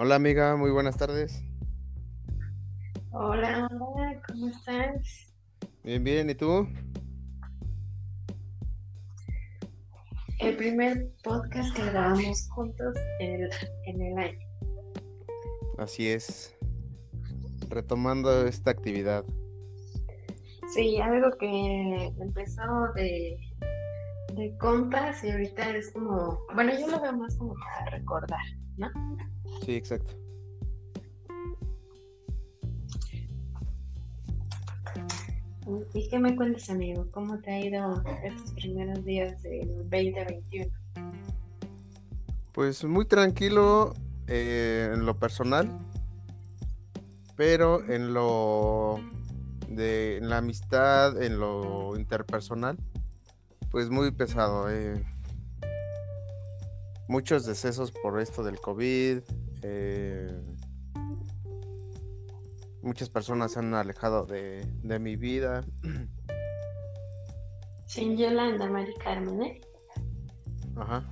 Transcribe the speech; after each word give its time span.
Hola 0.00 0.14
amiga, 0.14 0.54
muy 0.54 0.70
buenas 0.70 0.96
tardes. 0.96 1.42
Hola, 3.10 3.68
hola, 3.80 4.22
¿cómo 4.28 4.46
estás? 4.46 5.34
Bien, 5.82 6.04
bien, 6.04 6.30
¿y 6.30 6.36
tú? 6.36 6.68
El 10.38 10.56
primer 10.56 11.12
podcast 11.24 11.74
que 11.74 11.84
grabamos 11.86 12.48
juntos 12.50 12.94
en 13.18 13.42
el, 13.42 13.50
en 13.86 14.02
el 14.02 14.18
año. 14.18 14.38
Así 15.78 16.08
es. 16.08 16.56
Retomando 17.68 18.46
esta 18.46 18.70
actividad. 18.70 19.24
Sí, 20.72 21.00
algo 21.00 21.36
que 21.38 22.12
empezó 22.20 22.62
de, 22.94 23.36
de 24.36 24.56
compas 24.58 25.24
y 25.24 25.30
ahorita 25.30 25.70
es 25.76 25.90
como, 25.90 26.38
bueno, 26.54 26.70
yo 26.78 26.86
lo 26.86 27.00
veo 27.00 27.14
más 27.14 27.36
como 27.36 27.54
para 27.54 27.90
recordar, 27.98 28.38
¿no? 28.76 28.88
Sí, 29.68 29.74
exacto. 29.74 30.14
¿Y 35.92 36.08
qué 36.08 36.18
me 36.18 36.34
cuentas, 36.34 36.70
amigo? 36.70 37.06
¿Cómo 37.10 37.38
te 37.40 37.50
ha 37.50 37.60
ido 37.60 38.02
estos 38.24 38.52
primeros 38.52 39.04
días 39.04 39.42
del 39.42 39.68
2021? 39.90 40.70
Pues 42.52 42.82
muy 42.84 43.04
tranquilo 43.04 43.92
eh, 44.26 44.90
en 44.94 45.04
lo 45.04 45.18
personal, 45.18 45.68
pero 47.36 47.84
en 47.90 48.14
lo 48.14 48.98
de 49.68 50.16
en 50.16 50.30
la 50.30 50.38
amistad, 50.38 51.22
en 51.22 51.38
lo 51.38 51.94
interpersonal, 51.94 52.78
pues 53.70 53.90
muy 53.90 54.12
pesado. 54.12 54.70
eh. 54.70 55.04
Muchos 57.06 57.44
decesos 57.44 57.92
por 57.92 58.18
esto 58.18 58.42
del 58.42 58.58
COVID. 58.60 59.20
Eh, 59.62 60.40
muchas 62.82 63.10
personas 63.10 63.52
se 63.52 63.58
han 63.60 63.74
alejado 63.74 64.26
de, 64.26 64.64
de 64.82 64.98
mi 64.98 65.16
vida. 65.16 65.64
Sin 67.86 68.16
Yolanda, 68.16 68.68
Mari 68.68 68.94
Carmen, 69.02 69.42
¿eh? 69.42 69.60
Ajá. 70.76 71.04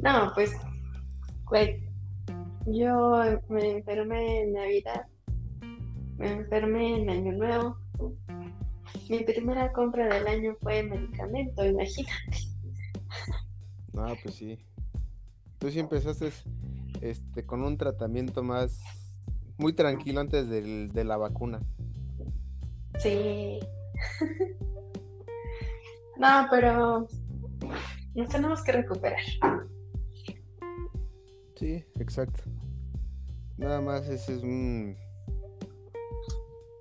No, 0.00 0.30
pues, 0.34 0.52
güey, 1.46 1.82
yo 2.66 3.40
me 3.48 3.78
enfermé 3.78 4.42
en 4.42 4.52
Navidad, 4.52 5.06
me 6.18 6.32
enfermé 6.32 7.02
en 7.02 7.10
Año 7.10 7.32
Nuevo. 7.32 7.78
Mi 9.08 9.24
primera 9.24 9.72
compra 9.72 10.06
del 10.06 10.26
año 10.26 10.56
fue 10.60 10.82
medicamento, 10.82 11.64
imagínate. 11.64 12.53
No, 13.94 14.06
pues 14.22 14.34
sí. 14.34 14.58
Tú 15.58 15.70
sí 15.70 15.78
empezaste 15.80 16.30
este, 17.00 17.46
con 17.46 17.62
un 17.62 17.78
tratamiento 17.78 18.42
más 18.42 18.80
muy 19.56 19.72
tranquilo 19.72 20.20
antes 20.20 20.48
del- 20.48 20.90
de 20.92 21.04
la 21.04 21.16
vacuna. 21.16 21.60
Sí. 22.98 23.58
No, 26.16 26.46
pero 26.48 27.08
nos 28.14 28.28
tenemos 28.28 28.62
que 28.62 28.70
recuperar. 28.70 29.18
Sí, 31.56 31.84
exacto. 31.98 32.44
Nada 33.56 33.80
más 33.80 34.08
ese 34.08 34.34
es 34.36 34.42
un, 34.44 34.96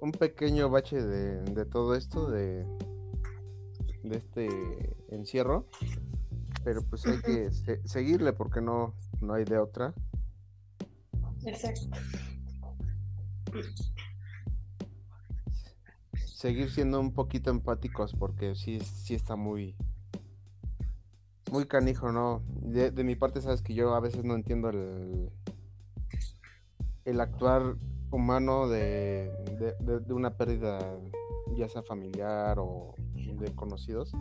un 0.01 0.11
pequeño 0.11 0.69
bache 0.69 1.01
de, 1.01 1.41
de 1.45 1.65
todo 1.65 1.95
esto, 1.95 2.29
de, 2.29 2.63
de 4.03 4.17
este 4.17 4.95
encierro. 5.09 5.65
Pero 6.63 6.81
pues 6.83 7.05
hay 7.05 7.19
que 7.21 7.51
se- 7.51 7.85
seguirle 7.87 8.33
porque 8.33 8.61
no, 8.61 8.93
no 9.21 9.33
hay 9.33 9.43
de 9.45 9.57
otra. 9.57 9.93
Exacto. 11.45 11.81
seguir 16.13 16.69
siendo 16.69 16.99
un 16.99 17.13
poquito 17.13 17.49
empáticos 17.51 18.13
porque 18.13 18.53
sí, 18.55 18.81
sí 18.81 19.13
está 19.15 19.37
muy, 19.37 19.75
muy 21.51 21.65
canijo, 21.65 22.11
¿no? 22.11 22.41
De, 22.61 22.91
de 22.91 23.03
mi 23.05 23.15
parte, 23.15 23.41
sabes 23.41 23.61
que 23.61 23.73
yo 23.73 23.93
a 23.95 24.01
veces 24.01 24.25
no 24.25 24.35
entiendo 24.35 24.69
el, 24.69 25.29
el 27.05 27.21
actuar 27.21 27.75
humano 28.11 28.67
de, 28.67 29.31
de, 29.57 29.73
de- 29.79 29.99
de 30.01 30.13
una 30.13 30.35
pérdida, 30.35 30.79
ya 31.55 31.69
sea 31.69 31.81
familiar 31.81 32.57
o 32.59 32.93
de 33.15 33.55
conocidos. 33.55 34.11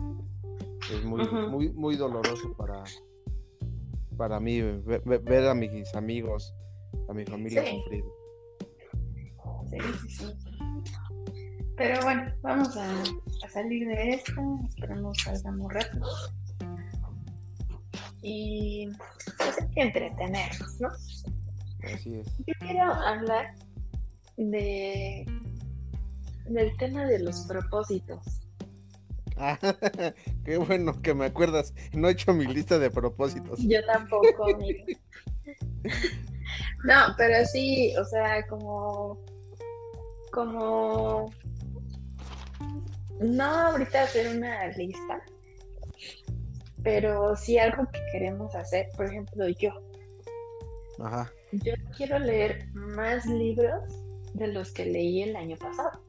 Es 0.93 1.03
muy, 1.03 1.25
muy, 1.49 1.69
muy 1.71 1.95
doloroso 1.95 2.53
para, 2.57 2.83
para 4.17 4.39
mí 4.39 4.61
ve- 4.61 5.01
ve- 5.05 5.17
ver, 5.17 5.47
a 5.47 5.53
mis 5.55 5.93
amigos, 5.95 6.53
a 7.09 7.13
mi 7.13 7.25
familia 7.25 7.63
Sí. 7.63 7.77
sufrir. 7.83 8.03
Sí, 9.69 9.77
sí, 10.01 10.09
sí. 10.09 10.25
Pero 11.75 12.01
bueno, 12.03 12.31
vamos 12.43 12.77
a, 12.77 12.87
a 13.43 13.49
salir 13.49 13.87
de 13.87 14.09
esta. 14.11 14.33
Esperemos 14.69 15.17
salgamos 15.23 15.73
rápido. 15.73 16.07
Y 18.21 18.87
pues 19.37 19.59
hay 19.61 19.69
que 19.71 19.81
entretenernos, 19.81 20.79
¿no? 20.79 20.89
Así 21.93 22.15
es. 22.15 22.27
Yo 22.45 22.53
quiero 22.59 22.83
hablar 22.93 23.55
de 24.37 25.25
del 26.47 26.77
tema 26.77 27.05
de 27.05 27.19
los 27.19 27.39
propósitos. 27.47 28.19
Ah, 29.37 29.57
qué 30.45 30.57
bueno 30.57 31.01
que 31.01 31.13
me 31.13 31.25
acuerdas. 31.25 31.73
No 31.93 32.07
he 32.07 32.11
hecho 32.11 32.33
mi 32.33 32.45
lista 32.45 32.79
de 32.79 32.89
propósitos. 32.91 33.59
Yo 33.61 33.83
tampoco, 33.85 34.53
amigo. 34.53 34.85
No, 36.83 36.95
pero 37.17 37.45
sí, 37.45 37.93
o 37.97 38.05
sea, 38.05 38.45
como 38.47 39.19
como 40.31 41.31
no 43.19 43.43
ahorita 43.43 44.03
hacer 44.03 44.35
una 44.35 44.67
lista, 44.69 45.21
pero 46.83 47.35
sí 47.35 47.57
algo 47.57 47.87
que 47.91 47.99
queremos 48.11 48.53
hacer. 48.55 48.87
Por 48.97 49.05
ejemplo, 49.05 49.47
yo, 49.49 49.69
Ajá. 50.99 51.31
yo 51.51 51.73
quiero 51.95 52.19
leer 52.19 52.67
más 52.73 53.25
libros 53.25 53.83
de 54.33 54.47
los 54.47 54.71
que 54.71 54.85
leí 54.85 55.21
el 55.23 55.35
año 55.35 55.55
pasado. 55.57 56.03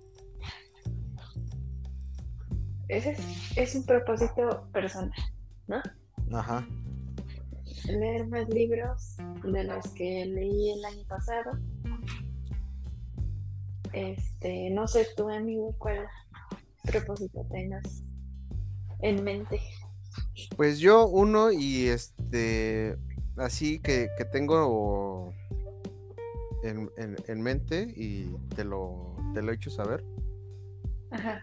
Ese 2.89 3.13
es, 3.13 3.19
es 3.57 3.75
un 3.75 3.85
propósito 3.85 4.69
personal, 4.73 5.13
¿no? 5.67 5.81
Ajá. 6.33 6.67
leer 7.87 8.27
más 8.29 8.49
libros 8.49 9.17
de 9.45 9.65
los 9.65 9.87
que 9.95 10.25
leí 10.27 10.73
el 10.73 10.85
año 10.85 11.05
pasado. 11.09 11.53
Este, 13.93 14.71
no 14.71 14.89
sé 14.89 15.07
tú, 15.17 15.29
amigo, 15.29 15.75
cuál 15.79 16.07
propósito 16.85 17.47
tengas 17.51 18.03
en 19.01 19.23
mente. 19.23 19.61
Pues 20.57 20.79
yo 20.79 21.07
uno 21.07 21.53
y 21.53 21.87
este 21.87 22.97
así 23.37 23.79
que, 23.81 24.09
que 24.17 24.25
tengo 24.25 25.33
en, 26.63 26.91
en- 26.97 27.17
en 27.27 27.41
mente 27.41 27.93
y 27.97 28.31
te 28.55 28.65
lo, 28.65 29.17
te 29.35 29.43
lo 29.43 29.53
he 29.53 29.55
hecho 29.57 29.71
saber, 29.71 30.05
Ajá. 31.15 31.43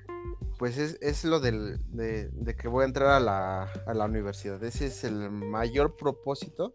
pues 0.59 0.77
es, 0.77 0.97
es 1.01 1.23
lo 1.25 1.39
del, 1.39 1.79
de, 1.87 2.29
de 2.29 2.55
que 2.55 2.67
voy 2.67 2.83
a 2.83 2.87
entrar 2.87 3.09
a 3.09 3.19
la, 3.19 3.63
a 3.85 3.93
la 3.93 4.05
universidad. 4.05 4.63
Ese 4.63 4.87
es 4.87 5.03
el 5.03 5.31
mayor 5.31 5.95
propósito 5.95 6.71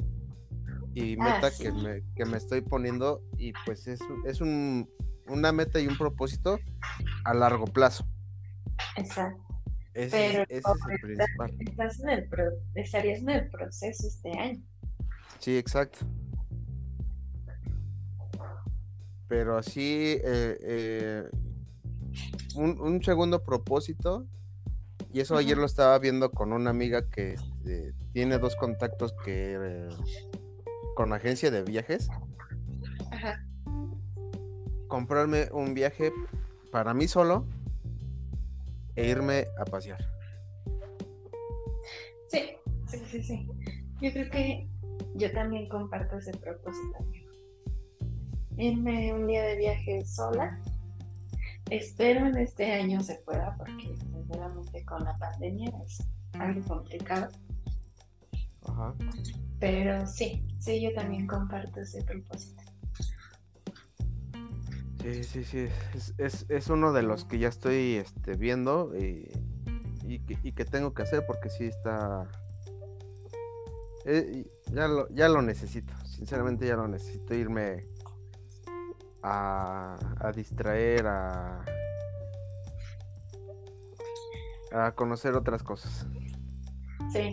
y 0.95 1.15
Ah, 1.21 1.25
meta 1.25 1.51
sí. 1.51 1.65
que, 1.65 1.73
me, 1.73 2.03
que 2.17 2.25
me 2.25 2.39
estoy 2.39 2.63
poniendo 2.63 3.23
y 3.37 3.53
pues 3.65 3.87
es, 3.87 4.01
es 4.25 4.41
un, 4.41 4.89
una 5.29 5.53
meta 5.53 5.79
y 5.79 5.87
un 5.87 5.97
propósito 5.99 6.59
a 7.25 7.35
largo 7.35 7.67
plazo. 7.67 8.07
Exacto. 8.97 9.43
Ese, 9.95 10.11
Pero 10.11 10.43
es, 10.49 10.59
ese 10.59 10.71
es 10.71 10.91
el 10.91 10.99
principal. 11.01 11.57
Estás 11.61 12.01
en 12.01 12.09
el 12.11 12.29
pro- 12.29 12.59
estarías 12.75 13.21
en 13.21 13.31
el 13.31 13.51
proceso 13.51 14.07
este 14.09 14.31
año. 14.39 14.63
Sí, 15.39 15.57
exacto. 15.57 15.99
Pero 19.29 19.59
así, 19.59 20.19
eh, 20.23 20.59
eh, 20.63 21.25
un, 22.55 22.81
un 22.81 23.03
segundo 23.03 23.43
propósito, 23.43 24.27
y 25.13 25.21
eso 25.21 25.37
ayer 25.37 25.57
lo 25.57 25.67
estaba 25.67 25.99
viendo 25.99 26.31
con 26.31 26.53
una 26.53 26.71
amiga 26.71 27.09
que 27.09 27.35
este, 27.35 27.95
tiene 28.13 28.39
dos 28.39 28.57
contactos 28.57 29.15
que 29.25 29.57
eh, 29.59 29.89
con 30.95 31.13
agencia 31.13 31.51
de 31.51 31.63
viajes, 31.63 32.09
Ajá. 33.11 33.43
comprarme 34.89 35.49
un 35.53 35.75
viaje 35.75 36.13
para 36.71 36.93
mí 36.95 37.09
solo 37.09 37.47
e 38.95 39.09
irme 39.09 39.47
a 39.59 39.65
pasear. 39.65 39.99
Sí, 42.29 42.57
sí, 42.89 42.99
sí, 43.11 43.23
sí. 43.23 43.49
Yo 44.01 44.13
creo 44.13 44.31
que 44.31 44.69
yo 45.15 45.33
también 45.33 45.69
comparto 45.69 46.19
ese 46.19 46.33
propósito. 46.33 46.99
Irme 48.59 49.13
un 49.15 49.27
día 49.27 49.43
de 49.45 49.57
viaje 49.57 50.05
sola. 50.05 50.61
Espero 51.71 52.27
en 52.27 52.37
este 52.39 52.73
año 52.73 53.01
se 53.01 53.17
pueda, 53.25 53.57
porque 53.57 53.97
sinceramente 53.97 54.85
con 54.85 55.03
la 55.05 55.17
pandemia 55.19 55.73
es 55.85 56.07
algo 56.35 56.63
complicado. 56.63 57.29
Ajá. 58.69 58.95
Pero 59.59 60.07
sí, 60.07 60.47
sí, 60.61 60.81
yo 60.81 60.93
también 60.95 61.27
comparto 61.27 61.81
ese 61.81 62.05
propósito. 62.05 62.63
Sí, 65.03 65.25
sí, 65.25 65.45
sí, 65.45 65.69
es, 66.19 66.47
es, 66.49 66.69
uno 66.69 66.93
de 66.93 67.03
los 67.03 67.25
que 67.25 67.39
ya 67.39 67.49
estoy 67.49 67.95
este, 67.95 68.35
viendo 68.35 68.93
y, 68.97 69.31
y, 70.05 70.19
que, 70.21 70.39
y, 70.43 70.53
que, 70.53 70.65
tengo 70.65 70.95
que 70.95 71.03
hacer 71.03 71.25
porque 71.27 71.49
sí 71.49 71.65
está... 71.65 72.29
Eh, 74.05 74.47
ya, 74.73 74.89
lo, 74.89 75.09
ya 75.11 75.29
lo 75.29 75.43
necesito, 75.43 75.93
sinceramente 76.05 76.67
ya 76.67 76.77
lo 76.77 76.89
necesito 76.89 77.35
irme 77.35 77.87
a, 79.27 79.97
a 80.21 80.33
distraer, 80.33 81.07
a, 81.07 81.65
a 84.73 84.93
conocer 84.93 85.35
otras 85.35 85.63
cosas. 85.63 86.07
Sí. 87.13 87.33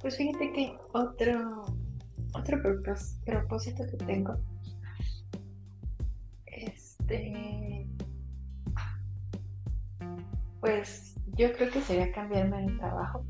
Pues 0.00 0.16
fíjate 0.16 0.52
que 0.52 0.78
otro, 0.92 1.64
otro 2.34 2.60
propósito 3.24 3.84
que 3.90 3.96
tengo 4.04 4.36
este, 6.56 7.86
pues 10.60 11.14
yo 11.36 11.52
creo 11.52 11.70
que 11.70 11.82
sería 11.82 12.10
cambiarme 12.12 12.66
de 12.66 12.78
trabajo. 12.78 13.24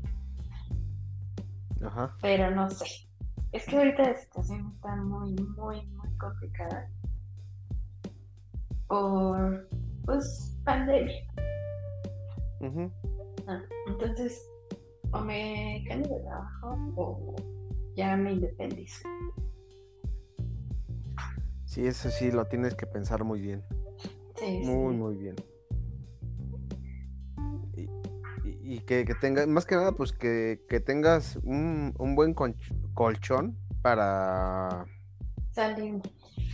Ajá. 1.85 2.15
Pero 2.21 2.51
no 2.51 2.69
sé. 2.69 3.06
Es 3.57 3.65
que 3.65 3.75
ahorita 3.75 4.03
la 4.03 4.15
situación 4.15 4.71
está 4.75 4.95
muy, 4.97 5.33
muy, 5.33 5.83
muy 5.87 6.17
complicada. 6.19 6.87
Por, 8.87 9.67
pues, 10.05 10.55
pandemia. 10.63 11.23
Ah, 13.47 13.63
entonces, 13.87 14.47
o 15.11 15.21
me 15.21 15.83
cambio 15.87 16.07
de 16.07 16.23
trabajo 16.23 16.77
o 16.97 17.35
ya 17.95 18.15
me 18.15 18.33
independizo. 18.33 19.07
Sí, 21.65 21.87
eso 21.87 22.11
sí, 22.11 22.29
lo 22.29 22.45
tienes 22.45 22.75
que 22.75 22.85
pensar 22.85 23.23
muy 23.23 23.41
bien. 23.41 23.63
Sí, 24.35 24.61
muy, 24.65 24.95
muy 24.95 25.15
bien. 25.15 25.35
Y, 28.69 28.81
que, 28.81 29.05
tengas, 29.21 29.47
más 29.47 29.65
que 29.65 29.75
nada, 29.75 29.93
pues 29.93 30.11
que, 30.11 30.59
tengas 30.85 31.37
un, 31.43 31.93
buen 32.15 32.33
colchón 32.33 33.57
para 33.81 34.85
salir, 35.51 36.01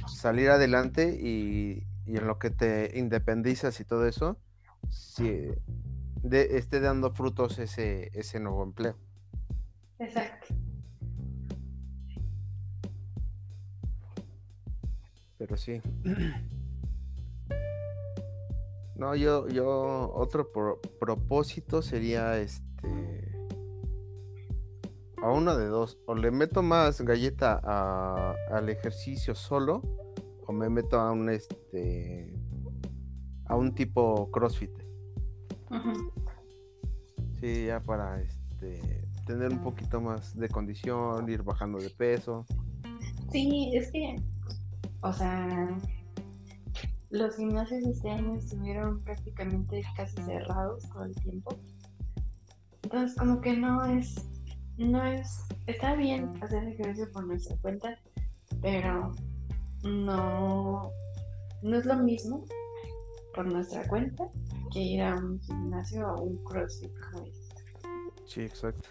salir 0.05 0.49
adelante 0.51 1.17
y, 1.19 1.87
en 2.05 2.27
lo 2.27 2.37
que 2.37 2.51
te 2.51 2.99
independizas 2.99 3.79
y 3.79 3.83
todo 3.83 4.07
eso, 4.07 4.37
si 4.89 5.49
esté 6.29 6.79
dando 6.81 7.11
frutos 7.11 7.57
ese, 7.57 8.11
ese 8.13 8.39
nuevo 8.39 8.63
empleo. 8.63 8.95
Exacto. 9.97 10.53
pero 15.45 15.57
sí. 15.57 15.81
No, 19.03 19.15
yo, 19.15 19.49
yo, 19.49 20.13
otro 20.15 20.49
propósito 20.97 21.81
sería 21.81 22.37
este. 22.37 23.35
A 25.21 25.29
uno 25.29 25.57
de 25.57 25.65
dos. 25.65 25.97
O 26.05 26.15
le 26.15 26.31
meto 26.31 26.63
más 26.63 27.01
galleta 27.01 27.59
al 28.49 28.69
ejercicio 28.69 29.35
solo. 29.35 29.81
O 30.47 30.53
me 30.53 30.69
meto 30.69 30.97
a 31.01 31.11
un 31.11 31.29
este. 31.29 32.33
A 33.47 33.57
un 33.57 33.75
tipo 33.75 34.31
CrossFit. 34.31 34.71
Sí, 37.41 37.65
ya 37.65 37.81
para 37.81 38.21
este. 38.21 39.05
Tener 39.27 39.51
un 39.51 39.63
poquito 39.63 39.99
más 39.99 40.33
de 40.33 40.47
condición, 40.47 41.29
ir 41.29 41.43
bajando 41.43 41.77
de 41.79 41.89
peso. 41.89 42.45
Sí, 43.33 43.73
es 43.75 43.91
que 43.91 44.15
o 45.01 45.11
sea, 45.11 45.67
los 47.13 47.35
gimnasios 47.35 47.85
este 47.85 48.09
año 48.09 48.35
estuvieron 48.35 49.03
prácticamente 49.03 49.83
casi 49.95 50.15
cerrados 50.23 50.83
todo 50.89 51.03
el 51.03 51.15
tiempo. 51.15 51.55
Entonces, 52.81 53.15
como 53.15 53.39
que 53.39 53.55
no 53.55 53.85
es, 53.85 54.15
no 54.77 55.05
es, 55.05 55.45
está 55.67 55.95
bien 55.95 56.33
hacer 56.41 56.63
ejercicio 56.63 57.11
por 57.11 57.27
nuestra 57.27 57.55
cuenta, 57.57 57.99
pero 58.63 59.11
no, 59.83 60.91
no 61.61 61.77
es 61.77 61.85
lo 61.85 61.97
mismo 61.97 62.45
por 63.35 63.45
nuestra 63.45 63.87
cuenta 63.87 64.27
que 64.71 64.79
ir 64.79 65.03
a 65.03 65.15
un 65.15 65.39
gimnasio 65.39 66.07
o 66.15 66.23
un 66.23 66.43
crossfit 66.45 66.91
como 67.11 67.27
este. 67.27 67.63
Sí, 68.25 68.41
exacto. 68.41 68.89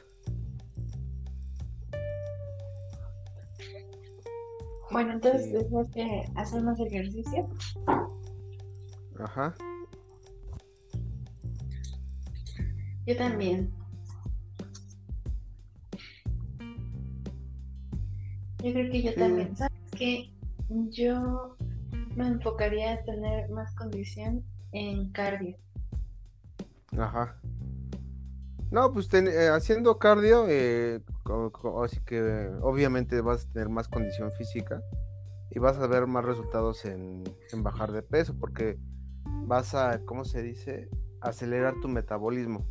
Bueno, 4.92 5.14
entonces 5.14 5.50
después 5.52 5.88
que 5.90 6.24
hacer 6.36 6.62
más 6.62 6.78
ejercicio. 6.78 7.48
Ajá. 9.22 9.54
Yo 13.06 13.16
también. 13.16 13.72
Yo 18.62 18.72
creo 18.72 18.92
que 18.92 19.02
yo 19.02 19.14
también. 19.14 19.56
¿Sabes 19.56 19.72
qué? 19.96 20.32
Yo 20.90 21.56
me 22.16 22.26
enfocaría 22.28 22.94
a 22.94 23.02
tener 23.04 23.50
más 23.50 23.74
condición 23.74 24.44
en 24.72 25.10
cardio. 25.12 25.56
Ajá. 26.96 27.40
No, 28.70 28.92
pues 28.92 29.12
eh, 29.12 29.48
haciendo 29.48 29.98
cardio, 29.98 30.46
eh, 30.48 31.00
así 31.82 32.00
que 32.06 32.50
obviamente 32.62 33.20
vas 33.20 33.44
a 33.44 33.52
tener 33.52 33.68
más 33.68 33.88
condición 33.88 34.32
física 34.32 34.80
y 35.50 35.58
vas 35.58 35.76
a 35.78 35.86
ver 35.86 36.06
más 36.06 36.24
resultados 36.24 36.86
en, 36.86 37.24
bajar 37.58 37.92
de 37.92 38.02
peso 38.02 38.34
porque 38.38 38.78
vas 39.46 39.74
a, 39.74 40.04
¿cómo 40.04 40.24
se 40.24 40.42
dice? 40.42 40.88
Acelerar 41.20 41.74
tu 41.80 41.88
metabolismo. 41.88 42.66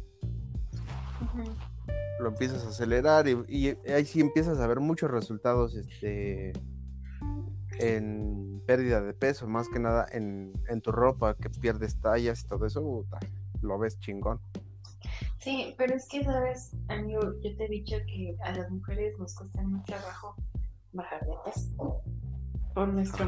Lo 2.20 2.30
empiezas 2.30 2.66
a 2.66 2.70
acelerar 2.70 3.28
y, 3.28 3.78
ahí 3.88 4.06
sí 4.06 4.22
empiezas 4.22 4.60
a 4.60 4.68
ver 4.68 4.80
muchos 4.80 5.10
resultados 5.10 5.76
este, 5.76 6.54
en 7.80 8.62
pérdida 8.66 9.02
de 9.02 9.14
peso, 9.14 9.48
más 9.48 9.68
que 9.70 9.80
nada 9.80 10.06
en, 10.12 10.54
tu 10.82 10.92
ropa, 10.92 11.36
que 11.36 11.50
pierdes 11.50 12.00
tallas 12.00 12.44
y 12.44 12.48
todo 12.48 12.66
eso, 12.66 13.06
lo 13.62 13.80
ves 13.80 14.00
chingón. 14.00 14.40
Sí, 15.40 15.74
pero 15.78 15.96
es 15.96 16.08
que, 16.08 16.24
¿sabes? 16.24 16.76
Amigo, 16.88 17.22
yo 17.42 17.56
te 17.58 17.66
he 17.66 17.70
dicho 17.70 17.96
que 18.06 18.38
a 18.44 18.52
las 18.52 18.70
mujeres 18.70 19.18
nos 19.18 19.34
cuesta 19.36 19.62
mucho 19.64 19.86
trabajo 19.86 20.36
bajar 20.94 21.22
de 21.26 21.34
peso 21.46 22.02
por 22.76 22.90
nuestro 22.90 23.26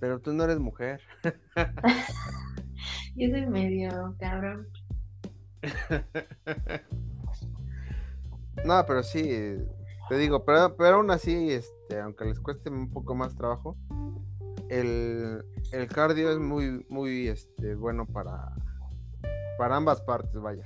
Pero 0.00 0.18
tú 0.20 0.32
no 0.32 0.44
eres 0.44 0.58
mujer. 0.58 1.00
yo 3.16 3.28
soy 3.28 3.46
medio 3.46 4.16
cabrón. 4.18 4.66
no, 8.64 8.84
pero 8.86 9.02
sí, 9.02 9.22
te 10.08 10.16
digo, 10.16 10.44
pero, 10.44 10.74
pero 10.76 10.96
aún 10.96 11.10
así, 11.10 11.50
este, 11.50 12.00
aunque 12.00 12.24
les 12.24 12.40
cueste 12.40 12.70
un 12.70 12.90
poco 12.90 13.14
más 13.14 13.36
trabajo, 13.36 13.76
el, 14.70 15.44
el 15.72 15.86
cardio 15.88 16.32
es 16.32 16.38
muy, 16.38 16.84
muy 16.88 17.28
este, 17.28 17.74
bueno 17.74 18.06
para 18.06 18.54
para 19.60 19.76
ambas 19.76 20.00
partes, 20.00 20.40
vaya. 20.40 20.64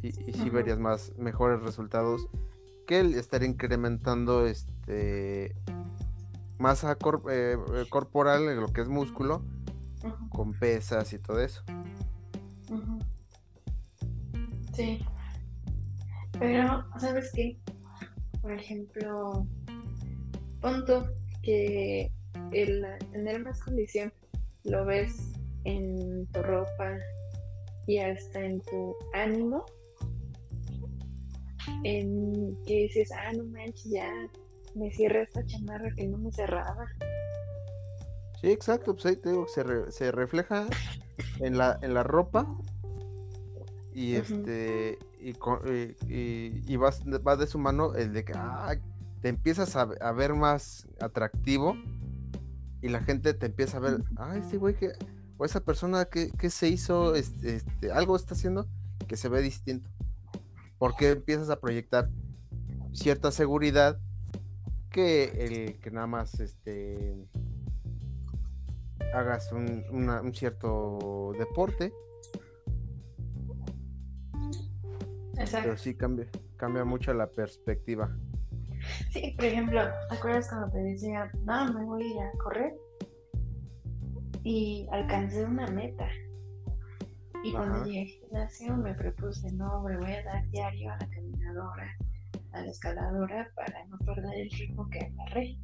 Y, 0.00 0.30
y 0.30 0.32
sí 0.32 0.48
verías 0.48 0.78
más 0.78 1.12
mejores 1.18 1.60
resultados 1.60 2.28
que 2.86 3.00
el 3.00 3.14
estar 3.14 3.42
incrementando 3.42 4.46
este 4.46 4.72
masa 6.58 6.92
eh, 6.92 7.56
eh, 7.74 7.84
corporal 7.88 8.54
lo 8.56 8.68
que 8.68 8.82
es 8.82 8.88
músculo 8.88 9.42
con 10.28 10.52
pesas 10.52 11.12
y 11.12 11.18
todo 11.18 11.40
eso. 11.40 11.62
Sí. 14.74 15.04
Pero, 16.38 16.84
¿sabes 16.98 17.30
qué? 17.34 17.58
Por 18.40 18.52
ejemplo, 18.52 19.46
punto 20.60 21.06
que 21.42 22.10
el 22.52 22.84
tener 23.12 23.44
más 23.44 23.62
condición 23.62 24.12
lo 24.64 24.84
ves 24.84 25.32
en 25.64 26.26
tu 26.28 26.42
ropa 26.42 26.96
y 27.86 27.98
hasta 27.98 28.44
en 28.44 28.60
tu 28.60 28.94
ánimo, 29.14 29.64
en 31.84 32.56
que 32.64 32.82
dices, 32.82 33.10
ah, 33.12 33.32
no 33.32 33.44
manches, 33.44 33.90
ya 33.90 34.10
me 34.80 34.90
cierra 34.90 35.22
esta 35.22 35.44
chamarra 35.46 35.90
que 35.96 36.08
no 36.08 36.18
me 36.18 36.32
cerraba. 36.32 36.86
Sí, 38.40 38.50
exacto, 38.50 38.94
pues 38.94 39.06
ahí 39.06 39.16
te 39.16 39.30
digo, 39.30 39.46
se, 39.46 39.90
se 39.92 40.10
refleja 40.10 40.66
en 41.38 41.58
la, 41.58 41.78
en 41.82 41.94
la 41.94 42.02
ropa 42.02 42.46
y 43.92 44.14
este 44.14 44.98
y, 45.20 45.30
y, 46.08 46.62
y, 46.66 46.76
vas, 46.76 47.02
va 47.04 47.36
de 47.36 47.46
su 47.46 47.58
mano 47.58 47.94
el 47.94 48.12
de 48.12 48.24
que 48.24 48.32
ah, 48.34 48.74
te 49.20 49.28
empiezas 49.28 49.76
a, 49.76 49.82
a 49.82 50.12
ver 50.12 50.34
más 50.34 50.88
atractivo 51.00 51.76
y 52.80 52.88
la 52.88 53.00
gente 53.00 53.34
te 53.34 53.46
empieza 53.46 53.76
a 53.76 53.80
ver, 53.80 54.02
ay, 54.16 54.42
sí, 54.48 54.56
güey, 54.56 54.74
que 54.74 54.92
o 55.40 55.46
esa 55.46 55.60
persona 55.60 56.04
que, 56.04 56.50
se 56.50 56.68
hizo, 56.68 57.14
este, 57.14 57.56
este, 57.56 57.90
algo 57.92 58.14
está 58.14 58.34
haciendo 58.34 58.68
que 59.08 59.16
se 59.16 59.30
ve 59.30 59.40
distinto. 59.40 59.88
Porque 60.78 61.12
empiezas 61.12 61.48
a 61.48 61.58
proyectar 61.58 62.10
cierta 62.92 63.32
seguridad 63.32 63.98
que 64.90 65.24
el 65.24 65.78
que 65.80 65.90
nada 65.90 66.06
más 66.06 66.38
este 66.40 67.16
hagas 69.14 69.50
un, 69.52 69.84
un 69.90 70.34
cierto 70.34 71.32
deporte. 71.38 71.92
Exacto. 75.38 75.68
Pero 75.68 75.76
sí 75.78 75.94
cambia, 75.94 76.26
cambia 76.56 76.84
mucho 76.84 77.14
la 77.14 77.30
perspectiva. 77.30 78.14
Sí, 79.10 79.34
por 79.36 79.44
ejemplo, 79.46 79.82
¿te 80.08 80.16
acuerdas 80.16 80.48
cuando 80.48 80.70
te 80.70 80.78
decía, 80.78 81.30
no, 81.44 81.72
me 81.72 81.84
voy 81.84 82.02
a 82.02 82.06
ir 82.06 82.20
a 82.20 82.38
correr? 82.38 82.74
Y 84.42 84.86
alcancé 84.92 85.44
una 85.44 85.66
meta. 85.68 86.08
Y 87.42 87.52
cuando 87.52 87.84
llegué 87.84 88.00
al 88.00 88.06
gimnasio 88.06 88.76
me 88.76 88.94
propuse, 88.94 89.50
no, 89.52 89.82
me 89.82 89.96
voy 89.96 90.12
a 90.12 90.22
dar 90.24 90.48
diario 90.50 90.92
a 90.92 90.98
la 90.98 91.08
caminadora, 91.08 91.96
a 92.52 92.62
la 92.62 92.70
escaladora 92.70 93.50
para 93.54 93.84
no 93.86 93.98
perder 93.98 94.34
el 94.34 94.50
ritmo 94.50 94.88
que 94.90 94.98
agarré. 94.98 95.58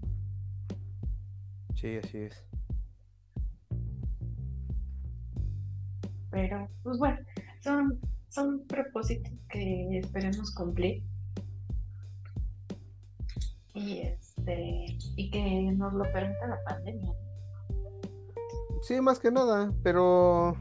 Sí, 1.75 1.97
así 1.97 2.19
es. 2.19 2.45
Pero, 6.31 6.69
pues 6.83 6.99
bueno, 6.99 7.19
son, 7.61 8.01
son 8.29 8.67
propósitos 8.67 9.33
que 9.49 9.99
esperemos 9.99 10.55
cumplir. 10.55 11.03
Y 13.75 14.01
este, 14.01 14.99
y 15.17 15.31
que 15.31 15.73
nos 15.77 15.93
lo 15.93 16.05
permita 16.13 16.47
la 16.47 16.59
pandemia. 16.65 17.13
Sí, 18.83 19.01
más 19.01 19.19
que 19.19 19.31
nada, 19.31 19.73
pero 19.83 20.57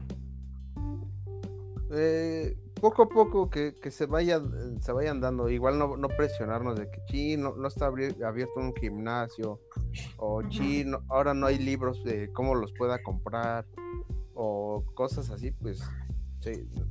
eh, 1.92 2.56
poco 2.80 3.02
a 3.02 3.08
poco 3.08 3.50
que, 3.50 3.74
se 3.90 4.06
vaya 4.06 4.40
se 4.80 4.92
vayan 4.92 5.20
dando. 5.20 5.48
Igual 5.48 5.78
no, 5.78 5.96
no 5.96 6.08
presionarnos 6.08 6.78
de 6.78 6.90
que 6.90 7.02
chi 7.06 7.36
no, 7.36 7.66
está 7.66 7.86
abierto 7.86 8.60
un 8.60 8.74
gimnasio 8.74 9.60
o 10.18 10.42
chi 10.48 10.84
ahora 11.08 11.34
no 11.34 11.46
hay 11.46 11.58
libros 11.58 12.04
de 12.04 12.30
cómo 12.32 12.54
los 12.54 12.72
pueda 12.72 13.02
comprar 13.02 13.66
o 14.34 14.84
cosas 14.94 15.30
así 15.30 15.50
pues 15.50 15.82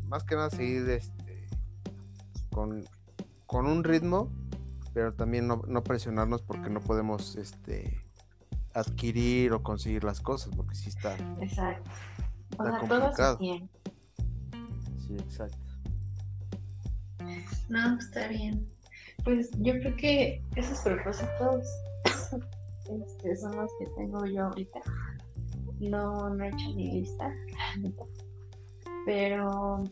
más 0.03 0.23
que 0.23 0.35
nada 0.35 0.49
seguir 0.49 0.89
este 0.89 1.47
con, 2.51 2.83
con 3.45 3.67
un 3.67 3.83
ritmo 3.83 4.29
pero 4.93 5.13
también 5.13 5.47
no, 5.47 5.61
no, 5.67 5.83
presionarnos 5.83 6.41
porque 6.41 6.69
no 6.69 6.81
podemos 6.81 7.35
este 7.35 8.05
adquirir 8.73 9.53
o 9.53 9.63
conseguir 9.63 10.03
las 10.03 10.19
cosas 10.19 10.53
porque 10.55 10.75
sí 10.75 10.89
está 10.89 11.15
exacto. 11.39 11.89
O 12.57 12.63
sea, 12.63 12.79
todo 12.87 13.37
sí 13.37 15.13
exacto 15.13 15.64
no, 17.69 17.97
está 17.97 18.27
bien. 18.27 18.67
Pues 19.23 19.49
yo 19.59 19.73
creo 19.73 19.95
que 19.95 20.41
esos 20.55 20.79
propósitos 20.79 21.65
este, 22.89 23.35
son 23.37 23.55
los 23.55 23.71
que 23.79 23.85
tengo 23.97 24.25
yo 24.25 24.45
ahorita. 24.45 24.79
No, 25.79 26.29
no 26.29 26.43
he 26.43 26.49
hecho 26.49 26.69
mi 26.75 27.01
lista, 27.01 27.33
pero 29.05 29.83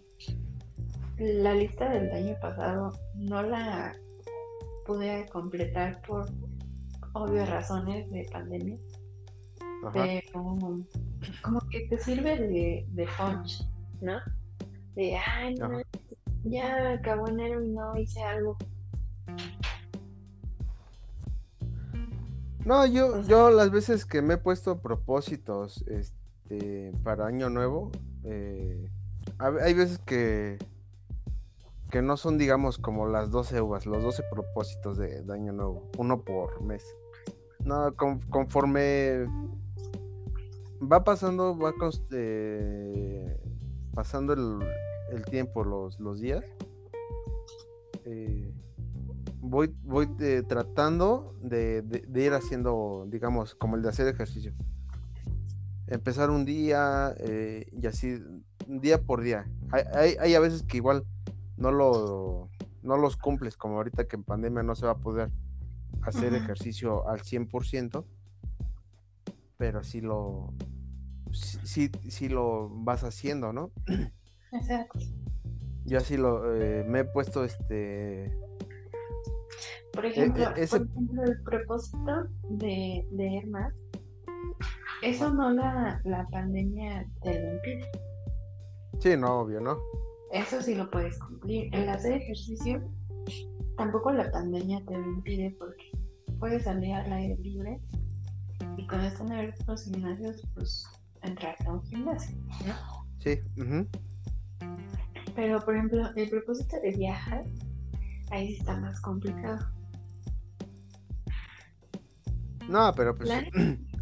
la 1.18 1.54
lista 1.54 1.90
del 1.90 2.12
año 2.12 2.36
pasado 2.42 2.94
no 3.16 3.44
la 3.44 3.96
pude 4.86 5.26
completar 5.30 6.02
por 6.02 6.26
obvias 7.14 7.50
razones 7.50 8.10
de 8.12 8.26
pandemia. 8.32 8.78
Pero 9.92 10.24
como 11.42 11.60
que 11.70 11.88
te 11.90 11.98
sirve 11.98 12.38
de, 12.38 12.86
de 12.90 13.08
punch, 13.18 13.68
¿no? 14.02 14.20
De, 14.96 15.18
ay, 15.18 15.56
no, 15.56 15.82
ya 16.44 16.94
acabó 16.94 17.28
enero 17.28 17.64
y 17.64 17.70
no 17.70 17.98
hice 17.98 18.22
algo. 18.22 18.58
No, 22.66 22.86
yo, 22.86 23.22
yo 23.24 23.50
las 23.50 23.72
veces 23.72 24.06
que 24.06 24.22
me 24.22 24.36
he 24.36 24.38
puesto 24.38 24.80
propósitos 24.80 25.84
este, 25.88 26.94
para 27.04 27.26
año 27.28 27.50
nuevo, 27.50 27.92
eh, 28.24 28.90
hay 29.40 29.74
veces 29.74 30.00
que, 30.00 30.58
que 31.90 32.02
no 32.02 32.16
son, 32.16 32.38
digamos, 32.38 32.78
como 32.78 33.08
las 33.08 33.32
12 33.32 33.60
uvas, 33.62 33.86
los 33.86 34.02
12 34.02 34.24
propósitos 34.32 34.98
de, 34.98 35.24
año 35.34 35.52
nuevo, 35.52 35.90
uno 35.98 36.22
por 36.22 36.62
mes. 36.62 36.86
No, 37.66 37.94
conforme 37.96 39.26
va 40.82 41.04
pasando, 41.04 41.58
va 41.58 41.74
eh, 42.12 43.38
pasando 43.94 44.34
el, 44.34 44.60
el 45.14 45.26
tiempo, 45.26 45.64
los, 45.64 46.00
los 46.00 46.20
días, 46.20 46.44
eh, 48.06 48.54
voy, 49.40 49.74
voy 49.84 50.10
eh, 50.20 50.44
tratando 50.48 51.36
de, 51.42 51.84
ir 52.16 52.34
haciendo, 52.34 53.06
digamos, 53.08 53.56
como 53.56 53.76
el 53.76 53.82
de 53.82 53.90
hacer 53.90 54.08
ejercicio. 54.08 54.54
Empezar 55.88 56.30
un 56.30 56.46
día 56.46 57.14
eh, 57.20 57.68
y 57.72 57.86
así, 57.88 58.20
día 58.68 59.02
por 59.02 59.22
día. 59.22 59.46
Hay, 59.72 60.16
hay, 60.20 60.36
a 60.36 60.40
veces 60.40 60.64
que 60.64 60.78
igual 60.78 61.06
no, 61.58 61.72
lo, 61.72 62.50
no 62.82 62.98
los 62.98 63.18
cumples, 63.18 63.58
como 63.58 63.78
ahorita 63.78 64.08
que 64.08 64.16
en 64.16 64.24
pandemia 64.24 64.64
no 64.64 64.76
se 64.76 64.86
va 64.86 64.94
a 64.94 64.98
poder 64.98 65.30
hacer 66.02 66.34
ejercicio 66.34 67.08
al 67.08 67.22
100%, 67.22 68.06
pero 69.58 69.84
sí 69.84 70.02
lo, 70.02 70.54
sí, 71.32 71.92
sí 72.10 72.30
lo 72.30 72.70
vas 72.70 73.04
haciendo, 73.04 73.54
¿no? 73.54 73.72
Exacto. 74.54 75.00
Yo 75.86 75.98
así 75.98 76.18
lo 76.18 76.56
eh, 76.56 76.84
me 76.88 77.00
he 77.00 77.06
puesto 77.06 77.44
este 77.44 78.32
por 79.92 80.06
e, 80.06 80.10
ejemplo, 80.10 80.44
e, 80.56 80.68
por 80.68 80.82
ejemplo 80.82 81.24
el 81.24 81.44
propósito 81.44 82.28
de 82.50 83.06
leer 83.12 83.46
más 83.48 83.74
eso 85.04 85.34
no 85.34 85.52
la, 85.52 86.00
la 86.06 86.26
pandemia 86.30 87.06
te 87.24 87.42
lo 87.42 87.54
impide. 87.56 87.92
Sí, 89.00 89.18
no, 89.18 89.42
obvio, 89.42 89.60
¿no? 89.60 89.78
Eso 90.32 90.62
sí 90.62 90.76
lo 90.76 90.90
puedes 90.90 91.20
cumplir. 91.20 91.74
El 91.76 91.90
hacer 91.90 92.14
ejercicio 92.14 92.82
tampoco 93.76 94.14
la 94.14 94.32
pandemia 94.32 94.82
te 94.86 94.98
lo 94.98 95.06
impide 95.06 95.56
porque 95.60 95.92
puedes 96.40 96.64
salir 96.64 96.94
al 96.94 97.12
aire 97.12 97.36
libre 97.38 97.82
y 98.78 98.88
cuando 98.88 99.08
están 99.08 99.32
abiertos 99.32 99.68
los 99.68 99.84
gimnasios, 99.84 100.42
pues 100.54 100.86
entrar 101.22 101.56
a 101.66 101.74
un 101.74 101.84
gimnasio, 101.84 102.38
¿no? 102.66 103.06
Sí. 103.20 103.40
Pero, 105.36 105.60
por 105.64 105.76
ejemplo, 105.76 106.10
el 106.16 106.30
propósito 106.30 106.78
de 106.82 106.92
viajar, 106.92 107.44
ahí 108.32 108.48
sí 108.48 108.60
está 108.60 108.80
más 108.80 109.00
complicado. 109.02 109.66
No, 112.68 112.94
pero 112.96 113.16
pues... 113.16 113.30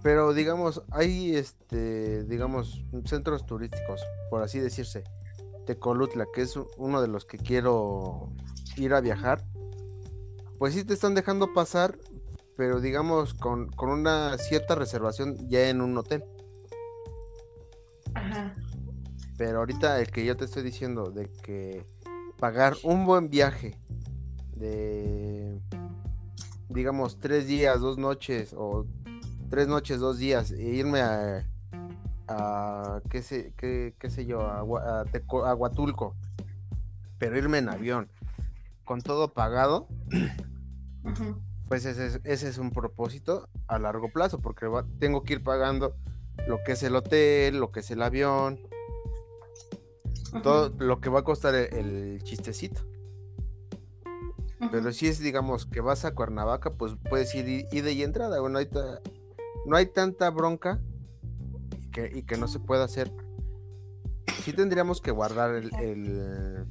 Pero 0.00 0.32
digamos, 0.32 0.82
hay 0.92 1.34
este, 1.34 2.22
digamos, 2.24 2.84
centros 3.04 3.44
turísticos, 3.44 4.00
por 4.30 4.42
así 4.42 4.60
decirse. 4.60 5.02
Tecolutla, 5.66 6.26
que 6.32 6.42
es 6.42 6.56
uno 6.76 7.02
de 7.02 7.08
los 7.08 7.26
que 7.26 7.36
quiero 7.36 8.32
ir 8.76 8.94
a 8.94 9.00
viajar. 9.00 9.44
Pues 10.58 10.74
sí 10.74 10.84
te 10.84 10.94
están 10.94 11.14
dejando 11.14 11.52
pasar, 11.52 11.98
pero 12.56 12.80
digamos 12.80 13.34
con, 13.34 13.68
con 13.70 13.90
una 13.90 14.38
cierta 14.38 14.76
reservación 14.76 15.36
ya 15.48 15.68
en 15.68 15.80
un 15.80 15.98
hotel. 15.98 16.24
Pero 19.38 19.60
ahorita 19.60 20.00
el 20.00 20.10
que 20.10 20.26
yo 20.26 20.36
te 20.36 20.44
estoy 20.44 20.64
diciendo 20.64 21.12
de 21.12 21.30
que 21.30 21.86
pagar 22.38 22.74
un 22.82 23.06
buen 23.06 23.30
viaje 23.30 23.78
de, 24.56 25.60
digamos, 26.68 27.20
tres 27.20 27.46
días, 27.46 27.80
dos 27.80 27.98
noches 27.98 28.52
o 28.52 28.84
tres 29.48 29.68
noches, 29.68 30.00
dos 30.00 30.18
días 30.18 30.50
e 30.50 30.62
irme 30.62 31.00
a, 31.00 31.46
a 32.26 33.00
qué, 33.08 33.22
sé, 33.22 33.52
qué, 33.56 34.10
sé 34.10 34.26
yo, 34.26 34.42
a, 34.42 34.58
a, 34.58 35.54
Huatulco, 35.54 36.16
pero 37.18 37.38
irme 37.38 37.58
en 37.58 37.68
avión 37.68 38.08
con 38.84 39.00
todo 39.00 39.32
pagado, 39.32 39.86
pues 41.68 41.84
ese 41.84 42.20
es, 42.24 42.58
un 42.58 42.72
propósito 42.72 43.48
a 43.68 43.78
largo 43.78 44.10
plazo, 44.12 44.40
porque 44.40 44.66
tengo 44.98 45.22
que 45.22 45.34
ir 45.34 45.44
pagando 45.44 45.94
lo 46.48 46.58
que 46.64 46.72
es 46.72 46.82
el 46.82 46.96
hotel, 46.96 47.60
lo 47.60 47.70
que 47.70 47.80
es 47.80 47.90
el 47.92 48.02
avión, 48.02 48.58
todo 50.42 50.72
lo 50.78 51.00
que 51.00 51.08
va 51.08 51.20
a 51.20 51.24
costar 51.24 51.54
el, 51.54 52.22
chistecito. 52.22 52.82
Pero 54.72 54.92
si 54.92 55.06
es, 55.06 55.20
digamos, 55.20 55.66
que 55.66 55.80
vas 55.80 56.04
a 56.04 56.14
Cuernavaca, 56.14 56.74
pues 56.74 56.96
puedes 57.08 57.34
ir 57.34 57.66
ida 57.70 57.90
y 57.90 58.02
entrada. 58.02 58.40
Bueno, 58.40 58.58
no 59.66 59.76
hay 59.76 59.86
tanta 59.86 60.30
bronca 60.30 60.80
y 61.80 61.90
que, 61.90 62.10
y 62.12 62.22
que 62.22 62.36
no 62.36 62.48
se 62.48 62.58
pueda 62.58 62.84
hacer. 62.84 63.12
Sí 64.42 64.52
tendríamos 64.52 65.00
que 65.00 65.10
guardar 65.10 65.54
el, 65.54 66.66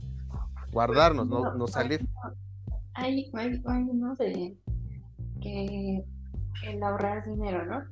guardarnos, 0.71 1.27
no, 1.27 1.53
no 1.53 1.67
salir. 1.67 2.07
Hay, 2.93 3.31
hay, 3.33 3.61
uno 3.65 4.15
de 4.15 4.57
que 5.41 6.03
el 6.63 6.83
ahorrar 6.83 7.25
dinero, 7.25 7.65
¿no? 7.65 7.83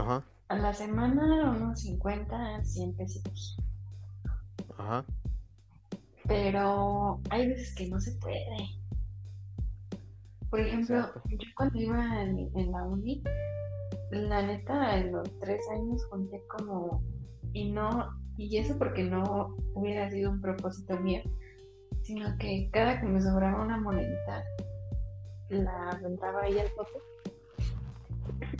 Ajá. 0.00 0.24
a 0.48 0.56
la 0.56 0.74
semana 0.74 1.50
unos 1.50 1.80
50, 1.80 2.62
100 2.62 2.96
pesitos. 2.96 3.58
Ajá. 4.76 5.04
Pero 6.26 7.20
hay 7.30 7.48
veces 7.48 7.74
que 7.74 7.88
no 7.88 8.00
se 8.00 8.12
puede. 8.12 8.44
Por 10.50 10.60
ejemplo, 10.60 10.98
Exacto. 10.98 11.22
yo 11.28 11.48
cuando 11.56 11.80
iba 11.80 12.22
en, 12.22 12.50
en 12.54 12.72
la 12.72 12.84
uni, 12.84 13.22
la 14.10 14.42
neta, 14.42 14.96
en 14.98 15.12
los 15.12 15.28
tres 15.40 15.60
años 15.70 16.04
junté 16.06 16.42
como, 16.48 17.02
y 17.52 17.70
no, 17.70 18.10
y 18.36 18.56
eso 18.56 18.78
porque 18.78 19.04
no 19.04 19.56
hubiera 19.74 20.10
sido 20.10 20.30
un 20.30 20.40
propósito 20.40 20.98
mío, 21.00 21.20
sino 22.02 22.36
que 22.38 22.70
cada 22.72 23.00
que 23.00 23.06
me 23.06 23.20
sobraba 23.20 23.62
una 23.62 23.78
monedita, 23.78 24.44
la 25.50 25.90
aventaba 25.90 26.42
ahí 26.42 26.58
al 26.58 26.68
bote. 26.76 27.00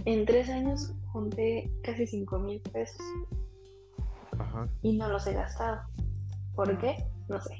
En 0.04 0.26
tres 0.26 0.48
años 0.48 0.92
junté 1.12 1.70
casi 1.82 2.06
cinco 2.06 2.38
mil 2.38 2.60
pesos 2.60 3.00
Ajá. 4.38 4.68
y 4.82 4.96
no 4.96 5.08
los 5.08 5.26
he 5.26 5.34
gastado. 5.34 5.80
¿Por 6.54 6.78
qué? 6.78 7.04
No 7.28 7.40
sé. 7.40 7.56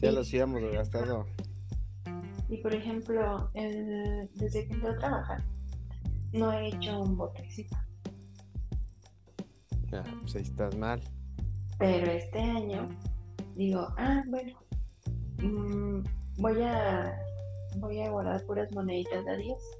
Ya 0.00 0.12
los 0.12 0.32
íbamos 0.32 0.60
gastado. 0.72 1.26
Y 2.48 2.58
por 2.58 2.74
ejemplo, 2.74 3.50
el- 3.54 4.30
desde 4.34 4.66
que 4.66 4.74
entré 4.74 4.90
a 4.90 4.96
trabajar, 4.96 5.42
no 6.32 6.52
he 6.52 6.68
hecho 6.68 7.00
un 7.00 7.16
botecito. 7.16 7.76
Ya, 9.90 10.02
pues 10.20 10.36
ahí 10.36 10.42
estás 10.42 10.76
mal. 10.76 11.00
Pero 11.78 12.10
este 12.10 12.40
año 12.40 12.88
digo, 13.56 13.88
ah, 13.96 14.22
bueno, 14.28 14.58
mm, 15.42 16.02
voy 16.38 16.62
a 16.62 17.16
voy 17.76 18.00
a 18.00 18.10
guardar 18.10 18.44
puras 18.44 18.70
moneditas 18.72 19.24
de 19.24 19.30
a 19.30 19.36
10. 19.36 19.58
Mm, 19.58 19.77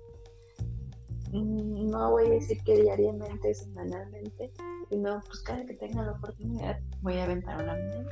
No 1.32 2.10
voy 2.10 2.26
a 2.26 2.30
decir 2.30 2.62
que 2.64 2.74
diariamente, 2.80 3.54
semanalmente, 3.54 4.52
sino 4.88 5.20
pues 5.26 5.40
cada 5.40 5.64
que 5.66 5.74
tenga 5.74 6.02
la 6.02 6.12
oportunidad 6.12 6.78
voy 7.02 7.18
a 7.18 7.24
aventar 7.24 7.62
una 7.62 7.72
moneda. 7.74 8.10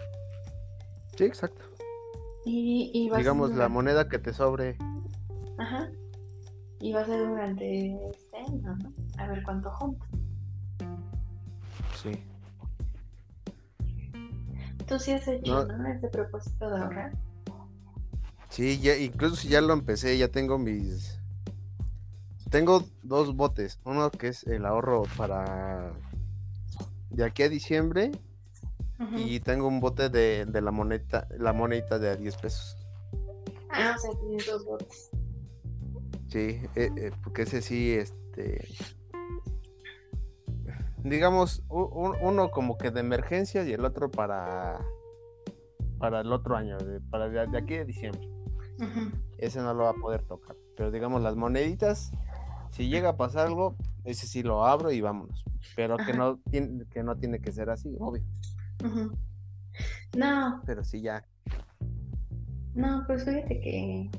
Sí, 1.17 1.25
exacto. 1.25 1.63
Y, 2.45 2.91
y 2.95 3.09
va 3.09 3.17
a 3.17 3.19
ser 3.19 3.25
Digamos, 3.25 3.49
la 3.51 3.55
durante- 3.55 3.73
moneda 3.75 4.09
que 4.09 4.19
te 4.19 4.33
sobre. 4.33 4.77
Ajá. 5.59 5.91
Y 6.81 6.93
va 6.93 7.01
a 7.01 7.07
ser 7.07 7.27
durante 7.27 7.95
este 8.11 8.37
año, 8.37 8.77
¿no? 8.77 8.93
A 9.19 9.27
ver 9.29 9.43
cuánto 9.43 9.71
junto. 9.71 10.05
Sí. 12.03 12.13
Tú 14.87 14.99
sí 14.99 15.13
has 15.13 15.27
hecho, 15.27 15.65
No. 15.67 15.77
¿no? 15.79 15.89
Ese 15.89 16.09
propósito 16.09 16.71
de 16.71 16.77
ahorrar. 16.83 17.13
Sí, 18.51 18.79
ya, 18.81 18.97
incluso 18.97 19.37
si 19.37 19.49
ya 19.49 19.61
lo 19.61 19.73
empecé, 19.73 20.17
ya 20.17 20.29
tengo 20.29 20.59
mis. 20.59 21.16
Tengo 22.51 22.85
dos 23.03 23.35
botes. 23.35 23.79
Uno 23.85 24.11
que 24.11 24.29
es 24.29 24.45
el 24.45 24.65
ahorro 24.67 25.03
para. 25.17 25.93
De 27.11 27.25
aquí 27.25 27.43
a 27.43 27.49
diciembre. 27.49 28.13
Y 29.15 29.41
tengo 29.41 29.69
un 29.69 29.81
bote 29.81 30.09
de, 30.09 30.47
de 30.47 30.61
la 30.63 30.71
moneta, 30.71 31.29
la 31.39 31.53
monedita 31.53 31.99
de 31.99 32.09
a 32.11 32.17
10 32.17 32.37
pesos. 32.39 32.77
Ah, 33.71 33.95
o 33.95 33.99
sea, 34.01 34.11
tienes 34.21 34.47
dos 34.47 34.65
botes. 34.65 35.11
Sí, 36.29 36.61
eh, 36.75 36.91
eh, 36.97 37.11
porque 37.23 37.43
ese 37.43 37.61
sí, 37.61 37.93
este. 37.93 38.67
Digamos, 41.05 41.63
u- 41.69 41.83
u- 41.83 42.17
uno 42.23 42.51
como 42.51 42.79
que 42.79 42.91
de 42.91 43.01
emergencia 43.01 43.65
y 43.65 43.73
el 43.73 43.85
otro 43.85 44.11
para. 44.11 44.81
Para 45.99 46.21
el 46.23 46.33
otro 46.33 46.57
año, 46.57 46.79
de- 46.79 47.01
para 47.01 47.29
de, 47.29 47.47
de 47.47 47.59
aquí 47.59 47.75
a 47.75 47.85
diciembre. 47.85 48.29
Ese 49.39 49.61
no 49.61 49.73
lo 49.75 49.85
va 49.85 49.91
a 49.91 49.95
poder 49.95 50.23
tocar. 50.23 50.57
Pero 50.77 50.91
digamos, 50.91 51.23
las 51.23 51.37
moneditas, 51.37 52.13
si 52.77 52.89
llega 52.91 53.09
a 53.11 53.17
pasar 53.17 53.47
algo, 53.47 53.75
ese 54.05 54.27
sí 54.27 54.43
lo 54.43 54.67
abro 54.67 54.93
y 54.93 55.01
vámonos. 55.01 55.43
Pero 55.75 55.97
que 55.97 56.13
no, 56.13 56.37
tiene, 56.51 56.85
que 56.87 57.03
no 57.03 57.17
tiene 57.17 57.41
que 57.41 57.51
ser 57.51 57.71
así, 57.71 57.97
obvio. 57.99 58.23
No, 60.15 60.63
Pero 60.67 60.85
sí 60.85 61.01
ya. 61.01 61.25
no, 62.75 63.03
pues 63.07 63.25
fíjate 63.25 63.61
que, 63.61 64.11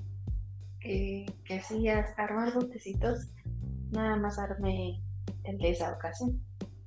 que, 0.80 1.26
que 1.46 1.54
así 1.60 1.88
as- 1.88 2.18
armar 2.18 2.54
botecitos, 2.54 3.28
nada 3.92 4.16
más 4.18 4.40
armé 4.40 5.02
el 5.44 5.58
de 5.60 5.70
esa 5.70 5.94
ocasión, 5.94 6.42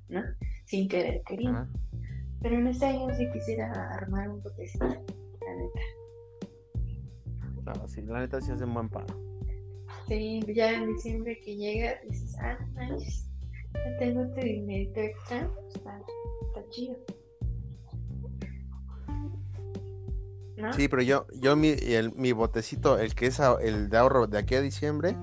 ¿no? 0.09 0.21
Sin 0.65 0.89
querer 0.89 1.21
queriendo. 1.25 1.59
Ajá. 1.59 1.69
Pero 2.41 2.55
en 2.57 2.67
este 2.67 2.85
año 2.85 3.07
sí 3.15 3.29
quisiera 3.31 3.71
armar 3.95 4.27
un 4.29 4.41
botecito, 4.41 4.85
la 4.85 5.55
neta. 5.55 5.79
No, 7.79 7.87
sí, 7.87 8.01
la 8.01 8.19
neta 8.19 8.41
sí 8.41 8.51
hace 8.51 8.65
un 8.65 8.73
buen 8.73 8.89
paro. 8.89 9.30
Sí, 10.11 10.41
ya 10.53 10.73
en 10.73 10.93
diciembre 10.93 11.39
que 11.39 11.55
llega, 11.55 11.93
dices, 12.05 12.35
ah, 12.41 12.57
nice, 12.75 13.29
ya 13.73 13.97
tengo 13.97 14.23
este 14.23 14.41
dinerito 14.43 14.99
extra, 14.99 15.49
está, 15.73 16.01
está 16.47 16.69
chido. 16.69 16.97
¿No? 20.57 20.73
Sí, 20.73 20.89
pero 20.89 21.01
yo, 21.01 21.27
yo 21.39 21.55
mi, 21.55 21.69
el, 21.69 22.13
mi 22.15 22.33
botecito, 22.33 22.99
el 22.99 23.15
que 23.15 23.27
es 23.27 23.39
a- 23.39 23.55
el 23.61 23.89
de 23.89 23.97
ahorro 23.97 24.27
de 24.27 24.37
aquí 24.37 24.55
a 24.55 24.59
diciembre, 24.61 25.15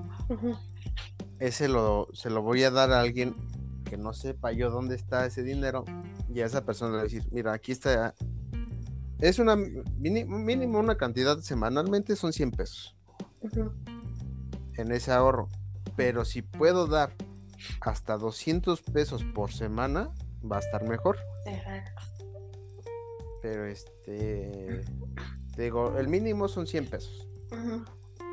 ese 1.37 1.67
lo, 1.67 2.07
se 2.13 2.31
lo 2.31 2.41
voy 2.41 2.63
a 2.63 2.71
dar 2.71 2.91
a 2.91 3.01
alguien 3.01 3.35
que 3.85 3.95
no 3.95 4.11
sepa 4.13 4.53
yo 4.53 4.71
dónde 4.71 4.95
está 4.95 5.23
ese 5.27 5.43
dinero 5.43 5.85
y 6.33 6.41
a 6.41 6.47
esa 6.47 6.65
persona 6.65 6.93
le 6.93 6.97
voy 6.97 7.01
a 7.01 7.03
decir, 7.03 7.23
mira, 7.31 7.53
aquí 7.53 7.73
está, 7.73 8.15
es 9.19 9.37
una 9.37 9.55
mini- 9.55 10.25
mínimo 10.25 10.79
una 10.79 10.97
cantidad 10.97 11.37
semanalmente 11.41 12.15
son 12.15 12.33
100 12.33 12.49
pesos 12.49 12.95
Ujú. 13.41 13.71
En 14.79 14.91
ese 14.91 15.11
ahorro, 15.11 15.49
pero 15.95 16.25
si 16.25 16.41
puedo 16.41 16.87
dar 16.87 17.13
hasta 17.81 18.17
200 18.17 18.81
pesos 18.81 19.23
por 19.35 19.51
semana, 19.51 20.11
va 20.49 20.57
a 20.57 20.59
estar 20.59 20.83
mejor, 20.87 21.17
Exacto. 21.45 21.91
pero 23.41 23.65
este, 23.65 24.81
te 25.55 25.61
digo, 25.63 25.97
el 25.97 26.07
mínimo 26.07 26.47
son 26.47 26.67
100 26.67 26.87
pesos. 26.89 27.27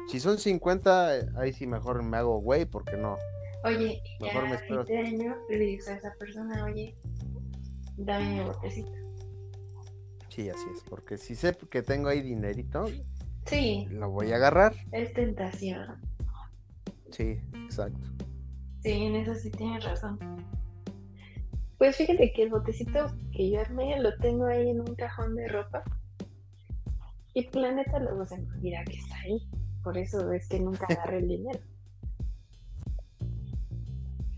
Si 0.09 0.21
son 0.21 0.39
50, 0.39 1.19
eh, 1.19 1.29
ahí 1.37 1.53
sí 1.53 1.67
mejor 1.67 2.03
me 2.03 2.17
hago 2.17 2.39
güey, 2.39 2.65
porque 2.65 2.97
no. 2.97 3.17
Oye, 3.65 4.01
ya 4.21 4.27
Mejor 4.27 4.49
me 4.49 4.55
espero. 4.55 4.81
este 4.83 4.99
año 4.99 5.35
le 5.49 5.59
dices 5.59 5.89
a 5.89 5.97
esa 5.97 6.15
persona, 6.19 6.65
oye, 6.65 6.97
dame 7.97 8.35
mi 8.37 8.41
botecito. 8.45 8.93
Sí, 10.29 10.49
así 10.51 10.67
es, 10.73 10.83
porque 10.89 11.17
si 11.19 11.35
sé 11.35 11.57
que 11.71 11.83
tengo 11.83 12.09
ahí 12.09 12.21
dinerito, 12.23 12.85
Sí, 13.47 13.87
lo 13.91 14.11
voy 14.11 14.33
a 14.33 14.37
agarrar. 14.37 14.75
es 14.93 15.13
tentación. 15.15 16.01
Sí, 17.17 17.41
exacto. 17.65 18.07
Sí, 18.83 18.91
en 18.93 19.17
eso 19.17 19.35
sí 19.35 19.51
tienes 19.51 19.85
razón. 19.85 20.19
Pues 21.79 21.97
fíjate 21.97 22.33
que 22.33 22.43
el 22.45 22.51
botecito 22.51 23.07
que 23.33 23.51
yo 23.51 23.61
armé 23.61 23.99
lo 24.01 24.15
tengo 24.19 24.45
ahí 24.47 24.69
en 24.71 24.81
un 24.81 24.95
cajón 24.97 25.35
de 25.35 25.49
ropa. 25.49 25.83
Y 27.35 27.43
pues, 27.45 27.57
la 27.63 27.73
neta 27.73 27.99
luego 27.99 28.25
se 28.25 28.39
me 28.39 28.49
olvida 28.51 28.85
que 28.85 28.97
está 28.97 29.17
ahí. 29.21 29.49
Por 29.83 29.97
eso 29.99 30.31
es 30.33 30.49
que 30.49 30.61
nunca 30.61 30.87
agarré 30.91 31.19
el 31.19 31.29
dinero. 31.29 31.61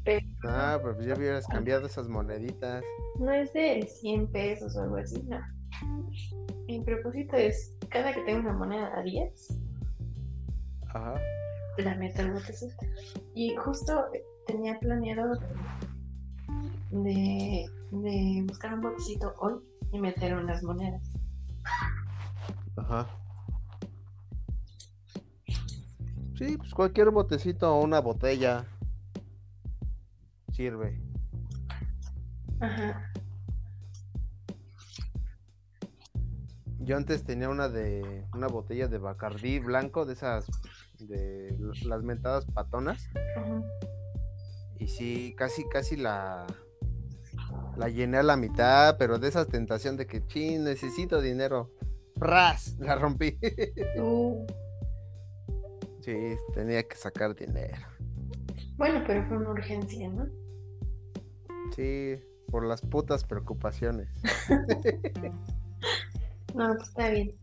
Pero 0.04 0.26
Ah, 0.44 0.78
pues 0.80 1.04
ya 1.04 1.14
hubieras 1.14 1.46
cambiado 1.48 1.86
esas 1.86 2.08
moneditas. 2.08 2.82
no 3.18 3.32
es 3.32 3.52
de 3.52 3.82
100 3.86 4.28
pesos 4.28 4.76
o 4.76 4.82
algo 4.82 4.96
así, 4.96 5.22
no. 5.24 5.38
Mi 6.66 6.80
propósito 6.80 7.36
es, 7.36 7.76
cada 7.88 8.12
que 8.12 8.20
tenga 8.22 8.40
una 8.40 8.52
moneda 8.52 8.98
a 8.98 9.02
10, 9.02 9.48
Ajá. 10.88 11.14
La 11.82 11.94
meto 11.96 12.22
al 12.22 12.32
botecito. 12.32 12.86
Y 13.34 13.54
justo 13.56 14.06
tenía 14.46 14.78
planeado 14.78 15.38
de, 16.90 17.66
de 17.90 18.44
buscar 18.46 18.74
un 18.74 18.80
botecito 18.80 19.34
hoy 19.38 19.54
y 19.92 19.98
meter 19.98 20.34
unas 20.34 20.62
monedas. 20.62 21.02
Ajá. 22.76 23.06
Sí, 26.36 26.56
pues 26.56 26.72
cualquier 26.72 27.10
botecito 27.10 27.74
o 27.74 27.82
una 27.82 28.00
botella 28.00 28.64
sirve. 30.52 31.00
Ajá. 32.60 33.12
Yo 36.80 36.96
antes 36.96 37.24
tenía 37.24 37.48
una 37.48 37.68
de 37.68 38.24
una 38.32 38.46
botella 38.46 38.88
de 38.88 38.98
Bacardí 38.98 39.58
blanco, 39.58 40.06
de 40.06 40.14
esas 40.14 40.46
de 40.98 41.56
las 41.84 42.02
mentadas 42.02 42.44
patonas. 42.46 43.08
Ajá. 43.36 43.62
Y 44.78 44.86
sí, 44.88 45.34
casi, 45.36 45.68
casi 45.68 45.96
la, 45.96 46.46
la 47.76 47.88
llené 47.88 48.18
a 48.18 48.22
la 48.22 48.36
mitad, 48.36 48.96
pero 48.98 49.18
de 49.18 49.28
esa 49.28 49.44
tentación 49.44 49.96
de 49.96 50.06
que, 50.06 50.26
chin, 50.26 50.64
necesito 50.64 51.20
dinero. 51.20 51.72
¡Ras! 52.16 52.76
La 52.78 52.96
rompí. 52.96 53.38
Uh, 54.00 54.46
sí, 56.00 56.36
tenía 56.54 56.82
que 56.86 56.96
sacar 56.96 57.34
dinero. 57.34 57.76
bueno, 58.76 59.02
pero 59.06 59.26
fue 59.26 59.36
una 59.38 59.50
urgencia, 59.50 60.08
¿no? 60.08 60.26
Sí, 61.74 62.16
por 62.50 62.64
las 62.64 62.80
putas 62.80 63.24
preocupaciones. 63.24 64.08
No, 66.54 66.74
pues 66.74 66.88
está 66.88 67.10
bien. 67.10 67.34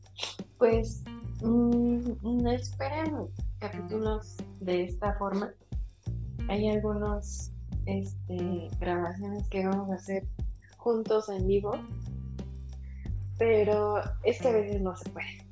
Pues 0.57 1.03
mm, 1.41 2.11
no 2.23 2.51
esperen 2.51 3.29
capítulos 3.59 4.37
de 4.59 4.83
esta 4.85 5.13
forma. 5.13 5.53
hay 6.47 6.69
algunos 6.69 7.51
este, 7.85 8.69
grabaciones 8.79 9.47
que 9.49 9.65
vamos 9.65 9.89
a 9.91 9.95
hacer 9.95 10.23
juntos 10.77 11.29
en 11.29 11.47
vivo, 11.47 11.73
pero 13.37 14.01
es 14.23 14.39
que 14.41 14.47
a 14.47 14.51
veces 14.51 14.81
no 14.81 14.95
se 14.95 15.09
puede. 15.09 15.45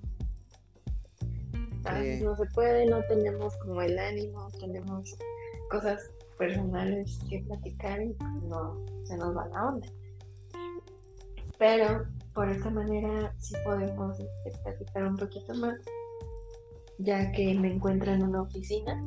A 1.86 1.94
veces 1.96 2.24
no 2.24 2.36
se 2.38 2.46
puede, 2.54 2.86
no 2.86 3.02
tenemos 3.10 3.56
como 3.58 3.82
el 3.82 3.98
ánimo, 4.00 4.48
tenemos 4.60 5.18
cosas 5.70 6.00
personales 6.38 7.20
que 7.30 7.40
platicar 7.40 8.02
y 8.02 8.16
no 8.48 8.84
se 9.04 9.18
nos 9.18 9.36
va 9.36 9.48
la 9.48 9.68
onda. 9.68 9.88
Pero 11.58 12.06
por 12.34 12.50
esta 12.50 12.70
manera 12.70 13.34
sí 13.40 13.56
podemos 13.64 14.20
este, 14.20 14.60
platicar 14.64 15.06
un 15.06 15.18
poquito 15.18 15.54
más, 15.56 15.78
ya 17.00 17.32
que 17.32 17.54
me 17.56 17.74
encuentro 17.74 18.12
en 18.12 18.24
una 18.24 18.42
oficina. 18.42 19.02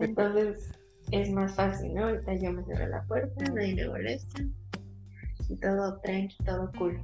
Entonces 0.00 0.72
es 1.10 1.30
más 1.30 1.54
fácil, 1.54 1.94
¿no? 1.94 2.04
Ahorita 2.04 2.34
yo 2.34 2.52
me 2.52 2.64
cierro 2.64 2.88
la 2.88 3.02
puerta, 3.04 3.44
nadie 3.52 3.74
me 3.74 3.88
molesta. 3.88 4.42
Y 5.48 5.56
todo 5.56 5.98
tranqui, 6.00 6.36
todo 6.44 6.70
cool. 6.78 7.00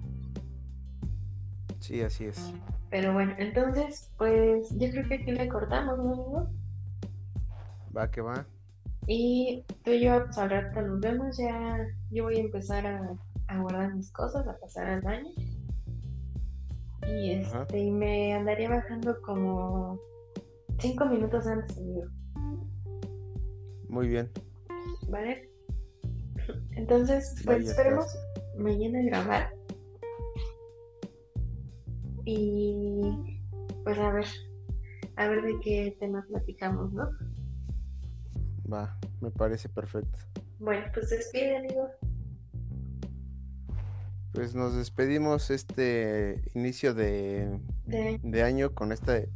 Sí, 1.78 2.00
así 2.00 2.24
es. 2.26 2.52
Pero 2.90 3.12
bueno, 3.12 3.34
entonces, 3.38 4.10
pues 4.18 4.68
yo 4.78 4.90
creo 4.90 5.08
que 5.08 5.14
aquí 5.14 5.32
le 5.32 5.48
cortamos, 5.48 5.98
¿no, 5.98 6.12
amigo? 6.12 6.50
Va 7.96 8.10
que 8.10 8.20
va. 8.20 8.44
Y 9.06 9.64
tú 9.84 9.90
y 9.90 10.04
yo, 10.04 10.24
pues 10.24 10.38
al 10.38 10.50
rato 10.50 10.82
nos 10.82 11.00
vemos. 11.00 11.36
Ya 11.38 11.78
yo 12.10 12.24
voy 12.24 12.36
a 12.36 12.40
empezar 12.40 12.86
a, 12.86 13.16
a 13.48 13.58
guardar 13.60 13.94
mis 13.94 14.10
cosas, 14.12 14.46
a 14.46 14.56
pasar 14.58 14.88
al 14.88 15.00
baño. 15.00 15.30
Y 17.06 17.34
Ajá. 17.42 17.62
este, 17.62 17.78
y 17.78 17.90
me 17.90 18.34
andaría 18.34 18.68
bajando 18.68 19.20
como 19.22 19.98
cinco 20.78 21.06
minutos 21.06 21.46
antes, 21.46 21.76
amigo. 21.78 22.04
Muy 23.88 24.08
bien. 24.08 24.30
¿Vale? 25.08 25.50
Entonces, 26.72 27.34
pues 27.44 27.64
ya 27.64 27.70
esperemos 27.70 28.06
estás. 28.06 28.22
mañana 28.56 29.02
grabar. 29.02 29.54
Y 32.24 33.40
pues 33.84 33.98
a 33.98 34.12
ver, 34.12 34.26
a 35.16 35.28
ver 35.28 35.42
de 35.42 35.60
qué 35.60 35.96
tema 35.98 36.24
platicamos, 36.28 36.92
¿no? 36.92 37.10
Va, 38.72 38.96
me 39.20 39.30
parece 39.30 39.68
perfecto. 39.68 40.18
Bueno, 40.58 40.86
pues 40.94 41.10
despide, 41.10 41.56
amigo. 41.56 41.88
Pues 44.32 44.54
nos 44.54 44.74
despedimos 44.74 45.50
este 45.50 46.42
inicio 46.54 46.94
de, 46.94 47.58
De... 47.86 48.18
de 48.22 48.42
año 48.42 48.74
con 48.74 48.92
este 48.92 49.28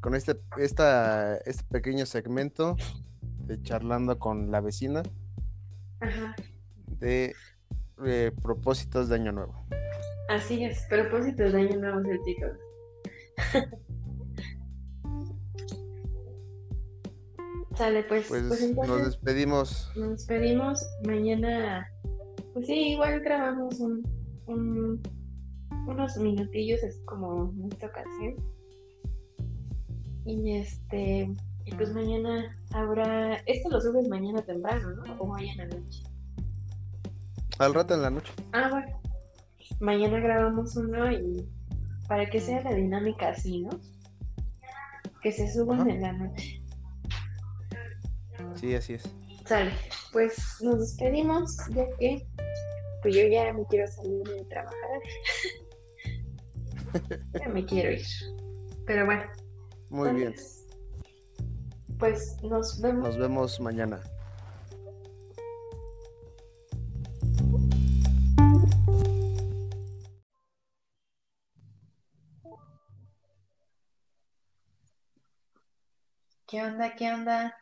con 0.00 0.14
este 0.14 0.36
esta 0.58 1.36
este 1.38 1.62
pequeño 1.70 2.04
segmento 2.04 2.76
de 3.46 3.62
charlando 3.62 4.18
con 4.18 4.50
la 4.50 4.60
vecina 4.60 5.02
Ajá, 6.00 6.34
de 6.98 7.34
eh, 8.04 8.32
propósitos 8.42 9.08
de 9.08 9.14
año 9.14 9.32
nuevo. 9.32 9.54
así 10.28 10.64
es. 10.64 10.84
Propósitos 10.90 11.52
de 11.52 11.60
año 11.60 11.76
nuevo, 11.78 12.00
sí, 12.02 12.18
chicos. 12.24 12.58
Sale, 17.76 18.04
pues, 18.04 18.26
Pues 18.28 18.42
pues 18.48 18.88
nos 18.88 19.04
despedimos. 19.04 19.90
nos 19.96 20.10
despedimos. 20.10 20.86
Mañana, 21.04 21.90
pues 22.52 22.66
sí, 22.66 22.92
igual 22.92 23.20
grabamos 23.20 23.80
un, 23.80 24.02
un- 24.46 25.00
unos 25.86 26.16
minutillos, 26.16 26.82
es 26.82 27.00
como 27.04 27.52
en 27.58 27.72
esta 27.72 27.86
ocasión. 27.86 28.34
Y 30.26 30.56
este, 30.56 31.30
y 31.66 31.74
pues 31.74 31.92
mañana 31.92 32.56
habrá, 32.72 33.34
esto 33.46 33.68
lo 33.70 33.80
subes 33.80 34.08
mañana 34.08 34.42
temprano, 34.42 34.90
¿no? 34.96 35.14
O 35.20 35.26
mañana 35.26 35.66
noche. 35.66 36.02
Al 37.58 37.74
rato 37.74 37.94
en 37.94 38.02
la 38.02 38.10
noche. 38.10 38.32
Ah, 38.52 38.68
bueno. 38.70 39.00
Mañana 39.80 40.18
grabamos 40.20 40.76
uno 40.76 41.10
y 41.12 41.46
para 42.08 42.28
que 42.28 42.40
sea 42.40 42.62
la 42.62 42.74
dinámica 42.74 43.30
así, 43.30 43.62
¿no? 43.62 43.70
Que 45.22 45.32
se 45.32 45.50
suban 45.52 45.80
Ajá. 45.82 45.90
en 45.90 46.02
la 46.02 46.12
noche. 46.12 46.62
Sí, 48.56 48.74
así 48.74 48.94
es. 48.94 49.04
Sale, 49.46 49.72
pues 50.12 50.36
nos 50.62 50.80
despedimos, 50.80 51.56
ya 51.74 51.84
que 51.98 52.26
pues 53.04 53.16
yo 53.16 53.26
ya 53.26 53.52
me 53.52 53.66
quiero 53.66 53.86
salir 53.86 54.22
de 54.22 54.44
trabajar. 54.46 55.00
ya 57.38 57.48
me 57.50 57.66
quiero 57.66 57.92
ir. 57.92 58.06
Pero 58.86 59.04
bueno, 59.04 59.24
Muy 59.90 60.10
bien. 60.14 60.34
Pues 61.98 62.42
nos 62.42 62.80
vemos. 62.80 63.08
Nos 63.08 63.18
vemos 63.18 63.60
mañana. 63.60 64.00
¿Qué 76.46 76.62
onda? 76.62 76.96
¿Qué 76.96 77.12
onda? 77.12 77.54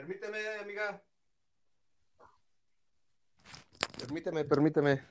Permíteme, 0.00 0.38
amiga. 0.62 1.02
Permíteme, 3.98 4.44
permíteme. 4.46 5.02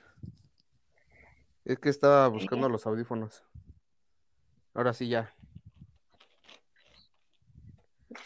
Es 1.64 1.78
que 1.78 1.90
estaba 1.90 2.26
buscando 2.26 2.68
los 2.68 2.84
audífonos. 2.88 3.44
Ahora 4.74 4.92
sí 4.92 5.08
ya. 5.08 5.32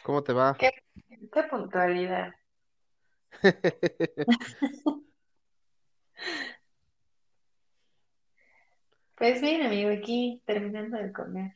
¿Cómo 0.05 0.25
te 0.25 0.33
va? 0.33 0.57
¿Qué? 0.59 0.73
Qué 1.31 1.43
puntualidad. 1.51 2.33
Pues 9.17 9.41
bien, 9.41 9.65
amigo, 9.65 9.91
aquí 9.91 10.43
terminando 10.45 10.99
de 10.99 11.13
comer. 11.13 11.55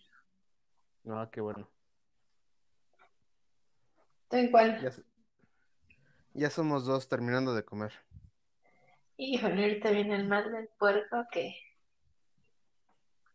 Ah, 1.09 1.29
qué 1.31 1.41
bueno. 1.41 1.69
¿Tú 4.29 4.37
igual? 4.37 4.93
Ya, 6.35 6.51
somos 6.51 6.85
dos 6.85 7.09
terminando 7.09 7.55
de 7.55 7.65
comer. 7.65 7.93
Híjole, 9.17 9.63
ahorita 9.63 9.91
viene 9.91 10.17
el 10.17 10.29
mal 10.29 10.53
del 10.53 10.69
puerco 10.79 11.27
que, 11.33 11.57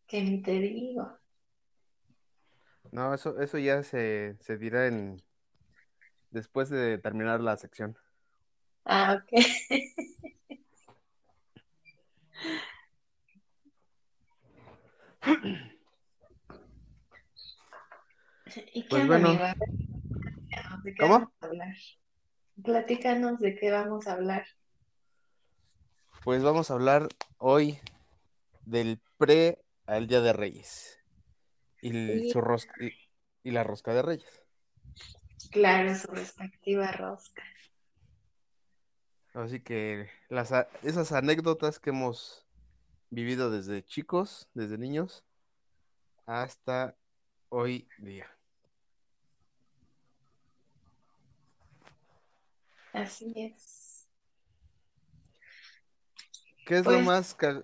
que 0.08 0.22
ni 0.22 0.42
te 0.42 0.52
digo. 0.52 1.18
No, 2.92 3.14
eso, 3.14 3.40
eso 3.42 3.58
ya 3.58 3.84
se, 3.84 4.38
se 4.40 4.58
dirá 4.58 4.88
en 4.88 5.22
después 6.30 6.70
de 6.70 6.98
terminar 7.00 7.42
la 7.42 7.58
sección. 7.58 7.98
Ah, 8.86 9.20
ok. 9.20 9.32
¿Y 18.74 18.84
qué 18.84 18.90
Pues 18.90 19.08
bueno. 19.08 19.30
amigo? 19.30 19.44
De 20.84 20.94
qué 20.94 20.98
¿Cómo? 21.00 21.14
vamos 21.16 21.34
a 21.42 21.46
hablar. 21.46 21.76
Platícanos 22.64 23.40
de 23.40 23.56
qué 23.56 23.72
vamos 23.72 24.08
a 24.08 24.14
hablar. 24.14 24.46
Pues 26.24 26.44
vamos 26.44 26.70
a 26.70 26.76
hablar 26.76 27.08
hoy 27.38 27.80
del 28.66 29.02
pre 29.18 29.64
al 29.86 30.08
Día 30.08 30.22
de 30.22 30.34
Reyes 30.34 31.00
y, 31.82 31.90
el- 31.90 32.22
Sí. 32.24 32.30
su 32.32 32.42
rosca, 32.42 32.74
y, 32.80 32.92
y 33.44 33.52
la 33.52 33.64
rosca 33.64 33.94
de 33.94 34.02
Reyes. 34.02 34.42
Claro, 35.52 35.94
su 35.96 36.08
respectiva 36.08 36.92
rosca. 36.92 37.44
Así 39.34 39.60
que 39.60 40.10
las, 40.30 40.52
esas 40.84 41.12
anécdotas 41.12 41.80
que 41.80 41.90
hemos 41.90 42.46
vivido 43.10 43.50
desde 43.52 43.84
chicos, 43.84 44.48
desde 44.54 44.78
niños, 44.78 45.24
hasta 46.26 46.96
hoy 47.50 47.88
día. 47.98 48.33
Así 52.94 53.34
es. 53.36 54.08
¿Qué 56.66 56.78
es 56.78 56.86
lo 56.86 56.92
Pues- 56.94 57.06
más 57.06 57.34
ca- 57.36 57.64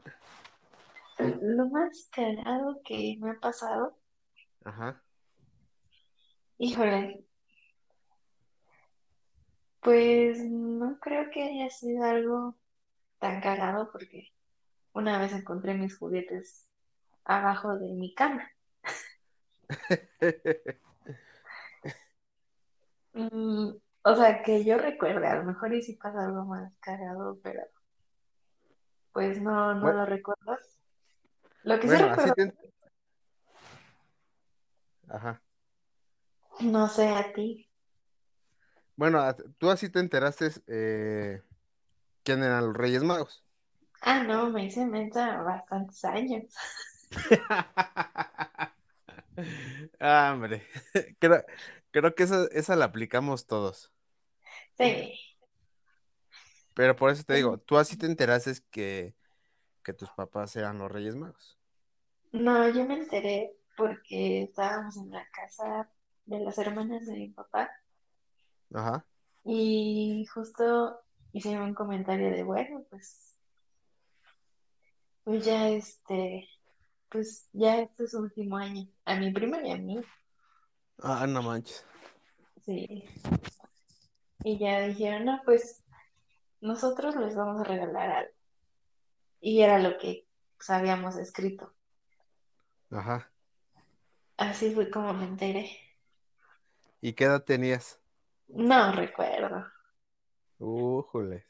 Lo 1.19 1.67
más 1.69 2.09
cagado 2.13 2.81
que 2.85 3.17
me 3.19 3.31
ha 3.31 3.39
pasado, 3.39 3.97
Ajá. 4.63 5.03
híjole, 6.57 7.25
pues 9.81 10.39
no 10.45 10.97
creo 11.01 11.29
que 11.29 11.43
haya 11.43 11.69
sido 11.69 12.03
algo 12.05 12.55
tan 13.19 13.41
cagado 13.41 13.91
porque 13.91 14.29
una 14.93 15.19
vez 15.19 15.33
encontré 15.33 15.73
mis 15.73 15.97
juguetes 15.97 16.67
abajo 17.25 17.77
de 17.77 17.93
mi 17.93 18.13
cama. 18.15 18.49
Mm, 23.13 23.71
O 24.03 24.15
sea, 24.15 24.41
que 24.43 24.63
yo 24.63 24.77
recuerde, 24.77 25.27
a 25.27 25.35
lo 25.35 25.43
mejor 25.43 25.73
y 25.73 25.81
si 25.81 25.93
pasa 25.93 26.25
algo 26.25 26.45
más 26.45 26.71
cagado, 26.79 27.37
pero 27.43 27.61
pues 29.11 29.41
no, 29.41 29.73
no 29.73 29.81
Bueno, 29.81 29.99
lo 29.99 30.05
recuerdo. 30.05 30.57
Lo 31.63 31.79
que 31.79 31.87
sí 31.87 31.95
bueno, 31.95 32.05
así 32.05 32.29
recuerdo, 32.29 32.35
te... 32.35 32.73
Ajá. 35.09 35.41
no 36.61 36.87
sé 36.87 37.09
a 37.09 37.33
ti. 37.33 37.69
Bueno, 38.95 39.21
tú 39.57 39.69
así 39.69 39.89
te 39.89 39.99
enteraste 39.99 40.49
eh, 40.67 41.41
quién 42.23 42.43
eran 42.43 42.67
los 42.67 42.75
Reyes 42.75 43.03
Magos. 43.03 43.43
Ah, 44.01 44.23
no, 44.23 44.49
me 44.49 44.65
hice 44.65 44.85
mensa 44.85 45.41
bastantes 45.41 46.03
años. 46.05 46.53
Ah, 50.01 50.31
hombre, 50.33 50.63
creo, 51.19 51.43
creo 51.91 52.15
que 52.15 52.23
esa, 52.23 52.45
esa 52.51 52.75
la 52.75 52.85
aplicamos 52.85 53.47
todos. 53.47 53.91
Sí. 54.77 55.13
Pero 56.73 56.95
por 56.95 57.11
eso 57.11 57.23
te 57.23 57.35
digo, 57.35 57.57
tú 57.59 57.77
así 57.77 57.97
te 57.97 58.05
enteraste 58.05 58.53
que, 58.71 59.15
que 59.83 59.93
tus 59.93 60.09
papás 60.11 60.55
eran 60.55 60.77
los 60.77 60.91
Reyes 60.91 61.15
Magos. 61.15 61.59
No, 62.31 62.69
yo 62.69 62.85
me 62.85 62.95
enteré 62.95 63.55
porque 63.75 64.43
estábamos 64.43 64.97
en 64.97 65.11
la 65.11 65.27
casa 65.31 65.89
de 66.25 66.39
las 66.39 66.57
hermanas 66.57 67.05
de 67.07 67.13
mi 67.13 67.29
papá 67.29 67.71
Ajá. 68.73 69.05
y 69.43 70.25
justo 70.33 71.01
hicieron 71.33 71.69
un 71.69 71.73
comentario 71.73 72.31
de, 72.31 72.43
bueno, 72.43 72.85
pues, 72.89 73.37
pues 75.23 75.45
ya 75.45 75.69
este, 75.69 76.47
pues 77.09 77.49
ya 77.53 77.79
este 77.81 78.03
es 78.05 78.11
su 78.11 78.19
último 78.19 78.57
año. 78.57 78.87
A 79.05 79.15
mi 79.15 79.31
prima 79.31 79.61
y 79.65 79.71
a 79.71 79.77
mí, 79.77 79.99
Ah, 81.03 81.25
no 81.27 81.41
manches. 81.43 81.83
sí. 82.65 83.03
Y 84.43 84.57
ya 84.59 84.81
dijeron, 84.87 85.25
no, 85.25 85.41
pues 85.45 85.83
nosotros 86.61 87.15
les 87.17 87.35
vamos 87.35 87.61
a 87.61 87.63
regalar 87.65 88.09
algo. 88.11 88.31
Y 89.41 89.61
era 89.61 89.79
lo 89.79 89.97
que 89.97 90.25
pues, 90.57 90.69
habíamos 90.69 91.17
escrito. 91.17 91.73
Ajá. 92.91 93.31
Así 94.37 94.73
fue 94.73 94.89
como 94.89 95.13
me 95.13 95.25
enteré. 95.25 95.69
¿Y 97.01 97.11
qué 97.13 97.25
edad 97.25 97.43
tenías? 97.43 97.99
No 98.49 98.91
recuerdo, 98.91 99.65
Újules. 100.59 101.43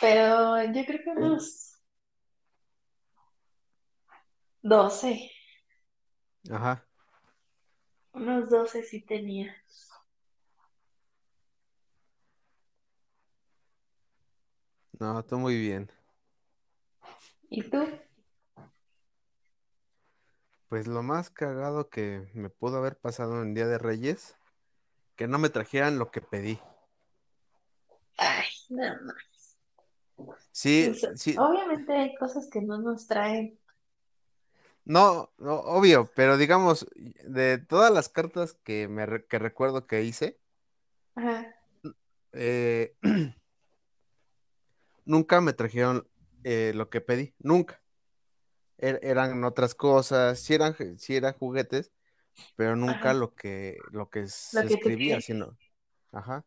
pero 0.00 0.62
yo 0.72 0.84
creo 0.86 1.00
que 1.04 1.10
unos 1.10 1.80
12, 4.62 5.30
Ajá. 6.50 6.84
Unos 8.16 8.48
12 8.48 8.82
sí 8.82 9.02
tenía. 9.02 9.54
No, 14.98 15.22
tú 15.24 15.38
muy 15.38 15.58
bien. 15.58 15.92
¿Y 17.50 17.62
tú? 17.62 17.86
Pues 20.68 20.86
lo 20.86 21.02
más 21.02 21.30
cagado 21.30 21.90
que 21.90 22.28
me 22.34 22.48
pudo 22.48 22.78
haber 22.78 22.96
pasado 22.96 23.42
en 23.42 23.54
Día 23.54 23.66
de 23.66 23.78
Reyes, 23.78 24.36
que 25.14 25.28
no 25.28 25.38
me 25.38 25.50
trajeran 25.50 25.98
lo 25.98 26.10
que 26.10 26.22
pedí. 26.22 26.58
Ay, 28.16 28.46
no, 28.70 28.96
no. 29.02 29.14
Sí, 30.50 30.94
sí, 31.14 31.36
obviamente 31.36 31.92
hay 31.92 32.14
cosas 32.16 32.48
que 32.50 32.62
no 32.62 32.78
nos 32.78 33.06
traen. 33.06 33.60
No, 34.86 35.32
no, 35.38 35.56
obvio, 35.60 36.10
pero 36.16 36.38
digamos, 36.38 36.86
de 36.96 37.58
todas 37.58 37.92
las 37.92 38.08
cartas 38.10 38.54
que 38.64 38.88
me 38.88 39.06
re- 39.06 39.26
que 39.26 39.38
recuerdo 39.40 39.86
que 39.88 40.04
hice, 40.04 40.40
Ajá, 41.16 41.56
eh, 42.32 42.94
nunca 45.04 45.40
me 45.40 45.52
trajeron 45.52 46.06
eh, 46.44 46.72
lo 46.74 46.90
que 46.90 47.00
pedí, 47.00 47.34
nunca. 47.38 47.82
Er- 48.78 49.00
eran 49.02 49.44
otras 49.44 49.74
cosas, 49.74 50.40
sí 50.40 50.54
eran, 50.54 50.76
sí 50.98 51.16
eran 51.16 51.34
juguetes, 51.34 51.92
pero 52.56 52.76
nunca 52.76 53.12
ajá. 53.12 53.14
lo 53.14 53.34
que, 53.34 53.78
lo 53.92 54.10
que 54.10 54.28
Lo 54.52 54.62
se 54.62 54.66
que 54.66 54.76
escribía, 54.76 55.20
sino, 55.20 55.58
ajá, 56.12 56.44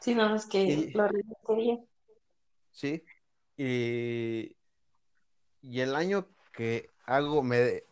Sí, 0.00 0.14
no 0.14 0.34
es 0.34 0.46
que 0.46 0.64
y 0.64 0.92
lo 0.94 1.06
quería. 1.46 1.78
sí, 2.70 3.02
y, 3.56 4.56
y 5.62 5.80
el 5.80 5.94
año 5.94 6.28
que 6.52 6.94
hago, 7.06 7.42
me, 7.42 7.84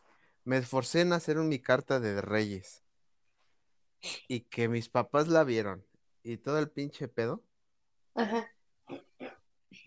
me 0.44 0.58
esforcé 0.58 1.02
en 1.02 1.12
hacer 1.12 1.36
mi 1.38 1.58
carta 1.60 2.00
de 2.00 2.20
Reyes 2.22 2.84
y 4.28 4.40
que 4.40 4.68
mis 4.68 4.88
papás 4.88 5.28
la 5.28 5.44
vieron 5.44 5.84
y 6.22 6.36
todo 6.38 6.58
el 6.58 6.70
pinche 6.70 7.08
pedo, 7.08 7.42
Ajá, 8.16 8.48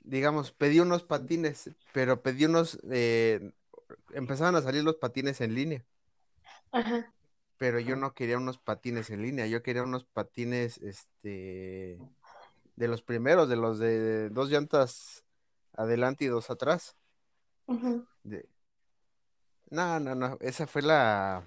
digamos, 0.04 0.52
pedí 0.52 0.80
unos 0.80 1.04
patines, 1.04 1.72
pero 1.94 2.22
pedí 2.22 2.46
unos, 2.46 2.80
eh, 2.92 3.52
empezaban 4.14 4.56
a 4.56 4.62
salir 4.62 4.84
los 4.84 4.96
patines 4.98 5.42
en 5.42 5.56
línea. 5.56 5.86
ajá, 6.72 7.14
pero 7.58 7.80
yo 7.80 7.96
no 7.96 8.14
quería 8.14 8.38
unos 8.38 8.60
patines 8.60 9.10
en 9.10 9.22
línea, 9.24 9.48
yo 9.48 9.64
quería 9.64 9.84
unos 9.84 10.06
patines, 10.06 10.78
este, 10.80 11.98
de 12.76 12.88
los 12.88 13.02
primeros, 13.02 13.50
de 13.50 13.56
los 13.58 13.80
de 13.80 14.30
dos 14.30 14.50
llantas 14.52 15.26
adelante 15.74 16.26
y 16.26 16.28
dos 16.28 16.50
atrás. 16.52 16.98
ujú. 17.68 18.08
De... 18.24 18.48
No, 19.70 20.00
no, 20.00 20.16
no, 20.16 20.38
esa 20.40 20.66
fue 20.66 20.82
la, 20.82 21.46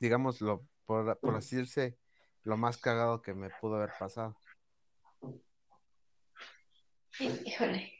digamos, 0.00 0.40
lo, 0.40 0.66
por, 0.84 1.18
por 1.20 1.36
así 1.36 1.56
decirse, 1.56 1.98
lo 2.42 2.56
más 2.56 2.78
cagado 2.78 3.22
que 3.22 3.32
me 3.32 3.48
pudo 3.60 3.76
haber 3.76 3.92
pasado. 3.98 4.36
Híjole. 7.20 7.92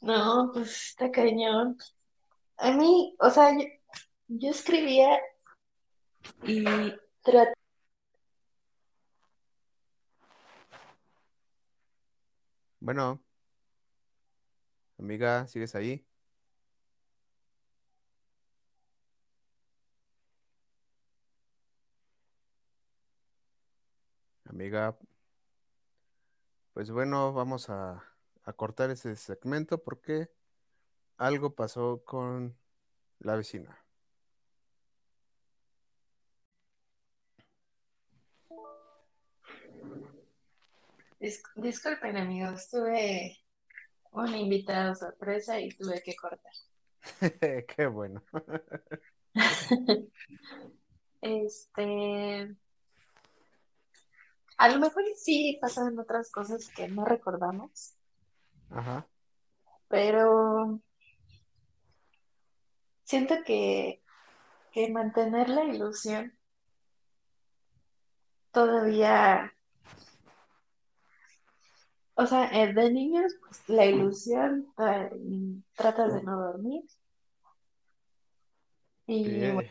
No, 0.00 0.50
pues 0.52 0.90
está 0.90 1.10
cañón. 1.10 1.76
A 2.58 2.70
mí, 2.72 3.16
o 3.18 3.30
sea, 3.30 3.52
yo, 3.58 3.64
yo 4.28 4.50
escribía 4.50 5.18
y 6.44 6.64
trataba. 7.22 7.54
Bueno, 12.78 13.22
amiga, 14.98 15.46
¿sigues 15.48 15.74
ahí? 15.74 16.06
Amiga, 24.60 24.94
pues 26.74 26.90
bueno, 26.90 27.32
vamos 27.32 27.70
a, 27.70 28.04
a 28.44 28.52
cortar 28.52 28.90
ese 28.90 29.16
segmento 29.16 29.82
porque 29.82 30.30
algo 31.18 31.54
pasó 31.54 32.04
con 32.04 32.56
la 33.20 33.36
vecina. 33.36 33.78
Dis- 41.20 41.42
disculpen, 41.56 42.16
amigos, 42.18 42.68
tuve 42.68 43.38
un 44.12 44.34
invitado 44.34 44.94
sorpresa 44.94 45.60
y 45.60 45.70
tuve 45.70 46.02
que 46.02 46.14
cortar. 46.16 46.52
Qué 47.66 47.86
bueno. 47.86 48.22
Este, 51.22 52.56
a 54.60 54.68
lo 54.68 54.78
mejor 54.78 55.04
sí 55.16 55.58
pasaban 55.58 55.98
otras 55.98 56.30
cosas 56.30 56.70
que 56.76 56.86
no 56.86 57.06
recordamos, 57.06 57.94
Ajá. 58.68 59.06
pero 59.88 60.82
siento 63.04 63.36
que, 63.46 64.02
que 64.70 64.90
mantener 64.92 65.48
la 65.48 65.64
ilusión 65.64 66.38
todavía, 68.52 69.50
o 72.12 72.26
sea, 72.26 72.50
eh, 72.52 72.74
de 72.74 72.92
niños, 72.92 73.32
pues 73.40 73.66
la 73.66 73.86
ilusión, 73.86 74.66
eh, 74.76 75.10
tratas 75.74 76.12
de 76.12 76.22
no 76.22 76.38
dormir 76.38 76.82
y 79.06 79.52
bueno, 79.52 79.70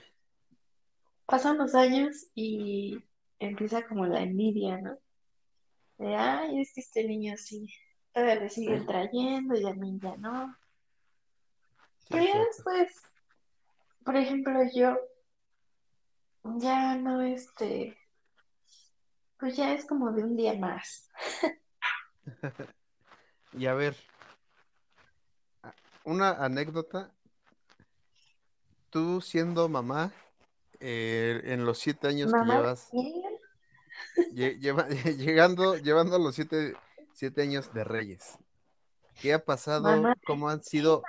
pasan 1.27 1.59
los 1.59 1.75
años 1.75 2.25
y 2.33 3.03
empieza 3.39 3.87
como 3.87 4.05
la 4.05 4.21
envidia, 4.21 4.77
¿no? 4.77 4.97
De, 5.97 6.15
ay, 6.15 6.61
es 6.61 6.73
que 6.73 6.81
este 6.81 7.05
niño 7.05 7.35
sí, 7.37 7.67
todavía 8.13 8.35
le 8.35 8.49
siguen 8.49 8.85
trayendo 8.85 9.55
y 9.55 9.65
a 9.65 9.73
mí 9.73 9.99
ya 10.01 10.15
no. 10.17 10.55
Pero 12.09 12.23
ya 12.23 12.43
después, 12.45 13.01
por 14.03 14.15
ejemplo, 14.15 14.59
yo 14.73 14.97
ya 16.57 16.95
no, 16.95 17.21
este, 17.21 17.97
pues 19.37 19.55
ya 19.55 19.73
es 19.73 19.85
como 19.85 20.11
de 20.11 20.23
un 20.23 20.35
día 20.35 20.53
más. 20.57 21.09
Y 23.53 23.65
a 23.65 23.73
ver, 23.73 23.95
una 26.03 26.31
anécdota. 26.31 27.11
Tú 28.89 29.21
siendo 29.21 29.69
mamá, 29.69 30.11
eh, 30.79 31.41
en 31.45 31.65
los 31.65 31.77
siete 31.79 32.07
años 32.07 32.31
que 32.31 32.37
Mamá 32.37 32.61
de 32.61 33.28
quién? 34.33 34.59
llegando, 35.17 35.75
llevando 35.77 36.19
los 36.19 36.35
siete, 36.35 36.75
siete 37.13 37.41
años 37.41 37.73
de 37.73 37.83
Reyes. 37.83 38.37
¿Qué 39.21 39.33
ha 39.33 39.43
pasado? 39.43 40.13
¿Cómo 40.25 40.49
han 40.49 40.63
sido? 40.63 41.03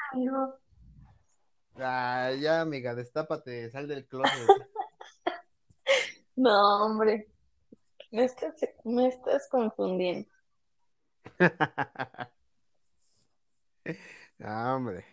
Ah, 1.77 2.33
ya, 2.39 2.61
amiga, 2.61 2.95
destápate, 2.95 3.71
sal 3.71 3.89
del 3.89 4.07
closet. 4.07 4.31
No, 6.37 6.87
hombre, 6.87 7.29
me 8.13 8.25
estás, 8.25 8.55
me 8.85 9.09
estás 9.09 9.47
confundiendo. 9.51 10.27
ah, 14.43 14.75
hombre. 14.75 15.05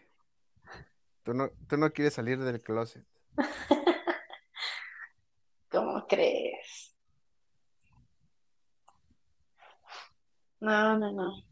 Tú 1.24 1.34
no, 1.34 1.50
tú 1.68 1.76
no 1.76 1.92
quieres 1.92 2.14
salir 2.14 2.40
del 2.40 2.62
closet. 2.62 3.06
¿Cómo 5.70 6.08
crees? 6.08 6.87
No, 10.60 10.98
no, 10.98 11.12
no. 11.12 11.44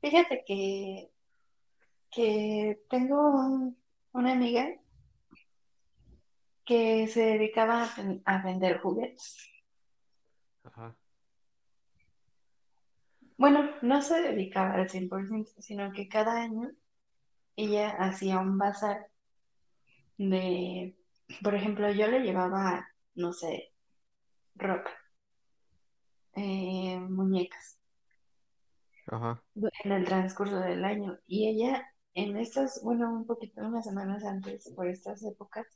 Fíjate 0.00 0.44
que, 0.46 1.10
que 2.10 2.80
tengo 2.88 3.72
una 4.12 4.32
amiga 4.32 4.68
que 6.64 7.08
se 7.08 7.20
dedicaba 7.20 7.88
a, 8.24 8.42
vender 8.42 8.80
juguetes. 8.80 9.50
Ajá. 10.64 10.96
Bueno, 13.36 13.70
no 13.82 14.00
se 14.00 14.22
dedicaba 14.22 14.74
al 14.74 14.88
100%, 14.88 15.60
sino 15.60 15.92
que 15.92 16.08
cada 16.08 16.40
año 16.40 16.70
ella 17.56 17.90
hacía 17.98 18.38
un 18.38 18.58
bazar 18.58 19.08
de, 20.18 20.96
por 21.42 21.54
ejemplo, 21.54 21.90
yo 21.90 22.06
le 22.06 22.20
llevaba, 22.20 22.88
no 23.14 23.32
sé, 23.32 23.72
ropa, 24.54 24.90
eh, 26.34 26.98
muñecas, 27.00 27.78
Ajá. 29.06 29.42
en 29.54 29.92
el 29.92 30.04
transcurso 30.04 30.58
del 30.60 30.84
año. 30.84 31.18
Y 31.26 31.48
ella, 31.48 31.86
en 32.14 32.36
estas, 32.36 32.80
bueno, 32.82 33.12
un 33.12 33.26
poquito, 33.26 33.60
unas 33.62 33.84
semanas 33.84 34.24
antes, 34.24 34.70
por 34.74 34.88
estas 34.88 35.22
épocas, 35.22 35.66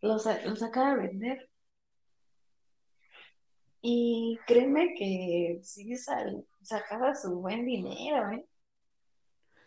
los, 0.00 0.26
los 0.44 0.62
acaba 0.62 0.94
de 0.94 1.08
vender. 1.08 1.50
Y 3.80 4.38
créeme 4.46 4.94
que 4.94 5.60
sí 5.62 5.94
sacaba 6.62 7.14
su 7.14 7.40
buen 7.40 7.64
dinero, 7.64 8.32
¿eh? 8.32 8.46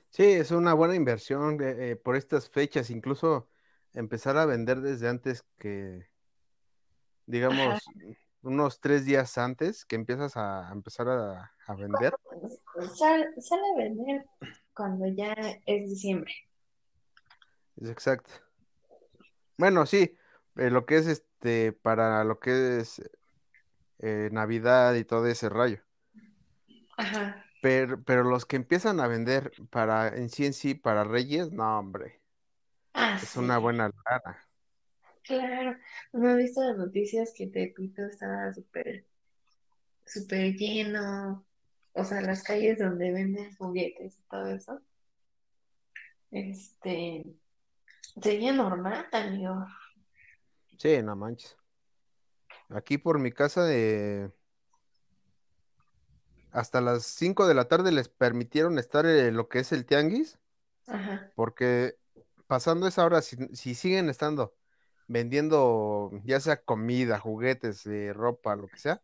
Sí, 0.09 0.23
es 0.23 0.51
una 0.51 0.73
buena 0.73 0.95
inversión 0.95 1.57
eh, 1.61 1.95
por 1.95 2.17
estas 2.17 2.49
fechas, 2.49 2.89
incluso 2.89 3.47
empezar 3.93 4.37
a 4.37 4.45
vender 4.45 4.81
desde 4.81 5.07
antes 5.07 5.45
que, 5.57 6.09
digamos, 7.25 7.81
unos 8.43 8.79
tres 8.79 9.05
días 9.05 9.37
antes 9.37 9.85
que 9.85 9.95
empiezas 9.95 10.35
a, 10.35 10.69
empezar 10.71 11.07
a, 11.09 11.75
vender. 11.75 12.13
Sale, 12.95 13.25
a 13.25 13.77
vender 13.77 14.25
cuando 14.73 15.07
ya 15.07 15.33
es 15.65 15.89
diciembre. 15.89 16.33
Es 17.77 17.89
exacto. 17.89 18.31
Bueno, 19.57 19.85
sí, 19.85 20.17
eh, 20.55 20.69
lo 20.69 20.85
que 20.85 20.97
es 20.97 21.07
este, 21.07 21.71
para 21.71 22.23
lo 22.23 22.39
que 22.39 22.79
es 22.79 23.01
eh, 23.99 24.29
Navidad 24.31 24.95
y 24.95 25.05
todo 25.05 25.27
ese 25.27 25.49
rayo. 25.49 25.81
Ajá. 26.97 27.45
Pero, 27.61 28.01
pero 28.03 28.23
los 28.23 28.45
que 28.45 28.55
empiezan 28.55 28.99
a 28.99 29.07
vender 29.07 29.51
para 29.69 30.07
en 30.07 30.29
sí 30.29 30.47
en 30.47 30.53
sí 30.53 30.73
para 30.73 31.03
Reyes, 31.03 31.51
no, 31.51 31.79
hombre. 31.79 32.21
Ah, 32.93 33.19
es 33.21 33.35
una 33.37 33.59
buena 33.59 33.91
lana. 34.05 34.50
Claro, 35.31 35.77
no 36.11 36.31
he 36.31 36.35
visto 36.35 36.61
las 36.61 36.77
noticias 36.77 37.31
que 37.33 37.47
Tepito 37.47 38.05
estaba 38.05 38.53
súper, 38.53 39.05
súper 40.05 40.55
lleno. 40.55 41.45
O 41.93 42.03
sea, 42.03 42.19
las 42.19 42.43
calles 42.43 42.77
donde 42.77 43.13
venden 43.13 43.55
juguetes 43.55 44.19
y 44.19 44.23
todo 44.29 44.47
eso. 44.47 44.81
Este, 46.31 47.23
sería 48.21 48.51
normal, 48.51 49.07
amigo. 49.13 49.65
Sí, 50.77 51.01
no 51.01 51.15
manches. 51.15 51.55
Aquí 52.67 52.97
por 52.97 53.17
mi 53.17 53.31
casa 53.31 53.63
de 53.63 54.31
hasta 56.51 56.81
las 56.81 57.05
5 57.05 57.47
de 57.47 57.53
la 57.53 57.69
tarde 57.69 57.93
les 57.93 58.09
permitieron 58.09 58.77
estar 58.79 59.05
en 59.05 59.37
lo 59.37 59.47
que 59.47 59.59
es 59.59 59.71
el 59.71 59.85
tianguis, 59.85 60.39
porque 61.35 61.95
pasando 62.47 62.85
esa 62.85 63.05
hora, 63.05 63.21
si, 63.21 63.75
siguen 63.75 64.09
estando 64.09 64.53
vendiendo 65.11 66.11
ya 66.23 66.39
sea 66.39 66.57
comida, 66.61 67.19
juguetes, 67.19 67.85
eh, 67.85 68.13
ropa, 68.13 68.55
lo 68.55 68.67
que 68.67 68.77
sea, 68.77 69.01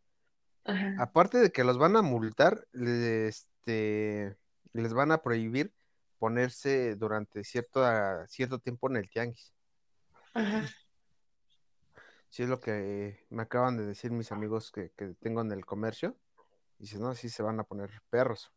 aparte 0.97 1.37
de 1.37 1.51
que 1.51 1.63
los 1.63 1.77
van 1.77 1.95
a 1.95 2.01
multar, 2.01 2.67
este, 2.73 4.37
les 4.73 4.93
van 4.93 5.11
a 5.11 5.21
prohibir 5.21 5.73
ponerse 6.19 6.95
durante 6.95 7.43
cierto, 7.43 7.83
cierto 8.27 8.59
tiempo 8.59 8.89
en 8.89 8.97
el 8.97 9.09
tianguis. 9.09 9.53
Ajá. 10.33 10.67
Sí, 12.29 12.43
es 12.43 12.49
lo 12.49 12.59
que 12.59 13.25
me 13.29 13.43
acaban 13.43 13.77
de 13.77 13.85
decir 13.85 14.11
mis 14.11 14.31
amigos 14.31 14.71
que, 14.71 14.91
que 14.97 15.13
tengo 15.19 15.41
en 15.41 15.51
el 15.51 15.65
comercio 15.65 16.17
si 16.85 16.97
no, 16.97 17.09
así 17.09 17.29
se 17.29 17.43
van 17.43 17.59
a 17.59 17.63
poner 17.63 17.89
perros. 18.09 18.51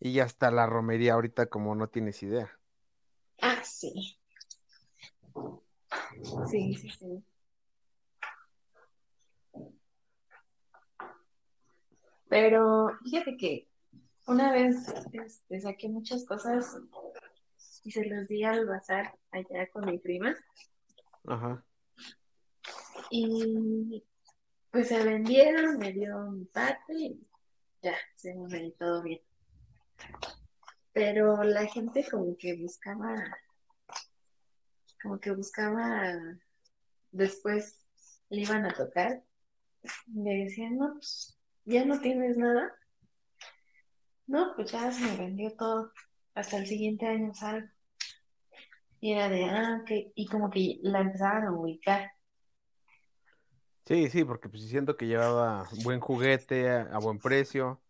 Y 0.00 0.12
ya 0.12 0.24
está 0.24 0.50
la 0.50 0.66
romería 0.66 1.14
ahorita 1.14 1.46
como 1.46 1.74
no 1.74 1.88
tienes 1.88 2.22
idea. 2.22 2.50
Ah, 3.40 3.62
sí. 3.62 4.18
Sí, 6.50 6.74
sí, 6.74 6.90
sí. 6.90 7.24
Pero 12.28 12.90
fíjate 13.04 13.36
que 13.36 13.68
una 14.26 14.52
vez 14.52 14.88
este, 15.12 15.60
saqué 15.60 15.88
muchas 15.88 16.24
cosas 16.24 16.78
y 17.84 17.90
se 17.90 18.06
los 18.06 18.26
di 18.28 18.44
al 18.44 18.66
bazar 18.66 19.18
allá 19.30 19.68
con 19.70 19.84
mi 19.84 19.98
prima. 19.98 20.34
Ajá. 21.26 21.64
Y 23.10 24.02
pues 24.70 24.88
se 24.88 25.04
vendieron, 25.04 25.78
me 25.78 25.92
dio 25.92 26.18
mi 26.30 26.46
parte 26.46 26.94
y 26.94 27.20
ya, 27.82 27.94
se 28.16 28.34
me 28.34 28.58
dio 28.58 28.72
todo 28.78 29.02
bien. 29.02 29.20
Pero 30.92 31.42
la 31.42 31.66
gente 31.66 32.06
como 32.10 32.36
que 32.38 32.56
buscaba, 32.56 33.14
como 35.02 35.18
que 35.18 35.32
buscaba, 35.32 36.14
después 37.10 37.84
le 38.30 38.42
iban 38.42 38.64
a 38.64 38.72
tocar, 38.72 39.22
me 40.06 40.44
decían, 40.44 40.76
no, 40.76 40.94
pues 40.94 41.38
ya 41.64 41.84
no 41.84 42.00
tienes 42.00 42.36
nada. 42.36 42.72
No, 44.26 44.54
pues 44.54 44.70
ya 44.70 44.90
se 44.92 45.04
me 45.04 45.16
vendió 45.16 45.54
todo, 45.56 45.92
hasta 46.34 46.58
el 46.58 46.66
siguiente 46.66 47.06
año 47.06 47.34
salgo. 47.34 47.68
Y 49.00 49.12
era 49.12 49.28
de, 49.28 49.44
ah, 49.44 49.80
ok, 49.82 49.90
y 50.14 50.26
como 50.28 50.48
que 50.48 50.78
la 50.82 51.00
empezaban 51.00 51.48
a 51.48 51.52
ubicar. 51.52 52.12
Sí, 53.84 54.08
sí, 54.08 54.24
porque 54.24 54.48
pues 54.48 54.62
siento 54.68 54.96
que 54.96 55.08
llevaba 55.08 55.68
buen 55.82 55.98
juguete 55.98 56.70
a, 56.70 56.98
buen 56.98 57.18
precio. 57.18 57.82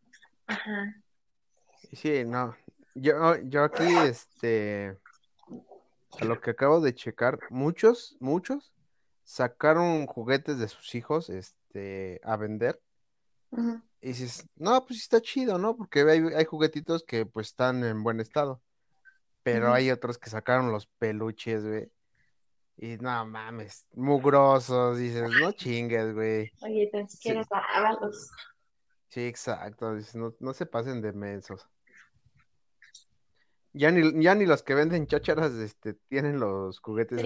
Ajá. 0.46 0.96
Sí, 1.92 2.24
no. 2.24 2.56
Yo, 2.94 3.36
yo 3.44 3.64
aquí, 3.64 3.84
este, 4.06 4.98
a 6.20 6.24
lo 6.24 6.40
que 6.40 6.50
acabo 6.50 6.80
de 6.80 6.94
checar, 6.94 7.38
muchos, 7.50 8.16
muchos 8.20 8.72
sacaron 9.24 10.06
juguetes 10.06 10.58
de 10.58 10.68
sus 10.68 10.94
hijos, 10.94 11.30
este, 11.30 12.20
a 12.24 12.36
vender. 12.36 12.80
Y 14.00 14.08
dices, 14.08 14.46
no, 14.56 14.84
pues 14.86 15.00
está 15.00 15.20
chido, 15.20 15.58
¿no? 15.58 15.76
Porque 15.76 16.00
hay, 16.02 16.20
hay 16.34 16.44
juguetitos 16.44 17.04
que 17.04 17.26
pues 17.26 17.48
están 17.48 17.84
en 17.84 18.02
buen 18.02 18.20
estado. 18.20 18.62
Pero 19.42 19.72
hay 19.72 19.90
otros 19.90 20.18
que 20.18 20.30
sacaron 20.30 20.72
los 20.72 20.86
peluches, 20.86 21.64
güey. 21.64 21.90
Y 22.76 22.96
no 22.98 23.24
mames, 23.26 23.86
mugrosos, 23.92 24.98
dices, 24.98 25.30
no 25.38 25.52
chingues, 25.52 26.14
güey. 26.14 26.50
Oye, 26.62 26.88
tan 26.90 27.08
siquiera 27.08 27.42
sí. 27.44 27.48
Sí, 29.08 29.26
exacto, 29.26 29.94
dices, 29.94 30.16
no, 30.16 30.34
no 30.40 30.54
se 30.54 30.64
pasen 30.64 31.02
de 31.02 31.12
mensos. 31.12 31.68
Ya 33.74 33.90
ni, 33.90 34.22
ya 34.22 34.34
ni 34.34 34.46
los 34.46 34.62
que 34.62 34.74
venden 34.74 35.06
chácharas 35.06 35.52
este, 35.54 35.94
tienen 35.94 36.38
los 36.38 36.78
juguetes 36.80 37.24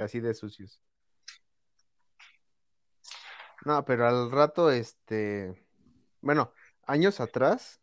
así, 0.00 0.20
de 0.20 0.34
sucios. 0.34 0.80
No, 3.64 3.84
pero 3.84 4.06
al 4.06 4.30
rato, 4.30 4.70
este, 4.70 5.66
bueno, 6.20 6.52
años 6.86 7.20
atrás, 7.20 7.80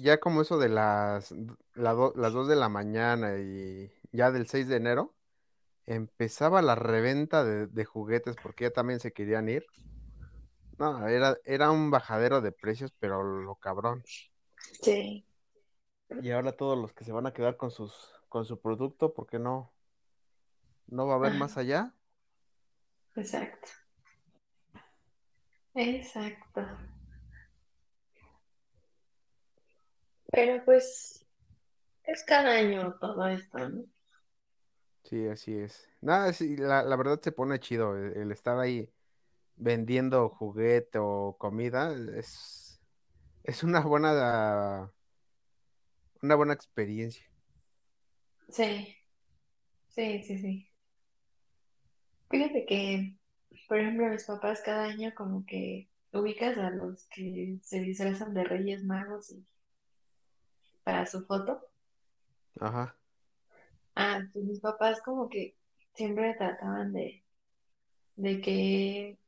ya 0.00 0.20
como 0.20 0.42
eso 0.42 0.58
de 0.58 0.68
las, 0.68 1.34
las 1.74 2.32
2 2.32 2.46
de 2.46 2.56
la 2.56 2.68
mañana 2.68 3.38
y 3.38 3.90
ya 4.12 4.30
del 4.30 4.46
6 4.46 4.68
de 4.68 4.76
enero, 4.76 5.16
empezaba 5.86 6.62
la 6.62 6.74
reventa 6.74 7.44
de, 7.44 7.84
juguetes 7.84 8.36
porque 8.42 8.64
ya 8.64 8.70
también 8.70 9.00
se 9.00 9.12
querían 9.12 9.48
ir. 9.48 9.66
No, 10.78 11.08
era, 11.08 11.36
era 11.44 11.72
un 11.72 11.90
bajadero 11.90 12.40
de 12.40 12.52
precios, 12.52 12.92
pero 13.00 13.22
lo 13.22 13.56
cabrón. 13.56 14.04
Sí. 14.82 15.27
Y 16.22 16.30
ahora 16.30 16.52
todos 16.52 16.78
los 16.78 16.92
que 16.92 17.04
se 17.04 17.12
van 17.12 17.26
a 17.26 17.32
quedar 17.32 17.56
con 17.56 17.70
sus, 17.70 17.92
con 18.28 18.44
su 18.44 18.60
producto, 18.60 19.14
porque 19.14 19.38
no, 19.38 19.70
no 20.86 21.06
va 21.06 21.14
a 21.14 21.16
haber 21.16 21.34
más 21.34 21.56
allá. 21.56 21.94
Exacto. 23.14 23.68
Exacto. 25.74 26.66
Pero 30.30 30.64
pues 30.64 31.26
es 32.04 32.24
cada 32.24 32.52
año 32.52 32.96
todo 33.00 33.26
esto, 33.26 33.68
¿no? 33.68 33.84
Sí, 35.04 35.26
así 35.26 35.56
es. 35.56 35.88
Nada, 36.00 36.32
sí, 36.32 36.56
la, 36.56 36.82
la 36.82 36.96
verdad 36.96 37.20
se 37.22 37.32
pone 37.32 37.60
chido 37.60 37.96
el, 37.96 38.14
el 38.14 38.32
estar 38.32 38.58
ahí 38.58 38.92
vendiendo 39.56 40.28
juguete 40.28 40.98
o 41.00 41.36
comida. 41.38 41.94
Es, 42.16 42.80
es 43.44 43.62
una 43.62 43.80
buena, 43.80 44.92
una 46.22 46.36
buena 46.36 46.52
experiencia. 46.54 47.24
Sí, 48.50 48.96
sí, 49.88 50.22
sí, 50.24 50.38
sí. 50.38 50.70
Fíjate 52.30 52.64
que, 52.66 53.16
por 53.68 53.78
ejemplo, 53.78 54.08
mis 54.08 54.24
papás 54.24 54.62
cada 54.64 54.84
año 54.84 55.12
como 55.14 55.44
que 55.46 55.88
ubicas 56.12 56.56
a 56.58 56.70
los 56.70 57.06
que 57.08 57.58
se 57.62 57.80
disfrazan 57.80 58.32
de 58.34 58.44
Reyes 58.44 58.82
Magos 58.84 59.30
y 59.32 59.46
para 60.82 61.06
su 61.06 61.24
foto. 61.24 61.60
Ajá. 62.60 62.94
Ah, 63.94 64.22
pues 64.32 64.44
mis 64.46 64.60
papás 64.60 65.00
como 65.02 65.28
que 65.28 65.54
siempre 65.94 66.34
trataban 66.34 66.92
de, 66.92 67.22
de 68.16 68.40
que 68.42 69.18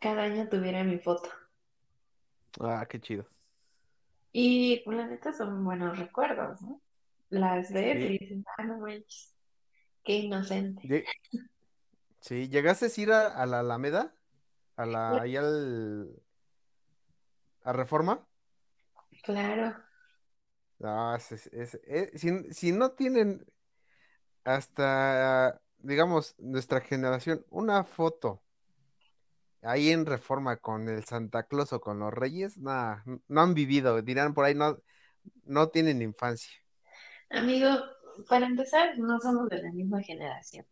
cada 0.00 0.24
año 0.24 0.48
tuviera 0.48 0.84
mi 0.84 0.98
foto. 0.98 1.30
Ah, 2.60 2.84
qué 2.88 3.00
chido. 3.00 3.26
Y 4.36 4.80
pues 4.84 4.96
la 4.96 5.06
neta 5.06 5.32
son 5.32 5.64
buenos 5.64 5.96
recuerdos, 5.96 6.60
¿no? 6.60 6.82
Las 7.30 7.72
ves 7.72 8.00
Sí, 8.00 8.06
y 8.06 8.18
dices, 8.18 8.44
ah, 8.58 8.64
no 8.64 8.78
manches, 8.78 9.32
qué 10.02 10.18
inocente. 10.18 10.82
Lle- 10.88 11.04
sí, 12.20 12.48
¿llegaste 12.48 12.86
a 12.86 13.00
ir 13.00 13.12
a, 13.12 13.28
a 13.28 13.46
la 13.46 13.60
Alameda? 13.60 14.14
A 14.76 14.86
la, 14.86 15.20
ahí 15.22 15.36
al, 15.36 16.10
a 17.64 17.72
Reforma. 17.72 18.28
Claro, 19.24 19.74
No, 20.78 21.14
es- 21.16 21.32
es- 21.32 21.46
es- 21.52 21.80
eh, 21.84 22.10
si, 22.16 22.52
si 22.52 22.72
no 22.72 22.92
tienen 22.92 23.46
hasta, 24.44 25.62
digamos, 25.78 26.36
nuestra 26.38 26.80
generación, 26.82 27.46
una 27.50 27.84
foto 27.84 28.43
ahí 29.64 29.90
en 29.90 30.06
Reforma 30.06 30.56
con 30.58 30.88
el 30.88 31.04
Santa 31.04 31.44
Claus 31.44 31.72
o 31.72 31.80
con 31.80 31.98
los 32.00 32.12
Reyes, 32.12 32.58
nada, 32.58 33.04
no 33.28 33.40
han 33.40 33.54
vivido, 33.54 34.00
dirán 34.02 34.34
por 34.34 34.44
ahí, 34.44 34.54
no, 34.54 34.78
no 35.44 35.68
tienen 35.70 36.02
infancia. 36.02 36.52
amigo, 37.30 37.68
para 38.28 38.46
empezar, 38.46 38.98
no 38.98 39.20
somos 39.20 39.48
de 39.50 39.62
la 39.62 39.70
misma 39.72 40.00
generación. 40.02 40.64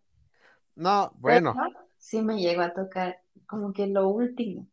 No, 0.77 1.13
Pero 1.25 1.43
bueno, 1.43 1.59
sí 1.99 2.23
me 2.23 2.39
llegó 2.41 2.63
a 2.63 2.73
tocar 2.75 3.21
como 3.47 3.73
que 3.73 3.87
lo 3.87 4.09
último. 4.09 4.69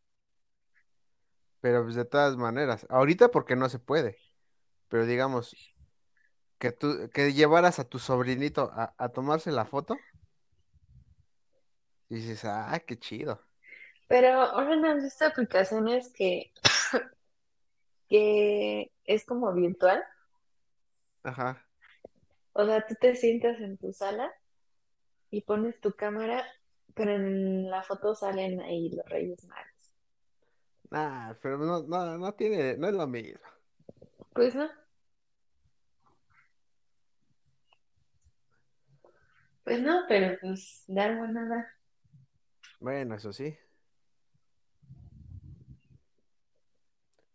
pero 1.62 1.84
pues 1.84 1.96
de 1.96 2.06
todas 2.06 2.38
maneras, 2.38 2.86
ahorita 2.90 3.30
porque 3.32 3.56
no 3.56 3.70
se 3.70 3.80
puede, 3.80 4.18
pero 4.90 5.06
digamos, 5.06 5.56
que 6.60 6.72
tú, 6.72 7.10
que 7.14 7.34
llevaras 7.34 7.80
a 7.80 7.86
tu 7.86 8.00
sobrinito 8.00 8.72
a, 8.74 8.94
a 8.98 9.10
tomarse 9.10 9.52
la 9.52 9.66
foto, 9.66 9.98
y 12.10 12.16
dices, 12.16 12.46
ah, 12.46 12.80
qué 12.86 12.98
chido. 13.00 13.40
Pero 14.10 14.42
ahora 14.42 14.76
no 14.76 14.90
has 14.90 15.04
visto 15.04 15.24
aplicaciones 15.24 16.12
que, 16.12 16.52
que 18.10 18.92
es 19.06 19.24
como 19.24 19.54
virtual. 19.54 20.04
Ajá. 21.22 21.64
O 22.54 22.66
sea, 22.66 22.86
tú 22.88 22.96
te 23.00 23.16
sientas 23.16 23.62
en 23.62 23.78
tu 23.78 23.94
sala 23.94 24.34
y 25.30 25.42
pones 25.44 25.80
tu 25.80 25.94
cámara, 25.94 26.44
pero 26.96 27.12
en 27.12 27.70
la 27.70 27.84
foto 27.84 28.16
salen 28.16 28.60
ahí 28.62 28.90
los 28.90 29.06
Reyes 29.06 29.46
Magos. 29.46 29.94
Nah, 30.90 31.36
pero 31.40 31.60
no, 31.60 31.84
no, 31.84 32.18
no 32.18 32.34
tiene, 32.34 32.78
no 32.78 32.88
es 32.88 32.96
lo 32.96 33.06
mismo. 33.06 33.40
Pues 34.34 34.56
no, 34.56 34.68
pues 39.64 39.80
no, 39.84 40.06
pero 40.08 40.36
pues 40.42 40.84
dar 40.88 41.16
buena. 41.16 41.76
Bueno, 42.80 43.14
eso 43.14 43.32
sí. 43.32 43.56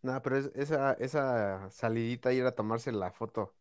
No, 0.04 0.20
pero 0.22 0.36
es- 0.36 0.52
esa, 0.54 0.92
esa 0.94 1.70
salidita 1.70 2.30
ir 2.32 2.44
a 2.44 2.52
tomarse 2.54 2.92
la 2.92 3.10
foto, 3.10 3.54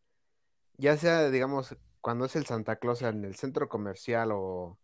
ya 0.77 0.97
sea, 0.97 1.29
digamos, 1.29 1.77
cuando 2.01 2.25
es 2.25 2.35
el 2.35 2.45
Santa 2.45 2.75
Claus 2.77 3.01
en 3.01 3.23
el 3.25 3.35
centro 3.35 3.69
comercial 3.69 4.31
o 4.33 4.77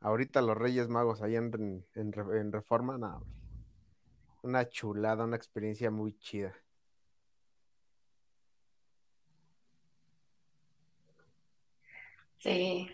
ahorita 0.00 0.42
los 0.42 0.58
Reyes 0.58 0.88
Magos 0.88 1.22
allá 1.22 1.38
en, 1.38 1.86
en, 1.94 2.12
Re- 2.12 2.40
en 2.40 2.52
Reforma, 2.52 2.96
hombre, 2.96 3.26
una 4.42 4.68
chulada, 4.68 5.24
una 5.24 5.36
experiencia 5.36 5.90
muy 5.90 6.18
chida. 6.18 6.54
Sí, 12.38 12.88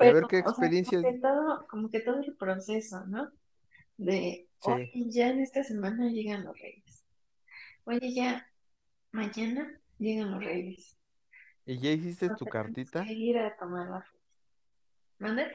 Y 0.00 0.06
a 0.06 0.12
pero, 0.12 0.14
ver 0.14 0.26
qué 0.28 0.36
o 0.36 0.38
sea, 0.38 0.42
como 0.42 0.50
experiencias, 0.50 1.02
que 1.02 1.18
todo, 1.20 1.66
como 1.68 1.90
que 1.90 2.00
todo 2.00 2.20
el 2.20 2.36
proceso, 2.36 3.04
¿no? 3.06 3.32
De, 3.96 4.47
sí. 4.60 4.70
oye, 4.70 4.90
ya 5.10 5.28
en 5.30 5.40
esta 5.40 5.62
semana 5.64 6.08
llegan 6.10 6.44
los 6.44 6.58
Reyes. 6.58 7.04
Oye, 7.84 8.12
ya 8.14 8.50
mañana 9.12 9.80
llegan 9.98 10.32
los 10.32 10.44
Reyes. 10.44 10.96
¿Y 11.66 11.78
ya 11.78 11.90
hiciste 11.90 12.28
Nos 12.28 12.38
tu 12.38 12.44
tenemos 12.44 12.64
que 12.64 12.72
cartita? 12.72 13.04
ir 13.12 13.38
a 13.38 13.56
tomar 13.56 13.88
la. 13.88 14.06
¿Mande? 15.18 15.54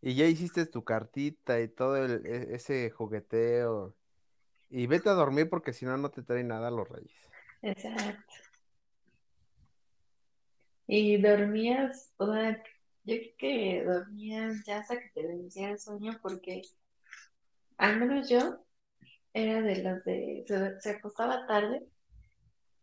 ¿Y 0.00 0.14
ya 0.16 0.26
hiciste 0.26 0.66
tu 0.66 0.82
cartita 0.84 1.60
y 1.60 1.68
todo 1.68 1.96
el, 1.96 2.26
e- 2.26 2.54
ese 2.54 2.90
jugueteo? 2.90 3.94
Y 4.70 4.86
vete 4.86 5.08
a 5.10 5.12
dormir 5.12 5.48
porque 5.50 5.72
si 5.72 5.84
no, 5.84 5.96
no 5.96 6.10
te 6.10 6.22
traen 6.22 6.48
nada 6.48 6.70
los 6.70 6.88
Reyes. 6.88 7.12
Exacto. 7.62 8.34
Y 10.86 11.20
dormías, 11.20 12.12
o 12.18 12.26
sea, 12.32 12.56
yo 13.04 13.14
creo 13.16 13.36
que 13.38 13.84
dormías 13.84 14.64
ya 14.64 14.78
hasta 14.78 14.98
que 15.00 15.08
te 15.14 15.26
vencía 15.26 15.70
el 15.70 15.78
sueño 15.78 16.18
porque 16.22 16.62
al 17.82 17.98
menos 17.98 18.28
yo 18.28 18.64
era 19.34 19.60
de 19.60 19.82
las 19.82 20.04
de, 20.04 20.44
se, 20.46 20.80
se 20.80 20.90
acostaba 20.90 21.48
tarde, 21.48 21.84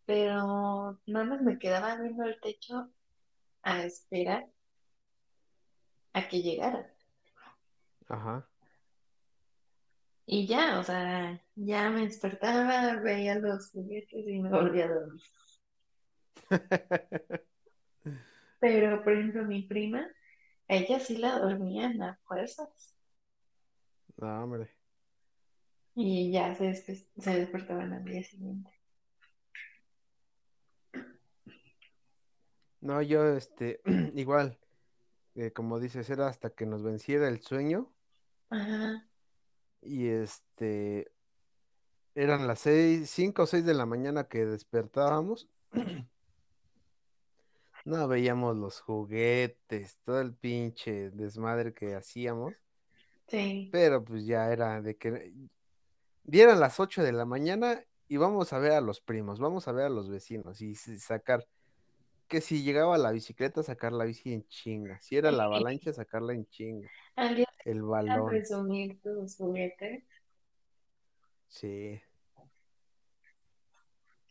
pero 0.05 0.99
nada 1.05 1.25
más 1.25 1.41
me 1.41 1.57
quedaba 1.57 1.95
viendo 1.95 2.25
el 2.25 2.37
techo 2.41 2.91
a 3.63 3.83
esperar 3.83 4.45
a 6.11 6.27
que 6.27 6.41
llegara. 6.41 6.93
Ajá. 8.09 8.45
Y 10.25 10.45
ya, 10.47 10.79
o 10.79 10.83
sea, 10.83 11.41
ya 11.55 11.89
me 11.91 12.01
despertaba, 12.01 12.97
veía 12.97 13.35
los 13.35 13.71
juguetes 13.71 14.27
y 14.27 14.39
me 14.39 14.49
volvía 14.49 14.85
a 14.85 14.89
dormir. 14.89 15.21
Pero, 18.59 19.01
por 19.01 19.13
ejemplo, 19.13 19.45
mi 19.45 19.63
prima, 19.63 20.05
ella 20.67 20.99
sí 20.99 21.15
la 21.15 21.39
dormían 21.39 22.01
a 22.01 22.19
fuerzas 22.25 22.93
No, 24.17 24.43
hombre. 24.43 24.78
Y 26.01 26.31
ya 26.31 26.55
se, 26.55 26.73
se 26.73 27.05
despertaban 27.17 27.91
al 27.91 28.05
día 28.05 28.23
siguiente. 28.23 28.71
No, 32.79 33.01
yo, 33.01 33.35
este, 33.35 33.81
igual, 34.15 34.57
eh, 35.35 35.51
como 35.51 35.79
dices, 35.79 36.09
era 36.09 36.27
hasta 36.27 36.51
que 36.51 36.65
nos 36.65 36.83
venciera 36.83 37.27
el 37.27 37.41
sueño 37.41 37.93
Ajá, 38.49 39.05
y 39.81 40.07
este, 40.07 41.11
eran 42.15 42.47
las 42.47 42.59
seis, 42.59 43.09
cinco 43.09 43.43
o 43.43 43.47
seis 43.47 43.65
de 43.65 43.73
la 43.73 43.85
mañana 43.85 44.27
que 44.27 44.45
despertábamos. 44.45 45.49
No, 47.85 48.09
veíamos 48.09 48.57
los 48.57 48.81
juguetes, 48.81 49.97
todo 50.03 50.19
el 50.19 50.35
pinche 50.35 51.11
desmadre 51.11 51.73
que 51.73 51.95
hacíamos, 51.95 52.53
sí. 53.27 53.69
pero 53.71 54.03
pues 54.03 54.25
ya 54.25 54.51
era 54.51 54.81
de 54.81 54.97
que 54.97 55.33
dieran 56.29 56.59
las 56.59 56.79
ocho 56.79 57.03
de 57.03 57.11
la 57.11 57.25
mañana 57.25 57.83
y 58.07 58.17
vamos 58.17 58.53
a 58.53 58.59
ver 58.59 58.73
a 58.73 58.81
los 58.81 59.01
primos, 59.01 59.39
vamos 59.39 59.67
a 59.67 59.71
ver 59.71 59.85
a 59.85 59.89
los 59.89 60.09
vecinos 60.09 60.61
y 60.61 60.75
sacar, 60.75 61.45
que 62.27 62.41
si 62.41 62.63
llegaba 62.63 62.97
la 62.97 63.11
bicicleta, 63.11 63.63
sacar 63.63 63.93
la 63.93 64.05
bici 64.05 64.33
en 64.33 64.47
chinga, 64.47 64.99
si 65.01 65.17
era 65.17 65.31
la 65.31 65.45
avalancha, 65.45 65.93
sacarla 65.93 66.33
en 66.33 66.45
chinga, 66.47 66.89
el 67.65 67.81
balón, 67.83 68.29
presumir 68.29 69.01
tus 69.01 69.35
juguetes. 69.37 70.03
sí, 71.47 72.01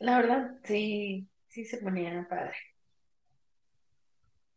La 0.00 0.18
verdad, 0.18 0.58
sí, 0.64 1.28
sí 1.48 1.64
se 1.64 1.78
ponía 1.78 2.26
padre. 2.28 2.56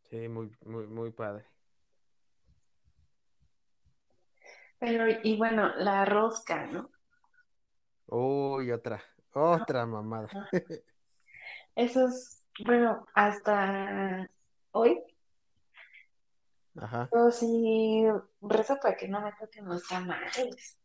sí, 0.09 0.27
muy, 0.27 0.51
muy, 0.65 0.87
muy 0.87 1.11
padre. 1.11 1.45
Pero, 4.79 5.05
y 5.23 5.37
bueno, 5.37 5.73
la 5.77 6.05
rosca, 6.05 6.65
¿no? 6.65 6.89
Uy, 8.13 8.69
otra, 8.71 9.01
otra 9.31 9.85
mamada. 9.85 10.27
Eso 11.75 12.07
es, 12.07 12.43
bueno, 12.65 13.07
hasta 13.13 14.29
hoy 14.71 15.01
Ajá. 16.75 17.09
Yo 17.13 17.31
sí 17.31 18.05
rezo 18.41 18.77
para 18.81 18.97
que 18.97 19.07
no 19.07 19.21
me 19.21 19.31
toquen 19.33 19.65
los 19.65 19.87
tamales. 19.87 20.77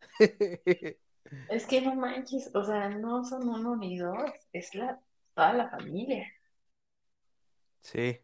Es 1.50 1.66
que 1.66 1.82
no 1.82 1.94
manches, 1.94 2.50
o 2.54 2.64
sea, 2.64 2.88
no 2.88 3.22
son 3.24 3.48
uno 3.48 3.76
ni 3.76 3.98
dos, 3.98 4.30
es 4.52 4.74
la, 4.74 4.98
toda 5.34 5.52
la 5.52 5.68
familia. 5.68 6.26
Sí. 7.82 8.18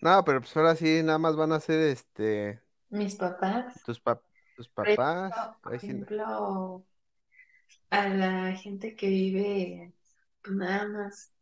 No, 0.00 0.24
pero 0.24 0.40
pues 0.40 0.56
ahora 0.56 0.76
sí, 0.76 1.02
nada 1.02 1.18
más 1.18 1.36
van 1.36 1.52
a 1.52 1.60
ser 1.60 1.80
este 1.80 2.60
Mis 2.92 3.16
papás, 3.16 3.74
tus 3.84 4.00
tus 4.54 4.68
papás. 4.68 5.58
por 5.62 5.74
ejemplo, 5.74 6.84
a 7.90 8.08
la 8.08 8.52
gente 8.52 8.94
que 8.96 9.08
vive 9.08 9.92
pues, 10.42 10.56
nada 10.56 10.86
más, 10.88 11.32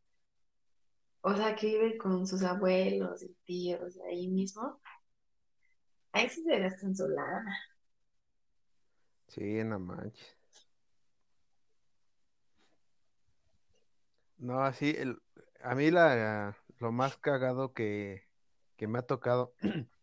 o 1.22 1.34
sea, 1.34 1.54
que 1.56 1.66
vive 1.66 1.98
con 1.98 2.26
sus 2.26 2.42
abuelos 2.42 3.22
y 3.22 3.34
tíos 3.44 3.98
ahí 4.08 4.28
mismo, 4.28 4.80
ahí 6.12 6.28
sí 6.28 6.42
se 6.44 6.58
gastan 6.58 6.94
su 6.96 7.08
lana. 7.08 7.56
Sí, 9.28 9.64
no 9.64 9.78
manches. 9.78 10.36
No, 14.38 14.62
así, 14.62 14.94
el, 14.96 15.20
a 15.62 15.74
mí 15.74 15.90
la, 15.90 16.56
lo 16.78 16.92
más 16.92 17.16
cagado 17.16 17.72
que, 17.74 18.24
que 18.76 18.86
me 18.88 18.98
ha 18.98 19.02
tocado 19.02 19.54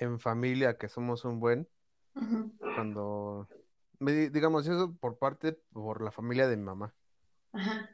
en 0.00 0.20
familia, 0.20 0.76
que 0.76 0.88
somos 0.88 1.24
un 1.24 1.40
buen, 1.40 1.68
cuando, 2.74 3.48
digamos 4.00 4.66
eso 4.66 4.94
por 4.96 5.18
parte, 5.18 5.52
por 5.72 6.02
la 6.02 6.10
familia 6.10 6.48
de 6.48 6.56
mi 6.56 6.64
mamá. 6.64 6.94
Ajá. 7.52 7.90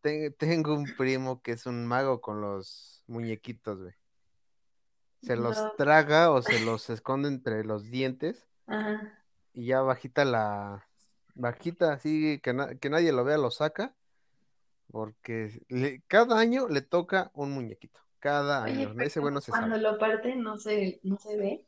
Te- 0.00 0.30
tengo 0.30 0.74
un 0.74 0.86
primo 0.96 1.42
que 1.42 1.52
es 1.52 1.66
un 1.66 1.86
mago 1.86 2.20
con 2.20 2.40
los 2.40 3.04
muñequitos, 3.06 3.80
güey. 3.80 3.94
Se 5.20 5.36
los 5.36 5.56
No, 5.56 5.72
traga 5.76 6.30
o 6.30 6.42
se 6.42 6.60
los 6.60 6.88
esconde 6.90 7.28
entre 7.28 7.64
los 7.64 7.90
dientes 7.90 8.46
ajá. 8.66 9.24
y 9.52 9.66
ya 9.66 9.82
bajita 9.82 10.24
la, 10.24 10.88
bajita 11.34 11.92
así 11.92 12.40
que, 12.40 12.52
na- 12.52 12.76
que 12.76 12.88
nadie 12.88 13.12
lo 13.12 13.24
vea, 13.24 13.36
lo 13.36 13.50
saca, 13.50 13.94
porque 14.90 15.60
le- 15.68 16.02
cada 16.06 16.38
año 16.38 16.68
le 16.68 16.82
toca 16.82 17.30
un 17.34 17.50
muñequito, 17.52 18.00
cada 18.20 18.64
Oye, 18.64 18.64
año, 18.64 18.94
ese 19.00 19.20
bueno 19.20 19.40
se 19.40 19.52
cuando 19.52 19.76
sabe. 19.76 19.78
lo 19.78 19.98
parten 19.98 20.42
no 20.42 20.56
se, 20.58 21.00
no 21.02 21.18
se 21.18 21.36
ve. 21.36 21.66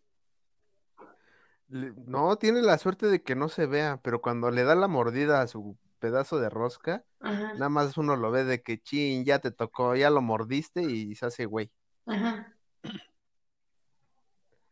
No, 1.69 2.37
tiene 2.37 2.63
la 2.63 2.79
suerte 2.79 3.07
de 3.07 3.23
que 3.23 3.37
no 3.37 3.49
se 3.49 3.67
vea, 3.67 4.01
pero 4.03 4.21
cuando 4.21 4.51
le 4.51 4.65
da 4.65 4.75
la 4.75 4.89
mordida 4.89 5.41
a 5.41 5.47
su 5.47 5.77
pedazo 6.01 6.39
de 6.41 6.51
rosca, 6.51 7.05
Ajá, 7.21 7.55
nada 7.55 7.69
más 7.69 7.97
uno 7.97 8.17
lo 8.17 8.31
ve 8.33 8.45
de 8.45 8.61
que 8.63 8.81
chin, 8.81 9.25
ya 9.25 9.39
te 9.39 9.53
tocó, 9.53 9.95
ya 9.97 10.11
lo 10.11 10.21
mordiste 10.23 10.83
y 10.83 11.15
se 11.15 11.27
hace 11.27 11.47
güey. 11.47 11.71
ajá. 12.07 12.55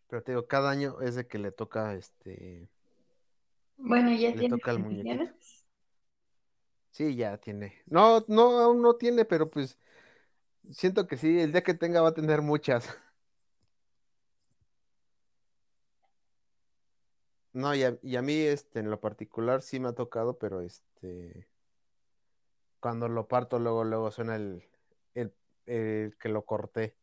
Pero 0.08 0.22
te 0.22 0.32
digo, 0.32 0.46
cada 0.46 0.70
año 0.70 1.00
es 1.00 1.14
de 1.14 1.26
que 1.26 1.38
le 1.38 1.52
toca 1.52 1.94
este, 1.94 2.68
Bueno, 3.78 4.12
¿ya 4.14 4.30
le 4.32 4.36
tienes 4.36 4.60
toca 4.60 4.70
al 4.70 4.78
muñequito. 4.78 5.34
bendiciones? 5.34 5.66
Sí, 6.90 7.14
ya 7.16 7.38
tiene. 7.38 7.74
No, 7.86 8.24
no, 8.28 8.58
aún 8.60 8.82
no 8.82 8.94
tiene, 8.96 9.24
pero 9.24 9.48
pues 9.50 9.78
siento 10.72 11.06
que 11.06 11.16
sí, 11.16 11.40
el 11.40 11.52
día 11.52 11.62
que 11.62 11.74
tenga 11.74 12.00
va 12.02 12.08
a 12.10 12.14
tener 12.14 12.42
muchas. 12.42 12.88
No, 17.52 17.74
y 17.74 17.82
a, 17.82 17.98
y 18.02 18.16
a 18.16 18.22
mí, 18.22 18.34
este, 18.34 18.80
en 18.80 18.90
lo 18.90 19.00
particular 19.00 19.62
sí 19.62 19.80
me 19.80 19.88
ha 19.88 19.92
tocado, 19.94 20.38
pero 20.38 20.60
este, 20.62 21.48
cuando 22.80 23.08
lo 23.08 23.28
parto, 23.28 23.58
luego, 23.58 23.84
luego 23.84 24.10
suena 24.10 24.36
el, 24.36 24.64
el, 25.14 25.34
el 25.66 26.16
que 26.18 26.28
lo 26.28 26.44
corté. 26.44 26.97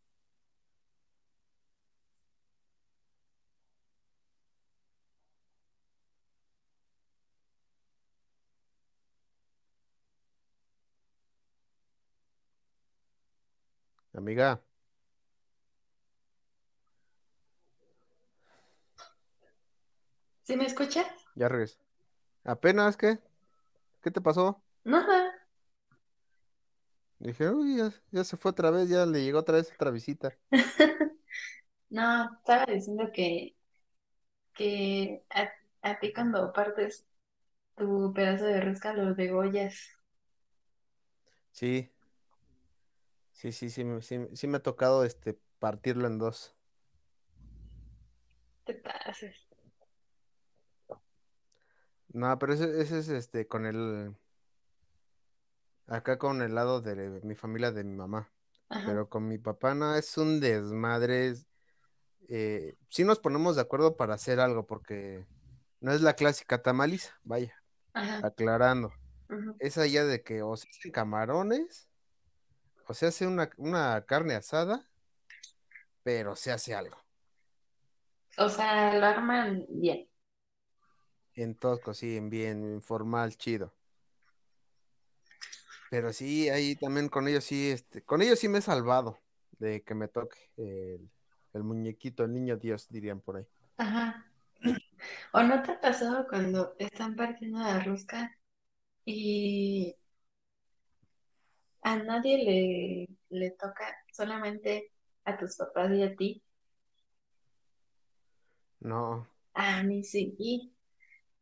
Amiga, 14.35 14.61
¿Sí 20.43 20.55
me 20.55 20.65
escuchas? 20.65 21.07
ya 21.35 21.47
regresé. 21.49 21.77
¿Apenas 22.45 22.97
qué? 22.97 23.19
¿Qué 24.03 24.11
te 24.11 24.21
pasó? 24.21 24.63
Nada. 24.85 25.33
Dije, 27.19 27.49
uy, 27.49 27.75
ya, 27.77 27.91
ya 28.11 28.23
se 28.23 28.37
fue 28.37 28.51
otra 28.51 28.71
vez, 28.71 28.87
ya 28.89 29.05
le 29.05 29.21
llegó 29.23 29.39
otra 29.39 29.55
vez 29.57 29.69
otra 29.73 29.91
visita. 29.91 30.37
No, 31.89 32.25
estaba 32.39 32.65
diciendo 32.67 33.11
que, 33.13 33.55
que 34.55 35.23
a, 35.29 35.49
a 35.83 35.99
ti 35.99 36.13
cuando 36.13 36.51
partes 36.53 37.05
tu 37.77 38.13
pedazo 38.13 38.45
de 38.45 38.61
rosca 38.61 38.93
lo 38.93 39.15
degollas. 39.15 39.75
Sí, 41.51 41.91
sí, 43.35 43.51
sí, 43.51 43.69
sí, 43.69 43.83
me- 43.83 44.01
sí, 44.01 44.17
sí 44.33 44.47
me 44.47 44.57
ha 44.57 44.63
tocado 44.63 45.03
este 45.05 45.39
partirlo 45.59 46.07
en 46.07 46.17
dos. 46.19 46.55
Te 48.65 48.73
pases. 48.75 49.35
No, 52.09 52.37
pero 52.39 52.53
ese, 52.53 52.81
ese 52.81 52.99
es 52.99 53.09
este 53.09 53.47
con 53.47 53.65
el 53.65 54.15
acá 55.87 56.17
con 56.17 56.41
el 56.41 56.55
lado 56.55 56.81
de 56.81 57.21
mi 57.23 57.35
familia 57.35 57.71
de 57.71 57.83
mi 57.83 57.95
mamá. 57.95 58.31
Ajá, 58.69 58.83
Pero 58.85 59.09
con 59.09 59.27
mi 59.27 59.37
papá 59.37 59.73
no 59.75 59.95
es 59.95 60.17
un 60.17 60.39
desmadre. 60.39 61.27
es, 61.29 61.47
eh, 62.29 62.77
sí 62.89 63.03
nos 63.03 63.19
ponemos 63.19 63.55
de 63.55 63.63
acuerdo 63.63 63.97
para 63.97 64.15
hacer 64.15 64.39
algo, 64.39 64.65
porque 64.67 65.27
no 65.81 65.93
es 65.93 66.01
la 66.01 66.15
clásica 66.15 66.61
tamaliza, 66.63 67.19
vaya, 67.23 67.55
ajá, 67.93 68.21
aclarando. 68.21 68.93
ujú. 69.29 69.55
Es 69.59 69.77
allá 69.79 70.05
de 70.05 70.23
que 70.23 70.43
o 70.43 70.57
se 70.57 70.69
hacen 70.69 70.91
camarones, 70.91 71.89
o 72.87 72.93
se 72.93 73.07
hace 73.07 73.27
una, 73.27 73.49
una 73.57 74.05
carne 74.05 74.35
asada, 74.35 74.87
pero 76.03 76.35
se 76.35 76.51
hace 76.51 76.75
algo. 76.75 76.97
O 78.37 78.49
sea, 78.49 78.97
lo 78.97 79.05
arman 79.05 79.65
bien. 79.69 80.07
En 81.33 81.55
tosco, 81.55 81.93
sí, 81.93 82.17
en 82.17 82.29
bien, 82.29 82.63
informal, 82.63 83.35
chido. 83.37 83.73
Pero 85.89 86.13
sí, 86.13 86.49
ahí 86.49 86.75
también 86.75 87.09
con 87.09 87.27
ellos 87.27 87.43
sí, 87.43 87.71
este, 87.71 88.01
con 88.03 88.21
ellos 88.21 88.39
sí 88.39 88.47
me 88.47 88.59
he 88.59 88.61
salvado 88.61 89.19
de 89.59 89.83
que 89.83 89.95
me 89.95 90.07
toque 90.07 90.37
el, 90.57 91.09
el 91.53 91.63
muñequito, 91.63 92.23
el 92.23 92.33
niño 92.33 92.57
Dios, 92.57 92.87
dirían 92.89 93.21
por 93.21 93.37
ahí. 93.37 93.47
Ajá. 93.77 94.25
¿O 95.33 95.43
no 95.43 95.61
te 95.61 95.71
ha 95.71 95.79
pasado 95.79 96.27
cuando 96.27 96.75
están 96.79 97.15
partiendo 97.15 97.59
la 97.59 97.83
rosca 97.83 98.37
y 99.05 99.95
a 101.89 101.97
nadie 101.97 102.37
le, 102.45 103.39
le 103.39 103.51
toca, 103.51 103.85
solamente 104.13 104.91
a 105.25 105.37
tus 105.37 105.55
papás 105.57 105.91
y 105.93 106.03
a 106.03 106.15
ti? 106.15 106.43
No. 108.81 109.27
A 109.55 109.81
mí 109.83 110.03
sí. 110.03 110.35
Y 110.37 110.71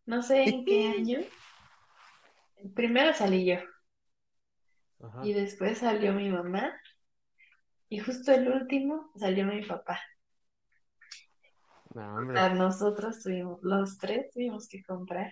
no 0.05 0.23
sé 0.23 0.45
en 0.49 0.65
qué 0.65 0.87
año. 0.87 1.19
Primero 2.75 3.13
salí 3.13 3.45
yo 3.45 3.57
Ajá. 5.01 5.23
y 5.23 5.33
después 5.33 5.79
salió 5.79 6.13
mi 6.13 6.29
mamá 6.29 6.71
y 7.87 7.99
justo 7.99 8.33
el 8.33 8.49
último 8.51 9.09
salió 9.15 9.45
mi 9.45 9.63
papá. 9.65 9.97
No, 11.95 12.17
O 12.17 12.19
hombre. 12.19 12.39
sea, 12.39 12.49
nosotros 12.55 13.21
tuvimos, 13.21 13.59
los 13.61 13.99
tres 13.99 14.31
tuvimos 14.31 14.67
que 14.67 14.83
comprar. 14.83 15.31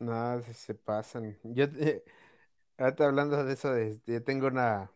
No, 0.00 0.42
se, 0.42 0.54
se 0.54 0.74
pasan. 0.74 1.38
Yo 1.44 1.70
te, 1.70 2.04
ahorita 2.78 3.06
hablando 3.06 3.44
de 3.44 3.54
eso, 3.54 3.72
de, 3.72 4.00
yo 4.06 4.22
tengo 4.24 4.48
una, 4.48 4.90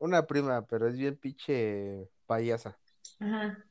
una 0.00 0.26
prima, 0.26 0.62
pero 0.66 0.88
es 0.88 0.96
bien 0.96 1.16
pinche 1.16 2.08
payasa, 2.26 2.78
Ajá, 3.20 3.64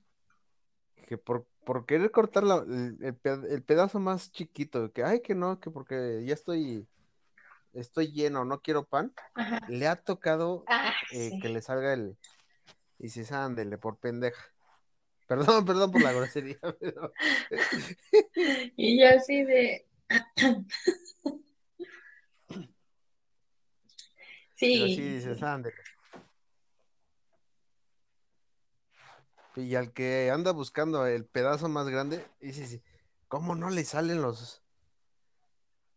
que 1.07 1.17
por, 1.17 1.47
por 1.65 1.85
querer 1.85 2.11
cortar 2.11 2.43
la- 2.43 2.57
el, 2.67 2.97
el 3.01 3.15
peda- 3.15 3.47
el 3.49 3.63
pedazo 3.63 3.99
más 3.99 4.31
chiquito, 4.31 4.91
que 4.91 5.03
ay 5.03 5.21
que 5.21 5.35
no, 5.35 5.59
que 5.59 5.71
porque 5.71 6.23
ya 6.25 6.33
estoy, 6.33 6.87
estoy 7.73 8.11
lleno, 8.13 8.45
no 8.45 8.61
quiero 8.61 8.85
pan, 8.87 9.13
ajá. 9.35 9.59
le 9.67 9.87
ha 9.87 9.97
tocado 9.97 10.69
Ah, 10.69 10.93
eh, 11.09 11.35
sí. 11.35 11.39
que 11.39 11.49
le 11.49 11.61
salga 11.63 11.93
el, 11.93 12.17
y 12.99 13.09
si 13.09 13.23
ándele 13.33 13.77
por 13.79 13.99
pendeja. 13.99 14.43
Perdón, 15.27 15.65
perdón 15.65 15.91
por 15.91 16.01
la 16.03 16.11
grosería, 16.13 16.59
pero 16.79 17.13
Y 18.77 18.99
yo 18.99 19.07
así 19.09 19.43
de, 19.43 19.85
pero 24.59 24.87
sí 24.87 24.95
sí, 24.95 25.01
dices, 25.01 25.39
sí. 25.39 25.45
Y 29.55 29.75
al 29.75 29.93
que 29.93 30.31
anda 30.31 30.51
buscando 30.51 31.05
el 31.05 31.25
pedazo 31.25 31.69
más 31.69 31.87
grande, 31.87 32.25
dices, 32.39 32.81
¿cómo 33.27 33.55
no 33.55 33.69
le 33.69 33.83
salen 33.85 34.21
los, 34.21 34.63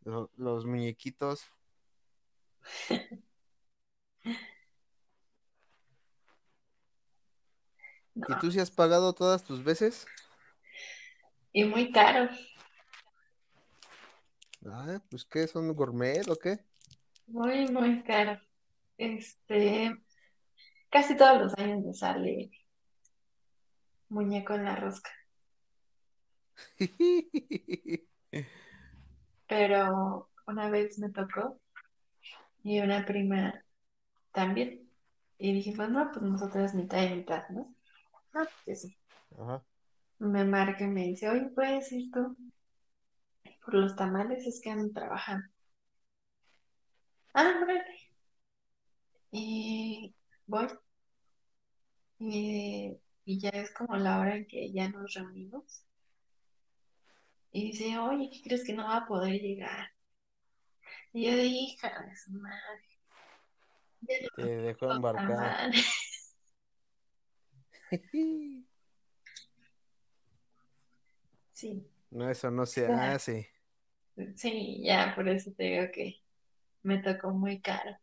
lo- 0.05 0.31
los, 0.37 0.67
muñequitos? 0.67 1.45
¿Y 8.29 8.35
tú 8.41 8.51
sí 8.51 8.61
has 8.61 8.71
pagado 8.71 9.13
todas 9.13 9.45
tus 9.45 9.63
veces? 9.63 10.07
y 11.53 11.65
muy 11.65 11.91
caro, 11.91 12.29
Ah, 14.67 15.01
pues 15.11 15.25
¿qué? 15.25 15.47
¿Son 15.47 15.73
gourmet 15.75 16.29
o 16.29 16.37
qué? 16.37 16.59
muy, 17.27 17.69
muy 17.69 18.03
caro. 18.03 18.41
Este, 18.99 19.95
casi 20.91 21.17
todos 21.17 21.41
los 21.43 21.55
años 21.59 21.85
me 21.85 21.95
sale 21.95 22.51
muñeco 24.09 24.55
en 24.55 24.65
la 24.65 24.77
rosca, 24.77 25.11
pero 29.49 30.31
una 30.47 30.71
vez 30.71 30.99
me 30.99 31.11
tocó 31.11 31.61
y 32.63 32.81
una 32.81 33.05
prima 33.05 33.63
también. 34.33 34.89
Y 35.39 35.53
dijimos, 35.53 35.91
no, 35.91 36.11
pues 36.13 36.23
nosotras 36.23 36.75
mitad 36.75 37.03
y 37.03 37.17
mitad, 37.17 37.49
¿no? 37.51 37.75
No, 38.33 38.47
pues 38.65 38.83
sí. 38.83 38.97
Ajá. 39.39 39.63
Me 40.19 40.45
marca 40.45 40.85
y 40.85 40.89
me 40.89 41.03
dice, 41.05 41.29
oye, 41.29 41.51
¿puedes 41.55 41.93
ir 41.93 42.11
tú 42.11 42.37
por 43.67 43.75
los 43.75 43.97
tamales? 43.97 44.47
Es 44.47 44.61
que 44.63 44.71
ando 44.71 44.93
trabajando. 44.95 45.47
Ah, 47.35 47.53
órale. 47.63 47.85
Y 49.33 50.15
voy. 50.47 50.69
Y, 52.19 52.97
y 53.25 53.39
ya 53.41 53.51
es 53.51 53.73
como 53.75 53.97
la 53.97 54.21
hora 54.21 54.37
en 54.37 54.47
que 54.47 54.73
ya 54.73 54.89
nos 54.89 55.13
reunimos. 55.13 55.85
Y 57.53 57.73
dice, 57.73 57.99
oye, 57.99 58.31
¿qué 58.33 58.41
crees 58.43 58.65
que 58.65 58.73
no 58.73 58.85
va 58.85 58.99
a 58.99 59.07
poder 59.07 59.41
llegar? 59.41 59.91
Y 61.13 61.27
yo 61.27 61.37
de 61.37 61.45
hija 61.45 61.89
de 61.89 62.17
su 62.17 62.31
madre, 62.33 62.87
Te 64.37 64.45
dejó 64.45 65.01
tamales. 65.01 65.87
Sí, 71.53 71.91
No, 72.11 72.29
eso 72.31 72.51
no 72.51 72.67
se 72.67 72.87
hace. 72.87 73.56
Sí, 74.37 74.83
ya 74.85 75.15
por 75.15 75.29
eso 75.29 75.53
te 75.57 75.65
digo 75.65 75.87
que 75.93 76.17
me 76.83 76.99
tocó 76.99 77.31
muy 77.31 77.61
caro. 77.61 77.97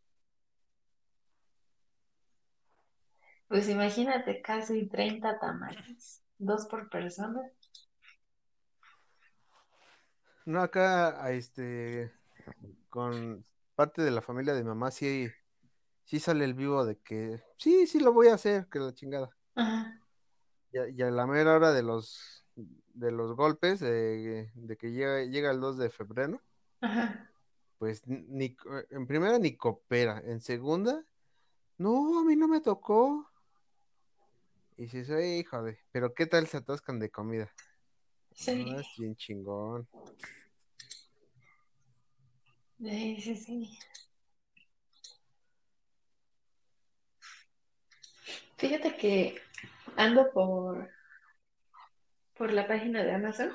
Pues 3.48 3.70
imagínate, 3.70 4.42
casi 4.42 4.88
30 4.88 5.40
tamales, 5.40 6.22
dos 6.38 6.66
por 6.66 6.90
persona. 6.90 7.42
No, 10.46 10.62
acá, 10.62 11.24
a 11.24 11.32
este, 11.32 12.12
con 12.90 13.46
parte 13.76 14.02
de 14.02 14.12
la 14.12 14.22
familia 14.22 14.54
de 14.54 14.64
mamá, 14.64 14.92
sí, 14.92 15.30
sí 16.06 16.20
sale 16.20 16.46
el 16.46 16.54
vivo 16.56 16.86
de 16.86 16.98
que, 17.00 17.42
sí, 17.58 17.88
sí 17.88 18.00
lo 18.00 18.14
voy 18.14 18.28
a 18.30 18.36
hacer, 18.36 18.68
que 18.70 18.80
la 18.80 18.94
chingada. 18.94 19.30
Ajá, 19.56 20.00
Y 20.72 20.78
a, 20.78 20.90
y 20.90 21.02
a 21.02 21.12
la 21.12 21.26
mera 21.28 21.56
hora 21.56 21.72
de 21.72 21.84
los, 21.84 22.43
de 22.94 23.12
los 23.12 23.36
golpes, 23.36 23.80
de, 23.80 24.52
de 24.54 24.78
que 24.78 24.92
llega, 24.92 25.24
llega 25.26 25.52
el 25.52 25.60
2 25.60 25.78
de 25.78 25.90
febrero, 25.90 26.42
ajá. 26.82 27.30
pues 27.78 28.06
ni, 28.08 28.56
en 28.92 29.08
primera 29.08 29.40
ni 29.40 29.56
coopera, 29.56 30.22
en 30.26 30.40
segunda, 30.42 31.04
no, 31.78 32.20
a 32.20 32.24
mí 32.24 32.36
no 32.36 32.48
me 32.48 32.62
tocó. 32.62 33.30
Y 34.78 34.88
si 34.88 35.06
soy 35.06 35.40
hijo 35.40 35.62
de, 35.64 35.78
pero 35.92 36.14
¿qué 36.14 36.26
tal 36.26 36.48
se 36.48 36.58
atascan 36.58 37.00
de 37.00 37.10
comida? 37.10 37.52
Sí, 38.34 38.66
No, 38.66 38.80
es 38.80 38.88
bien 38.98 39.16
chingón. 39.16 39.88
sí, 42.80 43.22
sí, 43.22 43.36
sí. 43.36 43.80
Fíjate 48.58 48.96
que 48.98 49.42
ando 49.98 50.32
por, 50.32 50.90
por 52.38 52.52
la 52.54 52.68
página 52.68 53.04
de 53.04 53.14
Amazon 53.14 53.52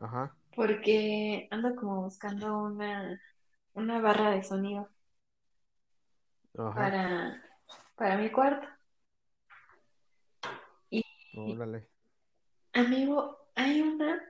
Ajá, 0.00 0.36
porque 0.54 1.48
ando 1.50 1.74
como 1.76 2.02
buscando 2.02 2.58
una, 2.62 3.20
una 3.74 4.00
barra 4.00 4.30
de 4.32 4.42
sonido 4.44 4.88
ajá, 6.58 6.92
para, 6.92 7.42
para 7.96 8.16
mi 8.18 8.30
cuarto. 8.30 8.66
Y 10.90 11.02
órale. 11.34 11.88
amigo, 12.74 13.38
hay 13.54 13.80
una 13.80 14.20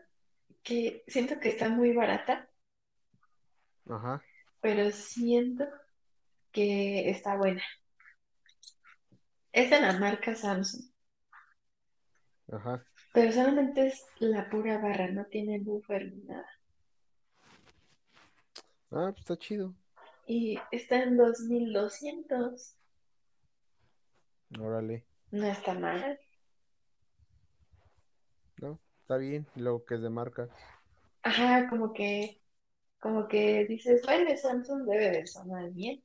que 0.64 1.04
siento 1.08 1.40
que 1.40 1.50
está 1.50 1.68
muy 1.70 1.94
barata, 1.94 2.48
Ajá, 3.88 4.24
pero 4.60 4.90
siento 4.92 5.64
que 6.52 7.10
está 7.10 7.36
buena. 7.36 7.62
Es 9.52 9.70
de 9.70 9.80
la 9.80 9.98
marca 9.98 10.34
Samsung, 10.34 10.92
ajá. 12.52 12.84
Pero 13.12 13.32
solamente 13.32 13.86
es 13.88 14.04
la 14.18 14.48
pura 14.50 14.78
barra, 14.78 15.08
no 15.10 15.24
tiene 15.26 15.60
buffer 15.60 16.12
ni 16.12 16.22
nada. 16.24 16.46
Ah, 18.92 19.10
pues 19.12 19.18
está 19.20 19.36
chido. 19.36 19.74
Y 20.26 20.58
está 20.72 21.02
en 21.04 21.16
2200, 21.16 22.76
Órale. 24.60 25.04
no 25.32 25.46
está 25.46 25.74
mal. 25.74 26.18
No, 28.62 28.80
está 29.02 29.18
bien. 29.18 29.46
Luego 29.56 29.84
que 29.84 29.96
es 29.96 30.00
de 30.02 30.08
marca. 30.10 30.48
Ajá, 31.24 31.68
como 31.68 31.92
que, 31.92 32.40
como 33.00 33.28
que 33.28 33.66
dices, 33.66 34.02
bueno, 34.04 34.30
Samsung 34.36 34.84
debe 34.86 35.10
de 35.10 35.26
sonar 35.26 35.70
bien. 35.72 36.02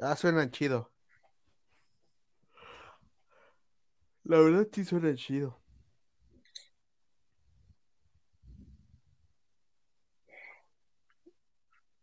Ah, 0.00 0.14
suenan 0.16 0.50
chido. 0.50 0.91
La 4.24 4.40
verdad 4.40 4.66
sí 4.72 4.84
suena 4.84 5.14
chido. 5.14 5.60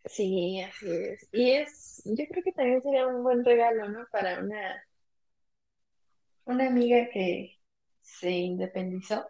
Sí, 0.06 0.60
así 0.62 0.88
es. 0.90 1.30
Y 1.32 1.52
es, 1.52 2.02
yo 2.06 2.26
creo 2.30 2.44
que 2.44 2.52
también 2.54 2.82
sería 2.82 3.08
un 3.08 3.24
buen 3.24 3.46
regalo, 3.46 3.88
¿no? 3.90 4.06
Para 4.12 4.40
una, 4.40 4.84
una 6.46 6.68
amiga 6.68 7.10
que 7.14 7.60
se 8.02 8.30
independizó 8.32 9.26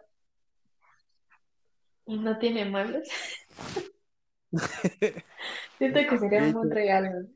y 2.06 2.18
no 2.18 2.38
tiene 2.38 2.64
muebles. 2.66 3.08
Siento 5.78 6.00
que 6.08 6.18
sería 6.18 6.44
un 6.44 6.52
buen 6.52 6.70
regalo. 6.70 7.26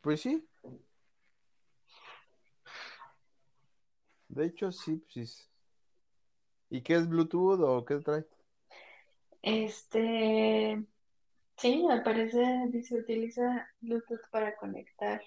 pues 0.00 0.20
sí. 0.22 0.46
De 4.30 4.46
hecho, 4.46 4.72
sí, 4.72 4.96
pues 5.12 5.30
sí. 5.30 5.44
¿Y 6.70 6.82
qué 6.82 6.94
es 6.94 7.06
Bluetooth 7.08 7.60
o 7.60 7.84
qué 7.84 7.96
trae? 7.98 8.26
Este, 9.42 10.84
sí, 11.58 11.86
al 11.90 12.02
parecer 12.02 12.70
dice 12.70 13.00
utiliza 13.00 13.68
Bluetooth 13.80 14.20
para 14.30 14.56
conectar. 14.56 15.22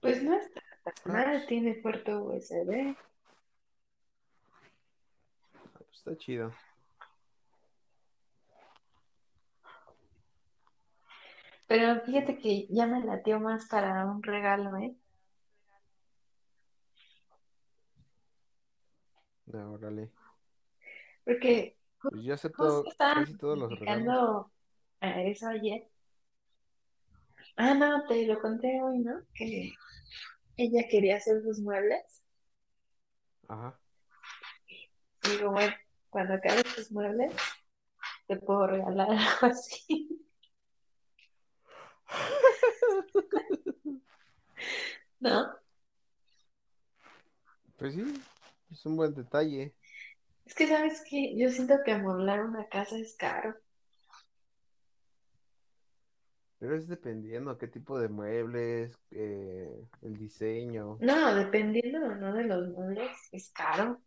Pues 0.00 0.22
no 0.22 0.34
está 0.36 0.60
tan 0.84 0.94
Ah, 1.06 1.12
mal, 1.12 1.32
pues, 1.32 1.46
tiene 1.46 1.74
puerto 1.74 2.22
USB. 2.24 2.96
pues 5.78 5.88
está 5.98 6.16
chido. 6.16 6.52
Pero 11.66 12.00
fíjate 12.06 12.38
que 12.38 12.66
ya 12.70 12.86
me 12.86 13.04
latió 13.04 13.40
más 13.40 13.66
para 13.68 14.06
un 14.06 14.22
regalo, 14.22 14.76
¿eh? 14.78 14.96
Ah, 19.54 19.70
órale. 19.70 20.10
Porque 21.24 21.76
Pues 22.02 22.22
yo 22.22 22.34
acepto 22.34 22.64
justo 22.64 22.90
estábamos 22.90 23.24
casi 23.26 23.38
todos 23.38 23.58
los 23.58 23.78
regalos. 23.78 24.46
a 25.00 25.22
eso 25.22 25.48
ayer. 25.48 25.88
Ah, 27.56 27.74
no, 27.74 28.06
te 28.06 28.26
lo 28.26 28.40
conté 28.40 28.80
hoy, 28.82 28.98
¿no? 28.98 29.20
Que 29.34 29.72
ella 30.56 30.82
quería 30.90 31.16
hacer 31.16 31.42
sus 31.42 31.60
muebles. 31.60 32.22
Ajá. 33.48 33.78
Y 34.68 35.30
digo, 35.30 35.50
bueno, 35.52 35.74
cuando 36.10 36.34
acabes 36.34 36.64
tus 36.74 36.90
muebles, 36.92 37.32
te 38.26 38.36
puedo 38.36 38.66
regalar 38.66 39.08
algo 39.10 39.46
así. 39.46 40.20
¿No? 45.20 45.54
Pues 47.78 47.94
sí, 47.94 48.22
es 48.74 48.84
un 48.86 48.96
buen 48.96 49.14
detalle. 49.14 49.74
Es 50.44 50.54
que, 50.54 50.66
¿sabes 50.66 51.02
qué? 51.08 51.34
Yo 51.36 51.48
siento 51.48 51.76
que 51.84 51.92
amueblar 51.92 52.44
una 52.44 52.68
casa 52.68 52.98
es 52.98 53.16
caro. 53.16 53.54
Pero 56.58 56.76
es 56.76 56.88
dependiendo 56.88 57.56
qué 57.58 57.68
tipo 57.68 57.98
de 57.98 58.08
muebles, 58.08 58.98
eh, 59.10 59.86
el 60.02 60.16
diseño. 60.16 60.98
No, 61.00 61.34
dependiendo 61.34 61.98
o 61.98 62.14
no 62.14 62.32
de 62.34 62.44
los 62.44 62.68
muebles, 62.68 63.10
es 63.32 63.50
caro. 63.52 64.00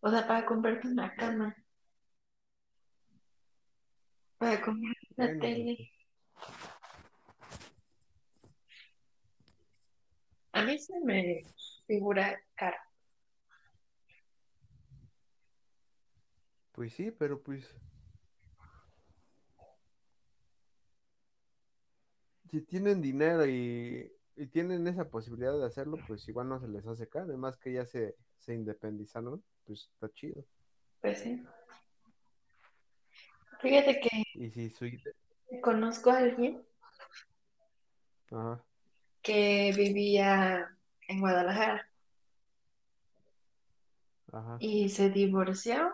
O 0.00 0.10
sea, 0.10 0.26
para 0.26 0.44
comprarte 0.46 0.88
una 0.88 1.14
cama. 1.14 1.56
para 4.38 4.60
comprar 4.60 4.94
Bueno, 5.16 5.40
tele. 5.40 5.90
A 10.52 10.64
mí 10.64 10.78
se 10.78 11.00
me 11.00 11.42
figura 11.86 12.40
caro. 12.56 12.76
Pues 16.82 16.94
sí, 16.94 17.12
pero 17.12 17.40
pues 17.40 17.64
si 22.50 22.60
tienen 22.62 23.00
dinero 23.00 23.46
y, 23.46 24.10
y 24.34 24.46
tienen 24.48 24.88
esa 24.88 25.08
posibilidad 25.08 25.56
de 25.56 25.64
hacerlo, 25.64 25.96
pues 26.08 26.26
igual 26.28 26.48
no 26.48 26.58
se 26.58 26.66
les 26.66 26.84
hace 26.84 27.08
caro, 27.08 27.26
además 27.26 27.56
que 27.56 27.72
ya 27.72 27.86
se, 27.86 28.16
se 28.40 28.54
independizaron, 28.54 29.44
pues 29.64 29.90
está 29.94 30.12
chido. 30.12 30.44
Pues 31.00 31.20
sí. 31.20 31.40
Fíjate 33.60 34.00
que 34.00 34.08
Y 34.34 34.50
si 34.50 34.72
conozco 35.60 36.10
a 36.10 36.18
alguien 36.18 36.66
Ajá, 38.32 38.60
que 39.22 39.72
vivía 39.76 40.76
en 41.06 41.20
Guadalajara 41.20 41.88
ajá, 44.32 44.58
y 44.58 44.88
se 44.88 45.10
divorció 45.10 45.92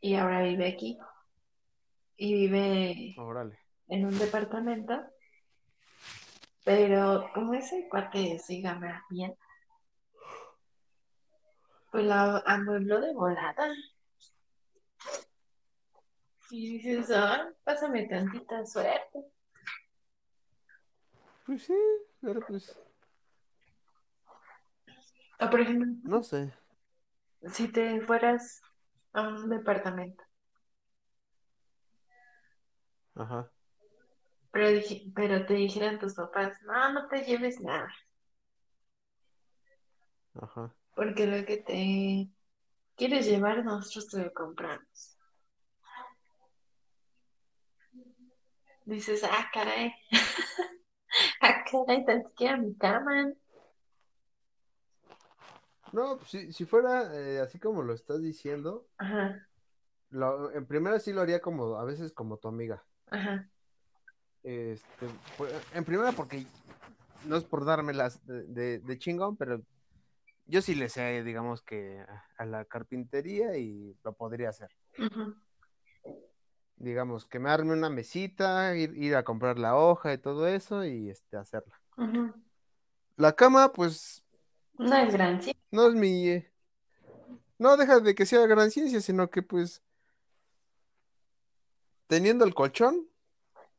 y 0.00 0.14
ahora 0.14 0.42
vive 0.42 0.68
aquí. 0.68 0.98
Y 2.16 2.34
vive 2.34 3.14
órale. 3.16 3.58
en 3.88 4.06
un 4.06 4.18
departamento, 4.18 5.00
pero 6.64 7.30
como 7.34 7.54
ese 7.54 7.88
cuate 7.88 8.38
sí 8.38 8.60
gana 8.60 9.04
bien, 9.10 9.34
pues 11.90 12.04
la 12.04 12.38
amuebló 12.46 13.00
de 13.00 13.14
volada. 13.14 13.72
Y 16.50 16.78
dices, 16.78 17.10
ay, 17.10 17.42
pásame 17.64 18.06
tantita 18.08 18.64
suerte. 18.66 19.24
Pues 21.46 21.62
sí, 21.62 21.74
pero 22.20 22.40
pues, 22.46 22.78
O 25.40 25.50
por 25.50 25.60
ejemplo, 25.60 25.86
no 26.02 26.22
sé. 26.22 26.52
si 27.52 27.68
te 27.68 28.00
fueras 28.02 28.60
a 29.18 29.28
un 29.28 29.48
departamento, 29.50 30.24
Ajá, 33.14 33.50
pero, 34.52 34.68
dije- 34.70 35.10
pero 35.14 35.46
te 35.46 35.54
dijeran 35.54 35.98
tus 35.98 36.14
papás, 36.14 36.58
no, 36.62 36.92
no 36.92 37.08
te 37.08 37.22
lleves 37.24 37.60
nada, 37.60 37.88
ajá. 40.34 40.74
porque 40.94 41.26
lo 41.26 41.46
que 41.46 41.58
te 41.58 42.28
quieres 42.96 43.26
llevar 43.26 43.64
nosotros 43.64 44.08
te 44.08 44.24
lo 44.24 44.32
compramos. 44.34 45.16
Dices, 48.86 49.22
ah, 49.24 49.48
caray, 49.52 49.92
ah, 51.42 51.64
caray, 51.70 52.04
tan 52.06 52.24
siquiera 52.24 52.56
mi 52.56 52.74
cama. 52.76 53.32
No, 55.92 56.16
pues, 56.18 56.30
si, 56.30 56.52
si 56.52 56.64
fuera 56.64 57.14
eh, 57.14 57.40
así 57.40 57.58
como 57.58 57.82
lo 57.82 57.94
estás 57.94 58.22
diciendo, 58.22 58.86
Ajá, 58.98 59.46
lo, 60.10 60.50
en 60.52 60.66
primera 60.66 60.98
sí 61.00 61.12
lo 61.12 61.20
haría 61.20 61.40
como, 61.40 61.76
a 61.76 61.84
veces 61.84 62.12
como 62.12 62.38
tu 62.38 62.48
amiga. 62.48 62.84
ajá, 63.10 63.48
Este, 64.42 65.06
pues, 65.36 65.52
en 65.74 65.84
primera 65.84 66.12
porque 66.12 66.44
no 67.24 67.36
es 67.36 67.44
por 67.44 67.64
dármelas 67.64 68.24
de, 68.26 68.44
de, 68.44 68.78
de 68.78 68.98
chingón, 68.98 69.36
pero 69.36 69.60
yo 70.46 70.62
sí 70.62 70.74
le 70.74 70.88
sé, 70.88 71.22
digamos 71.24 71.62
que 71.62 72.02
a, 72.38 72.46
la 72.46 72.64
carpintería 72.64 73.56
y 73.56 73.96
lo 74.02 74.14
podría 74.14 74.48
hacer. 74.48 74.70
Digamos, 76.76 77.26
que 77.26 77.38
me 77.40 77.50
arme 77.50 77.72
una 77.72 77.90
mesita, 77.90 78.74
ir, 78.76 78.96
ir 78.96 79.16
a 79.16 79.24
comprar 79.24 79.58
la 79.58 79.76
hoja 79.76 80.12
y 80.12 80.18
todo 80.18 80.46
eso 80.46 80.84
y 80.84 81.10
este, 81.10 81.36
hacerla. 81.36 81.74
La 83.16 83.32
cama, 83.34 83.72
pues, 83.72 84.24
No 84.78 84.96
es 84.96 85.12
gran 85.12 85.42
sí. 85.42 85.57
No 85.70 85.88
es 85.88 85.94
mi... 85.94 86.28
eh, 86.28 86.50
No 87.58 87.76
deja 87.76 88.00
de 88.00 88.14
que 88.14 88.26
sea 88.26 88.46
gran 88.46 88.70
ciencia, 88.70 89.00
sino 89.00 89.30
que 89.30 89.42
pues, 89.42 89.82
teniendo 92.06 92.44
el 92.44 92.54
colchón, 92.54 93.06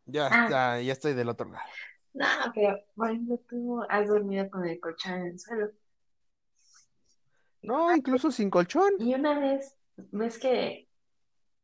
ya, 0.05 0.27
Ah. 0.31 0.47
ya, 0.49 0.81
ya 0.81 0.93
estoy 0.93 1.13
del 1.13 1.29
otro 1.29 1.49
lado. 1.49 1.65
No, 2.13 2.25
pero 2.55 2.79
por 2.95 3.09
ejemplo, 3.09 3.39
tú 3.47 3.83
has 3.89 4.07
dormido 4.07 4.49
con 4.49 4.65
el 4.67 4.79
colchón 4.79 5.13
en 5.13 5.25
el 5.27 5.39
suelo. 5.39 5.71
No, 7.61 7.95
incluso 7.95 8.31
sin 8.31 8.49
colchón. 8.49 8.91
Y 8.99 9.13
una 9.13 9.37
vez, 9.39 9.75
ves 9.95 10.39
que 10.39 10.87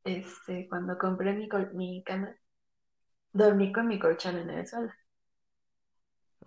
este, 0.04 0.68
cuando 0.70 0.98
compré 0.98 1.34
mi, 1.34 1.48
col- 1.50 1.74
mi 1.74 2.04
cama, 2.04 2.36
dormí 3.34 3.72
con 3.72 3.88
mi 3.88 3.98
colchón 4.00 4.38
en 4.38 4.50
el 4.52 4.68
suelo. 4.68 4.92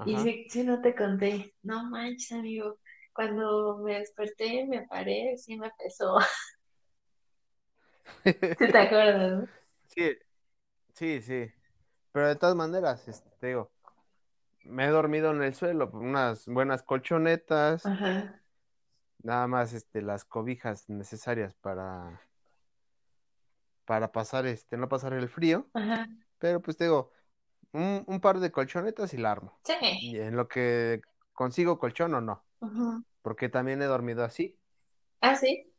Y 0.07 0.17
si, 0.19 0.49
si 0.49 0.63
no 0.63 0.81
te 0.81 0.95
conté, 0.95 1.55
no 1.63 1.85
manches, 1.91 2.33
amigo, 2.33 2.79
cuando 3.19 3.79
me 3.79 3.99
desperté, 3.99 4.65
me 4.69 4.87
paré, 4.87 5.37
sí 5.39 5.59
me 5.59 5.73
pesó. 5.77 6.19
¿Sí 8.59 8.67
te 8.73 8.79
acuerdas, 8.79 9.33
no? 9.41 9.49
Sí, 9.89 10.17
sí, 10.95 11.23
sí. 11.23 11.53
Pero 12.13 12.29
de 12.29 12.37
todas 12.37 12.57
maneras, 12.57 13.09
este, 13.09 13.31
te 13.41 13.49
digo, 13.49 13.73
me 14.65 14.87
he 14.87 14.89
dormido 14.89 15.33
en 15.33 15.43
el 15.43 15.55
suelo, 15.55 15.91
unas 15.95 16.47
buenas 16.47 16.83
colchonetas, 16.83 17.85
Ajá, 17.85 18.41
nada 19.23 19.47
más 19.47 19.73
este, 19.73 20.03
las 20.03 20.25
cobijas 20.25 20.89
necesarias 20.89 21.55
para, 21.55 22.21
para 23.85 24.13
pasar, 24.13 24.47
este, 24.47 24.77
no 24.77 24.89
pasar 24.89 25.13
el 25.15 25.29
frío, 25.29 25.67
ajá, 25.75 26.09
pero 26.39 26.63
pues 26.63 26.77
te 26.77 26.85
digo, 26.85 27.13
un, 27.73 28.05
un 28.07 28.21
par 28.21 28.41
de 28.41 28.53
colchonetas 28.53 29.15
y 29.15 29.19
la 29.19 29.33
armo. 29.33 29.61
sí. 29.65 29.75
Y 30.01 30.19
en 30.19 30.37
lo 30.37 30.49
que 30.49 31.03
consigo 31.33 31.79
colchón 31.79 32.15
o 32.15 32.21
no, 32.21 32.45
porque 33.23 33.49
también 33.49 33.83
he 33.83 33.87
dormido 33.87 34.25
así. 34.25 34.59
Ah, 35.21 35.35
sí. 35.37 35.73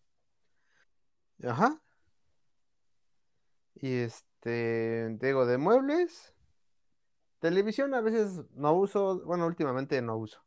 Ajá. 1.43 1.81
Y 3.75 3.99
este, 3.99 5.15
te 5.19 5.27
digo, 5.27 5.45
de 5.45 5.57
muebles, 5.57 6.35
televisión 7.39 7.93
a 7.93 8.01
veces 8.01 8.41
no 8.55 8.73
uso, 8.73 9.21
bueno, 9.25 9.45
últimamente 9.45 10.01
no 10.01 10.17
uso. 10.17 10.43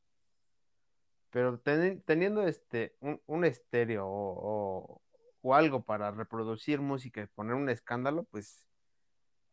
Pero 1.30 1.59
teni- 1.62 2.03
teniendo 2.05 2.47
este 2.47 2.95
un, 3.01 3.20
un 3.26 3.45
estéreo 3.47 4.07
o, 4.07 4.91
o- 4.93 5.03
o 5.41 5.55
algo 5.55 5.83
para 5.83 6.11
reproducir 6.11 6.80
música 6.80 7.22
y 7.22 7.26
poner 7.26 7.55
un 7.55 7.70
escándalo, 7.70 8.24
pues 8.24 8.66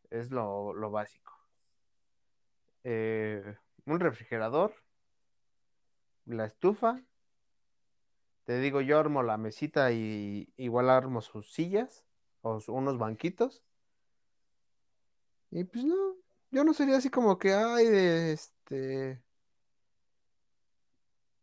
es 0.10 0.30
lo, 0.30 0.74
lo 0.74 0.92
básico. 0.92 1.34
Eh, 2.84 3.56
un 3.86 4.00
refrigerador, 4.00 4.74
la 6.30 6.46
estufa, 6.46 7.02
te 8.46 8.60
digo, 8.60 8.82
yo 8.82 9.00
armo 9.00 9.24
la 9.24 9.38
mesita 9.38 9.92
y 9.92 10.52
igual 10.58 10.90
armo 10.90 11.22
sus 11.22 11.52
sillas 11.54 12.06
o 12.42 12.60
unos 12.68 12.98
banquitos. 12.98 13.64
Y 15.52 15.64
pues 15.64 15.86
no, 15.86 16.16
yo 16.52 16.64
no 16.64 16.74
sería 16.74 16.98
así 16.98 17.10
como 17.10 17.38
que, 17.40 17.54
ay, 17.54 17.86
de 17.88 18.34
este, 18.34 19.24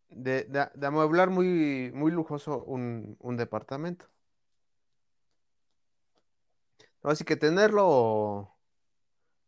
de, 0.09 0.69
amueblar 0.83 1.31
muy, 1.31 1.91
muy 1.93 2.13
lujoso 2.13 2.63
un, 2.65 3.17
un 3.21 3.37
departamento. 3.37 4.07
Así 7.03 7.25
que 7.25 7.37
tener 7.37 7.73
lo, 7.73 8.57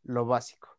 lo 0.05 0.27
básico. 0.27 0.79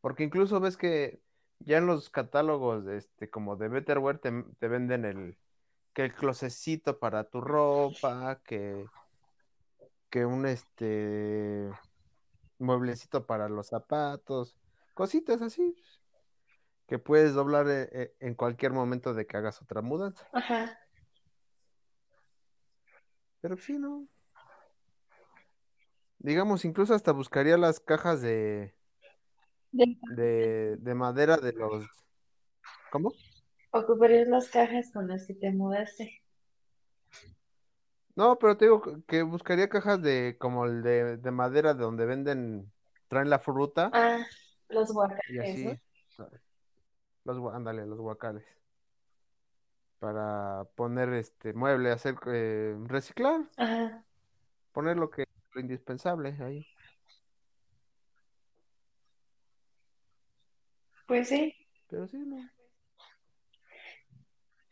Porque 0.00 0.24
incluso 0.24 0.60
ves 0.60 0.76
que 0.76 1.20
ya 1.60 1.78
en 1.78 1.86
los 1.86 2.10
catálogos, 2.10 2.86
este, 2.86 3.30
como 3.30 3.56
de 3.56 3.68
Betterware, 3.68 4.18
te, 4.18 4.44
te 4.58 4.68
venden 4.68 5.04
el, 5.04 5.36
que 5.92 6.04
el 6.04 6.14
closecito 6.14 6.98
para 6.98 7.24
tu 7.24 7.40
ropa, 7.40 8.40
que, 8.44 8.86
que 10.10 10.24
un 10.24 10.46
este 10.46 11.70
mueblecito 12.58 13.26
para 13.26 13.48
los 13.48 13.68
zapatos, 13.68 14.56
cositas 14.94 15.42
así, 15.42 15.76
que 16.86 16.98
puedes 16.98 17.34
doblar 17.34 17.68
eh, 17.68 17.88
eh, 17.92 18.14
en 18.20 18.34
cualquier 18.34 18.72
momento 18.72 19.14
de 19.14 19.26
que 19.26 19.36
hagas 19.36 19.60
otra 19.62 19.82
mudanza. 19.82 20.28
Ajá. 20.32 20.78
Pero 23.40 23.56
sí, 23.56 23.78
¿no? 23.78 24.06
Digamos, 26.18 26.64
incluso 26.64 26.94
hasta 26.94 27.12
buscaría 27.12 27.56
las 27.56 27.78
cajas 27.78 28.20
de, 28.20 28.74
De- 29.72 29.96
de, 30.16 30.76
de 30.78 30.94
madera 30.94 31.36
de 31.36 31.52
los... 31.52 31.84
¿Cómo? 32.90 33.12
Ocuparías 33.70 34.28
las 34.28 34.48
cajas 34.48 34.90
con 34.92 35.08
las 35.08 35.26
que 35.26 35.34
te 35.34 35.50
mudaste. 35.52 36.22
No, 38.16 38.38
pero 38.38 38.56
te 38.56 38.64
digo 38.64 38.82
que- 39.06 39.22
buscaría 39.22 39.68
cajas 39.68 40.02
de 40.02 40.36
como 40.40 40.64
el 40.64 40.82
de, 40.82 41.18
de 41.18 41.30
madera 41.30 41.74
de 41.74 41.82
donde 41.82 42.04
venden, 42.04 42.72
traen 43.08 43.30
la 43.30 43.38
fruta 43.38 43.90
Ah, 43.92 44.18
los 44.68 44.90
y 44.90 44.92
guacales, 44.92 45.64
¿no? 45.64 45.70
así, 45.70 45.80
los, 47.24 47.38
gua- 47.38 47.54
ándale, 47.54 47.86
los 47.86 47.98
guacales, 48.00 48.44
para 50.00 50.64
poner 50.74 51.12
este 51.14 51.52
mueble, 51.52 51.90
hacer, 51.92 52.16
eh, 52.26 52.76
reciclar, 52.86 53.42
Ajá. 53.56 54.04
poner 54.72 54.96
lo 54.96 55.10
que 55.10 55.24
lo 55.52 55.60
indispensable 55.60 56.36
ahí. 56.40 56.66
Pues 61.08 61.28
sí, 61.28 61.54
Pero 61.88 62.06
sí, 62.08 62.18
no. 62.18 62.38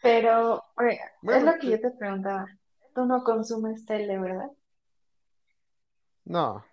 pero 0.01 0.65
oiga, 0.79 1.05
es 1.29 1.43
Bueno, 1.43 1.45
lo 1.45 1.59
que 1.59 1.71
yo 1.71 1.81
te 1.81 1.91
preguntaba. 1.91 2.47
Tú 2.95 3.05
no 3.05 3.23
consumes 3.25 3.85
tele, 3.85 4.19
¿verdad? 4.19 4.51
no. 6.27 6.65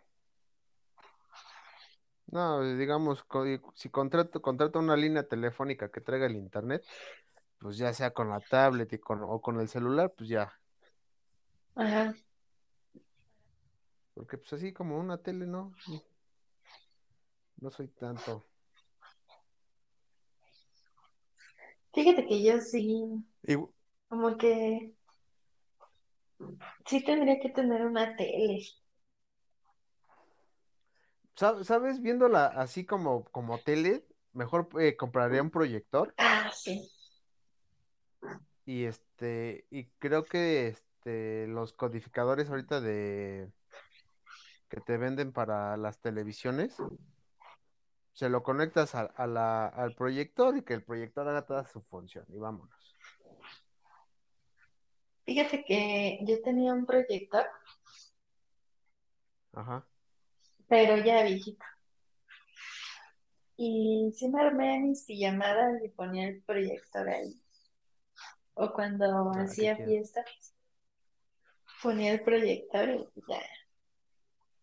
No, 2.27 2.63
digamos, 2.77 3.23
si 3.75 3.89
contrato, 3.89 4.41
contrato 4.41 4.79
una 4.79 4.95
línea 4.95 5.27
telefónica 5.27 5.89
que 5.91 6.01
traiga 6.01 6.25
el 6.25 6.35
internet, 6.35 6.83
pues 7.59 7.77
ya 7.77 7.93
sea 7.93 8.11
con 8.13 8.29
la 8.29 8.41
tablet 8.41 8.93
y 8.93 8.99
con, 8.99 9.21
o 9.23 9.41
con 9.41 9.59
el 9.61 9.69
celular, 9.69 10.13
pues 10.17 10.29
ya. 10.29 10.53
Ajá. 11.75 12.13
Porque 14.15 14.37
pues 14.37 14.53
así 14.53 14.73
como 14.73 14.97
una 14.99 15.17
tele, 15.19 15.45
no. 15.45 15.71
No 17.61 17.71
soy 17.71 17.87
tanto. 17.87 18.45
Fíjate 21.93 22.25
que 22.27 22.43
yo 22.43 22.59
sí, 22.59 23.23
Y, 23.43 23.55
como 24.07 24.37
que 24.37 24.93
sí 26.85 27.03
tendría 27.03 27.39
que 27.39 27.49
tener 27.49 27.85
una 27.85 28.15
tele. 28.15 28.61
sa- 31.35 31.63
¿sabes? 31.63 32.01
Viéndola 32.01 32.45
así 32.47 32.85
como, 32.85 33.25
como 33.25 33.59
tele, 33.59 34.05
mejor 34.33 34.69
eh, 34.79 34.95
compraría 34.95 35.41
un 35.41 35.51
proyector 35.51 36.13
Ah, 36.17 36.51
sí. 36.53 36.89
y 38.65 38.85
este, 38.85 39.65
y 39.69 39.85
creo 39.99 40.23
que 40.25 40.67
este, 40.67 41.47
los 41.47 41.73
codificadores 41.73 42.49
ahorita 42.49 42.81
de 42.81 43.51
que 44.69 44.81
te 44.81 44.97
venden 44.97 45.31
para 45.31 45.77
las 45.77 45.99
televisiones, 45.99 46.75
se 48.13 48.29
lo 48.29 48.43
conectas 48.43 48.95
a, 48.95 49.01
a 49.03 49.27
la, 49.27 49.67
al 49.67 49.93
proyector 49.95 50.57
y 50.57 50.63
que 50.63 50.73
el 50.75 50.83
proyector 50.83 51.27
haga 51.27 51.45
toda 51.45 51.65
su 51.65 51.81
función 51.83 52.25
y 52.29 52.37
vámonos. 52.39 52.97
Fíjate 55.25 55.63
que 55.65 56.19
yo 56.23 56.41
tenía 56.43 56.73
un 56.73 56.85
proyector, 56.85 57.45
Ajá. 59.53 59.87
pero 60.67 60.97
ya 60.97 61.23
viejito. 61.23 61.63
Y 63.57 64.11
sí 64.15 64.29
me 64.29 64.41
armé 64.41 64.79
mis 64.79 65.05
pijamadas 65.05 65.83
y 65.83 65.89
ponía 65.89 66.27
el 66.27 66.43
proyector 66.43 67.09
ahí. 67.09 67.41
O 68.55 68.73
cuando 68.73 69.05
Ah, 69.35 69.41
hacía 69.43 69.77
fiestas, 69.77 70.25
ponía 71.81 72.13
el 72.13 72.23
proyector 72.23 72.89
y 73.15 73.21
ya. 73.29 73.41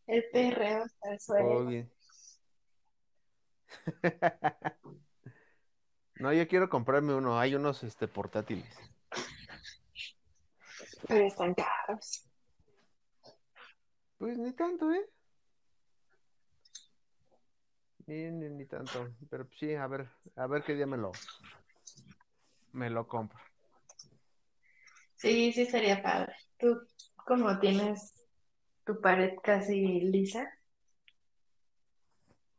El 0.07 0.25
perreo 0.31 0.85
hasta 0.85 1.11
el 1.39 1.67
bien. 1.67 1.91
No, 6.21 6.35
yo 6.35 6.47
quiero 6.47 6.69
comprarme 6.69 7.15
uno. 7.15 7.41
Hay 7.41 7.55
unos 7.55 7.83
este 7.83 8.07
portátiles. 8.07 8.69
Pero 11.09 11.27
están 11.27 11.55
caros. 11.55 12.29
Pues 14.19 14.37
ni 14.37 14.53
tanto, 14.53 14.93
¿eh? 14.93 15.09
Ni, 18.07 18.31
ni, 18.31 18.51
ni 18.51 18.67
tanto. 18.67 19.09
Pero 19.31 19.49
sí, 19.59 19.75
a 19.75 19.87
ver, 19.87 20.11
a 20.37 20.47
ver 20.47 20.63
qué 20.63 20.75
día 20.75 20.87
me 20.87 20.99
lo, 20.99 21.13
me 22.73 22.91
lo 22.91 23.09
compro. 23.09 23.39
Sí, 25.17 25.53
sí 25.53 25.65
sería 25.65 26.03
padre. 26.03 26.35
Tú, 26.59 26.83
como 27.27 27.59
tienes 27.61 28.27
tu 28.85 29.01
pared 29.01 29.39
casi 29.43 30.01
lisa, 30.01 30.47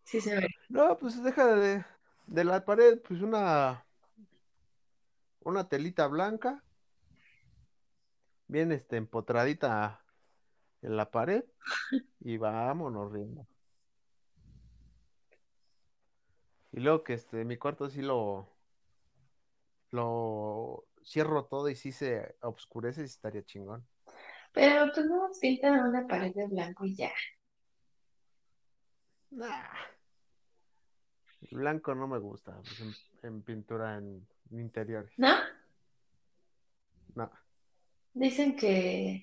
sí 0.04 0.20
se 0.20 0.36
ve. 0.36 0.48
No, 0.72 0.98
pues 0.98 1.22
deja 1.22 1.54
de, 1.54 1.84
de 2.28 2.44
la 2.46 2.64
pared, 2.64 2.98
pues 3.06 3.22
una, 3.22 3.86
una 5.42 5.68
telita 5.68 6.08
blanca, 6.08 6.64
bien 8.48 8.72
este, 8.72 8.96
empotradita 8.96 10.02
en 10.82 10.96
la 10.96 11.12
pared, 11.12 11.44
y 12.22 12.38
vámonos 12.38 13.12
riendo. 13.12 13.46
Y 16.72 16.80
luego 16.80 17.04
que 17.04 17.16
este, 17.16 17.44
mi 17.44 17.58
cuarto 17.58 17.90
sí 17.90 18.02
lo, 18.02 18.48
lo 19.90 20.86
cierro 21.04 21.48
todo 21.48 21.68
y 21.68 21.76
sí 21.76 21.92
se 21.92 22.38
oscurece, 22.40 23.06
sí 23.06 23.14
estaría 23.14 23.44
chingón. 23.44 23.86
Pero 24.54 24.90
pues 24.94 25.06
no 25.06 25.30
pintan 25.42 25.86
una 25.90 26.08
pared 26.08 26.34
de 26.34 26.48
blanco 26.48 26.86
y 26.86 26.96
ya. 26.96 27.12
Nah, 29.32 29.68
el 31.50 31.58
blanco 31.58 31.96
no 31.96 32.08
me 32.08 32.20
gusta, 32.20 32.62
pues, 32.68 32.80
en, 32.82 32.96
en 33.24 33.42
pintura 33.44 33.98
en 33.98 34.28
interiores. 34.52 35.14
¿No? 35.18 35.30
No, 37.16 37.30
Dicen 38.14 38.56
que, 38.56 39.22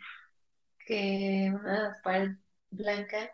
que 0.86 1.52
una 1.54 2.00
pared 2.04 2.36
blanca 2.70 3.30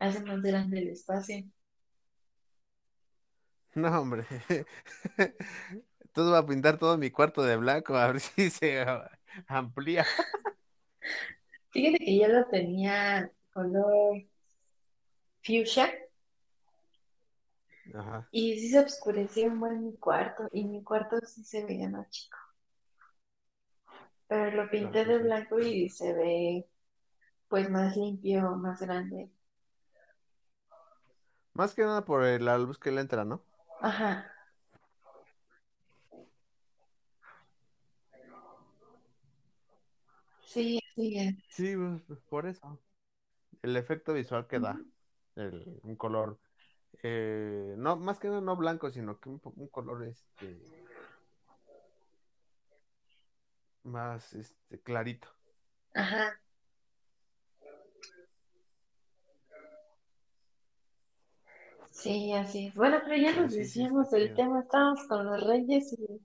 hace 0.00 0.22
más 0.24 0.42
grande 0.42 0.80
el 0.80 0.88
espacio. 0.90 1.44
no, 3.74 4.00
hombre. 4.00 4.24
Entonces 6.00 6.30
voy 6.30 6.36
a 6.38 6.46
pintar 6.46 6.78
todo 6.78 6.98
mi 6.98 7.10
cuarto 7.10 7.42
de 7.42 7.56
blanco, 7.56 7.96
a 7.96 8.08
ver 8.08 8.20
si 8.20 8.50
se 8.50 8.84
amplía. 9.48 10.06
Fíjate 11.70 11.98
que 12.04 12.18
yo 12.18 12.28
lo 12.28 12.46
tenía 12.48 13.30
color 13.52 14.22
fuchsia 15.42 15.90
Ajá, 17.94 18.28
y 18.32 18.58
sí 18.58 18.70
se 18.70 18.80
oscureció 18.80 19.46
un 19.48 19.60
buen 19.60 19.84
mi 19.84 19.96
cuarto 19.96 20.48
y 20.52 20.64
mi 20.64 20.82
cuarto 20.82 21.18
sí 21.26 21.44
se 21.44 21.64
veía 21.64 21.88
más 21.88 22.08
chico. 22.10 22.36
Pero 24.28 24.62
lo 24.62 24.70
pinté 24.70 25.04
de 25.04 25.04
pues 25.04 25.18
sí. 25.18 25.22
blanco 25.24 25.58
y 25.60 25.88
se 25.88 26.12
ve 26.12 26.66
pues 27.48 27.68
más 27.68 27.96
limpio, 27.96 28.52
más 28.56 28.80
grande. 28.80 29.30
Más 31.52 31.74
que 31.74 31.82
nada 31.82 32.04
por 32.04 32.22
la 32.40 32.58
luz 32.58 32.78
que 32.78 32.90
le 32.92 33.00
entra, 33.00 33.24
¿no? 33.24 33.42
Ajá. 33.80 34.30
Sí, 40.44 40.80
sí 40.94 41.18
es. 41.18 41.34
Sí, 41.48 41.74
pues, 42.06 42.20
por 42.28 42.46
eso. 42.46 42.78
El 43.62 43.76
efecto 43.76 44.14
visual 44.14 44.46
que 44.46 44.60
da, 44.60 44.80
el, 45.36 45.80
un 45.82 45.96
color, 45.96 46.38
eh, 47.02 47.74
no, 47.76 47.96
más 47.96 48.18
que 48.18 48.28
no 48.28 48.56
blanco, 48.56 48.90
sino 48.90 49.18
que 49.18 49.28
un, 49.28 49.38
color 49.68 50.04
este 50.04 50.60
más 53.84 54.34
este 54.34 54.80
clarito. 54.80 55.28
Ajá. 55.94 56.38
Sí, 61.90 62.32
así 62.32 62.68
es. 62.68 62.74
Bueno, 62.74 62.98
pero 63.04 63.16
ya 63.16 63.34
nos 63.34 63.52
sí, 63.52 63.58
decíamos 63.60 64.08
chido. 64.10 64.34
tema, 64.34 64.60
estábamos 64.60 65.06
con 65.06 65.26
los 65.26 65.46
reyes 65.46 65.92
y 65.92 66.20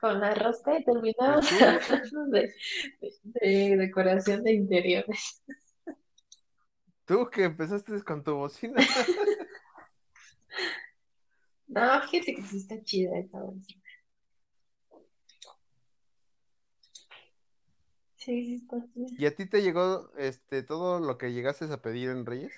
con 0.00 0.20
la 0.20 0.34
rosca 0.34 0.78
y 0.78 0.84
terminamos 0.84 1.46
hablando 1.62 2.26
de, 2.26 2.54
de, 3.00 3.48
de 3.48 3.76
decoración 3.76 4.42
de 4.42 4.54
interiores. 4.54 5.42
tú 7.04 7.28
que 7.30 7.44
empezaste 7.44 8.02
con 8.02 8.24
tu 8.24 8.34
bocina. 8.34 8.80
No, 11.68 12.02
fíjate 12.08 12.34
que 12.34 12.42
sí 12.42 12.58
está 12.58 12.82
chida 12.82 13.18
esa 13.18 13.40
bocina. 13.40 13.82
Sí, 18.16 18.44
sí 18.46 18.54
está 18.56 18.76
chida. 18.92 19.06
¿Y 19.18 19.26
a 19.26 19.34
ti 19.34 19.46
te 19.46 19.62
llegó 19.62 20.12
este 20.16 20.62
todo 20.62 21.00
lo 21.00 21.18
que 21.18 21.32
llegaste 21.32 21.64
a 21.64 21.82
pedir 21.82 22.10
en 22.10 22.24
Reyes? 22.26 22.52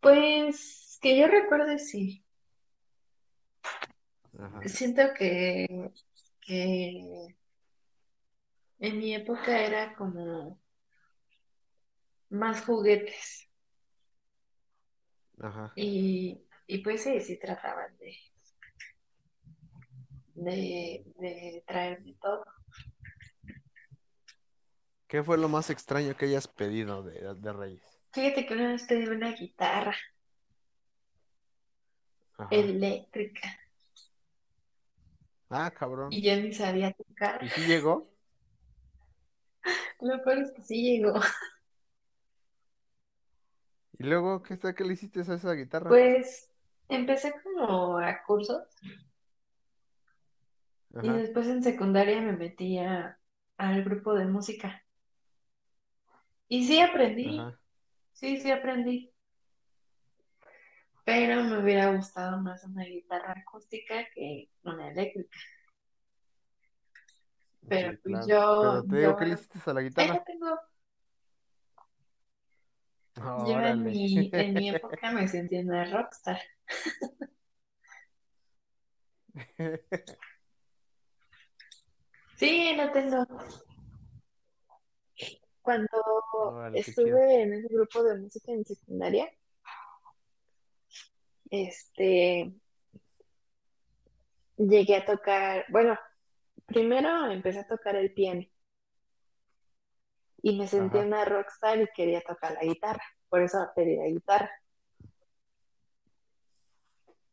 Pues 0.00 0.98
que 1.00 1.18
yo 1.18 1.26
recuerde, 1.26 1.78
sí. 1.78 2.24
Ajá, 4.38 4.60
Siento 4.68 5.02
que, 5.16 5.90
que 6.40 7.36
en 8.80 8.98
mi 8.98 9.14
época 9.14 9.60
era 9.64 9.94
como 9.94 10.58
más 12.30 12.64
juguetes 12.64 13.48
ajá. 15.42 15.72
y, 15.76 16.40
y 16.68 16.78
pues 16.84 17.02
sí, 17.02 17.20
sí 17.20 17.38
trataban 17.40 17.96
de, 17.98 18.14
de, 20.34 21.04
de 21.18 21.64
traerme 21.66 22.14
todo. 22.20 22.44
¿Qué 25.06 25.22
fue 25.22 25.36
lo 25.38 25.48
más 25.48 25.70
extraño 25.70 26.16
que 26.16 26.26
hayas 26.26 26.48
pedido 26.48 27.02
de, 27.02 27.34
de 27.34 27.52
Reyes? 27.52 28.00
Fíjate 28.12 28.44
que 28.46 28.52
una 28.54 28.68
vez 28.72 28.82
pedí 28.86 29.06
una 29.08 29.32
guitarra 29.32 29.96
Ajá. 32.38 32.72
eléctrica 32.72 33.48
Ah, 35.50 35.70
cabrón. 35.70 36.16
y 36.16 36.22
yo 36.22 36.36
ni 36.36 36.52
sabía 36.52 36.92
tocar. 36.92 37.40
¿Y 37.40 37.48
si 37.50 37.64
llegó? 37.64 38.12
Lo 40.00 40.22
peor 40.22 40.38
es 40.38 40.52
que 40.52 40.62
sí 40.62 40.82
llegó. 40.82 41.20
¿Y 43.98 44.04
luego 44.04 44.42
qué 44.42 44.54
está, 44.54 44.74
qué 44.74 44.82
le 44.84 44.94
hiciste 44.94 45.20
a 45.20 45.34
esa 45.34 45.52
guitarra? 45.52 46.00
Pues 46.00 46.47
empecé 46.88 47.32
como 47.42 47.98
a 47.98 48.22
cursos 48.26 48.62
y 51.00 51.10
Ajá, 51.10 51.14
después 51.14 51.48
en 51.48 51.62
secundaria 51.64 52.20
me 52.20 52.32
metí 52.36 52.78
a- 52.78 53.18
al 53.56 53.82
grupo 53.84 54.14
de 54.14 54.26
música. 54.26 54.84
Y 56.48 56.66
sí 56.66 56.78
aprendí, 56.80 57.48
ajá. 57.48 57.58
sí, 58.12 58.38
sí 58.40 58.50
aprendí, 58.50 59.12
pero 61.04 61.42
me 61.44 61.58
hubiera 61.62 61.92
gustado 61.94 62.40
más 62.42 62.64
una 62.64 62.84
guitarra 62.84 63.32
acústica 63.38 64.04
que 64.14 64.50
una 64.62 64.90
eléctrica. 64.90 65.38
Pero 67.68 67.92
Sí, 67.92 68.00
pues 68.02 68.26
claro. 68.26 68.26
yo, 68.26 68.40
Pero 68.58 68.84
te 68.84 68.96
digo, 68.96 69.14
yo, 69.14 69.16
¿qué 69.16 69.26
le 69.26 69.34
hiciste 69.34 69.58
a 69.70 69.74
la 69.74 69.80
ahí 69.94 70.10
la 70.10 70.20
guitarra? 70.20 70.24
tengo. 70.24 70.58
Yo 73.36 73.58
en 73.62 73.82
Órale. 73.82 73.90
mi, 73.90 74.34
en 74.36 74.54
mi 74.54 74.68
época 74.70 75.10
me 75.12 75.26
sentí 75.28 75.56
una 75.58 75.84
rockstar. 75.90 76.38
Sí, 82.36 82.74
la 82.76 82.92
tengo. 82.92 83.26
Cuando 85.60 85.88
estuve 86.74 87.42
en 87.42 87.52
ese 87.52 87.68
grupo 87.74 88.02
de 88.02 88.18
música 88.18 88.52
en 88.52 88.64
secundaria, 88.64 89.28
este, 91.50 92.54
llegué 94.56 94.96
a 94.96 95.04
tocar, 95.04 95.66
bueno, 95.70 95.98
primero 96.66 97.30
empecé 97.30 97.60
a 97.60 97.66
tocar 97.66 97.96
el 97.96 98.14
piano 98.14 98.46
y 100.42 100.58
me 100.58 100.66
sentí 100.66 100.98
Ajá, 100.98 101.06
una 101.06 101.24
rockstar 101.24 101.80
y 101.80 101.88
quería 101.94 102.20
tocar 102.20 102.52
la 102.52 102.62
guitarra, 102.62 103.02
por 103.28 103.42
eso 103.42 103.58
pedí 103.74 103.96
la 103.96 104.06
guitarra. 104.06 104.50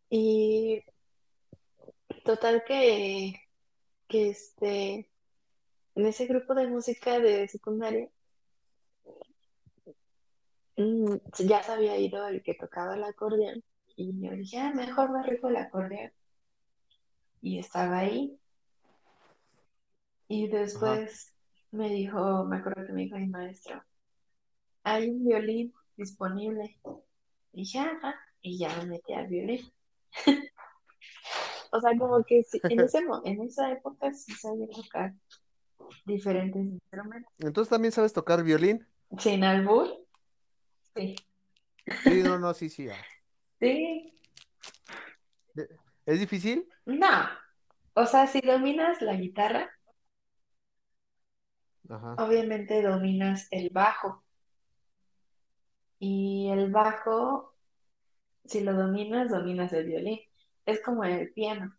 Y 0.10 0.84
total 2.24 2.64
que, 2.66 3.36
que 4.08 4.30
este, 4.30 5.10
en 5.96 6.06
ese 6.06 6.26
grupo 6.28 6.54
de 6.56 6.68
música 6.68 7.20
de 7.20 7.48
secundaria, 7.48 8.10
mm, 10.78 11.16
ya 11.40 11.64
se 11.64 11.72
había 11.72 11.98
ido 11.98 12.28
el 12.28 12.44
que 12.44 12.54
tocaba 12.56 12.96
el 12.96 13.04
acordeón 13.04 13.64
y 13.96 14.22
yo 14.22 14.32
dije, 14.32 14.58
ah, 14.60 14.74
mejor 14.74 15.12
me 15.12 15.24
rico 15.24 15.48
el 15.50 15.58
acordeón. 15.58 16.12
Y 17.42 17.60
estaba 17.60 18.00
ahí 18.00 18.38
y 20.28 20.50
ajá. 20.74 21.02
después 21.02 21.34
me 21.72 21.90
dijo, 21.90 22.46
me 22.46 22.58
acuerdo 22.58 22.86
que 22.86 22.94
me 22.94 23.04
dijo 23.04 23.18
mi 23.18 23.28
maestro, 23.28 23.84
hay 24.84 25.10
un 25.10 25.26
violín 25.26 25.74
disponible. 25.98 26.78
Y 27.54 27.62
dije, 27.62 27.80
ajá, 27.80 28.16
y 28.42 28.58
ya 28.58 28.76
me 28.78 28.86
metí 28.86 29.14
al 29.14 29.28
violín. 29.28 29.72
O 31.72 31.82
sea, 31.82 31.92
como 31.98 32.24
que 32.24 32.44
sí, 32.44 32.60
en 32.64 32.80
ese, 32.80 33.00
en 33.26 33.42
esa 33.42 33.72
época 33.72 34.14
sí 34.14 34.32
sabía 34.34 34.68
tocar 34.68 35.14
diferentes 36.06 36.64
instrumentos. 36.64 37.34
Entonces 37.40 37.70
también 37.70 37.92
sabes 37.92 38.14
tocar 38.14 38.44
violín. 38.44 38.88
Sin 39.20 39.44
albur, 39.44 39.88
sí. 40.96 41.16
Sí, 42.08 42.24
no, 42.24 42.40
no, 42.40 42.54
sí, 42.54 42.70
sí. 42.70 42.88
ah. 42.90 42.96
Sí, 43.60 44.14
¿E- 45.56 45.70
¿Es 46.06 46.20
difícil? 46.20 46.68
no. 46.86 47.08
O 47.94 48.06
sea, 48.06 48.28
si 48.28 48.42
dominas 48.42 49.02
la 49.02 49.16
guitarra, 49.16 49.72
Ajá, 51.90 52.16
obviamente 52.18 52.82
dominas 52.82 53.48
el 53.52 53.70
bajo. 53.70 54.24
Y 56.00 56.50
el 56.52 56.72
bajo, 56.72 57.55
si 58.48 58.62
lo 58.62 58.74
dominas, 58.74 59.30
dominas 59.30 59.74
el 59.74 59.86
violín. 59.88 60.20
Es 60.66 60.82
como 60.84 61.04
el 61.04 61.32
piano. 61.34 61.76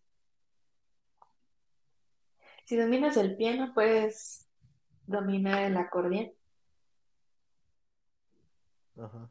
Si 2.64 2.76
dominas 2.76 3.16
el 3.16 3.36
piano, 3.36 3.72
puedes 3.74 4.46
dominar 5.06 5.64
el 5.64 5.76
acordeón. 5.76 6.32
ajá. 8.96 9.30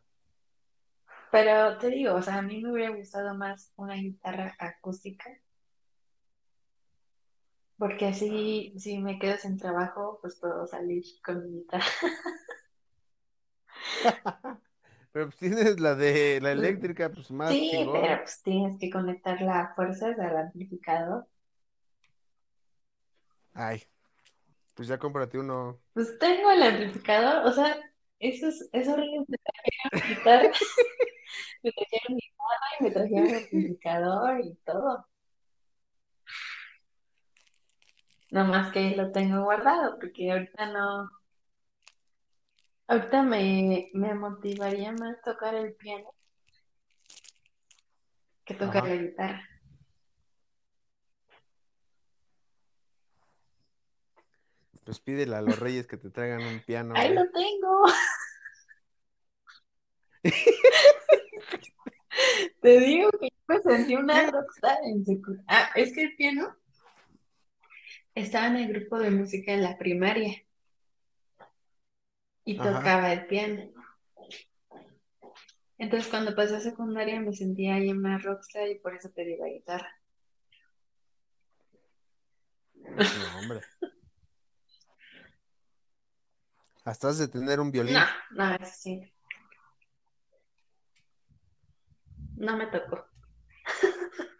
Pero 1.31 1.77
te 1.77 1.89
digo, 1.89 2.15
o 2.15 2.21
sea, 2.21 2.37
a 2.37 2.41
mí 2.41 2.61
me 2.63 2.71
hubiera 2.71 2.95
gustado 2.95 3.35
más 3.35 3.71
una 3.75 3.95
guitarra 3.95 4.55
acústica, 4.57 5.29
porque 7.77 8.07
así, 8.07 8.73
si 8.77 8.97
me 8.99 9.19
quedo 9.19 9.37
sin 9.37 9.57
trabajo, 9.57 10.19
pues 10.21 10.35
puedo 10.39 10.65
salir 10.67 11.03
con 11.23 11.43
mi 11.43 11.59
guitarra. 11.59 11.85
Pero 15.15 15.27
pues 15.27 15.37
tienes 15.37 15.79
la 15.79 15.95
de 15.95 16.41
la 16.41 16.51
eléctrica, 16.51 17.09
pues 17.09 17.31
más 17.31 17.49
Sí, 17.49 17.71
pero 17.89 18.17
pues 18.21 18.41
tienes 18.43 18.77
que 18.77 18.89
conectar 18.89 19.41
las 19.41 19.73
fuerzas 19.73 20.19
al 20.19 20.35
amplificador. 20.35 21.25
Ay, 23.53 23.83
pues 24.73 24.89
ya 24.89 24.99
cómprate 24.99 25.37
uno. 25.37 25.79
Pues 25.93 26.19
tengo 26.19 26.51
el 26.51 26.61
amplificador, 26.61 27.47
o 27.47 27.53
sea, 27.53 27.77
eso 28.19 28.49
es, 28.49 28.67
es 28.73 28.89
horrible. 28.89 29.23
Me 29.29 29.37
trajeron 29.37 30.17
guitarra, 30.17 30.51
me 31.63 31.71
trajeron 31.71 32.17
guitarra 32.17 32.67
y 32.77 32.83
me 32.83 32.91
trajeron 32.91 33.35
amplificador 33.35 34.41
y 34.41 34.53
todo. 34.65 35.07
Nada 38.31 38.47
más 38.49 38.73
que 38.73 38.97
lo 38.97 39.13
tengo 39.13 39.45
guardado, 39.45 39.97
porque 39.97 40.29
ahorita 40.29 40.73
no, 40.73 41.09
ahorita 42.87 43.23
me, 43.23 43.89
me 43.93 44.13
motivaría 44.13 44.91
más 44.91 45.21
tocar 45.23 45.55
el 45.55 45.73
piano 45.75 46.13
que 48.45 48.53
tocar 48.53 48.87
la 48.87 48.95
guitarra. 48.95 49.49
Pues 54.83 54.99
pídele 54.99 55.35
a 55.35 55.41
los 55.41 55.57
reyes 55.57 55.87
que 55.87 55.97
te 55.97 56.11
traigan 56.11 56.43
un 56.43 56.59
piano, 56.59 56.93
Ahí 56.95 57.11
lo 57.11 57.23
tengo. 57.31 57.85
Te 62.61 62.79
digo 62.79 63.09
que 63.19 63.27
yo 63.29 63.35
me 63.47 63.61
sentí 63.61 63.95
una 63.95 64.29
rockstar 64.29 64.77
en 64.83 65.03
secundaria. 65.03 65.45
Ah, 65.47 65.69
es 65.75 65.91
que 65.93 66.03
el 66.03 66.15
piano 66.15 66.55
estaba 68.13 68.47
en 68.47 68.57
el 68.57 68.73
grupo 68.73 68.99
de 68.99 69.09
música 69.11 69.53
en 69.53 69.63
la 69.63 69.77
primaria 69.77 70.44
y 72.45 72.57
Ajá. 72.59 72.77
tocaba 72.77 73.11
el 73.11 73.25
piano. 73.27 73.71
Entonces 75.77 76.09
cuando 76.09 76.33
pasé 76.35 76.55
a 76.55 76.59
secundaria 76.61 77.19
me 77.19 77.33
sentía 77.33 77.75
ahí 77.75 77.89
una 77.89 78.17
rockstar 78.17 78.69
y 78.69 78.79
por 78.79 78.95
eso 78.95 79.11
pedí 79.11 79.35
la 79.37 79.49
guitarra. 79.49 79.89
No, 82.73 83.39
hombre. 83.39 83.61
Hasta 86.85 87.09
has 87.09 87.17
de 87.17 87.27
tener 87.27 87.59
un 87.59 87.67
No, 87.67 87.71
violín. 87.73 87.97
no, 88.31 88.55
eso 88.55 88.73
sí, 88.77 89.13
no 92.35 92.57
me 92.57 92.67
tocó. 92.67 93.05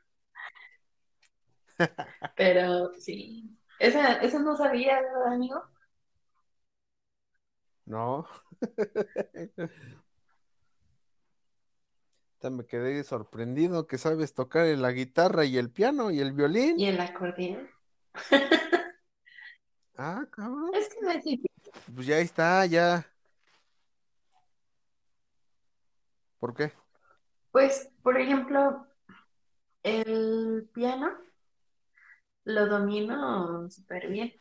Pero 2.35 2.91
sí, 2.99 3.57
esa, 3.79 4.21
esa 4.21 4.39
no 4.39 4.55
sabía, 4.55 5.01
¿verdad, 5.01 5.33
amigo? 5.33 5.63
No. 7.87 8.25
Me 12.43 12.65
quedé 12.67 13.03
sorprendido 13.03 13.87
que 13.87 13.97
sabes 13.97 14.35
tocar 14.35 14.67
la 14.77 14.91
guitarra 14.91 15.45
y 15.45 15.57
el 15.57 15.71
piano 15.71 16.11
y 16.11 16.19
el 16.19 16.29
Y 16.29 16.35
violín. 16.35 16.77
el 16.85 16.99
acordeón. 16.99 17.67
Ah, 19.97 20.25
cabrón. 20.31 20.71
Es 20.73 20.89
que 20.89 21.01
no 21.01 21.11
es 21.11 21.23
difícil. 21.23 21.49
Pues 21.95 22.07
ya 22.07 22.19
está, 22.19 22.65
ya. 22.65 23.05
¿Por 26.39 26.53
qué? 26.53 26.71
Pues, 27.51 27.89
por 28.03 28.19
ejemplo, 28.19 28.85
el 29.83 30.69
piano 30.73 31.11
lo 32.45 32.67
domino 32.67 33.69
súper 33.69 34.07
bien. 34.09 34.33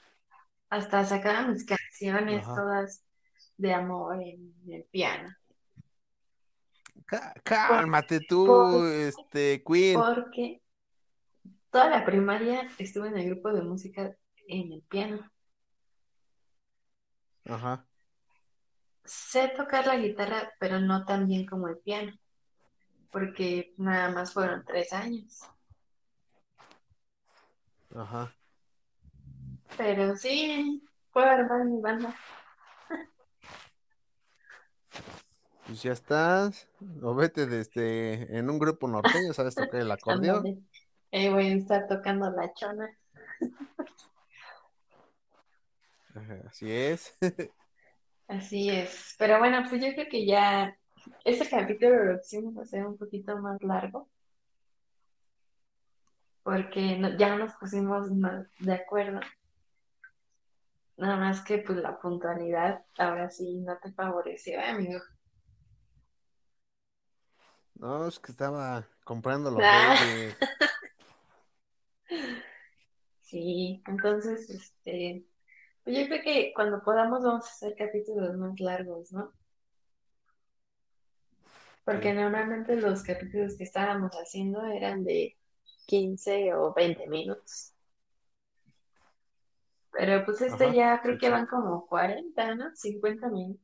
Hasta 0.70 1.04
sacaba 1.04 1.48
mis 1.48 1.64
canciones 1.66 2.42
Ajá. 2.42 2.54
todas 2.56 3.03
de 3.56 3.72
amor 3.74 4.20
en 4.22 4.54
el 4.68 4.84
piano. 4.84 5.34
Por, 7.08 7.42
Cálmate 7.44 8.20
por- 8.20 8.26
tú, 8.28 8.84
este, 8.86 9.62
Queen. 9.64 10.00
porque 10.00 10.62
toda 11.70 11.90
la 11.90 12.04
primaria 12.04 12.68
estuve 12.78 13.08
en 13.08 13.18
el 13.18 13.30
grupo 13.30 13.52
de 13.52 13.62
música 13.62 14.16
en 14.48 14.72
el 14.72 14.82
piano. 14.82 15.30
Ajá, 17.46 17.86
Sé 19.04 19.48
tocar 19.56 19.86
la 19.86 19.96
guitarra, 19.96 20.52
pero 20.58 20.80
no 20.80 21.04
tan 21.04 21.26
bien 21.28 21.46
como 21.46 21.68
el 21.68 21.78
piano, 21.78 22.12
porque 23.10 23.74
nada 23.76 24.10
más 24.10 24.32
fueron 24.32 24.64
tres 24.64 24.92
años. 24.92 25.40
ajá. 27.94 28.32
Pero 29.76 30.16
sí, 30.16 30.82
puedo 31.12 31.26
armar 31.26 31.64
mi 31.66 31.80
banda. 31.80 32.14
Pues 35.66 35.82
ya 35.82 35.92
estás. 35.92 36.68
O 37.02 37.14
vete 37.14 37.46
desde 37.46 38.36
en 38.38 38.50
un 38.50 38.58
grupo 38.58 38.86
norteño, 38.88 39.32
¿sabes 39.32 39.54
tocar 39.54 39.80
el 39.80 39.90
acordeón? 39.92 40.68
Eh, 41.10 41.30
voy 41.30 41.46
a 41.46 41.54
estar 41.54 41.86
tocando 41.86 42.30
la 42.30 42.52
chona. 42.54 42.90
Así 46.46 46.70
es. 46.70 47.16
Así 48.28 48.70
es. 48.70 49.14
Pero 49.18 49.38
bueno, 49.38 49.64
pues 49.68 49.82
yo 49.82 49.92
creo 49.94 50.06
que 50.10 50.26
ya 50.26 50.76
este 51.24 51.48
capítulo 51.48 52.04
lo 52.04 52.20
quisimos 52.20 52.56
hacer 52.58 52.86
un 52.86 52.96
poquito 52.96 53.36
más 53.38 53.62
largo. 53.62 54.08
Porque 56.42 56.96
no- 56.98 57.16
ya 57.16 57.36
nos 57.36 57.52
pusimos 57.54 58.10
más 58.10 58.46
de 58.60 58.74
acuerdo. 58.74 59.20
Nada 60.96 61.16
más 61.16 61.42
que 61.44 61.58
pues 61.58 61.78
la 61.78 61.98
puntualidad 62.00 62.84
ahora 62.98 63.30
sí 63.30 63.60
no 63.60 63.78
te 63.78 63.92
favoreció, 63.92 64.58
¿eh, 64.58 64.64
amigo. 64.70 65.00
No, 67.76 68.06
es 68.08 68.18
que 68.18 68.32
estaba 68.32 68.84
comprando 69.04 69.50
los 69.50 69.62
Ah. 69.62 69.96
reyes. 69.96 70.34
Sí, 73.22 73.82
entonces, 73.88 74.48
este, 74.50 75.24
pues 75.84 75.96
yo 75.98 76.06
creo 76.08 76.22
que 76.22 76.52
cuando 76.54 76.82
podamos 76.82 77.22
vamos 77.24 77.46
a 77.46 77.50
hacer 77.50 77.74
capítulos 77.76 78.36
más 78.36 78.58
largos, 78.60 79.12
¿no? 79.12 79.32
Porque 81.84 82.12
Sí. 82.12 82.14
normalmente 82.14 82.76
los 82.76 83.02
capítulos 83.02 83.56
que 83.56 83.64
estábamos 83.64 84.12
haciendo 84.12 84.64
eran 84.66 85.04
de 85.04 85.36
15 85.86 86.52
o 86.54 86.72
20 86.74 87.06
minutos. 87.08 87.72
Pero 89.96 90.24
pues 90.24 90.40
este 90.42 90.64
Ajá, 90.64 90.74
ya 90.74 91.00
creo 91.00 91.18
que 91.18 91.30
van 91.30 91.46
como 91.46 91.86
40, 91.86 92.54
¿no? 92.56 92.74
50 92.74 93.28
minutos. 93.28 93.62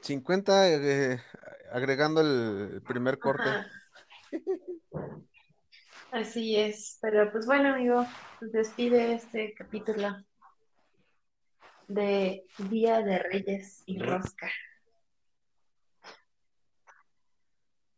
50 0.00 0.68
eh, 0.68 1.20
agregando 1.72 2.20
el 2.20 2.82
primer 2.82 3.18
corte. 3.18 3.42
Ajá. 3.42 3.66
Así 6.12 6.56
es. 6.56 6.98
Pero 7.00 7.30
pues 7.30 7.46
bueno, 7.46 7.74
amigo, 7.74 8.04
pues 8.38 8.52
despide 8.52 9.14
este 9.14 9.54
capítulo 9.54 10.16
de 11.86 12.44
Día 12.58 13.02
de 13.02 13.18
Reyes 13.18 13.82
y 13.86 14.00
Rosca. 14.00 14.50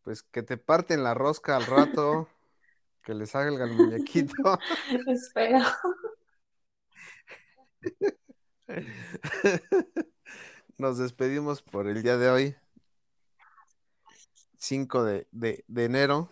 Pues 0.03 0.23
que 0.23 0.43
te 0.43 0.57
parten 0.57 1.05
la 1.05 1.15
rosca 1.15 1.57
al 1.57 1.65
rato, 1.67 2.29
que 3.03 3.15
le 3.15 3.27
salga 3.27 3.65
el 3.65 3.73
muñequito. 3.73 4.59
Espero. 5.09 5.61
Nos 10.79 10.99
despedimos 10.99 11.63
por 11.63 11.87
el 11.89 12.03
día 12.03 12.17
de 12.17 12.31
hoy, 12.31 12.57
5 14.59 15.05
de, 15.05 15.27
de- 15.31 15.65
de 15.69 15.85
enero. 15.85 16.29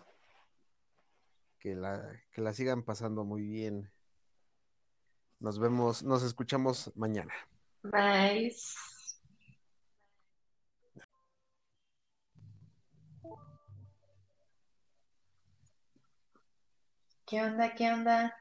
Que 1.59 1.75
la, 1.75 2.19
que 2.31 2.41
la 2.41 2.53
sigan 2.53 2.81
pasando 2.83 3.23
muy 3.23 3.43
bien. 3.43 3.91
Nos 5.39 5.59
vemos, 5.59 6.01
nos 6.03 6.23
escuchamos 6.23 6.91
mañana. 6.95 7.33
Bye. 7.83 8.55
¿Qué 17.31 17.41
onda? 17.41 17.73
¿Qué 17.73 17.89
onda? 17.89 18.37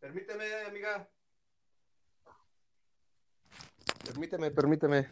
Permíteme, 0.00 0.44
amiga. 0.68 1.08
Permíteme, 4.04 4.50
permíteme. 4.50 5.08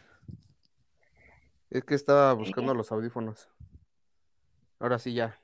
Es 1.71 1.83
que 1.83 1.95
estaba 1.95 2.31
buscando 2.33 2.75
los 2.75 2.91
audífonos. 2.91 3.49
Ahora 4.77 4.99
sí 4.99 5.15
ya. 5.15 5.42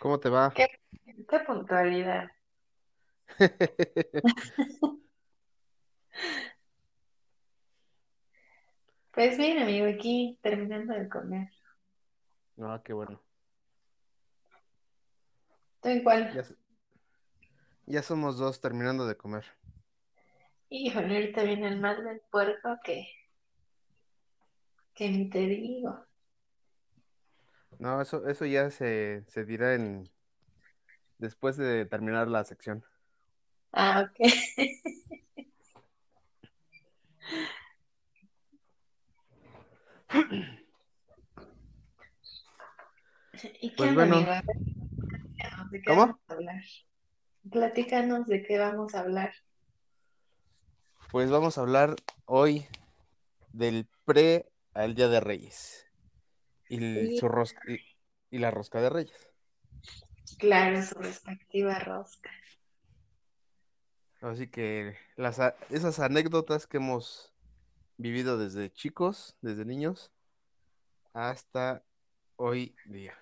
¿Cómo 0.00 0.18
te 0.18 0.28
va? 0.28 0.50
¿Qué, 0.54 0.66
qué 1.28 1.40
puntualidad? 1.40 2.28
Pues 9.12 9.36
bien, 9.36 9.58
amigo, 9.58 9.86
aquí 9.86 10.38
terminando 10.42 10.94
de 10.94 11.08
comer. 11.08 11.48
Ah, 12.60 12.80
qué 12.84 12.92
bueno. 12.92 13.20
Tú. 15.80 15.88
Ya, 16.34 16.40
s- 16.40 16.54
ya 17.86 18.02
somos 18.02 18.38
dos 18.38 18.60
terminando 18.60 19.06
de 19.06 19.16
comer. 19.16 19.44
Híjole, 20.70 21.16
ahorita 21.16 21.42
viene 21.42 21.68
el 21.68 21.80
mal 21.80 22.04
del 22.04 22.20
puerco 22.30 22.78
que, 22.84 23.06
que 24.94 25.08
ni 25.08 25.30
te 25.30 25.40
digo. 25.40 26.07
No, 27.78 28.00
eso, 28.02 28.26
eso 28.28 28.44
ya 28.44 28.70
se, 28.70 29.24
se 29.28 29.44
dirá 29.44 29.74
en 29.74 30.10
después 31.18 31.56
de 31.56 31.86
terminar 31.86 32.28
la 32.28 32.44
sección. 32.44 32.84
Ah, 33.72 34.08
ok. 34.10 34.18
¿Y 43.60 43.70
qué 43.70 43.76
Pues 43.76 43.94
bueno. 43.94 44.20
de 44.20 45.80
qué 45.80 45.86
¿Cómo? 45.86 46.00
vamos 46.00 46.20
a 46.28 46.32
hablar. 46.32 46.62
Platícanos 47.50 48.26
de 48.26 48.42
qué 48.42 48.58
vamos 48.58 48.94
a 48.94 49.00
hablar. 49.00 49.32
Pues 51.12 51.30
vamos 51.30 51.56
a 51.56 51.60
hablar 51.60 51.94
hoy 52.26 52.66
del 53.52 53.86
pre 54.04 54.50
al 54.74 54.94
Día 54.94 55.08
de 55.08 55.20
Reyes 55.20 55.87
y, 56.68 57.18
su 57.18 57.28
rosca, 57.28 57.60
y, 57.70 57.80
y 58.30 58.38
la 58.38 58.50
rosca 58.50 58.80
de 58.80 58.90
Reyes. 58.90 59.28
Claro, 60.38 60.82
su 60.82 60.94
respectiva 60.96 61.78
rosca. 61.78 62.30
Así 64.20 64.48
que 64.48 64.96
las, 65.16 65.40
esas 65.70 66.00
anécdotas 66.00 66.66
que 66.66 66.78
hemos 66.78 67.32
vivido 67.96 68.36
desde 68.36 68.72
chicos, 68.72 69.36
desde 69.42 69.64
niños, 69.64 70.10
hasta 71.12 71.84
hoy 72.36 72.74
día. 72.86 73.16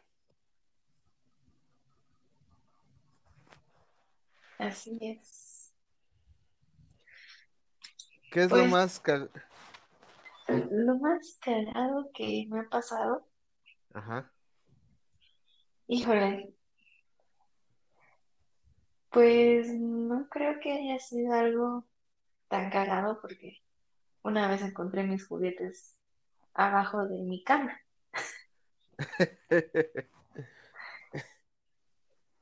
Así 4.58 4.98
es. 5.00 5.72
¿Qué 8.30 8.42
es 8.42 8.50
lo 8.50 8.56
Pues- 8.56 8.70
más 8.70 9.02
Lo 10.48 10.98
más 10.98 11.38
cagado 11.40 12.10
que 12.12 12.46
me 12.48 12.60
ha 12.60 12.68
pasado, 12.68 13.26
Ajá. 13.96 14.30
híjole, 15.88 16.54
pues 19.10 19.68
no 19.72 20.28
creo 20.28 20.60
que 20.60 20.72
haya 20.72 20.98
sido 20.98 21.32
algo 21.32 21.86
tan 22.48 22.70
cagado 22.70 23.20
porque 23.20 23.58
una 24.22 24.48
vez 24.48 24.62
encontré 24.62 25.04
mis 25.04 25.26
juguetes 25.26 25.96
abajo 26.54 27.06
de 27.06 27.22
mi 27.22 27.42
cama. 27.44 27.80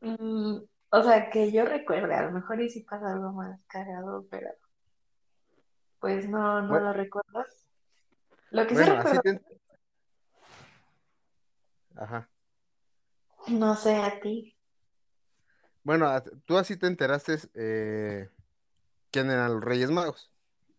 Mm, 0.01 0.59
o 0.90 1.02
sea, 1.02 1.31
que 1.31 1.51
yo 1.51 1.64
recuerde, 1.64 2.14
a 2.14 2.22
lo 2.26 2.32
mejor 2.32 2.60
y 2.60 2.68
si 2.68 2.82
pasa 2.82 3.12
algo 3.12 3.32
más 3.32 3.59
cagado, 3.68 4.26
pero 4.31 4.51
pues 5.98 6.28
no, 6.28 6.60
no 6.60 6.68
Bueno. 6.68 6.86
lo 6.86 6.93
recuerdo. 6.93 7.44
Lo 8.51 8.66
que 8.66 8.76
sí 8.76 8.82
así 8.82 8.90
recuerdo, 8.90 9.22
te... 9.22 9.40
Ajá. 11.96 12.28
no 13.60 13.70
sé 13.84 13.94
a 14.08 14.10
ti. 14.20 14.34
Bueno, 15.82 16.10
tú 16.46 16.56
así 16.58 16.76
te 16.76 16.86
enteraste 16.86 17.38
eh, 17.54 18.28
quién 19.12 19.30
eran 19.30 19.54
los 19.54 19.64
Reyes 19.64 19.90
Magos. 19.90 20.32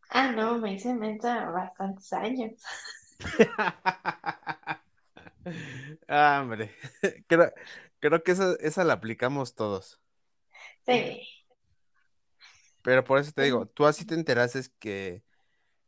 Ah, 0.09 0.31
no, 0.31 0.57
me 0.57 0.73
hice 0.73 0.93
mensa 0.95 1.49
bastantes 1.51 2.11
años. 2.13 2.53
Ah, 6.07 6.39
hombre, 6.41 6.71
creo, 7.27 7.51
creo 7.99 8.23
que 8.23 8.31
esa, 8.31 8.55
esa 8.59 8.83
la 8.83 8.93
aplicamos 8.93 9.55
todos. 9.55 9.99
Sí, 10.85 11.45
Pero 12.81 13.03
por 13.03 13.19
eso 13.19 13.31
te 13.31 13.43
digo, 13.43 13.65
tú 13.67 13.85
así 13.85 14.05
te 14.05 14.15
enteraste 14.15 14.61
que, 14.79 15.23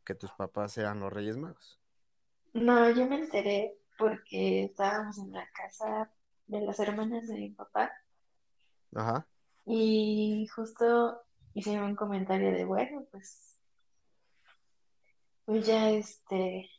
que 0.04 0.14
tus 0.14 0.32
papás 0.32 0.78
eran 0.78 1.00
los 1.00 1.12
Reyes 1.12 1.36
Magos. 1.38 1.80
no, 2.52 2.90
yo 2.90 3.06
me 3.06 3.16
enteré 3.16 3.77
porque 3.98 4.64
estábamos 4.64 5.18
en 5.18 5.32
la 5.32 5.46
casa 5.50 6.10
de 6.46 6.60
las 6.62 6.78
hermanas 6.80 7.28
de 7.28 7.34
mi 7.34 7.50
papá 7.50 7.92
Ajá. 8.94 9.26
y 9.66 10.46
justo 10.54 11.20
hicieron 11.54 11.90
un 11.90 11.96
comentario 11.96 12.52
de, 12.52 12.64
bueno, 12.64 13.04
pues 13.10 13.60
pues 15.44 15.66
ya 15.66 15.90
este, 15.90 16.70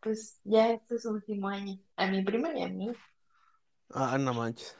pues 0.00 0.40
ya 0.44 0.70
este 0.72 0.96
es 0.96 1.02
su 1.02 1.10
último 1.10 1.48
año. 1.48 1.78
A 1.96 2.06
mi 2.08 2.22
prima 2.24 2.52
y 2.56 2.62
a 2.62 2.68
mí, 2.68 2.92
Ah, 3.94 4.18
no 4.18 4.34
manches. 4.34 4.76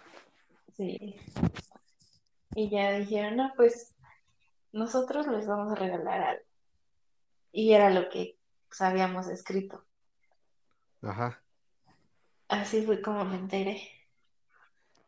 sí. 0.76 1.16
Y 2.54 2.68
ya 2.70 2.92
dijeron, 2.98 3.36
no, 3.36 3.52
pues 3.56 3.94
nosotros 4.72 5.26
les 5.28 5.46
vamos 5.46 5.72
a 5.72 5.76
regalar 5.76 6.20
algo. 6.20 6.44
Y 7.52 7.72
era 7.72 7.90
lo 7.90 8.08
que 8.08 8.38
pues, 8.68 8.80
habíamos 8.80 9.28
escrito. 9.28 9.84
Ajá. 11.02 11.40
Así 12.48 12.82
fue 12.84 13.00
como 13.00 13.24
me 13.24 13.36
enteré. 13.36 13.80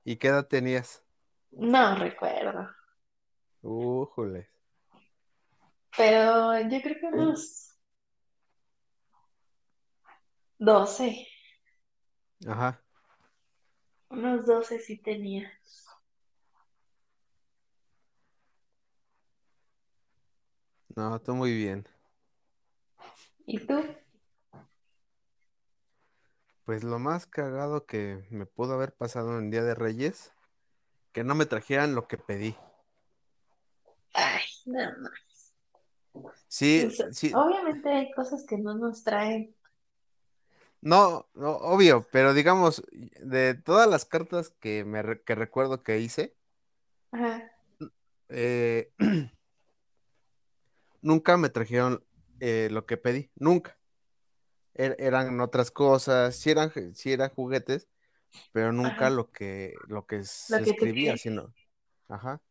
¿Y 0.04 0.16
qué 0.16 0.28
edad 0.28 0.46
tenías? 0.46 1.02
No 1.52 1.94
recuerdo, 1.94 2.68
Újules. 3.62 4.46
pero 5.96 6.58
yo 6.68 6.80
creo 6.82 6.96
que 7.00 7.06
unos 7.06 7.76
12, 10.60 11.06
Ajá. 12.46 12.82
unos 14.10 14.44
12 14.46 14.78
sí 14.78 14.98
tenía. 14.98 15.50
No, 20.96 21.20
tú 21.20 21.34
muy 21.34 21.52
bien. 21.56 21.84
¿Y 23.46 23.58
tú? 23.66 23.74
Pues 26.64 26.84
lo 26.84 26.98
más 26.98 27.26
cagado 27.26 27.86
que 27.86 28.26
me 28.30 28.46
pudo 28.46 28.74
haber 28.74 28.94
pasado 28.94 29.38
en 29.38 29.50
Día 29.50 29.62
de 29.62 29.74
Reyes, 29.74 30.32
que 31.12 31.24
no 31.24 31.34
me 31.34 31.46
trajeran 31.46 31.94
lo 31.94 32.06
que 32.06 32.18
pedí. 32.18 32.56
Ay, 34.14 34.42
no, 34.66 34.96
no. 34.98 35.10
Sí, 36.48 36.88
sí, 37.12 37.32
obviamente 37.34 37.88
hay 37.88 38.10
cosas 38.12 38.44
que 38.46 38.58
no 38.58 38.74
nos 38.74 39.04
traen. 39.04 39.54
no, 40.80 41.28
no, 41.34 41.52
obvio, 41.56 42.06
pero 42.10 42.34
digamos, 42.34 42.82
de 42.90 43.54
todas 43.54 43.88
las 43.88 44.04
cartas 44.04 44.50
que 44.60 44.84
me 44.84 45.22
que 45.22 45.34
recuerdo 45.34 45.82
que 45.82 46.00
hice, 46.00 46.36
Ajá, 47.12 47.50
eh, 48.30 48.92
nunca 51.02 51.36
me 51.36 51.48
trajeron 51.48 52.04
eh, 52.40 52.68
lo 52.70 52.86
que 52.86 52.96
pedí, 52.96 53.30
nunca. 53.34 53.79
Er- 54.74 54.96
eran 54.98 55.40
otras 55.40 55.70
cosas, 55.70 56.36
sí 56.36 56.50
eran, 56.50 56.72
sí 56.94 57.12
eran 57.12 57.30
juguetes, 57.30 57.88
pero 58.52 58.72
nunca 58.72 59.10
ajá. 59.10 59.10
lo 59.10 59.30
que, 59.32 59.82
lo 59.88 60.06
que 60.06 60.24
Lo 60.48 60.60
se 60.60 60.62
que 60.62 60.74
escribía, 60.74 61.16
sino, 61.18 61.54
ajá, 62.08 62.42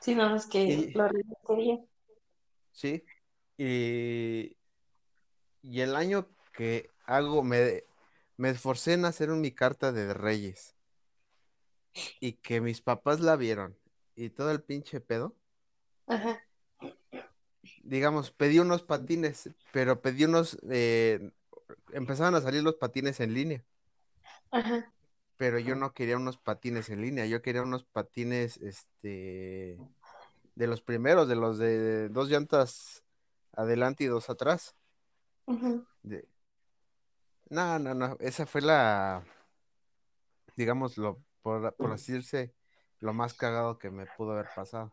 Sí, 0.00 0.14
no, 0.14 0.34
es 0.36 0.46
que 0.46 0.66
y 0.66 0.94
lo 0.94 1.08
registré. 1.08 1.84
sí, 2.72 3.04
y, 3.56 4.56
y 5.62 5.80
el 5.80 5.96
año 5.96 6.28
que 6.52 6.92
hago, 7.06 7.42
me, 7.42 7.84
me 8.36 8.50
esforcé 8.50 8.94
en 8.94 9.04
hacer 9.04 9.30
mi 9.30 9.52
carta 9.52 9.92
de 9.92 10.14
Reyes. 10.14 10.76
Y 12.18 12.32
que 12.32 12.60
mis 12.60 12.80
papás 12.82 13.20
la 13.20 13.36
vieron 13.36 13.78
y 14.16 14.30
todo 14.30 14.50
el 14.50 14.62
pinche 14.64 15.00
pedo, 15.00 15.36
Ajá, 16.06 16.40
digamos, 17.82 18.30
pedí 18.30 18.58
unos 18.58 18.82
patines, 18.82 19.50
pero 19.72 20.00
pedí 20.02 20.24
unos, 20.24 20.58
eh, 20.70 21.32
empezaban 21.92 22.34
a 22.34 22.40
salir 22.40 22.62
los 22.62 22.76
patines 22.76 23.20
en 23.20 23.34
línea. 23.34 23.64
ajá, 24.50 24.92
pero 25.36 25.58
yo 25.58 25.74
no 25.74 25.92
quería 25.94 26.16
unos 26.16 26.38
patines 26.38 26.90
en 26.90 27.02
línea, 27.02 27.26
yo 27.26 27.42
quería 27.42 27.62
unos 27.62 27.84
patines, 27.84 28.56
este, 28.58 29.78
de 30.54 30.66
los 30.66 30.80
primeros, 30.80 31.28
de 31.28 31.36
los 31.36 31.58
de 31.58 32.08
dos 32.08 32.28
llantas 32.28 33.04
adelante 33.52 34.04
y 34.04 34.06
dos 34.06 34.30
atrás. 34.30 34.76
De... 36.02 36.28
No, 37.50 37.78
no, 37.78 37.94
no, 37.94 38.16
esa 38.20 38.46
fue 38.46 38.60
la, 38.60 39.24
digamos, 40.56 40.96
lo, 40.98 41.22
por, 41.42 41.74
por 41.74 41.92
así 41.92 42.12
decirse, 42.12 42.54
lo 43.00 43.12
más 43.12 43.34
cagado 43.34 43.78
que 43.78 43.90
me 43.90 44.06
pudo 44.06 44.32
haber 44.32 44.48
pasado. 44.54 44.92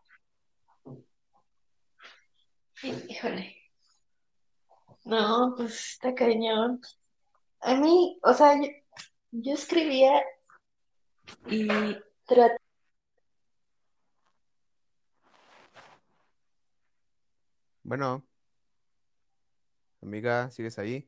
Híjole. 2.83 3.55
No, 5.05 5.53
pues 5.57 5.91
está 5.93 6.13
cañón. 6.15 6.81
A 7.61 7.75
mí, 7.75 8.19
o 8.23 8.33
sea, 8.33 8.59
yo, 9.31 9.53
escribía 9.53 10.21
y 11.47 11.67
trataba. 12.25 12.57
Bueno, 17.83 18.25
amiga, 20.01 20.49
¿sigues 20.51 20.77
ahí? 20.79 21.07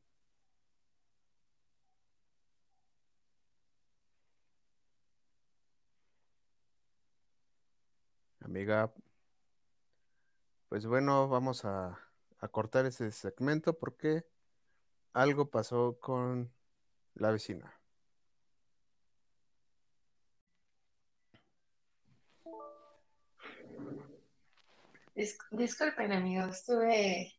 Amiga, 8.42 8.94
pues 10.74 10.88
bueno, 10.88 11.28
vamos 11.28 11.66
a, 11.66 12.00
a 12.40 12.48
cortar 12.48 12.88
ese 12.88 13.12
segmento 13.12 13.78
porque 13.78 14.26
algo 15.14 15.52
pasó 15.52 16.00
con 16.00 16.52
la 17.14 17.30
vecina. 17.30 17.80
Dis- 25.16 25.38
disculpen, 25.52 26.12
amigos, 26.12 26.66
tuve 26.66 27.36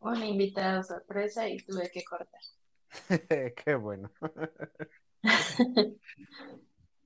una 0.00 0.26
invitada 0.26 0.82
sorpresa 0.82 1.48
y 1.48 1.58
tuve 1.58 1.88
que 1.88 2.02
cortar. 2.02 2.40
Qué 3.64 3.76
bueno. 3.76 4.10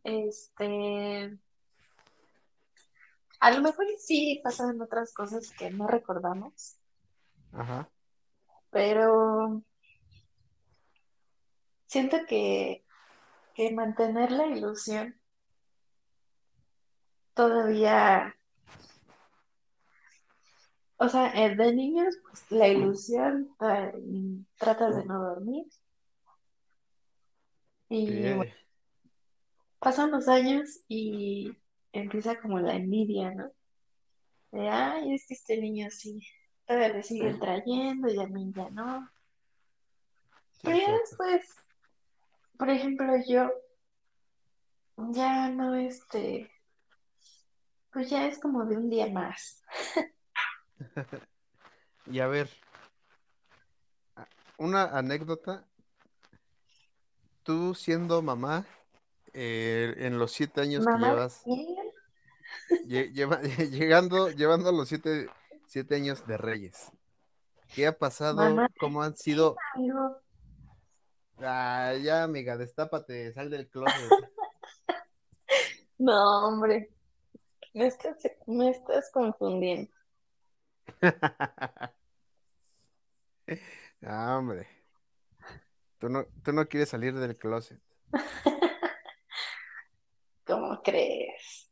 Este, 0.05 1.39
a 3.40 3.50
lo 3.50 3.62
mejor 3.62 3.86
sí 3.98 4.40
pasaban 4.44 4.80
otras 4.80 5.12
cosas 5.12 5.52
que 5.58 5.70
no 5.70 5.86
recordamos, 5.86 6.76
Ajá. 7.52 7.90
pero 8.70 9.62
siento 11.86 12.18
que, 12.28 12.84
que 13.54 13.72
mantener 13.72 14.30
la 14.30 14.46
ilusión 14.46 15.18
todavía, 17.34 18.36
o 20.98 21.08
sea, 21.08 21.32
eh, 21.34 21.56
de 21.56 21.74
niños, 21.74 22.14
pues 22.22 22.44
la 22.50 22.68
ilusión, 22.68 23.48
tra- 23.58 24.44
tratas 24.58 24.96
de 24.96 25.04
no 25.06 25.18
dormir 25.22 25.66
y 27.88 28.32
bueno, 28.34 28.52
pasan 29.80 30.10
los 30.12 30.28
años 30.28 30.80
y 30.86 31.56
empieza 31.92 32.40
como 32.40 32.58
la 32.60 32.74
envidia, 32.74 33.32
¿no? 33.34 33.50
De, 34.52 34.68
ay, 34.68 35.14
es 35.14 35.26
que 35.26 35.34
este 35.34 35.58
niño 35.58 35.88
sí, 35.90 36.26
todavía 36.66 36.88
le 36.88 37.02
siguen 37.02 37.38
trayendo 37.38 38.08
y 38.08 38.20
a 38.20 38.26
mí 38.26 38.52
ya 38.54 38.70
no. 38.70 39.08
Pero 40.62 40.76
ya 40.76 40.92
después, 40.92 41.56
por 42.58 42.68
ejemplo, 42.70 43.06
yo 43.26 43.50
ya 45.12 45.48
no, 45.48 45.74
este, 45.74 46.50
pues 47.92 48.10
ya 48.10 48.26
es 48.26 48.38
como 48.38 48.64
de 48.64 48.76
un 48.76 48.90
día 48.90 49.08
más. 49.10 49.62
Y 52.06 52.18
a 52.18 52.26
ver, 52.26 52.50
una 54.58 54.84
anécdota. 54.84 55.64
Tú 57.44 57.74
siendo 57.74 58.20
mamá, 58.20 58.66
eh, 59.35 59.94
en 59.98 60.19
los 60.19 60.32
siete 60.32 60.61
años 60.61 60.85
que 60.86 60.98
llevas, 60.98 61.43
¿quién? 61.44 61.66
lle- 62.86 63.12
lleva- 63.12 63.40
llegando, 63.70 64.31
llevando 64.31 64.69
a 64.69 64.73
los 64.73 64.89
siete, 64.89 65.28
siete 65.66 65.94
años 65.97 66.27
de 66.27 66.36
Reyes, 66.36 66.90
¿qué 67.74 67.86
ha 67.86 67.97
pasado? 67.98 68.36
Mamá, 68.36 68.69
¿Cómo 68.78 69.02
han 69.02 69.16
sido? 69.16 69.57
Ah, 71.39 71.94
ya, 72.02 72.23
amiga, 72.24 72.57
destápate, 72.57 73.32
sal 73.32 73.51
del 73.51 73.69
closet. 73.69 73.94
No, 76.02 76.47
hombre, 76.48 76.90
me 77.74 77.86
estás, 77.86 78.16
me 78.47 78.70
estás 78.70 79.11
confundiendo. 79.12 79.93
Ah, 84.02 84.39
hombre, 84.39 84.66
tú 85.98 86.09
no, 86.09 86.24
tú 86.43 86.52
no 86.52 86.66
quieres 86.66 86.89
salir 86.89 87.15
del 87.15 87.36
closet. 87.36 87.81
¿Cómo 90.51 90.82
crees? 90.82 91.70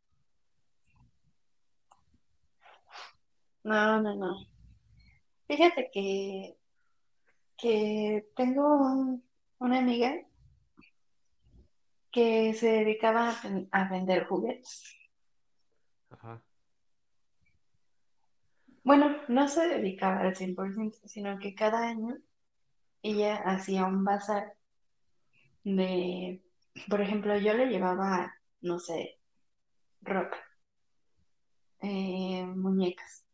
No, 3.65 4.01
no, 4.01 4.15
no. 4.15 4.37
Fíjate 5.49 5.91
que, 5.93 6.57
que 7.57 8.29
tengo 8.37 8.63
un- 8.77 9.25
una 9.59 9.79
amiga 9.81 10.15
que 12.13 12.55
se 12.55 12.69
dedicaba 12.69 13.31
a, 13.31 13.37
a 13.73 13.89
vender 13.91 14.27
juguetes. 14.27 14.95
Ajá. 16.11 16.41
Bueno, 18.85 19.17
no 19.27 19.49
se 19.49 19.69
dedicaba 19.69 20.21
al 20.21 20.37
100%, 20.37 20.97
sino 21.09 21.39
que 21.41 21.55
cada 21.57 21.89
año 21.89 22.17
ella 23.03 23.37
hacía 23.45 23.85
un 23.87 24.05
bazar 24.05 24.55
de, 25.65 26.43
por 26.89 27.01
ejemplo, 27.01 27.37
yo 27.39 27.53
le 27.55 27.67
llevaba, 27.67 28.33
no 28.61 28.79
sé, 28.79 29.19
ropa, 30.03 30.37
eh, 31.81 32.45
muñecas, 32.47 33.25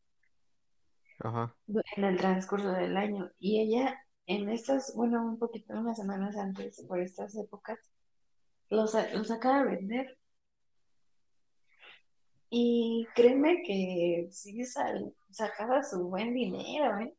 Ajá. 1.21 1.55
en 1.97 2.05
el 2.05 2.17
transcurso 2.19 2.73
del 2.73 2.97
año. 2.97 3.31
Y 3.39 3.61
ella, 3.61 3.99
en 4.27 4.49
estas, 4.51 4.95
bueno, 4.95 5.25
un 5.25 5.39
poquito, 5.39 5.75
unas 5.75 5.97
semanas 5.97 6.37
antes, 6.37 6.83
por 6.87 7.01
estas 7.01 7.35
épocas, 7.37 7.79
los, 8.71 8.95
los 9.15 9.29
sacaba 9.29 9.61
a 9.61 9.65
vender. 9.65 10.19
Y 12.51 13.07
créeme 13.17 13.63
que 13.67 14.29
sí 14.31 14.65
sal- 14.65 15.13
sacaba 15.31 15.83
su 15.83 16.09
buen 16.09 16.35
dinero, 16.35 16.99
¿eh? 17.01 17.15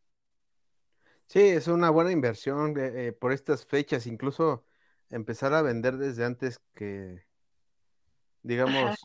Sí, 1.27 1.39
es 1.41 1.67
una 1.67 1.89
buena 1.89 2.11
inversión 2.11 2.77
eh, 2.79 3.07
eh, 3.07 3.11
por 3.11 3.31
estas 3.33 3.65
fechas, 3.65 4.07
incluso 4.07 4.65
empezar 5.09 5.53
a 5.53 5.61
vender 5.61 5.97
desde 5.97 6.23
antes 6.25 6.59
que, 6.75 7.23
Ajá. 8.45 8.47
digamos, 8.47 8.99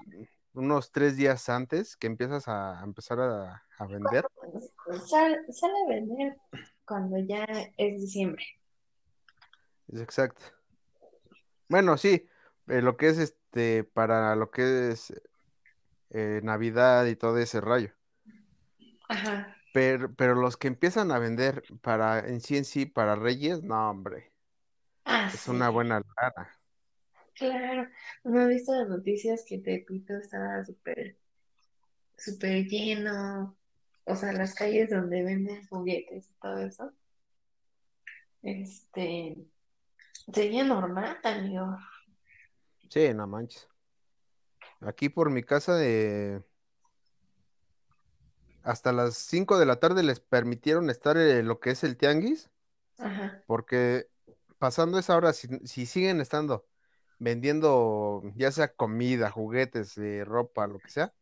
unos 0.52 0.92
tres 0.92 1.16
días 1.16 1.48
antes 1.48 1.96
que 1.96 2.06
empiezas 2.06 2.46
a, 2.48 2.80
a 2.80 2.84
empezar 2.84 3.20
a, 3.20 3.62
a 3.78 3.86
vender. 3.86 4.26
Sal- 5.08 5.44
sale 5.50 5.74
a 5.86 5.88
vender 5.88 6.36
cuando 6.84 7.18
ya 7.18 7.44
es 7.76 8.00
diciembre. 8.00 8.44
Es 9.88 10.00
exacto. 10.00 10.42
Bueno, 11.68 11.96
sí, 11.96 12.28
eh, 12.66 12.82
lo 12.82 12.96
que 12.96 13.08
es 13.08 13.18
este, 13.18 13.84
para 13.84 14.34
lo 14.36 14.50
que 14.50 14.90
es 14.90 15.12
eh, 16.10 16.40
Navidad 16.42 17.06
y 17.06 17.16
todo 17.16 17.38
ese 17.38 17.60
rayo. 17.60 17.92
Ajá. 19.08 19.56
Pero, 19.72 20.12
pero 20.14 20.34
los 20.34 20.56
que 20.56 20.66
empiezan 20.68 21.12
a 21.12 21.18
vender 21.18 21.62
para 21.80 22.18
en 22.18 22.40
sí 22.40 22.56
en 22.56 22.64
sí, 22.64 22.86
para 22.86 23.14
Reyes, 23.14 23.62
no, 23.62 23.90
hombre, 23.90 24.32
Ah, 25.04 25.30
es 25.32 25.40
sí, 25.40 25.50
una 25.50 25.70
buena 25.70 26.02
lana. 26.16 26.59
Claro. 27.40 27.88
¿No 28.24 28.42
he 28.42 28.48
visto 28.48 28.72
las 28.74 28.88
noticias 28.88 29.44
que 29.46 29.58
Tepito 29.58 30.16
estaba 30.16 30.64
súper, 30.64 31.16
súper 32.16 32.66
lleno? 32.66 33.56
O 34.04 34.14
sea, 34.14 34.32
las 34.32 34.54
calles 34.54 34.90
donde 34.90 35.22
venden 35.22 35.66
juguetes 35.66 36.28
y 36.30 36.34
todo 36.40 36.58
eso. 36.58 36.92
Este, 38.42 39.36
sería 40.32 40.64
normal, 40.64 41.18
amigo. 41.24 41.76
Sí, 42.88 43.12
no 43.14 43.26
manches. 43.26 43.68
Aquí 44.80 45.08
por 45.08 45.30
mi 45.30 45.42
casa, 45.42 45.78
eh, 45.82 46.42
hasta 48.62 48.92
las 48.92 49.16
5 49.16 49.58
de 49.58 49.66
la 49.66 49.76
tarde 49.76 50.02
les 50.02 50.20
permitieron 50.20 50.90
estar 50.90 51.16
en 51.16 51.46
lo 51.46 51.60
que 51.60 51.70
es 51.70 51.84
el 51.84 51.96
tianguis, 51.96 52.50
Ajá, 52.98 53.42
porque 53.46 54.08
pasando 54.58 54.98
esa 54.98 55.16
hora, 55.16 55.32
si, 55.32 55.48
si 55.66 55.86
siguen 55.86 56.20
estando 56.20 56.69
vendiendo 57.20 58.22
ya 58.34 58.50
sea 58.50 58.74
comida, 58.74 59.30
juguetes, 59.30 59.96
eh, 59.98 60.24
ropa, 60.24 60.66
lo 60.66 60.80
que 60.80 60.90
sea, 60.90 61.14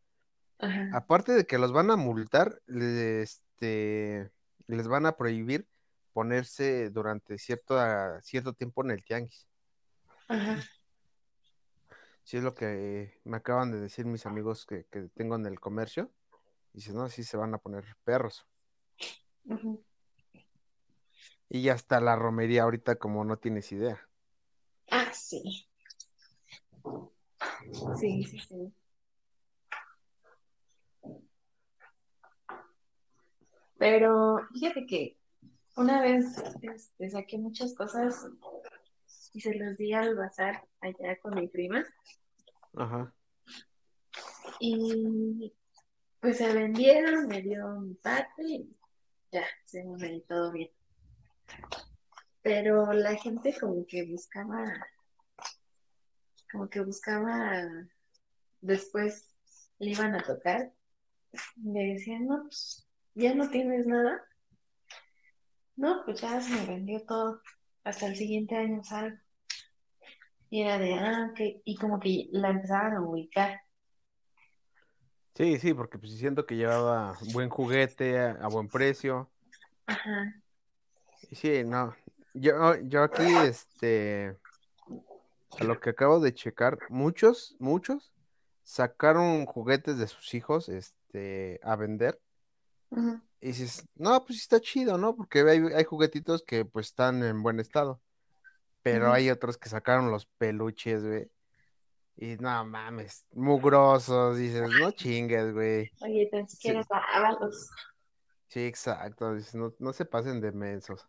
ajá, 0.57 0.89
aparte 0.93 1.33
de 1.33 1.45
que 1.45 1.59
los 1.59 1.71
van 1.71 1.91
a 1.91 1.97
multar, 1.97 2.59
este, 2.67 4.31
les 4.65 4.87
van 4.87 5.05
a 5.05 5.17
prohibir 5.17 5.67
ponerse 6.13 6.89
durante 6.89 7.37
cierto, 7.37 7.79
ah, 7.79 8.19
cierto 8.23 8.53
tiempo 8.53 8.83
en 8.83 8.91
el 8.91 9.03
tianguis. 9.03 9.47
ajá. 10.27 10.59
Sí, 12.23 12.37
es 12.37 12.43
lo 12.43 12.53
que 12.53 13.19
me 13.23 13.37
acaban 13.37 13.71
de 13.71 13.79
decir 13.79 14.05
mis 14.05 14.27
amigos 14.27 14.65
que, 14.65 14.85
que 14.91 15.09
tengo 15.15 15.35
en 15.35 15.47
el 15.47 15.59
comercio. 15.59 16.11
Si 16.75 16.93
no, 16.93 17.09
sí 17.09 17.23
se 17.23 17.37
van 17.37 17.55
a 17.55 17.57
poner 17.57 17.83
perros. 18.03 18.45
Y 21.49 21.63
ya 21.63 21.73
está 21.73 21.99
la 21.99 22.15
romería 22.15 22.63
ahorita 22.63 22.97
como 22.97 23.25
no 23.25 23.37
tienes 23.37 23.71
idea. 23.71 24.07
Ah, 24.91 25.11
sí. 25.11 25.68
Sí, 27.99 28.23
sí, 28.23 28.39
sí. 28.39 28.73
Pero 33.77 34.39
fíjate 34.53 34.85
que 34.85 35.17
una 35.77 36.01
vez 36.01 36.37
este, 36.61 37.09
saqué 37.09 37.37
muchas 37.37 37.73
cosas 37.73 38.27
y 39.33 39.39
se 39.39 39.55
las 39.55 39.77
di 39.77 39.93
al 39.93 40.15
bazar 40.15 40.67
allá 40.81 41.17
con 41.21 41.35
mi 41.35 41.47
prima 41.47 41.85
Ajá. 42.75 43.13
y 44.59 45.53
pues 46.19 46.37
se 46.37 46.53
vendieron, 46.53 47.27
me 47.27 47.41
dio 47.41 47.67
mi 47.79 47.93
parte 47.95 48.43
y 48.43 48.75
ya, 49.31 49.45
según 49.65 49.97
me 50.01 50.19
todo 50.21 50.51
bien. 50.51 50.69
Pero 52.41 52.91
la 52.91 53.15
gente 53.15 53.55
como 53.57 53.85
que 53.85 54.05
buscaba, 54.05 54.65
como 56.51 56.69
que 56.69 56.81
buscaba, 56.81 57.63
después 58.61 59.35
le 59.79 59.91
iban 59.91 60.15
a 60.15 60.23
tocar, 60.23 60.71
me 61.55 61.93
decían, 61.93 62.27
no, 62.27 62.43
pues 62.43 62.87
ya 63.15 63.33
no 63.33 63.49
tienes 63.49 63.85
nada. 63.85 64.23
No, 65.75 66.03
pues 66.03 66.21
ya 66.21 66.41
se 66.41 66.53
me 66.53 66.65
vendió 66.65 67.05
todo. 67.05 67.41
Hasta 67.83 68.07
el 68.07 68.15
siguiente 68.15 68.55
año 68.55 68.83
salgo. 68.83 69.17
Y 70.49 70.63
era 70.63 70.77
de, 70.77 70.93
ah, 70.95 71.29
ok. 71.31 71.61
Y 71.63 71.75
como 71.77 71.99
que 71.99 72.27
la 72.31 72.49
empezaban 72.49 72.93
a 72.93 73.01
ubicar. 73.01 73.61
Sí, 75.35 75.57
sí, 75.57 75.73
porque 75.73 75.97
pues 75.97 76.17
siento 76.17 76.45
que 76.45 76.57
llevaba 76.57 77.17
buen 77.31 77.49
juguete 77.49 78.19
a, 78.19 78.31
a 78.31 78.47
buen 78.47 78.67
precio. 78.67 79.31
Ajá, 79.85 80.35
sí, 81.31 81.63
no. 81.63 81.95
Yo, 82.33 82.75
yo 82.83 83.03
aquí, 83.03 83.23
este, 83.45 84.37
a 85.57 85.63
lo 85.63 85.79
que 85.79 85.91
acabo 85.91 86.19
de 86.19 86.33
checar, 86.33 86.77
muchos, 86.89 87.55
muchos 87.59 88.13
sacaron 88.63 89.45
juguetes 89.45 89.97
de 89.97 90.07
sus 90.07 90.33
hijos, 90.33 90.69
este, 90.69 91.59
a 91.63 91.75
vender. 91.75 92.19
Y 93.41 93.47
dices, 93.47 93.87
no, 93.95 94.23
pues 94.25 94.39
sí 94.39 94.43
está 94.43 94.59
chido, 94.59 94.97
¿no? 94.97 95.15
Porque 95.15 95.41
hay, 95.41 95.59
hay 95.75 95.83
juguetitos 95.83 96.43
que 96.43 96.65
pues 96.65 96.87
están 96.87 97.23
en 97.23 97.41
buen 97.41 97.59
estado. 97.59 98.01
Pero 98.81 99.11
hay 99.11 99.29
otros 99.29 99.57
que 99.57 99.69
sacaron 99.69 100.11
los 100.11 100.25
peluches, 100.25 101.03
güey. 101.03 101.31
Y 102.15 102.35
no 102.37 102.65
mames, 102.65 103.25
mugrosos, 103.31 104.37
dices, 104.37 104.69
no 104.79 104.91
chingues, 104.91 105.53
güey. 105.53 105.89
Oye, 106.01 106.27
tan 106.29 106.47
siquiera 106.49 106.83
Sí, 106.83 106.89
sí, 108.47 108.65
exacto, 108.65 109.33
dices, 109.33 109.55
no, 109.55 109.73
no 109.79 109.93
se 109.93 110.05
pasen 110.05 110.41
de 110.41 110.51
mensos. 110.51 111.07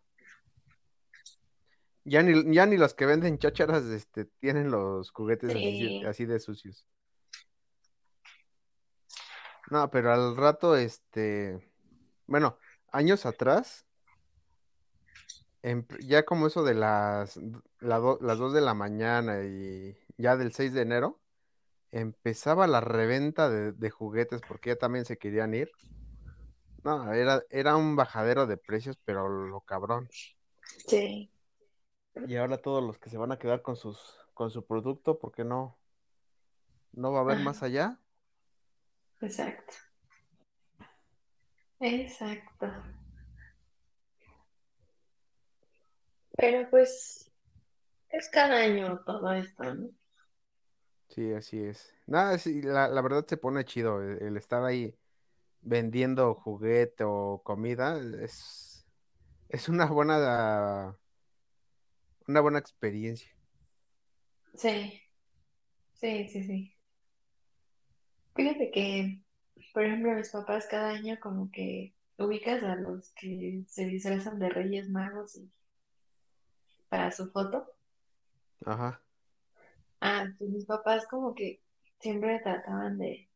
Ya 2.03 2.23
ni, 2.23 2.53
ya 2.53 2.65
ni 2.65 2.77
los 2.77 2.93
que 2.93 3.05
venden 3.05 3.37
chácharas, 3.37 3.83
este, 3.85 4.25
tienen 4.25 4.71
los 4.71 5.11
juguetes 5.11 5.51
así, 5.55 5.77
Sí. 5.77 5.99
así 6.05 6.25
de 6.25 6.39
sucios. 6.39 6.87
No, 9.69 9.89
pero 9.91 10.11
al 10.11 10.35
rato, 10.35 10.75
este, 10.75 11.71
bueno, 12.27 12.57
años 12.91 13.25
atrás, 13.25 13.85
ya 16.01 16.23
como 16.25 16.47
eso 16.47 16.63
de 16.63 16.73
las, 16.73 17.39
la 17.79 17.99
do- 17.99 18.17
las 18.21 18.39
2 18.39 18.53
de 18.53 18.61
la 18.61 18.73
mañana 18.73 19.43
y 19.43 19.95
ya 20.17 20.35
del 20.35 20.53
6 20.53 20.73
de 20.73 20.81
enero, 20.81 21.19
empezaba 21.91 22.67
la 22.67 22.81
reventa 22.81 23.49
de, 23.49 23.71
de 23.73 23.89
juguetes 23.89 24.41
porque 24.47 24.71
ya 24.71 24.75
también 24.75 25.05
se 25.05 25.17
querían 25.17 25.53
ir. 25.53 25.71
No, 26.83 27.13
era, 27.13 27.43
era 27.51 27.75
un 27.75 27.95
bajadero 27.95 28.47
de 28.47 28.57
precios, 28.57 28.97
pero 29.05 29.29
lo 29.29 29.61
cabrón. 29.61 30.09
Sí. 30.87 31.29
Y 32.25 32.35
ahora 32.37 32.57
todos 32.61 32.83
los 32.83 32.97
que 32.99 33.09
se 33.09 33.17
van 33.17 33.31
a 33.31 33.37
quedar 33.39 33.61
con 33.61 33.75
sus, 33.75 33.99
con 34.33 34.49
su 34.51 34.65
producto, 34.65 35.19
porque 35.19 35.43
no, 35.43 35.77
no 36.93 37.11
va 37.11 37.19
a 37.19 37.21
haber 37.23 37.39
Ajá, 37.39 37.39
más 37.39 37.63
allá. 37.63 37.99
exacto. 39.21 39.75
Exacto. 41.81 42.67
Pero 46.37 46.69
pues 46.69 47.31
es 48.09 48.29
cada 48.29 48.57
año 48.57 49.01
todo 49.05 49.33
esto, 49.33 49.63
¿no? 49.75 49.89
Sí, 51.09 51.33
así 51.33 51.59
es. 51.61 51.93
Nada, 52.05 52.37
sí, 52.37 52.61
la, 52.61 52.87
la 52.87 53.01
verdad 53.01 53.25
se 53.27 53.35
pone 53.37 53.65
chido 53.65 54.01
el, 54.01 54.21
el 54.23 54.37
estar 54.37 54.63
ahí 54.63 54.97
vendiendo 55.61 56.35
juguete 56.35 57.03
o 57.05 57.41
comida. 57.43 57.99
Es, 58.23 58.87
es 59.49 59.69
una 59.69 59.87
buena, 59.87 60.99
una 62.31 62.41
buena 62.41 62.59
experiencia. 62.59 63.31
Sí, 64.55 65.01
sí, 65.93 66.27
sí, 66.29 66.43
sí. 66.43 66.75
Fíjate 68.35 68.71
que, 68.71 69.21
por 69.73 69.85
ejemplo, 69.85 70.11
mis 70.13 70.29
papás 70.29 70.67
cada 70.69 70.89
año 70.89 71.17
como 71.21 71.49
que 71.51 71.93
ubicas 72.17 72.61
a 72.63 72.75
los 72.75 73.09
que 73.11 73.63
se 73.67 73.85
disfrazan 73.85 74.39
de 74.39 74.49
Reyes 74.49 74.89
Magos 74.89 75.37
y 75.37 75.49
para 76.89 77.11
su 77.11 77.31
foto. 77.31 77.65
Ajá. 78.65 79.01
Ah, 80.01 80.25
pues 80.37 80.49
mis 80.49 80.65
papás 80.65 81.05
como 81.07 81.33
que 81.35 81.61
siempre 81.99 82.39
trataban 82.41 82.97
de, 82.97 83.29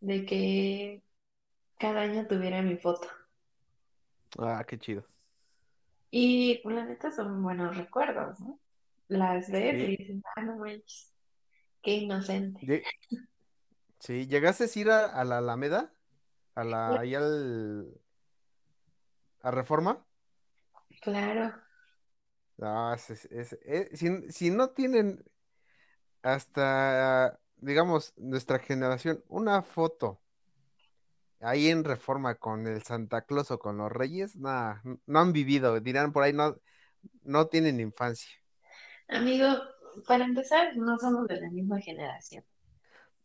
de 0.00 0.26
que 0.26 1.02
cada 1.78 2.02
año 2.02 2.26
tuviera 2.28 2.62
mi 2.62 2.76
foto. 2.78 3.08
Ah, 4.38 4.64
qué 4.66 4.78
chido. 4.78 5.04
Y 6.10 6.58
pues 6.62 6.74
la 6.74 6.84
neta 6.84 7.10
son 7.12 7.42
buenos 7.42 7.76
recuerdos, 7.76 8.40
¿no? 8.40 8.58
Las 9.08 9.50
ves 9.50 9.76
Sí. 9.78 9.84
y 9.84 9.96
dices, 9.96 10.22
ah, 10.36 10.42
no 10.42 10.56
manches, 10.56 11.12
qué 11.82 11.96
inocente. 11.96 12.82
Sí, 13.98 14.26
¿llegaste 14.26 14.64
a 14.64 14.78
ir 14.80 14.90
a, 14.90 15.06
a 15.06 15.24
la 15.24 15.38
Alameda? 15.38 15.92
A 16.54 16.64
la, 16.64 16.98
ahí 17.00 17.14
al, 17.14 18.00
a 19.42 19.50
Reforma. 19.50 20.06
Claro, 21.02 21.52
Ah, 22.62 22.94
es- 22.96 23.24
es- 23.26 23.58
eh, 23.64 23.90
si, 23.94 24.30
si 24.30 24.50
no 24.50 24.70
tienen 24.70 25.24
hasta, 26.22 27.40
digamos, 27.56 28.14
nuestra 28.16 28.58
generación, 28.58 29.24
una 29.28 29.62
foto 29.62 30.22
ahí 31.40 31.68
en 31.68 31.84
Reforma 31.84 32.36
con 32.36 32.66
el 32.66 32.82
Santa 32.82 33.22
Claus 33.22 33.50
o 33.50 33.58
con 33.58 33.78
los 33.78 33.90
Reyes, 33.92 34.36
nada, 34.36 34.82
no 35.06 35.20
han 35.20 35.32
vivido, 35.32 35.80
dirán 35.80 36.12
por 36.12 36.22
ahí, 36.24 36.32
no, 36.32 36.56
no 37.22 37.48
tienen 37.48 37.80
infancia. 37.80 38.30
amigo, 39.08 39.46
para 40.06 40.24
empezar, 40.24 40.74
no 40.76 40.98
somos 40.98 41.26
de 41.28 41.38
la 41.40 41.50
misma 41.50 41.80
generación. 41.80 42.44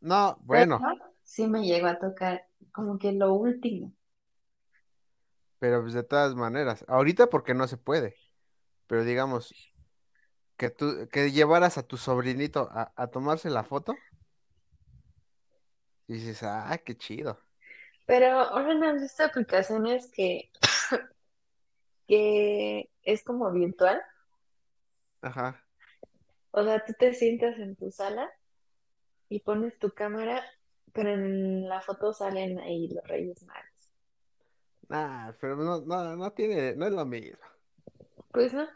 No, 0.02 0.38
Pero 0.50 0.66
bueno, 0.70 0.88
sí 1.24 1.48
me 1.48 1.64
llegó 1.66 1.88
a 1.88 2.00
tocar 2.00 2.48
como 2.72 2.98
que 2.98 3.12
lo 3.14 3.34
último. 3.36 3.94
pero 5.60 5.82
pues 5.82 5.94
de 5.94 6.04
todas 6.04 6.36
maneras, 6.36 6.86
ahorita 6.88 7.28
porque 7.30 7.54
no 7.54 7.68
se 7.68 7.78
puede, 7.78 8.16
pero 8.88 9.04
digamos, 9.04 9.54
que 10.58 10.70
tú, 10.70 11.08
que 11.12 11.32
llevaras 11.32 11.78
a 11.78 11.84
tu 11.88 11.98
sobrinito 11.98 12.70
a, 12.72 12.94
a 12.96 13.08
tomarse 13.08 13.50
la 13.50 13.64
foto, 13.64 13.96
y 16.08 16.14
dices, 16.16 16.44
ah, 16.44 16.78
qué 16.84 16.98
chido. 16.98 17.40
Pero 18.06 18.28
ahora 18.28 18.74
no 18.76 18.88
has 18.88 19.02
visto 19.02 19.24
aplicaciones 19.24 20.12
que, 20.12 20.52
que 22.08 22.90
es 23.04 23.24
como 23.24 23.52
virtual. 23.52 24.02
Ajá. 25.22 25.64
O 26.52 26.64
sea, 26.64 26.86
tú 26.86 26.94
te 26.98 27.14
sientas 27.14 27.58
en 27.58 27.76
tu 27.76 27.92
sala 27.92 28.30
y 29.28 29.40
pones 29.40 29.78
tu 29.80 29.92
cámara, 29.92 30.44
pero 30.94 31.10
en 31.10 31.68
la 31.68 31.82
foto 31.82 32.14
salen 32.14 32.60
ahí 32.60 32.88
los 32.90 33.04
Reyes 33.08 33.44
Magos. 33.44 33.66
Nah, 34.88 35.32
pero 35.42 35.56
no, 35.56 35.82
no, 35.82 36.16
no 36.16 36.32
tiene, 36.32 36.76
no 36.76 36.86
es 36.86 36.94
lo 36.94 37.06
mismo. 37.06 37.40
Pues 38.32 38.54
no, 38.54 38.68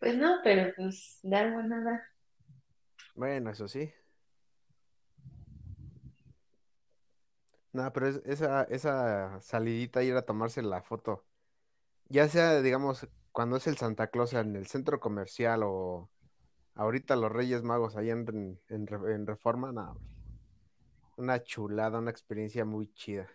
pues 0.00 0.16
no, 0.16 0.40
pero 0.42 0.74
pues 0.74 1.20
dar 1.22 1.52
buena 1.52 1.84
da. 1.84 2.02
Bueno, 3.14 3.50
eso 3.50 3.68
sí. 3.68 3.92
No, 7.72 7.90
pero 7.92 8.08
es- 8.08 8.22
esa, 8.26 8.64
esa 8.64 9.40
salidita 9.40 10.02
ir 10.02 10.14
a 10.16 10.22
tomarse 10.26 10.62
la 10.62 10.82
foto, 10.82 11.24
ya 12.08 12.28
sea, 12.28 12.60
digamos, 12.62 13.08
cuando 13.32 13.56
es 13.56 13.66
el 13.66 13.76
Santa 13.78 14.08
Claus 14.08 14.34
en 14.34 14.56
el 14.56 14.66
centro 14.66 15.00
comercial 15.00 15.62
o 15.64 16.10
ahorita 16.74 17.16
los 17.16 17.32
Reyes 17.32 17.62
Magos 17.62 17.96
allá 17.96 18.12
en, 18.12 18.60
en, 18.68 18.86
Re- 18.86 19.14
en 19.14 19.26
Reforma, 19.26 19.72
no, 19.72 19.92
hombre, 19.92 20.04
una 21.16 21.42
chulada, 21.42 21.98
una 21.98 22.10
experiencia 22.10 22.64
muy 22.64 22.92
chida. 22.92 23.28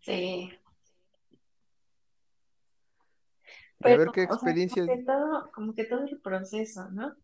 Sí, 0.00 0.50
Y 3.84 3.92
a 3.92 3.96
pero, 3.96 3.98
ver 3.98 4.10
qué 4.12 4.20
o 4.22 4.24
sea, 4.24 4.28
como 4.28 4.34
experiencias, 4.34 4.86
que 4.86 5.04
todo, 5.04 5.50
como 5.52 5.74
que 5.74 5.84
todo 5.84 6.04
el 6.04 6.20
proceso, 6.20 6.90
¿no? 6.90 7.14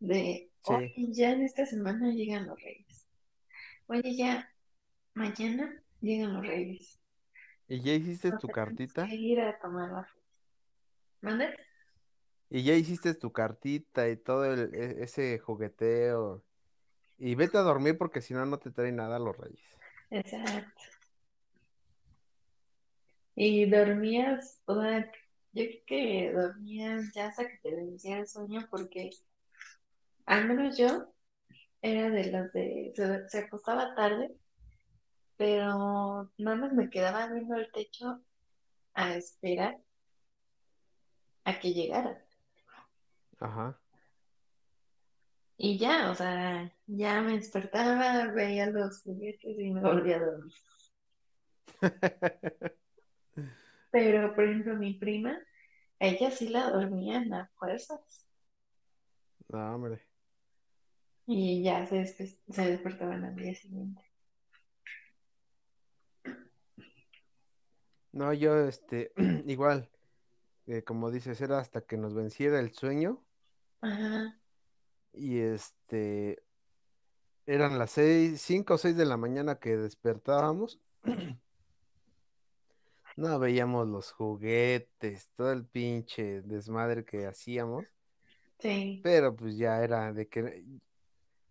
De, 0.00 0.50
oye, 0.64 0.82
sí. 0.94 1.12
ya 1.12 1.32
en 1.32 1.42
esta 1.42 1.66
semana 1.66 2.12
llegan 2.12 2.46
los 2.46 2.60
Reyes. 2.60 3.06
Oye, 3.88 4.16
ya 4.16 4.52
mañana 5.14 5.82
llegan 6.00 6.34
los 6.34 6.46
Reyes. 6.46 7.00
¿Y 7.68 7.80
ya 7.82 7.94
hiciste 7.94 8.32
tu 8.32 8.50
tenemos 8.50 8.94
que 8.94 9.06
cartita? 9.06 9.06
ir 9.16 9.40
a 9.40 9.58
tomar 9.60 9.90
la. 9.92 10.08
¿Mande? 11.20 11.56
¿Y 12.50 12.62
ya 12.64 12.74
hiciste 12.74 13.14
tu 13.14 13.32
cartita 13.32 14.08
y 14.08 14.16
todo 14.16 14.44
el, 14.46 14.74
e- 14.74 15.02
ese 15.04 15.38
jugueteo? 15.38 16.44
Y 17.18 17.34
vete 17.36 17.58
a 17.58 17.62
dormir 17.62 17.98
porque 17.98 18.20
si 18.22 18.34
no, 18.34 18.46
no 18.46 18.58
te 18.58 18.70
traen 18.72 18.96
nada 18.96 19.18
los 19.18 19.36
Reyes. 19.38 19.80
Exacto. 20.10 20.82
Y 23.34 23.70
dormías, 23.70 24.60
o 24.66 24.74
sea, 24.80 25.10
yo 25.52 25.64
creo 25.64 25.82
que 25.86 26.32
dormías 26.32 27.12
ya 27.14 27.28
hasta 27.28 27.48
que 27.48 27.56
te 27.62 27.74
vencía 27.74 28.18
el 28.18 28.28
sueño 28.28 28.66
porque 28.70 29.10
al 30.28 30.46
menos 30.46 30.76
yo 30.76 31.12
era 31.80 32.10
de 32.10 32.30
las 32.30 32.52
de, 32.52 32.92
se, 32.94 33.28
se 33.28 33.38
acostaba 33.38 33.94
tarde, 33.94 34.36
pero 35.38 36.30
nada 36.36 36.56
más 36.56 36.72
me 36.74 36.90
quedaba 36.90 37.28
viendo 37.28 37.56
el 37.56 37.72
techo 37.72 38.20
a 38.92 39.14
esperar 39.14 39.78
a 41.44 41.58
que 41.58 41.72
llegara. 41.72 42.22
Ajá. 43.40 43.80
Y 45.56 45.78
ya, 45.78 46.10
o 46.10 46.14
sea, 46.14 46.72
ya 46.86 47.22
me 47.22 47.38
despertaba, 47.38 48.26
veía 48.32 48.66
los 48.66 49.02
juguetes 49.02 49.58
y 49.58 49.70
me 49.70 49.80
volvía 49.80 50.16
a 50.16 50.24
dormir. 50.24 50.54
Pero, 53.90 54.34
por 54.34 54.44
ejemplo, 54.44 54.76
mi 54.76 54.92
prima, 54.92 55.40
ella 55.98 56.30
sí 56.30 56.48
la 56.48 56.70
dormían 56.70 57.32
a 57.32 57.50
fuerzas 57.56 58.26
No, 59.48 59.74
hombre. 59.74 60.07
Y 61.30 61.62
ya 61.62 61.86
se, 61.86 61.96
despe- 62.02 62.38
se 62.48 62.70
despertaban 62.70 63.22
al 63.22 63.36
día 63.36 63.54
siguiente. 63.54 64.02
No, 68.12 68.32
yo, 68.32 68.66
este, 68.66 69.12
igual, 69.46 69.90
eh, 70.66 70.82
como 70.84 71.10
dices, 71.10 71.40
era 71.40 71.58
hasta 71.58 71.82
que 71.82 71.96
nos 71.98 72.14
venciera 72.14 72.60
el 72.60 72.72
sueño 72.72 73.24
Ajá, 73.82 74.40
y 75.12 75.38
este, 75.40 76.42
eran 77.46 77.78
las 77.78 77.90
seis, 77.92 78.40
cinco 78.40 78.74
o 78.74 78.78
seis 78.78 78.96
de 78.96 79.04
la 79.06 79.16
mañana 79.16 79.58
que 79.58 79.76
despertábamos. 79.76 80.80
No 83.16 83.40
veíamos 83.40 83.88
los 83.88 84.12
juguetes, 84.12 85.28
todo 85.34 85.50
el 85.50 85.66
pinche 85.66 86.40
desmadre 86.42 87.04
que 87.04 87.26
hacíamos, 87.26 87.84
sí. 88.60 89.00
pero 89.02 89.34
pues 89.34 89.56
ya 89.56 89.82
era 89.82 90.12
de 90.12 90.28
que 90.28 90.64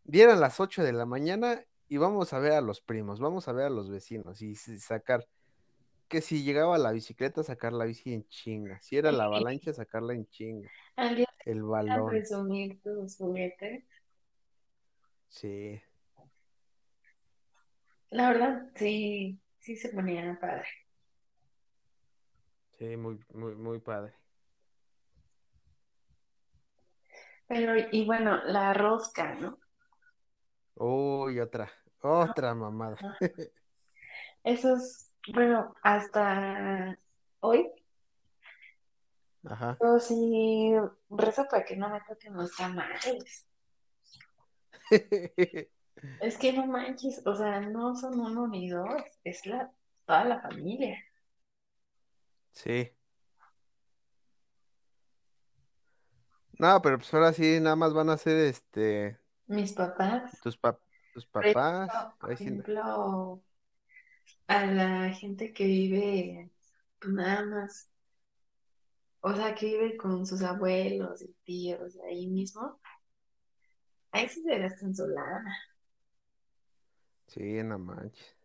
dieran 0.07 0.41
las 0.41 0.59
ocho 0.61 0.84
de 0.84 0.93
la 0.93 1.07
mañana 1.07 1.63
y 1.89 1.97
vamos 1.97 2.34
a 2.34 2.39
ver 2.39 2.53
a 2.53 2.61
los 2.61 2.81
primos, 2.81 3.21
vamos 3.21 3.49
a 3.49 3.53
ver 3.53 3.67
a 3.67 3.71
los 3.71 3.89
vecinos 3.91 4.41
y 4.43 4.55
sacar, 4.55 5.27
que 6.09 6.21
si 6.21 6.43
llegaba 6.43 6.77
la 6.79 6.91
bicicleta, 6.93 7.43
sacar 7.43 7.73
la 7.73 7.85
bici 7.85 8.13
en 8.13 8.27
chinga, 8.27 8.81
si 8.81 8.97
era 8.97 9.11
la 9.13 9.25
avalancha, 9.25 9.73
sacarla 9.73 10.13
en 10.15 10.27
chinga, 10.27 10.71
el 11.45 11.63
balón, 11.63 12.27
presumir 12.27 12.81
tus 12.81 13.17
juguetes. 13.17 13.84
sí, 15.29 15.81
La 18.09 18.29
verdad, 18.31 18.69
sí, 18.75 19.41
sí 19.59 19.77
se 19.77 19.89
ponía 19.89 20.38
padre. 20.41 20.67
sí, 22.77 22.95
muy, 22.97 23.19
muy, 23.34 23.55
muy 23.55 23.79
padre. 23.79 24.13
Pero, 27.47 27.73
y 27.91 28.05
bueno, 28.05 28.41
la 28.45 28.73
rosca, 28.73 29.35
¿no? 29.35 29.59
Uy, 30.79 31.39
otra, 31.39 31.71
otra 32.01 32.53
mamada. 32.53 32.97
Eso 34.43 34.75
es, 34.75 35.11
bueno, 35.33 35.75
hasta 35.81 36.97
hoy, 37.39 37.69
Ajá. 39.43 39.77
yo 39.81 39.99
sí 39.99 40.73
rezo 41.09 41.45
para 41.49 41.65
que 41.65 41.75
no 41.75 41.89
me 41.89 41.99
toquen 42.01 42.35
los 42.35 42.55
tamales. 42.55 43.47
Es 46.19 46.37
que 46.37 46.51
no 46.53 46.65
manches, 46.65 47.21
o 47.25 47.35
sea, 47.35 47.61
no 47.61 47.95
son 47.95 48.19
uno 48.19 48.47
ni 48.47 48.69
dos, 48.69 49.03
es 49.23 49.45
la, 49.45 49.71
toda 50.05 50.23
la 50.25 50.41
familia. 50.41 50.97
Sí. 52.53 52.91
No, 56.59 56.81
pero 56.81 56.97
pues 56.97 57.13
ahora 57.13 57.33
sí, 57.33 57.59
nada 57.59 57.75
más 57.75 57.93
van 57.93 58.09
a 58.09 58.17
ser 58.17 58.37
este, 58.37 59.19
Mis 59.56 59.74
papás, 59.74 60.32
tus 60.41 60.57
pap- 60.57 60.82
tus 61.14 61.26
papás. 61.26 62.07
por 62.19 62.32
ejemplo, 62.32 63.41
a 64.48 64.65
la 64.65 65.10
gente 65.14 65.53
que 65.53 65.65
vive 65.65 66.52
pues, 66.99 67.14
nada 67.14 67.45
más, 67.45 67.90
o 69.22 69.34
sea, 69.36 69.53
que 69.56 69.65
vive 69.68 69.98
con 69.98 70.26
sus 70.26 70.41
abuelos 70.41 71.22
y 71.22 71.32
tíos 71.44 71.98
ahí 72.10 72.28
mismo, 72.28 72.80
ahí 74.11 74.28
sí 74.30 74.41
se 74.44 74.57
gastan 74.60 74.94
su 74.95 75.07
lana. 75.07 75.56
Sí, 77.28 77.64
no 77.64 77.78
manches. 77.80 78.36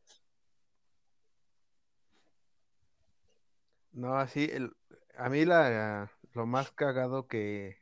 No, 3.93 4.17
así, 4.17 4.49
el, 4.53 4.73
a 5.17 5.29
mí 5.29 5.45
la, 5.45 6.11
lo 6.33 6.47
más 6.47 6.71
cagado 6.73 7.27
que, 7.29 7.79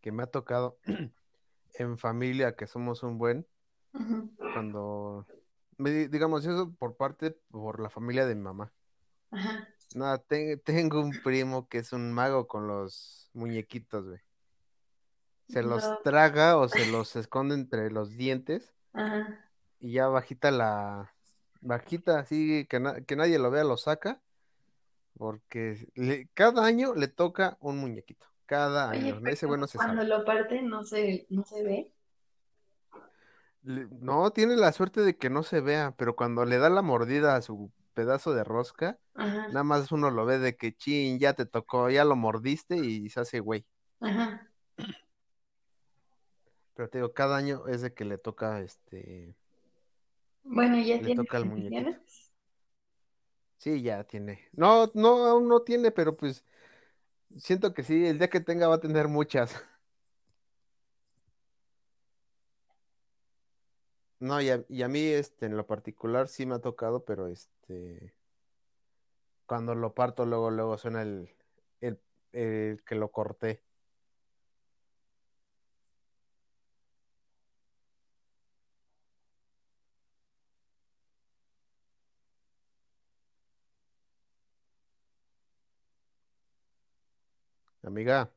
que 0.00 0.12
me 0.12 0.24
ha 0.24 0.26
tocado 0.26 0.78
en 1.74 1.98
familia, 1.98 2.54
que 2.56 2.66
somos 2.66 3.02
un 3.02 3.18
buen, 3.18 3.46
cuando, 4.52 5.26
me 5.78 5.90
di- 5.90 6.08
digamos 6.08 6.44
eso 6.44 6.72
por 6.78 6.96
parte, 6.96 7.32
por 7.50 7.80
la 7.80 7.90
familia 7.90 8.26
de 8.26 8.34
mi 8.34 8.42
mamá. 8.42 8.72
Ajá. 9.30 9.68
Nada, 9.94 10.18
te- 10.18 10.56
tengo 10.58 11.00
un 11.00 11.12
primo 11.22 11.68
que 11.68 11.78
es 11.78 11.92
un 11.92 12.12
mago 12.12 12.46
con 12.46 12.66
los 12.66 13.30
muñequitos, 13.34 14.06
güey. 14.06 14.20
Se 15.48 15.62
los 15.62 15.82
No. 15.88 15.98
traga 15.98 16.56
o 16.56 16.68
se 16.68 16.86
los 16.86 17.14
esconde 17.16 17.54
entre 17.54 17.90
los 17.90 18.10
dientes 18.16 18.72
Ajá. 18.94 19.50
y 19.80 19.92
ya 19.92 20.08
bajita 20.08 20.50
la, 20.50 21.14
bajita 21.60 22.18
así 22.20 22.66
que, 22.68 22.80
na- 22.80 23.02
que 23.02 23.16
nadie 23.16 23.38
lo 23.38 23.50
vea, 23.50 23.64
lo 23.64 23.76
saca, 23.76 24.22
porque 25.18 25.88
le- 25.94 26.28
cada 26.34 26.64
año 26.64 26.94
le 26.94 27.08
toca 27.08 27.58
un 27.60 27.78
muñequito, 27.78 28.26
cada 28.52 28.90
Oye, 28.90 29.12
año, 29.12 29.26
ese 29.28 29.46
bueno 29.46 29.66
se 29.66 29.78
cuando 29.78 30.02
sabe. 30.02 30.08
lo 30.08 30.24
parten 30.26 30.68
no 30.68 30.84
se, 30.84 31.26
no 31.30 31.42
se 31.42 31.62
ve. 31.64 31.92
Le- 33.62 33.88
No, 34.00 34.30
tiene 34.30 34.56
la 34.56 34.72
suerte 34.72 35.00
de 35.00 35.16
que 35.16 35.30
no 35.30 35.42
se 35.42 35.62
vea, 35.62 35.94
pero 35.96 36.16
cuando 36.16 36.44
le 36.44 36.58
da 36.58 36.68
la 36.68 36.82
mordida 36.82 37.34
a 37.34 37.40
su 37.40 37.72
pedazo 37.94 38.34
de 38.34 38.44
rosca, 38.44 38.98
Ajá. 39.14 39.48
nada 39.48 39.64
más 39.64 39.90
uno 39.90 40.10
lo 40.10 40.26
ve 40.26 40.38
de 40.38 40.54
que 40.56 40.74
chin, 40.74 41.18
ya 41.18 41.32
te 41.32 41.46
tocó, 41.46 41.88
ya 41.88 42.04
lo 42.04 42.14
mordiste 42.14 42.76
y 42.76 43.08
se 43.08 43.20
hace 43.20 43.40
güey. 43.40 43.64
Ajá. 44.00 44.46
Pero 46.74 46.90
te 46.90 46.98
digo, 46.98 47.14
cada 47.14 47.36
año 47.38 47.66
es 47.68 47.80
de 47.80 47.94
que 47.94 48.04
le 48.04 48.18
toca 48.18 48.60
este, 48.60 49.34
Bueno, 50.42 50.76
¿ya 50.78 50.96
le 50.96 51.04
tienes 51.04 51.24
toca 51.24 51.38
al. 51.38 52.02
Sí, 53.56 53.80
ya 53.80 54.04
tiene. 54.04 54.48
No, 54.52 54.90
no, 54.92 55.24
aún 55.24 55.48
no 55.48 55.60
tiene, 55.62 55.90
pero 55.90 56.16
pues 56.16 56.44
siento 57.38 57.74
que 57.74 57.82
sí, 57.82 58.06
el 58.06 58.18
día 58.18 58.28
que 58.30 58.40
tenga 58.40 58.68
va 58.68 58.76
a 58.76 58.80
tener 58.80 59.08
muchas. 59.08 59.62
No, 64.20 64.40
y 64.40 64.50
a, 64.50 64.64
y 64.68 64.82
a 64.82 64.88
mí, 64.88 65.00
este, 65.00 65.46
en 65.46 65.56
lo 65.56 65.66
particular 65.66 66.28
sí 66.28 66.46
me 66.46 66.54
ha 66.54 66.60
tocado, 66.60 67.04
pero 67.04 67.26
este, 67.26 68.14
cuando 69.46 69.74
lo 69.74 69.94
parto, 69.94 70.24
luego, 70.26 70.50
luego 70.50 70.78
suena 70.78 71.02
el, 71.02 71.28
el, 71.80 72.00
el 72.32 72.82
que 72.84 72.94
lo 72.94 73.10
corté. 73.10 73.62
Amiga, 87.92 88.32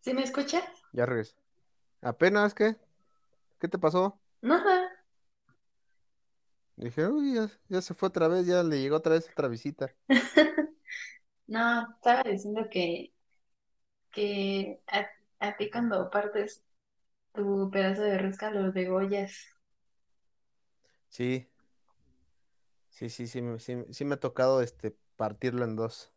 ¿Sí 0.00 0.12
me 0.12 0.22
escuchas? 0.24 0.64
ya 0.92 1.06
regresé. 1.06 1.34
¿Apenas 2.02 2.54
qué? 2.54 2.76
¿Qué 3.60 3.68
te 3.68 3.78
pasó? 3.78 4.20
Nada. 4.42 4.90
Dije, 6.76 7.06
uy, 7.06 7.34
ya, 7.34 7.48
ya 7.68 7.80
se 7.82 7.94
fue 7.94 8.08
otra 8.08 8.26
vez, 8.28 8.44
ya 8.46 8.62
le 8.64 8.80
llegó 8.80 8.96
otra 8.96 9.12
vez 9.14 9.28
otra 9.30 9.46
visita. 9.48 9.94
No, 11.48 11.88
estaba 11.96 12.22
diciendo 12.24 12.68
que, 12.70 13.12
que 14.12 14.80
a, 14.88 15.06
a 15.40 15.56
ti 15.56 15.70
cuando 15.70 16.10
partes 16.10 16.64
tu 17.34 17.70
pedazo 17.72 18.02
de 18.02 18.18
rosca 18.18 18.50
lo 18.52 18.72
degollas. 18.72 19.32
Sí, 21.08 21.49
sí, 22.90 23.08
sí, 23.08 23.26
sí, 23.26 23.40
me- 23.42 23.58
sí, 23.58 23.76
sí 23.90 24.04
me 24.04 24.14
ha 24.14 24.20
tocado 24.20 24.60
este 24.62 24.96
partirlo 25.16 25.64
en 25.64 25.76
dos. 25.76 26.12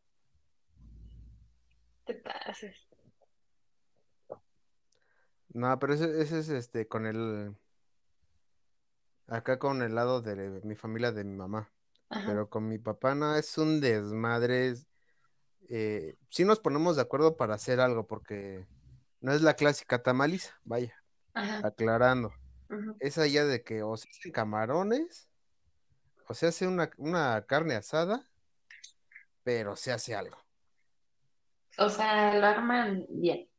Te 2.05 2.15
pases. 2.15 2.75
No, 5.53 5.77
pero 5.79 5.93
ese, 5.93 6.21
ese 6.21 6.39
es 6.39 6.49
este 6.49 6.87
con 6.87 7.05
el 7.05 7.55
acá 9.27 9.59
con 9.59 9.81
el 9.81 9.95
lado 9.95 10.21
de 10.21 10.61
mi 10.63 10.75
familia 10.75 11.11
de 11.11 11.23
mi 11.23 11.35
mamá. 11.35 11.71
Ajá. 12.09 12.23
Pero 12.25 12.49
con 12.49 12.67
mi 12.67 12.77
papá 12.79 13.15
no 13.15 13.35
es 13.35 13.57
un 13.57 13.79
desmadre. 13.81 14.69
es- 14.69 14.87
eh, 15.69 16.15
sí 16.29 16.43
nos 16.45 16.59
ponemos 16.59 16.95
de 16.97 17.01
acuerdo 17.03 17.37
para 17.37 17.55
hacer 17.55 17.79
algo, 17.79 18.05
porque 18.05 18.67
no 19.21 19.31
es 19.33 19.41
la 19.41 19.53
clásica 19.55 20.03
tamaliza, 20.03 20.59
vaya, 20.65 20.93
Ajá. 21.33 21.65
aclarando. 21.67 22.33
ujú. 22.69 22.95
Es 22.99 23.17
allá 23.17 23.45
de 23.45 23.63
que 23.63 23.81
o 23.83 23.95
se 23.97 24.09
hacen 24.09 24.31
camarones, 24.31 25.29
o 26.27 26.33
se 26.33 26.47
hace 26.47 26.67
una, 26.67 26.89
una 26.97 27.45
carne 27.45 27.75
asada, 27.75 28.27
pero 29.43 29.75
se 29.75 29.91
hace 29.91 30.15
algo. 30.15 30.37
O 31.77 31.89
sea, 31.89 32.35
lo 32.35 32.45
arman 32.45 33.05
bien. 33.09 33.49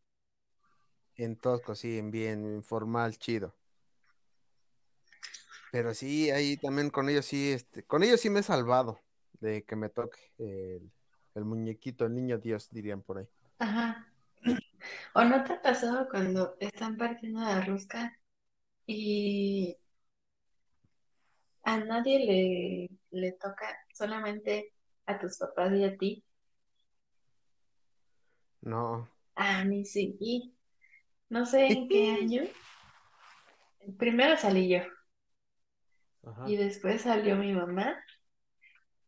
En 1.16 1.36
tosco, 1.36 1.74
sí, 1.74 1.98
en 1.98 2.10
bien, 2.10 2.44
informal, 2.44 3.18
chido. 3.18 3.54
Pero 5.70 5.92
sí, 5.92 6.30
ahí 6.30 6.56
también 6.56 6.90
con 6.90 7.08
ellos 7.08 7.26
sí, 7.26 7.52
este, 7.52 7.84
con 7.84 8.02
ellos 8.02 8.20
sí 8.20 8.30
me 8.30 8.40
he 8.40 8.44
salvado 8.44 9.00
de 9.40 9.64
que 9.64 9.74
me 9.74 9.88
toque 9.88 10.18
el, 10.38 10.92
el 11.34 11.44
muñequito, 11.44 12.06
el 12.06 12.14
niño 12.14 12.38
Dios, 12.38 12.68
dirían 12.70 13.02
por 13.02 13.18
ahí. 13.18 13.28
Ajá. 13.58 14.08
¿O 15.14 15.24
no 15.24 15.42
te 15.44 15.54
ha 15.54 15.62
pasado 15.62 16.08
cuando 16.08 16.56
están 16.60 16.96
partiendo 16.96 17.40
la 17.40 17.60
rosca 17.62 18.16
y 18.86 19.76
a 21.64 21.78
nadie 21.78 22.18
le, 23.10 23.20
le 23.20 23.32
toca, 23.32 23.66
solamente 23.94 24.72
a 25.06 25.18
tus 25.18 25.38
papás 25.38 25.72
y 25.74 25.84
a 25.84 25.96
ti? 25.98 26.24
No, 28.62 29.08
A 29.36 29.62
mí 29.64 29.84
sí. 29.84 30.16
Y 30.20 30.54
no 31.30 31.46
sé 31.46 31.66
en 31.68 31.88
qué 31.90 32.10
año. 32.10 32.42
Primero 33.98 34.36
salí 34.36 34.68
yo 34.68 34.80
Ajá. 36.24 36.44
y 36.44 36.56
después 36.56 37.02
salió 37.02 37.34
mi 37.36 37.52
mamá 37.52 37.96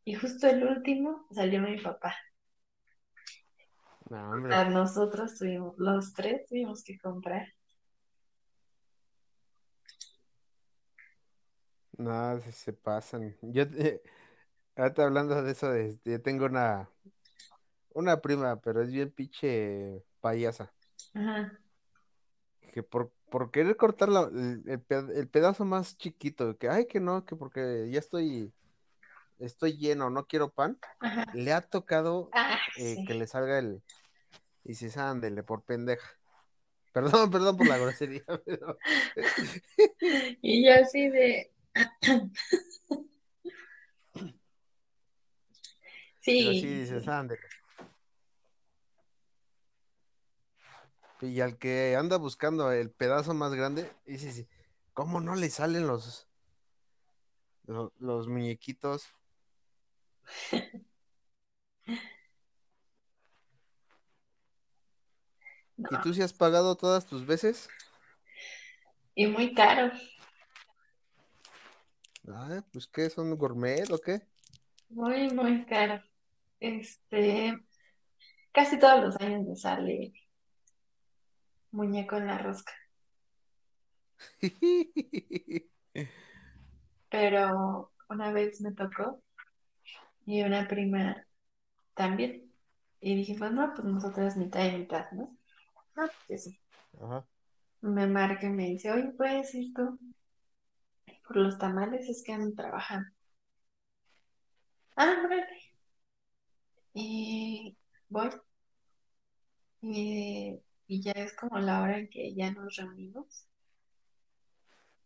y 0.07 0.15
justo 0.15 0.47
el 0.47 0.65
último 0.67 1.27
salió 1.33 1.61
mi 1.61 1.79
papá. 1.79 2.17
No, 4.11 4.37
A 4.49 4.65
nosotros 4.65 5.39
tuvimos, 5.39 5.75
los 5.79 6.13
tres 6.13 6.47
tuvimos 6.49 6.83
que 6.83 6.99
comprar. 6.99 7.47
No, 11.99 12.41
se, 12.41 12.53
se 12.53 12.73
pasan. 12.73 13.37
Yo, 13.43 13.69
te- 13.71 14.03
ahorita 14.77 15.05
hablando 15.05 15.43
de 15.43 15.53
eso, 15.53 15.75
este, 15.75 16.13
yo 16.13 16.23
tengo 16.23 16.47
una, 16.47 16.91
una 17.95 18.21
prima, 18.21 18.61
pero 18.61 18.83
es 18.83 18.91
bien 18.93 19.11
pinche 19.13 20.03
payasa, 20.21 20.73
Ajá, 21.15 21.59
que 22.73 22.83
por, 22.83 23.13
por 23.31 23.51
querer 23.51 23.77
cortar 23.77 24.09
la- 24.09 24.23
el, 24.33 24.63
el 24.67 24.81
ped- 24.85 25.11
el 25.17 25.29
pedazo 25.29 25.65
más 25.65 25.97
chiquito, 25.97 26.57
que 26.59 26.69
ay 26.69 26.87
que 26.87 27.01
no, 27.01 27.25
que 27.25 27.37
porque 27.37 27.89
ya 27.91 27.99
estoy, 27.99 28.53
estoy 29.39 29.79
lleno, 29.79 30.11
no 30.11 30.27
quiero 30.27 30.51
pan, 30.53 30.81
ajá. 31.01 31.27
le 31.33 31.53
ha 31.53 31.63
tocado 31.63 32.35
Ah, 32.35 32.61
eh, 32.75 33.01
sí. 33.01 33.05
que 33.05 33.15
le 33.15 33.27
salga 33.29 33.59
el, 33.59 33.83
y 34.65 34.71
dices, 34.71 34.97
ándele, 34.99 35.43
por 35.45 35.65
pendeja. 35.65 36.09
Perdón, 36.93 37.31
perdón 37.31 37.57
por 37.59 37.69
la 37.69 37.79
grosería, 37.79 38.25
pero 38.47 38.79
Y 40.43 40.65
yo 40.65 40.75
así 40.75 41.09
de... 41.09 41.51
pero 46.37 46.55
Sí, 46.55 46.61
sí 46.61 46.67
dices, 46.81 47.05
sí. 47.05 47.11
ándele. 47.11 47.43
Y 51.21 51.41
al 51.41 51.59
que 51.59 51.97
anda 51.97 52.17
buscando 52.19 52.73
el 52.73 52.91
pedazo 52.91 53.35
más 53.35 53.55
grande, 53.55 53.91
dices, 54.07 54.47
¿cómo 54.93 55.21
no 55.21 55.35
le 55.35 55.49
salen 55.51 55.87
los, 55.87 56.29
lo- 57.67 57.93
los, 57.99 58.29
muñequitos? 58.29 59.09
¿Y 65.91 65.97
tú 66.03 66.13
sí 66.15 66.23
has 66.23 66.33
pagado 66.33 66.75
todas 66.77 67.07
tus 67.07 67.27
veces? 67.27 67.69
y 69.15 69.27
muy 69.27 69.55
caro, 69.55 69.91
Ah, 72.29 72.63
pues 72.73 72.87
¿qué? 72.87 73.09
¿Son 73.11 73.37
gourmet 73.37 73.91
o 73.91 73.99
qué? 74.01 74.21
muy, 74.89 75.31
muy 75.33 75.65
caro. 75.67 76.03
Este, 76.61 77.55
casi 78.53 78.79
todos 78.79 79.05
los 79.05 79.17
años 79.21 79.47
me 79.47 79.57
sale 79.57 80.13
muñeco 81.71 82.17
en 82.17 82.27
la 82.27 82.39
rosca, 82.39 82.73
pero 87.11 87.93
una 88.09 88.33
vez 88.33 88.61
me 88.61 88.73
tocó 88.73 89.23
y 90.27 90.43
una 90.43 90.67
prima 90.69 91.27
también. 91.95 92.53
Y 93.01 93.17
dijimos, 93.17 93.53
no, 93.53 93.73
pues 93.75 93.87
nosotras 93.87 94.37
mitad 94.37 94.65
y 94.67 94.79
mitad, 94.79 95.11
¿no? 95.13 95.37
No, 95.97 96.09
pues 96.27 96.45
sí. 96.45 96.59
Ajá. 97.01 97.27
Me 97.81 98.07
marca 98.07 98.47
y 98.47 98.51
me 98.51 98.65
dice, 98.65 98.91
oye, 98.91 99.13
¿puedes 99.17 99.55
ir 99.55 99.73
tú 99.75 99.99
por 101.27 101.37
los 101.39 101.59
tamales? 101.59 102.09
Es 102.09 102.23
que 102.25 102.33
ando 102.33 102.55
trabajando. 102.55 103.11
Ah, 104.97 105.17
órale. 105.25 105.47
Y 106.95 107.77
voy 108.09 108.31
y, 109.81 110.61
y 110.87 111.03
ya 111.03 111.13
es 111.13 111.35
como 111.35 111.59
la 111.59 111.81
hora 111.83 111.99
en 111.99 112.09
que 112.11 112.35
ya 112.35 112.51
nos 112.53 112.77
reunimos. 112.77 113.47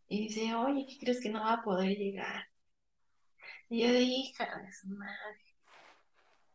Y 0.09 0.25
dice, 0.29 0.55
oye, 0.55 0.85
¿qué 0.87 0.99
crees 0.99 1.23
que 1.23 1.31
no 1.31 1.41
va 1.41 1.55
a 1.55 1.63
poder 1.63 1.97
llegar? 1.97 2.45
Y 3.71 3.81
yo 3.83 3.93
de 3.93 4.03
hija 4.03 4.45
de 4.45 4.71
su 4.75 4.89
madre. 4.89 5.41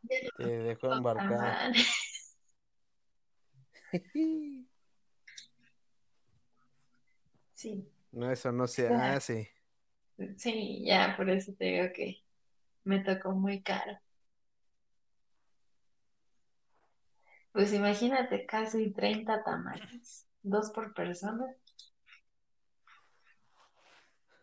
Ya 0.03 0.17
no 0.23 0.29
Te 0.37 0.43
dejó 0.59 0.91
embarcada. 0.93 1.59
amar". 1.61 1.73
Sí, 7.53 7.89
No, 8.11 8.31
eso 8.31 8.51
no 8.51 8.67
se 8.67 8.87
hace. 8.89 9.51
Sí, 10.37 10.83
ya 10.85 11.15
por 11.17 11.29
eso 11.29 11.53
te 11.57 11.65
digo 11.65 11.87
que 11.93 12.23
me 12.85 12.99
tocó 13.01 13.31
muy 13.33 13.61
caro. 13.63 13.99
Pues 17.51 17.73
imagínate, 17.73 18.45
casi 18.45 18.91
30 18.91 19.43
tamales, 19.43 20.27
dos 20.43 20.69
por 20.71 20.93
persona. 20.93 21.45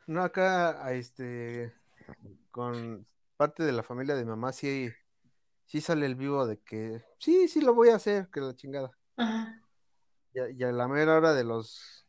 No, 0.06 0.22
acá, 0.22 0.84
a 0.84 0.92
este, 0.94 1.72
con 2.50 3.06
parte 3.36 3.62
de 3.64 3.72
la 3.72 3.82
familia 3.82 4.14
de 4.16 4.24
mamá, 4.24 4.52
sí, 4.52 4.90
sí 5.66 5.80
sale 5.80 6.06
el 6.06 6.16
vivo 6.16 6.46
de 6.46 6.60
que, 6.60 7.02
sí, 7.18 7.48
sí 7.48 7.60
lo 7.62 7.74
voy 7.74 7.90
a 7.90 7.96
hacer, 7.96 8.28
que 8.30 8.40
la 8.40 8.54
chingada. 8.56 8.92
Ajá, 9.16 9.62
Y 10.34 10.38
a, 10.40 10.50
y 10.50 10.62
a 10.62 10.72
la 10.72 10.88
mera 10.88 11.16
hora 11.16 11.34
de 11.34 11.44
los, 11.44 12.01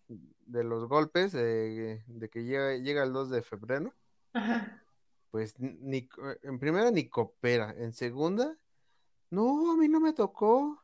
de 0.46 0.64
los 0.64 0.88
golpes, 0.88 1.32
de, 1.32 2.04
de 2.08 2.30
que 2.30 2.44
llega, 2.44 2.76
llega 2.78 3.04
el 3.04 3.14
2 3.14 3.30
de 3.30 3.42
febrero, 3.42 3.94
ajá. 4.34 4.84
pues 5.32 5.60
ni, 5.60 6.10
en 6.44 6.60
primera 6.60 6.92
ni 6.92 7.08
coopera, 7.08 7.74
en 7.78 7.94
segunda, 7.94 8.58
no, 9.30 9.72
a 9.72 9.78
mí 9.78 9.88
no 9.88 10.00
me 10.00 10.14
tocó. 10.14 10.80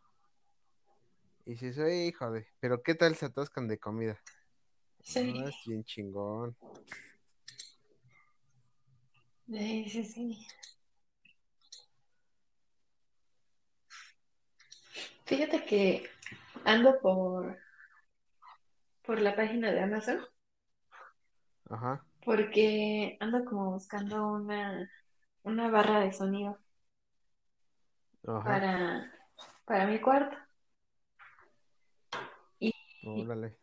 Y 1.46 1.56
si 1.58 1.74
soy 1.74 2.08
hijo 2.08 2.32
de, 2.32 2.48
pero 2.60 2.82
¿qué 2.84 2.96
tal 2.96 3.16
se 3.16 3.26
atascan 3.26 3.68
de 3.68 3.80
comida? 3.80 4.20
Sí, 5.02 5.34
es 5.46 5.56
bien 5.66 5.84
chingón. 5.84 6.56
sí, 9.48 9.90
sí, 9.90 10.04
sí. 10.04 10.48
Fíjate 15.26 15.64
que 15.64 16.10
ando 16.66 17.00
por, 17.02 17.58
por 19.10 19.20
la 19.20 19.36
página 19.36 19.72
de 19.72 19.82
Amazon 19.82 20.20
Ajá, 21.70 22.06
porque 22.24 23.18
ando 23.20 23.44
como 23.46 23.72
buscando 23.74 24.28
una, 24.34 24.90
una 25.44 25.70
barra 25.70 26.02
de 26.02 26.14
sonido 26.14 26.60
ajá, 28.28 28.62
para, 28.62 29.12
para 29.66 29.88
mi 29.88 30.00
cuarto. 30.02 30.38
Y 32.60 32.72
órale. 33.02 33.58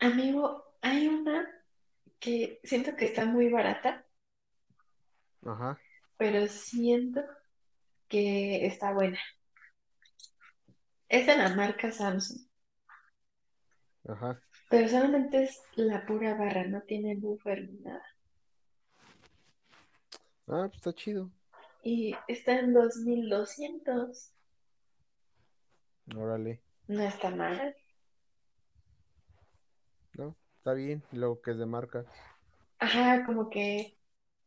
amigo, 0.00 0.64
hay 0.80 1.06
una 1.08 1.46
que 2.20 2.60
siento 2.64 2.96
que 2.96 3.06
está 3.06 3.26
muy 3.26 3.50
barata, 3.50 4.06
Ajá, 5.46 5.80
pero 6.16 6.46
siento 6.48 7.20
que 8.08 8.66
está 8.66 8.92
buena. 8.94 9.18
Es 11.08 11.26
de 11.26 11.36
la 11.36 11.48
marca 11.56 11.90
Samsung, 11.90 12.46
ajá. 14.08 14.40
Pero 14.68 14.88
solamente 14.88 15.44
es 15.44 15.62
la 15.74 16.04
pura 16.06 16.34
barra, 16.34 16.64
no 16.64 16.82
tiene 16.82 17.16
buffer 17.16 17.68
ni 17.68 17.78
nada. 17.80 18.04
Ah, 20.48 20.66
pues 20.68 20.76
está 20.76 20.92
chido. 20.92 21.30
Y 21.82 22.14
está 22.28 22.58
en 22.58 22.72
2200. 22.72 24.32
Órale. 26.16 26.60
No 26.88 27.02
está 27.02 27.30
mal. 27.30 27.76
No, 30.14 30.36
está 30.58 30.72
bien. 30.72 31.02
Luego 31.12 31.40
que 31.40 31.52
es 31.52 31.58
de 31.58 31.66
marca. 31.66 32.04
Ajá, 32.78 33.24
como 33.26 33.50
que, 33.50 33.96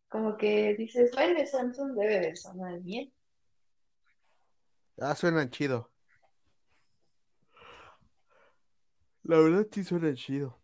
como 0.09 0.37
que 0.37 0.75
dices, 0.75 1.11
bueno, 1.13 1.45
Samsung 1.45 1.93
debe 1.95 2.19
de 2.19 2.35
sonar 2.35 2.79
bien. 2.81 3.11
Ah, 4.99 5.15
suenan 5.15 5.49
chido. 5.49 5.88
La 9.23 9.39
verdad 9.39 9.65
sí 9.71 9.85
suena 9.85 10.13
chido. 10.13 10.59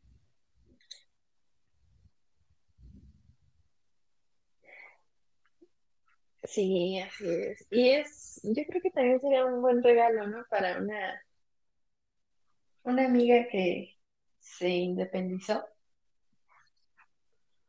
Sí, 6.44 7.00
así 7.00 7.26
es. 7.28 7.68
Y 7.72 7.90
es, 7.90 8.40
yo 8.44 8.64
creo 8.68 8.82
que 8.82 8.92
también 8.92 9.20
sería 9.20 9.46
un 9.46 9.62
buen 9.62 9.82
regalo, 9.84 10.28
¿no? 10.28 10.46
Para 10.50 10.78
una, 10.80 11.22
una 12.84 13.06
amiga 13.06 13.48
que 13.52 13.98
se 14.40 14.70
independizó 14.70 15.66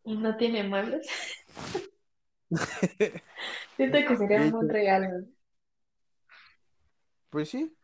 y 0.04 0.16
no 0.16 0.36
tiene 0.38 0.62
muebles. 0.62 1.06
Siento 3.76 3.98
que 4.06 4.16
sería 4.16 4.42
un 4.42 4.50
buen 4.50 4.68
hecho, 4.68 4.68
regalo. 4.68 5.26
pues 7.30 7.50
sí. 7.50 7.76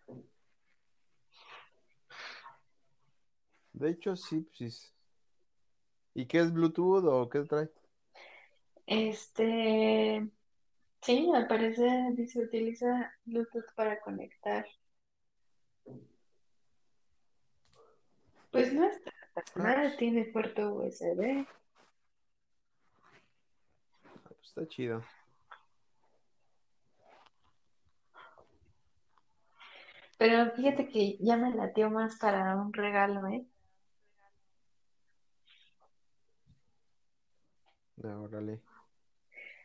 De 3.82 3.90
hecho, 3.90 4.14
sí, 4.14 4.46
pues 4.56 4.76
sí. 4.76 4.88
¿Y 6.14 6.26
qué 6.26 6.38
es 6.38 6.52
Bluetooth 6.52 7.04
o 7.04 7.28
qué 7.28 7.40
trae? 7.40 7.68
Este, 8.86 10.24
sí, 11.00 11.32
al 11.34 11.48
parecer 11.48 12.14
dice 12.14 12.44
utiliza 12.44 13.12
Bluetooth 13.24 13.66
para 13.74 14.00
conectar. 14.00 14.64
Pues 18.52 18.72
no 18.72 18.84
está 18.84 19.10
tan 19.34 19.66
Ah, 19.66 19.92
tiene 19.98 20.26
puerto 20.26 20.74
USB. 20.74 21.44
está 24.44 24.68
chido. 24.68 25.02
Pero 30.18 30.52
fíjate 30.52 30.88
que 30.88 31.16
ya 31.18 31.36
me 31.36 31.52
latió 31.52 31.90
más 31.90 32.16
para 32.20 32.54
un 32.54 32.72
regalo, 32.72 33.26
¿eh? 33.26 33.44
Ah, 38.04 38.18
órale. 38.20 38.60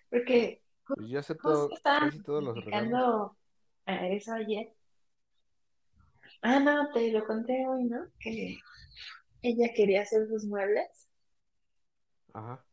Porque 0.09 0.61
Pues 0.87 1.09
yo 1.09 1.19
acepto 1.19 1.69
estábamos 1.69 2.11
casi 2.11 2.23
todos 2.23 2.43
los 2.43 2.63
regalos. 2.65 3.31
eh, 3.85 4.09
eso 4.15 4.33
ayer. 4.33 4.73
Ah, 6.41 6.59
no, 6.59 6.91
te 6.91 7.11
lo 7.11 7.25
conté 7.25 7.67
hoy, 7.67 7.85
¿no? 7.85 8.05
Que 8.19 8.57
ella 9.41 9.69
quería 9.75 10.01
hacer 10.03 10.27
sus 10.27 10.45
muebles. 10.45 11.07
Ajá. 12.33 12.63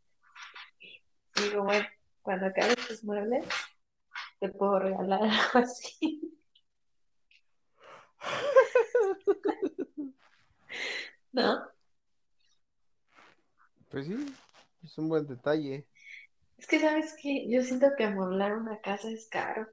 Y 0.81 1.43
digo, 1.43 1.65
bueno, 1.65 1.87
cuando 2.23 2.47
acabes 2.47 2.77
tus 2.87 3.03
muebles, 3.05 3.47
te 4.41 4.49
puedo 4.51 4.79
regalar 4.79 5.23
algo 5.23 5.59
así. 5.59 6.21
¿No? 11.33 11.69
Pues 13.91 14.07
sí, 14.07 14.35
es 14.85 14.99
un 14.99 15.09
buen 15.09 15.27
detalle. 15.27 15.87
Es 16.59 16.67
que, 16.67 16.79
¿sabes 16.79 17.17
qué? 17.21 17.49
Yo 17.49 17.63
siento 17.63 17.89
que 17.97 18.05
amueblar 18.05 18.57
una 18.57 18.81
casa 18.81 19.11
es 19.11 19.29
caro. 19.29 19.67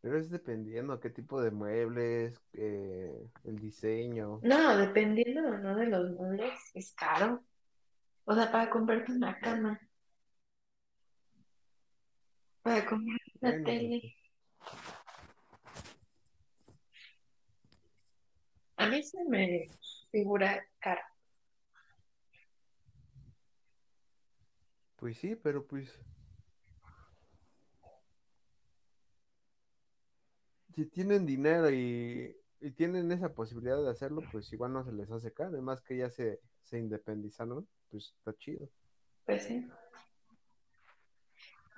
Pero 0.00 0.18
es 0.18 0.30
dependiendo 0.30 1.00
qué 1.00 1.10
tipo 1.10 1.40
de 1.40 1.50
muebles, 1.50 2.38
eh, 2.52 3.26
el 3.44 3.58
diseño. 3.58 4.40
No, 4.42 4.76
dependiendo 4.76 5.58
no 5.58 5.76
de 5.76 5.86
los 5.86 6.10
muebles, 6.12 6.52
es 6.74 6.92
caro. 6.94 7.42
O 8.26 8.34
sea, 8.34 8.50
para 8.50 8.70
comprarte 8.70 9.12
una 9.12 9.38
cama, 9.38 9.80
para 12.62 12.86
comprar 12.86 13.18
una 13.40 13.50
Bueno, 13.50 13.64
pues 13.64 13.76
tele. 13.78 14.16
A 18.76 18.88
mí 18.88 19.02
se 19.02 19.24
me 19.24 19.68
figura 20.10 20.66
caro. 20.80 21.00
Pues 25.04 25.18
sí, 25.18 25.36
pero 25.36 25.66
pues 25.66 25.92
si 30.74 30.86
tienen 30.86 31.26
dinero 31.26 31.70
y, 31.70 32.34
y 32.58 32.70
tienen 32.70 33.12
esa 33.12 33.28
posibilidad 33.28 33.82
de 33.82 33.90
hacerlo, 33.90 34.22
pues 34.32 34.50
igual 34.54 34.72
no 34.72 34.82
se 34.82 34.92
les 34.92 35.10
hace 35.10 35.30
caro. 35.30 35.50
Además 35.50 35.82
que 35.82 35.98
ya 35.98 36.08
se, 36.08 36.40
se 36.62 36.78
independizaron, 36.78 37.68
pues 37.90 38.14
está 38.16 38.34
chido. 38.38 38.66
Pues 39.26 39.42
sí. 39.42 39.68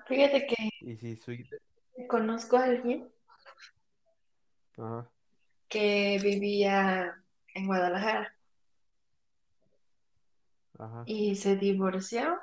Fíjate 0.07 0.47
que 0.47 0.55
Y 0.83 0.97
si 0.97 1.19
ide- 1.33 1.59
conozco 2.09 2.57
a 2.59 2.67
alguien 2.67 3.09
Ajá, 4.79 5.11
que 5.69 6.21
vivía 6.23 7.13
en 7.57 7.67
Guadalajara 7.67 8.37
ajá. 10.79 11.03
y 11.07 11.35
se 11.35 11.57
divorció 11.57 12.39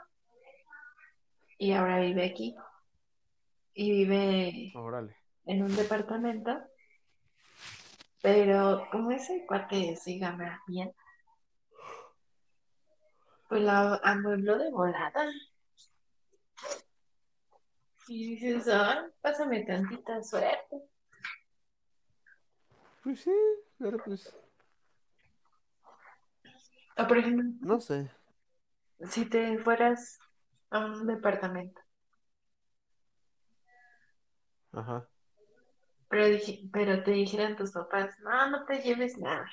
y 1.57 1.71
ahora 1.73 1.99
vive 1.99 2.25
aquí. 2.25 2.55
y 3.73 3.91
vive 3.91 4.73
Órale. 4.75 5.15
en 5.45 5.63
un 5.63 5.75
departamento, 5.75 6.51
pero 8.21 8.87
como 8.91 9.11
ese 9.11 9.45
cuate 9.45 9.95
sí 9.97 10.17
gana 10.19 10.61
bien, 10.67 10.91
pues 13.47 13.61
la 13.61 13.95
amuebló 14.03 14.57
de 14.57 14.69
volada. 14.71 15.31
Y 18.07 18.35
dices, 18.35 18.67
ah, 18.69 19.09
pásame 19.21 19.63
tantita 19.65 20.21
suerte. 20.23 20.83
Pues 23.03 23.19
sí, 23.21 23.31
pero 23.77 23.99
pues, 23.99 24.33
O 26.97 27.07
por 27.07 27.17
ejemplo, 27.17 27.45
no 27.61 27.79
sé. 27.79 28.09
si 29.09 29.25
te 29.25 29.57
fueras 29.59 30.22
a 30.73 30.79
un 30.85 31.07
departamento, 31.07 31.81
Ajá. 34.73 35.07
pero, 36.09 36.27
dije- 36.27 36.69
pero 36.71 37.03
te 37.03 37.11
dijeran 37.11 37.55
tus 37.57 37.71
papás, 37.71 38.15
no, 38.21 38.49
no 38.51 38.65
te 38.65 38.81
lleves 38.81 39.17
nada, 39.17 39.49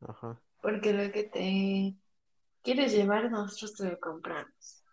Ajá. 0.00 0.40
porque 0.60 0.92
lo 0.92 1.12
que 1.12 1.24
te 1.24 1.96
quieres 2.62 2.92
llevar 2.94 3.30
nosotros 3.30 3.74
te 3.76 3.90
lo 3.90 4.00
compramos. 4.00 4.84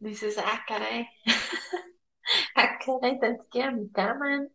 Dices, 0.00 0.38
ah, 0.38 0.64
caray, 0.66 1.06
ah, 2.56 2.78
caray, 2.84 3.18
tan 3.20 3.38
siquiera 3.38 3.70
mi 3.72 3.88
cama. 3.90 4.46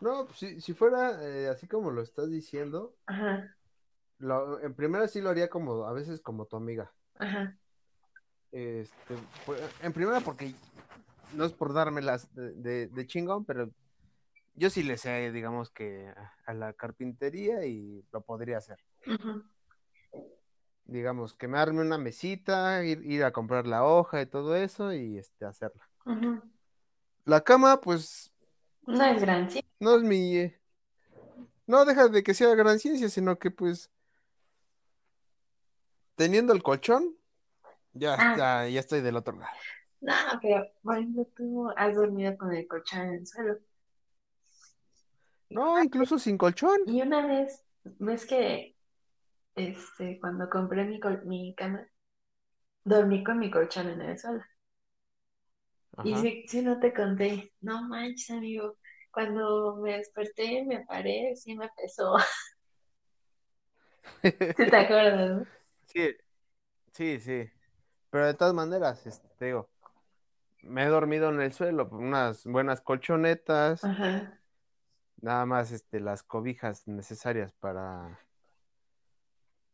No, 0.00 0.26
pues 0.26 0.38
si, 0.38 0.60
si 0.60 0.74
fuera 0.74 1.22
eh, 1.22 1.48
así 1.48 1.66
como 1.66 1.90
lo 1.90 2.02
estás 2.02 2.30
diciendo, 2.30 2.94
Ajá, 3.06 3.56
lo, 4.18 4.60
en 4.60 4.74
primera 4.74 5.08
sí 5.08 5.20
lo 5.20 5.30
haría 5.30 5.48
como, 5.48 5.84
a 5.84 5.92
veces 5.92 6.20
como 6.20 6.46
tu 6.46 6.56
amiga. 6.56 6.92
ajá, 7.18 7.56
Este, 8.52 9.14
pues, 9.46 9.60
en 9.82 9.92
primera 9.92 10.20
porque 10.20 10.54
no 11.34 11.44
es 11.44 11.52
por 11.52 11.72
dármelas 11.72 12.32
de, 12.34 12.52
de, 12.54 12.86
de 12.88 13.06
chingón, 13.06 13.44
pero 13.44 13.70
yo 14.54 14.70
sí 14.70 14.82
le 14.82 14.96
sé, 14.96 15.32
digamos 15.32 15.70
que 15.70 16.12
a, 16.46 16.54
la 16.54 16.72
carpintería 16.74 17.64
y 17.66 18.04
lo 18.12 18.20
podría 18.22 18.58
hacer. 18.58 18.78
Digamos, 20.84 21.34
que 21.34 21.48
me 21.48 21.58
arme 21.58 21.80
una 21.80 21.98
mesita, 21.98 22.84
ir, 22.84 23.04
ir 23.04 23.24
a 23.24 23.32
comprar 23.32 23.66
la 23.66 23.84
hoja 23.84 24.20
y 24.20 24.26
todo 24.26 24.54
eso 24.54 24.92
y 24.92 25.18
este, 25.18 25.44
hacerla. 25.44 25.82
La 27.24 27.40
cama, 27.40 27.80
pues, 27.80 28.33
No 28.86 29.04
es 29.04 29.20
gran 29.20 29.50
sí. 29.50 29.60
no 29.80 29.96
es 29.96 30.02
mi... 30.02 30.36
eh, 30.36 30.60
no 31.66 31.84
deja 31.84 32.08
de 32.08 32.22
que 32.22 32.34
sea 32.34 32.54
gran 32.54 32.78
ciencia, 32.78 33.08
sino 33.08 33.38
que 33.38 33.50
pues, 33.50 33.90
teniendo 36.16 36.52
el 36.52 36.62
colchón, 36.62 37.14
ya, 37.92 38.16
Ah, 38.18 38.34
ya, 38.36 38.68
ya 38.68 38.80
estoy 38.80 39.00
del 39.00 39.16
otro 39.16 39.36
lado. 39.36 39.52
no, 40.00 40.14
pero 40.42 40.66
por 40.82 40.98
ejemplo, 40.98 41.26
tú 41.36 41.70
has 41.76 41.94
dormido 41.94 42.36
con 42.36 42.52
el 42.52 42.66
colchón 42.68 43.00
en 43.02 43.14
el 43.14 43.26
suelo. 43.26 43.58
No, 45.50 45.82
incluso 45.82 46.18
sin 46.18 46.36
colchón. 46.36 46.80
Y 46.86 47.00
una 47.02 47.26
vez, 47.26 47.62
ves 47.84 48.26
que 48.26 48.76
este, 49.54 50.18
cuando 50.20 50.48
compré 50.50 50.84
mi, 50.84 51.00
col- 51.00 51.24
mi 51.24 51.54
cama, 51.54 51.86
dormí 52.84 53.22
con 53.24 53.38
mi 53.38 53.50
colchón 53.50 53.88
en 53.88 54.00
el 54.02 54.18
suelo. 54.18 54.42
Y 56.02 56.16
si, 56.16 56.46
si 56.48 56.62
no 56.62 56.78
te 56.80 56.92
conté, 56.94 57.52
no 57.60 57.82
manches, 57.88 58.30
amigo, 58.30 58.76
cuando 59.10 59.76
me 59.76 59.96
desperté, 59.98 60.64
me 60.64 60.84
paré, 60.86 61.34
sí 61.36 61.56
me 61.56 61.68
pesó. 61.76 62.16
¿Sí 64.56 64.68
te 64.68 64.76
acuerdas, 64.76 65.30
no? 65.30 65.46
Sí, 65.86 66.14
sí, 66.92 67.20
sí. 67.20 67.50
Pero 68.10 68.26
de 68.26 68.34
todas 68.34 68.54
maneras, 68.54 69.06
este, 69.06 69.28
te 69.38 69.46
digo, 69.46 69.70
me 70.62 70.84
he 70.84 70.88
dormido 70.88 71.30
en 71.30 71.40
el 71.40 71.52
suelo, 71.52 71.88
unas 71.92 72.44
buenas 72.46 72.80
colchonetas, 72.82 73.90
Ajá, 73.90 74.40
nada 75.20 75.44
más 75.46 75.72
este, 75.72 75.98
las 76.00 76.22
cobijas 76.22 76.86
necesarias 76.86 77.52
para, 77.54 78.20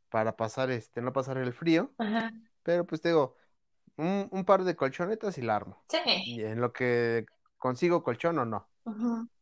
para 0.08 0.36
pasar, 0.36 0.70
este, 0.70 1.00
no 1.02 1.12
pasar 1.12 1.38
el 1.38 1.52
frío, 1.52 1.94
ajá, 1.98 2.32
pero 2.64 2.86
pues 2.86 3.02
te 3.02 3.10
digo, 3.10 3.36
un, 4.00 4.28
un 4.30 4.44
par 4.44 4.64
de 4.64 4.74
colchonetas 4.76 5.38
y 5.38 5.42
la 5.42 5.56
armo. 5.56 5.84
sí. 5.88 5.98
Y 6.24 6.42
en 6.42 6.60
lo 6.60 6.72
que 6.72 7.26
consigo 7.58 8.02
colchón 8.02 8.38
o 8.38 8.44
no, 8.44 8.68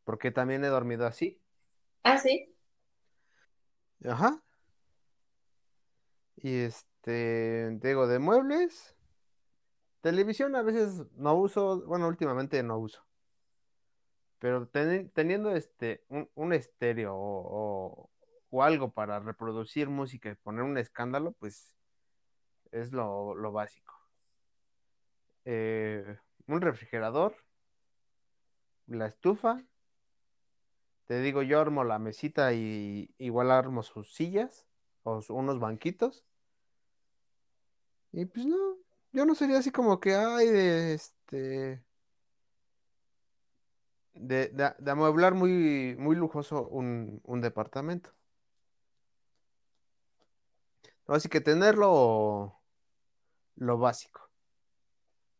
porque 0.04 0.30
también 0.30 0.64
he 0.64 0.68
dormido 0.68 1.06
así. 1.06 1.40
Ah, 2.02 2.18
sí. 2.18 2.54
Ajá. 4.04 4.42
Y 6.36 6.60
este, 6.60 7.78
te 7.80 7.88
digo, 7.88 8.06
de 8.06 8.18
muebles, 8.18 8.94
televisión 10.00 10.54
a 10.56 10.62
veces 10.62 11.04
no 11.16 11.34
uso, 11.34 11.82
bueno, 11.86 12.06
últimamente 12.08 12.62
no 12.62 12.78
uso. 12.78 13.04
Pero 14.38 14.68
teni- 14.70 15.10
teniendo 15.12 15.50
este 15.50 16.04
un, 16.08 16.28
un 16.36 16.52
estéreo 16.52 17.14
o, 17.16 17.42
o- 18.04 18.10
o 18.50 18.62
algo 18.62 18.90
para 18.92 19.18
reproducir 19.20 19.88
música 19.88 20.30
y 20.30 20.34
poner 20.36 20.62
un 20.62 20.78
escándalo, 20.78 21.32
pues 21.32 21.74
es 22.70 22.92
lo, 22.92 23.34
lo 23.34 23.50
básico. 23.52 23.97
Eh, 25.50 26.04
un 26.46 26.60
refrigerador, 26.60 27.34
la 28.86 29.06
estufa, 29.06 29.64
te 31.06 31.22
digo, 31.22 31.40
yo 31.42 31.58
armo 31.58 31.84
la 31.84 31.98
mesita 31.98 32.52
y 32.52 33.14
igual 33.16 33.50
armo 33.50 33.82
sus 33.82 34.12
sillas 34.12 34.66
o 35.04 35.22
unos 35.30 35.58
banquitos. 35.58 36.26
Y 38.12 38.26
pues 38.26 38.44
no, 38.44 38.56
yo 39.12 39.24
no 39.24 39.34
sería 39.34 39.58
así 39.58 39.70
como 39.70 40.00
que, 40.00 40.14
ay, 40.14 40.48
de 40.48 40.94
este, 40.94 41.82
de, 44.14 44.48
de, 44.48 44.74
de 44.78 44.90
amueblar 44.90 45.34
muy, 45.34 45.96
muy 45.98 46.14
lujoso 46.16 46.68
un, 46.68 47.20
un 47.24 47.40
departamento. 47.40 48.10
Así 51.08 51.28
que 51.28 51.40
tenerlo 51.40 52.60
lo 53.56 53.78
básico. 53.78 54.27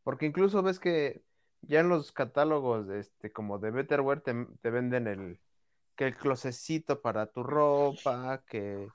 Porque 0.09 0.25
incluso 0.25 0.63
ves 0.63 0.81
que 0.81 1.23
ya 1.61 1.81
en 1.81 1.91
los 1.91 2.13
catálogos 2.13 2.89
este, 2.89 3.31
como 3.31 3.59
de 3.59 3.71
Betterware 3.71 4.23
te, 4.23 4.47
te 4.63 4.71
venden 4.71 5.07
el 5.07 5.39
que 5.97 6.07
el 6.07 6.17
closecito 6.17 7.03
para 7.03 7.27
tu 7.27 7.43
ropa, 7.43 8.43
que, 8.47 8.89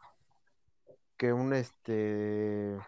que 1.15 1.31
un 1.31 1.53
este 1.53 2.79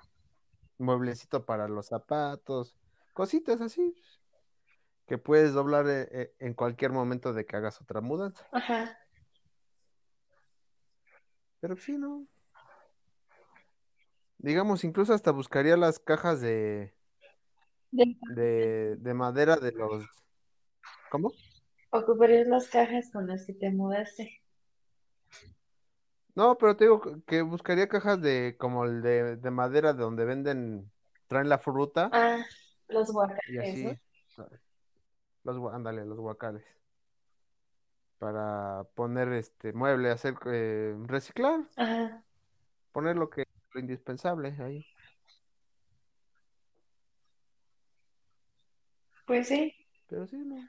mueblecito 0.80 1.46
para 1.46 1.68
los 1.68 1.86
zapatos, 1.86 2.76
cositas 3.14 3.62
así 3.62 3.94
que 5.06 5.20
puedes 5.20 5.54
doblar 5.54 5.88
eh, 5.88 6.08
eh, 6.12 6.36
en 6.40 6.56
cualquier 6.56 6.92
momento 6.92 7.32
de 7.32 7.46
que 7.46 7.58
hagas 7.58 7.80
otra 7.80 8.02
mudanza. 8.02 8.48
Ajá. 8.52 8.98
Pero 11.60 11.78
sí, 11.78 11.96
no. 11.96 12.26
Digamos, 14.40 14.84
incluso 14.84 15.14
hasta 15.14 15.30
buscaría 15.30 15.78
las 15.78 16.00
cajas 16.00 16.42
de, 16.42 16.96
De- 17.92 18.18
de, 18.30 18.96
de 18.98 19.14
madera 19.14 19.58
de 19.58 19.72
los... 19.72 20.06
¿Cómo? 21.12 21.32
Ocuparías 21.90 22.46
las 22.48 22.68
cajas 22.68 23.10
con 23.12 23.26
las 23.26 23.46
que 23.48 23.54
te 23.54 23.72
mudaste. 23.72 24.42
No, 26.36 26.58
pero 26.58 26.76
te 26.76 26.84
digo 26.86 27.02
que- 27.26 27.42
buscaría 27.42 27.88
cajas 27.88 28.22
de 28.22 28.56
como 28.60 28.84
el 28.86 29.02
de, 29.02 29.38
de 29.38 29.52
madera 29.52 29.94
de 29.94 30.04
donde 30.04 30.26
venden, 30.26 30.92
traen 31.28 31.48
la 31.50 31.58
fruta 31.60 32.10
Ah, 32.12 32.46
los 32.90 33.10
y 33.10 33.14
guacares, 33.14 33.84
¿no? 33.84 33.90
así, 33.92 33.98
los, 35.44 35.74
ándale, 35.74 36.06
los 36.06 36.20
guacales, 36.20 36.64
para 38.20 38.84
poner 38.96 39.30
este 39.34 39.74
mueble, 39.74 40.10
hacer, 40.12 40.36
eh, 40.48 40.96
reciclar, 41.06 41.62
Ajá. 41.78 42.24
poner 42.92 43.16
lo 43.16 43.30
que, 43.30 43.46
lo 43.74 43.80
indispensable 43.80 44.56
ahí. 44.60 44.86
Pues 49.26 49.48
sí. 49.48 49.74
Pero 50.08 50.26
sí, 50.28 50.38
no. 50.38 50.68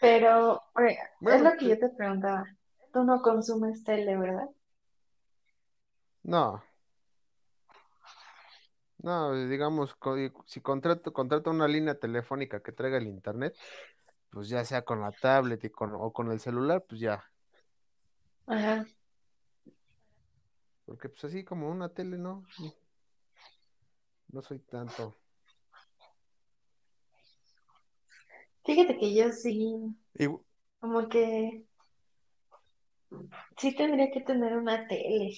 Pero, 0.00 0.60
oye, 0.74 0.98
es 0.98 1.00
Bueno, 1.20 1.44
lo 1.50 1.56
que 1.56 1.68
yo 1.68 1.78
te- 1.78 1.88
preguntaba. 1.88 2.44
Tú 2.92 3.04
no 3.04 3.22
consumes 3.22 3.82
tele, 3.84 4.16
¿verdad? 4.18 4.48
no, 6.24 6.62
no, 8.98 9.34
digamos, 9.48 9.96
si 10.46 10.60
contrato, 10.60 11.12
contrato 11.12 11.50
una 11.50 11.66
línea 11.68 11.98
telefónica 11.98 12.62
que 12.62 12.72
traiga 12.72 12.98
el 12.98 13.06
internet, 13.08 13.56
pues 14.30 14.48
ya 14.48 14.64
sea 14.64 14.84
con 14.84 15.00
la 15.00 15.12
tablet 15.12 15.64
y 15.64 15.70
con, 15.70 15.94
o 15.94 16.12
con 16.12 16.30
el 16.32 16.40
celular, 16.40 16.84
pues 16.88 17.00
ya, 17.00 17.24
Ajá. 18.46 18.84
porque 20.84 21.08
pues 21.08 21.24
así 21.24 21.44
como 21.44 21.68
una 21.70 21.88
tele, 21.88 22.18
no, 22.18 22.44
no 24.32 24.42
soy 24.42 24.58
tanto. 24.58 25.21
Fíjate 28.64 28.98
que 28.98 29.14
yo 29.14 29.32
sí, 29.32 29.74
Y, 30.14 30.26
como 30.80 31.08
que 31.08 31.64
sí 33.58 33.74
tendría 33.74 34.10
que 34.10 34.20
tener 34.20 34.56
una 34.56 34.86
tele. 34.86 35.34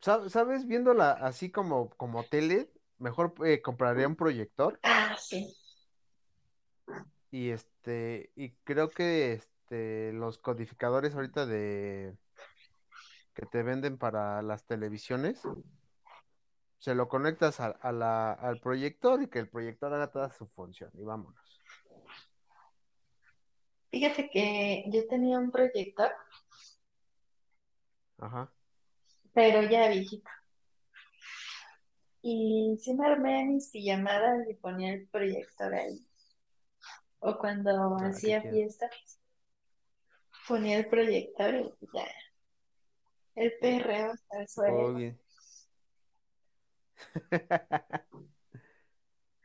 Sa- 0.00 0.28
¿Sabes? 0.28 0.66
Viéndola 0.66 1.12
así 1.12 1.50
como, 1.50 1.90
como 1.90 2.22
tele, 2.24 2.70
mejor 2.98 3.34
eh, 3.44 3.60
compraría 3.62 4.06
un 4.08 4.16
proyector 4.16 4.78
Ah, 4.82 5.16
sí. 5.18 5.54
y 7.30 7.50
este, 7.50 8.30
y 8.36 8.50
creo 8.64 8.88
que 8.90 9.32
este, 9.34 10.12
los 10.12 10.38
codificadores 10.38 11.14
ahorita 11.14 11.46
de 11.46 12.16
que 13.34 13.44
te 13.46 13.62
venden 13.62 13.98
para 13.98 14.40
las 14.42 14.64
televisiones, 14.64 15.42
se 16.78 16.94
lo 16.94 17.08
conectas 17.08 17.60
a, 17.60 17.66
a 17.68 17.92
la, 17.92 18.32
al 18.32 18.60
proyector 18.60 19.22
y 19.22 19.28
que 19.28 19.38
el 19.40 19.48
proyector 19.48 19.92
haga 19.94 20.10
toda 20.10 20.30
su 20.30 20.46
función 20.48 20.90
y 20.94 21.04
vámonos. 21.04 21.62
Fíjate 23.90 24.28
que 24.30 24.84
yo 24.88 25.06
tenía 25.08 25.38
un 25.38 25.50
proyector, 25.50 26.10
Ajá. 28.18 28.52
pero 29.32 29.62
ya 29.68 29.88
viejito. 29.88 30.30
Y 32.22 32.76
sí 32.80 32.92
me 32.94 33.06
armé 33.06 33.44
mis 33.46 33.70
pijamadas 33.70 34.48
y 34.50 34.54
ponía 34.54 34.92
el 34.94 35.08
proyector 35.08 35.72
ahí. 35.74 36.04
O 37.20 37.38
cuando 37.38 37.70
Ah, 38.00 38.08
hacía 38.10 38.40
chido. 38.42 38.52
fiestas, 38.52 38.90
ponía 40.48 40.78
el 40.78 40.88
proyector 40.88 41.54
y 41.54 41.86
ya. 41.94 42.06
El 43.36 43.52
perreo 43.60 44.12
hasta 44.12 44.40
el 44.40 44.48
suelo. 44.48 44.94
bien. 44.94 45.18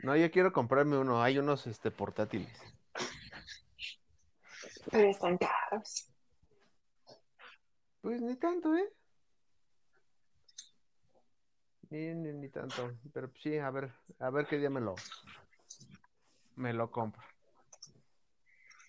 No, 0.03 0.15
yo 0.15 0.31
quiero 0.31 0.51
comprarme 0.51 0.97
uno. 0.97 1.21
Hay 1.21 1.37
unos 1.37 1.67
este, 1.67 1.91
portátiles. 1.91 2.51
Pero 4.89 5.09
están 5.09 5.37
caros. 5.37 6.11
Pues 8.01 8.19
ni 8.19 8.35
tanto, 8.35 8.75
¿eh? 8.75 8.89
Ni, 11.91 12.15
ni, 12.15 12.33
ni 12.33 12.49
tanto. 12.49 12.91
Pero 13.13 13.29
pues, 13.29 13.43
sí, 13.43 13.57
a 13.59 13.69
ver, 13.69 13.91
a 14.19 14.29
ver 14.31 14.47
qué 14.47 14.57
día 14.57 14.71
me 14.71 14.81
lo, 14.81 14.95
me 16.55 16.73
lo 16.73 16.89
compro. 16.89 17.21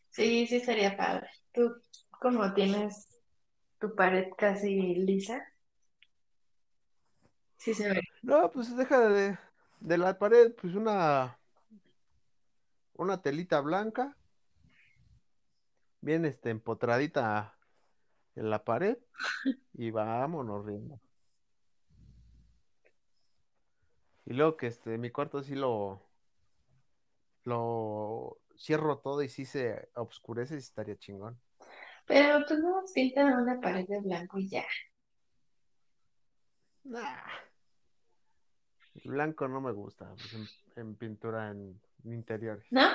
Sí, 0.08 0.46
sí 0.46 0.60
sería 0.60 0.96
padre. 0.96 1.28
Tú, 1.52 1.74
como 2.10 2.54
tienes 2.54 3.06
tu 3.78 3.94
pared 3.94 4.28
casi 4.38 4.94
lisa, 4.94 5.51
sí 7.62 7.74
se 7.74 7.88
ve. 7.88 8.00
No, 8.22 8.50
pues 8.50 8.76
deja 8.76 9.08
de, 9.08 9.38
de 9.80 9.98
la 9.98 10.18
pared, 10.18 10.52
pues 10.60 10.74
una, 10.74 11.38
una 12.94 13.22
telita 13.22 13.60
blanca, 13.60 14.16
bien 16.00 16.24
este, 16.24 16.50
empotradita 16.50 17.56
en 18.34 18.50
la 18.50 18.64
pared 18.64 18.98
y 19.74 19.92
vámonos 19.92 20.66
riendo. 20.66 21.00
Y 24.26 24.34
luego 24.34 24.56
que 24.56 24.66
este, 24.66 24.98
mi 24.98 25.10
cuarto 25.10 25.42
sí 25.42 25.54
lo, 25.54 26.00
lo 27.44 28.38
cierro 28.56 28.98
todo 28.98 29.22
y 29.22 29.28
sí 29.28 29.44
se 29.44 29.88
oscurece, 29.94 30.54
sí 30.54 30.66
estaría 30.66 30.96
chingón. 30.96 31.40
Pero 32.06 32.44
pues 32.44 32.58
no 32.58 32.82
pintan 32.92 33.40
una 33.40 33.60
pared 33.60 33.86
de 33.86 34.00
blanco 34.00 34.38
y 34.40 34.48
ya. 34.48 34.64
Nah, 36.84 37.51
blanco 39.04 39.48
no 39.48 39.60
me 39.60 39.72
gusta, 39.72 40.08
pues 40.16 40.34
en, 40.34 40.46
en 40.76 40.94
pintura 40.96 41.50
en 41.50 41.80
interiores. 42.04 42.66
¿No? 42.70 42.88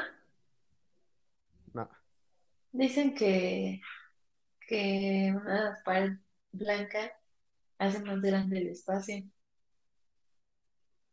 No, 1.73 1.89
Dicen 2.71 3.15
que, 3.15 3.81
que 4.67 5.33
una 5.35 5.77
pared 5.83 6.13
blanca 6.51 7.11
hace 7.79 7.99
más 8.03 8.21
grande 8.21 8.59
el 8.59 8.67
espacio. 8.69 9.23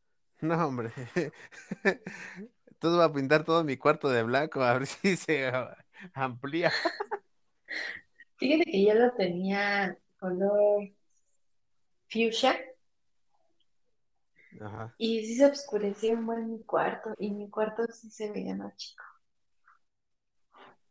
no, 0.42 0.66
hombre. 0.66 0.92
Entonces 2.66 2.98
voy 2.98 3.04
a 3.04 3.12
pintar 3.12 3.44
todo 3.44 3.64
mi 3.64 3.76
cuarto 3.76 4.10
de 4.10 4.22
blanco, 4.22 4.62
a 4.62 4.74
ver 4.74 4.86
si 4.86 5.16
se 5.16 5.50
amplía. 6.12 6.72
Fíjate 8.36 8.70
que 8.70 8.84
yo 8.84 8.94
lo 8.94 9.12
tenía 9.14 9.96
color 10.18 10.90
fuchsia 12.08 12.58
Ajá, 14.60 14.94
y 14.98 15.24
sí 15.24 15.36
se 15.36 15.46
oscurecía 15.46 16.14
un 16.14 16.26
buen 16.26 16.50
mi 16.50 16.62
cuarto 16.64 17.14
y 17.18 17.30
mi 17.30 17.48
cuarto 17.50 17.86
sí 17.92 18.10
se 18.10 18.30
veía 18.32 18.56
más 18.56 18.76
chico. 18.76 19.04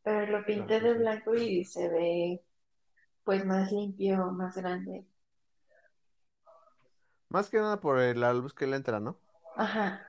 Pero 0.04 0.28
lo 0.32 0.46
pinté 0.46 0.80
de 0.80 0.94
pues 0.94 1.00
blanco 1.00 1.36
y 1.36 1.66
se 1.66 1.90
ve 1.90 2.44
pues 3.24 3.46
más 3.46 3.72
limpio, 3.72 4.32
más 4.32 4.56
grande. 4.58 5.06
Más 7.28 7.50
que 7.50 7.58
nada 7.58 7.82
por 7.82 8.00
la 8.16 8.34
luz 8.34 8.54
que 8.54 8.66
le 8.66 8.78
entra, 8.78 9.02
¿no? 9.02 9.18
Ajá. 9.56 10.08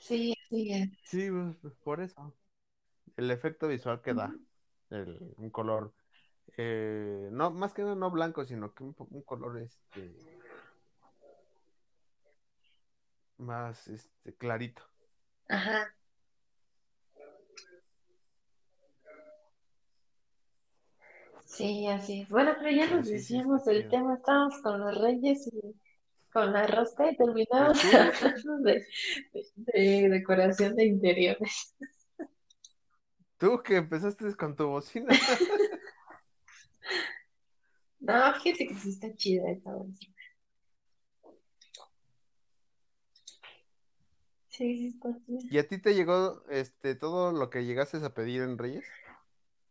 Sí, 0.00 0.34
sí 0.50 0.72
es. 0.72 0.90
Sí, 1.04 1.28
pues, 1.60 1.74
por 1.84 2.00
eso. 2.00 2.34
El 3.16 3.30
efecto 3.30 3.68
visual 3.68 4.02
que 4.02 4.14
da, 4.14 4.34
el, 4.90 5.34
un 5.38 5.50
color, 5.50 5.94
eh, 6.56 7.28
no, 7.32 7.50
más 7.50 7.72
que 7.72 7.82
nada 7.82 7.94
no 7.94 8.10
blanco, 8.10 8.44
sino 8.44 8.74
que 8.74 8.84
un, 8.84 8.92
color 9.22 9.58
este 9.58 10.14
más 13.38 13.88
este 13.88 14.34
clarito. 14.36 14.82
Ajá. 15.48 15.94
Sí, 21.44 21.86
así 21.86 22.22
es. 22.22 22.28
Bueno, 22.28 22.54
pero 22.58 22.70
ya 22.70 22.86
nos 22.88 23.06
sí, 23.06 23.12
decíamos 23.14 23.64
chido. 23.64 23.88
tema, 23.90 24.14
estábamos 24.14 24.60
con 24.62 24.80
los 24.80 24.98
reyes 25.00 25.46
y 25.48 25.74
con 26.32 26.52
la 26.52 26.66
rosca 26.66 27.10
y 27.10 27.16
terminamos 27.16 27.78
hablando 27.84 28.58
de, 28.62 28.86
de- 29.32 29.46
de 29.56 30.08
decoración 30.08 30.74
de 30.76 30.86
interiores. 30.86 31.74
tú 33.38 33.62
que 33.62 33.76
empezaste 33.76 34.34
con 34.36 34.56
tu 34.56 34.66
bocina. 34.68 35.08
No, 38.00 38.34
fíjate 38.40 38.66
que 38.66 38.74
sí 38.74 38.90
está 38.90 39.14
chida 39.14 39.50
esa 39.50 39.72
bocina. 39.74 40.14
Sí, 44.48 44.78
sí 44.78 44.86
está 44.88 45.08
chida. 45.24 45.38
¿Y 45.50 45.58
a 45.58 45.66
ti 45.68 45.78
te 45.78 45.94
llegó 45.94 46.42
este 46.50 46.94
todo 46.94 47.32
lo 47.32 47.48
que 47.48 47.64
llegaste 47.64 47.98
a 47.98 48.14
pedir 48.14 48.42
en 48.42 48.58
Reyes? 48.58 48.84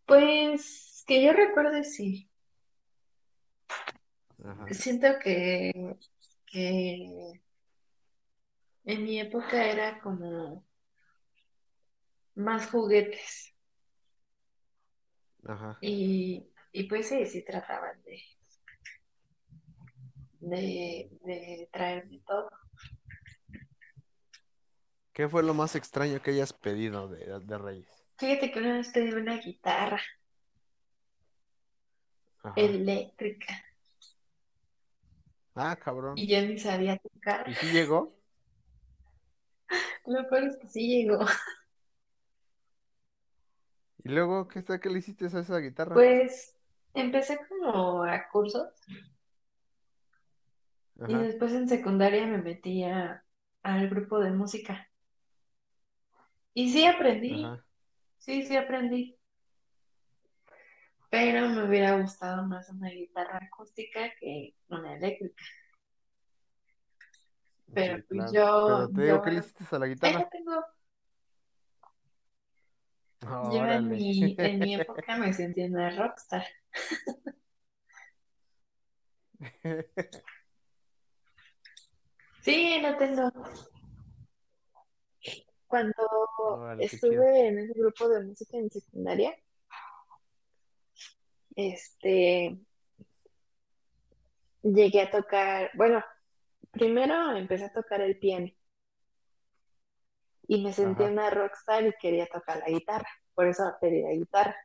Pues 0.06 1.04
que 1.08 1.24
yo 1.24 1.34
recuerde, 1.34 1.84
sí. 1.84 2.30
Ajá, 4.44 4.68
Siento 4.74 5.08
que, 5.24 5.96
que 6.48 7.42
en 8.86 9.04
mi 9.04 9.20
época 9.20 9.66
era 9.66 10.00
como 10.02 10.66
más 12.36 12.70
juguetes 12.70 13.54
ajá. 15.48 15.78
y, 15.82 16.51
y 16.72 16.84
pues 16.84 17.08
sí, 17.10 17.26
sí 17.26 17.44
trataban 17.44 18.02
de, 18.04 18.20
de, 20.40 21.10
de 21.24 21.70
traerme 21.72 22.20
todo. 22.26 22.50
¿Qué 25.14 25.30
fue 25.30 25.42
lo 25.42 25.54
más 25.54 25.76
extraño 25.78 26.22
que 26.22 26.32
hayas 26.32 26.52
pedido 26.52 27.08
de, 27.08 27.40
de 27.40 27.58
Reyes? 27.58 28.04
Fíjate 28.18 28.52
que 28.52 28.60
una 28.60 28.78
vez 28.78 28.90
pedí 28.94 29.12
una 29.14 29.38
guitarra 29.38 30.02
Ajá. 32.44 32.76
eléctrica 32.76 33.54
Ah, 35.56 35.76
cabrón. 35.78 36.16
y 36.16 36.28
yo 36.28 36.42
ni 36.42 36.58
sabía 36.60 36.98
tocar. 36.98 37.48
¿Y 37.48 37.54
sí 37.56 37.70
llegó? 37.72 38.18
Lo 40.06 40.28
peor 40.30 40.44
es 40.46 40.58
que 40.58 40.68
sí 40.68 40.88
llegó. 40.88 41.26
¿Y 44.04 44.10
luego 44.10 44.48
qué 44.48 44.60
está, 44.60 44.80
qué 44.80 44.90
le 44.90 45.00
hiciste 45.00 45.26
a 45.26 45.40
esa 45.40 45.58
guitarra? 45.60 45.96
Pues 45.96 46.56
empecé 46.94 47.40
como 47.48 48.04
a 48.04 48.28
cursos 48.32 48.70
y 51.06 51.16
Ajá, 51.16 51.20
después 51.20 51.54
en 51.54 51.68
secundaria 51.70 52.26
me 52.26 52.40
metí 52.40 52.84
a- 52.84 53.24
al 53.64 53.88
grupo 53.90 54.20
de 54.20 54.32
música. 54.32 54.90
Y 56.54 56.72
sí 56.72 56.86
aprendí, 56.86 57.54
ajá. 57.54 57.66
sí, 58.20 58.44
sí 58.46 58.58
aprendí, 58.58 59.20
pero 61.10 61.50
me 61.50 61.64
hubiera 61.68 61.98
gustado 62.00 62.48
más 62.48 62.70
una 62.70 62.90
guitarra 62.90 63.40
acústica 63.44 64.12
que 64.20 64.56
una 64.70 64.96
eléctrica. 64.96 65.44
Pero 67.74 67.98
Sí, 67.98 68.04
pues 68.08 68.32
claro. 68.32 68.32
yo, 68.32 68.46
Pero 68.64 68.90
te 68.92 69.02
yo, 69.02 69.04
digo, 69.04 69.22
¿qué 69.22 69.32
le 69.32 69.40
hiciste 69.40 69.76
a 69.76 69.80
la 69.80 69.88
ahí 70.02 70.14
guitarra? 70.14 70.20
la 70.20 70.30
tengo. 70.30 70.54
Yo 73.42 73.66
en 73.68 73.88
Órale. 73.88 73.98
mi, 73.98 74.40
en 74.42 74.62
mi 74.62 74.74
época 74.76 75.18
me 75.18 75.34
sentí 75.34 75.62
una 75.64 75.90
rockstar. 75.92 76.46
Sí, 82.42 82.80
la 82.82 82.98
tengo. 82.98 83.32
Cuando 85.68 85.94
Órale, 86.48 86.84
estuve 86.86 87.48
en 87.48 87.60
ese 87.60 87.74
grupo 87.80 88.10
de 88.10 88.24
música 88.24 88.58
en 88.58 88.70
secundaria, 88.72 89.38
este, 91.56 92.58
llegué 94.64 95.02
a 95.02 95.12
tocar, 95.12 95.70
bueno, 95.76 96.04
primero 96.72 97.36
empecé 97.38 97.66
a 97.66 97.74
tocar 97.74 98.02
el 98.02 98.18
piano 98.18 98.48
y 100.48 100.64
me 100.64 100.74
sentí 100.74 101.04
Ajá. 101.04 101.12
una 101.14 101.30
rockstar 101.30 101.86
y 101.86 101.94
quería 102.02 102.26
tocar 102.26 102.58
la 102.58 102.68
guitarra, 102.68 103.08
por 103.36 103.48
eso 103.48 103.64
pedí 103.80 104.02
la 104.02 104.12
guitarra. 104.12 104.56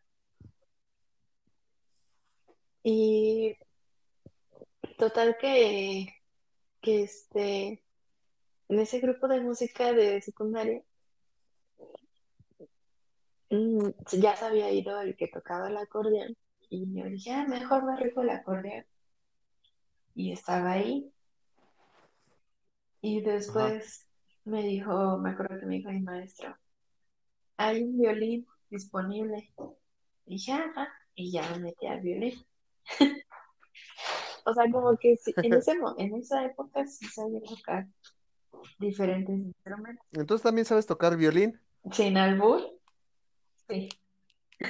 Y 2.89 3.59
total 4.97 5.37
que, 5.41 6.07
que 6.81 7.03
este, 7.03 7.83
en 8.69 8.79
ese 8.79 9.01
grupo 9.01 9.27
de 9.27 9.41
música 9.41 9.93
de 9.93 10.23
secundaria, 10.23 10.85
mm, 13.51 13.89
ya 14.13 14.37
se 14.37 14.45
había 14.45 14.71
ido 14.71 15.01
el 15.01 15.17
que 15.17 15.27
tocaba 15.27 15.69
el 15.69 15.77
acordeón 15.79 16.37
y 16.71 16.87
yo 16.95 17.07
dije, 17.07 17.33
ah, 17.33 17.45
mejor 17.49 17.85
me 17.87 17.97
rico 17.97 18.23
el 18.23 18.31
acordeón. 18.31 18.87
Y 20.15 20.31
estaba 20.31 20.71
ahí 20.71 21.13
y 23.01 23.19
Ajá. 23.19 23.33
después 23.33 24.07
me 24.45 24.63
dijo, 24.63 25.19
me 25.19 25.31
acuerdo 25.31 25.59
que 25.59 25.67
me 25.67 25.75
dijo 25.79 25.91
mi 25.91 26.03
maestro, 26.03 26.57
hay 27.57 27.83
un 27.83 27.99
violín 27.99 28.47
disponible. 28.71 29.53
Y 30.27 30.35
dije, 30.35 30.53
ajá, 30.53 30.89
y 31.17 31.33
ya 31.33 31.51
me 31.51 31.59
metí 31.59 31.87
al 31.89 32.01
violín. 32.01 32.47
O 34.49 34.55
sea, 34.55 34.71
como 34.71 34.97
que 34.97 35.17
sí, 35.17 35.35
en 35.43 35.55
ese, 35.55 35.73
en 35.99 36.15
esa 36.15 36.45
época 36.45 36.87
sí 36.87 37.05
sabía 37.07 37.41
tocar 37.41 37.89
diferentes 38.79 39.35
instrumentos. 39.35 40.07
Entonces 40.13 40.43
también 40.45 40.65
sabes 40.65 40.87
tocar 40.87 41.17
violín. 41.17 41.61
Sin 41.91 42.17
albur, 42.17 42.63
sí. 43.69 43.89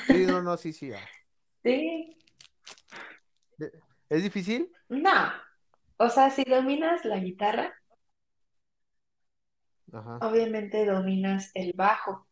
Sí, 0.06 0.24
no, 0.24 0.42
no, 0.42 0.56
sí, 0.56 0.72
sí. 0.72 0.92
ah. 0.92 1.00
Sí, 1.62 2.16
Eh, 3.58 3.72
¿Es 4.08 4.22
difícil? 4.22 4.70
no. 4.88 5.10
O 5.98 6.08
sea, 6.08 6.30
si 6.30 6.44
dominas 6.44 7.04
la 7.04 7.18
guitarra, 7.18 7.74
Ajá. 9.92 10.18
obviamente 10.22 10.84
dominas 10.86 11.50
el 11.54 11.72
bajo. 11.74 12.26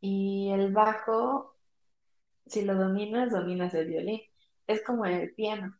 Y 0.00 0.50
el 0.52 0.72
bajo, 0.72 1.53
si 2.46 2.62
lo 2.62 2.74
dominas, 2.74 3.30
dominas 3.30 3.74
el 3.74 3.88
violín. 3.88 4.20
Es 4.66 4.82
como 4.84 5.04
el 5.06 5.34
piano. 5.34 5.76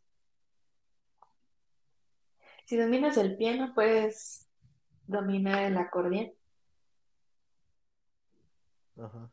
Si 2.67 2.77
dominas 2.77 3.17
el 3.17 3.37
piano, 3.37 3.73
puedes 3.75 4.49
dominar 5.07 5.65
el 5.65 5.77
acordeón. 5.77 6.33
Ajá. 8.97 9.31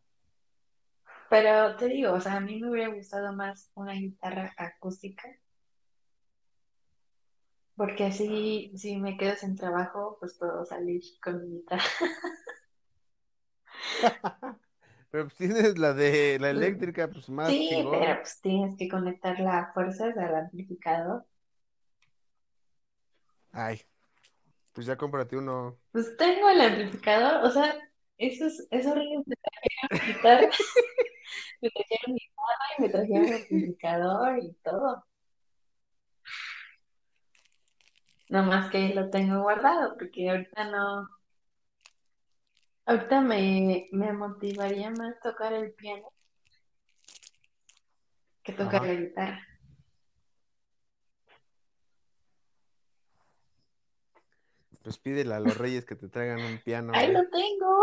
Pero 1.30 1.78
te 1.78 1.88
digo, 1.88 2.14
o 2.14 2.20
sea, 2.20 2.36
a 2.36 2.40
mí 2.41 2.60
me 2.60 2.70
hubiera 2.70 2.94
gustado 2.94 3.32
más 3.34 3.72
una 3.76 3.94
guitarra 3.94 4.53
acústica, 4.58 5.30
porque 7.78 8.06
así, 8.06 8.72
si 8.76 8.98
me 8.98 9.18
quedo 9.18 9.36
sin 9.38 9.56
trabajo, 9.56 10.18
pues 10.20 10.38
puedo 10.38 10.66
salir 10.66 11.02
con 11.24 11.41
mi 11.41 11.60
guitarra. 11.60 11.84
Pero 15.11 15.25
pues 15.25 15.35
tienes 15.35 15.77
la 15.77 15.93
de 15.93 16.38
la 16.39 16.49
eléctrica, 16.49 17.09
pues 17.09 17.27
más 17.29 17.49
Sí, 17.49 17.69
pero 17.91 18.15
pues 18.21 18.39
tienes 18.41 18.77
que 18.77 18.88
conectarla 18.88 19.59
a 19.59 19.73
fuerzas 19.73 20.17
al 20.17 20.35
amplificador. 20.35 21.25
Ay, 23.51 23.81
pues 24.73 24.88
ya 24.88 24.95
cómprate 24.95 25.35
uno. 25.35 25.77
Pues 25.91 26.15
tengo 26.15 26.49
el 26.49 26.61
amplificador, 26.61 27.43
o 27.43 27.51
sea, 27.51 27.75
eso 28.17 28.45
es, 28.45 28.65
es 28.71 28.85
horrible. 28.88 29.23
Me 29.25 29.35
trajeron 29.35 30.15
guitarra, 30.15 30.49
me 31.61 31.69
trajeron 31.69 32.15
guitarra 32.15 32.65
y 32.77 32.81
me 32.81 32.89
trajeron 32.89 33.33
amplificador 33.33 34.39
y 34.39 34.53
todo. 34.63 35.05
Nomás 38.29 38.71
que 38.71 38.93
lo 38.95 39.09
tengo 39.09 39.41
guardado, 39.41 39.97
porque 39.97 40.29
ahorita 40.29 40.63
no, 40.71 41.09
ahorita 42.91 43.22
me, 43.22 43.88
me 43.91 44.13
motivaría 44.13 44.89
más 44.91 45.19
tocar 45.22 45.53
el 45.53 45.73
piano 45.73 46.11
que 48.43 48.53
tocar 48.53 48.85
la 48.85 48.93
guitarra. 48.93 49.47
Pues 54.84 54.97
pídele 54.97 55.34
a 55.35 55.39
los 55.39 55.55
reyes 55.57 55.85
que 55.85 55.95
te 55.95 56.09
traigan 56.09 56.41
un 56.41 56.57
piano, 56.57 56.91
Ahí 56.95 57.11
lo 57.13 57.22
tengo. 57.30 57.81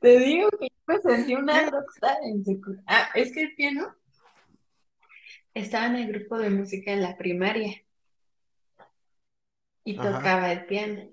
Te 0.00 0.18
digo 0.18 0.48
que 0.50 0.68
yo 0.68 0.76
me 0.86 0.98
sentí 1.00 1.34
una 1.34 1.70
rockstar 1.70 2.16
en 2.24 2.44
secu- 2.44 2.82
Ah, 2.86 3.08
es 3.14 3.32
que 3.32 3.42
el 3.42 3.54
piano 3.54 3.94
estaba 5.54 5.86
en 5.86 5.96
el 5.96 6.12
grupo 6.12 6.38
de 6.38 6.50
música 6.50 6.92
en 6.92 7.02
la 7.02 7.16
primaria 7.16 7.82
y 9.84 9.98
Ajá. 9.98 10.12
tocaba 10.12 10.52
el 10.52 10.66
piano. 10.66 11.10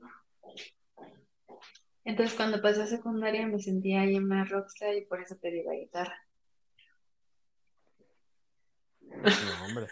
Entonces 2.05 2.35
cuando 2.35 2.61
pasé 2.61 2.83
a 2.83 2.87
secundaria 2.87 3.45
me 3.47 3.59
sentía 3.59 4.01
ahí 4.01 4.19
más 4.19 4.49
rockstar 4.49 4.95
y 4.95 5.05
por 5.05 5.21
eso 5.21 5.37
pedí 5.39 5.63
la 5.63 5.73
guitarra. 5.73 6.15
No, 9.11 9.65
hombre. 9.65 9.87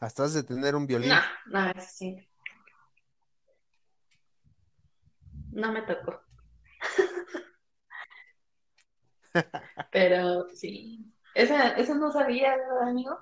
Hasta 0.00 0.24
has 0.24 0.34
de 0.34 0.42
tener 0.42 0.74
un 0.76 0.82
No, 0.82 0.88
violín. 0.88 1.12
no, 1.46 1.70
eso 1.70 1.88
sí, 1.92 2.28
no 5.52 5.72
me 5.72 5.82
tocó. 5.82 6.20
Pero 9.90 10.48
sí, 10.50 11.04
esa, 11.34 11.70
eso 11.70 11.96
no 11.96 12.12
sabía, 12.12 12.56
¿verdad, 12.56 12.88
amigo? 12.88 13.18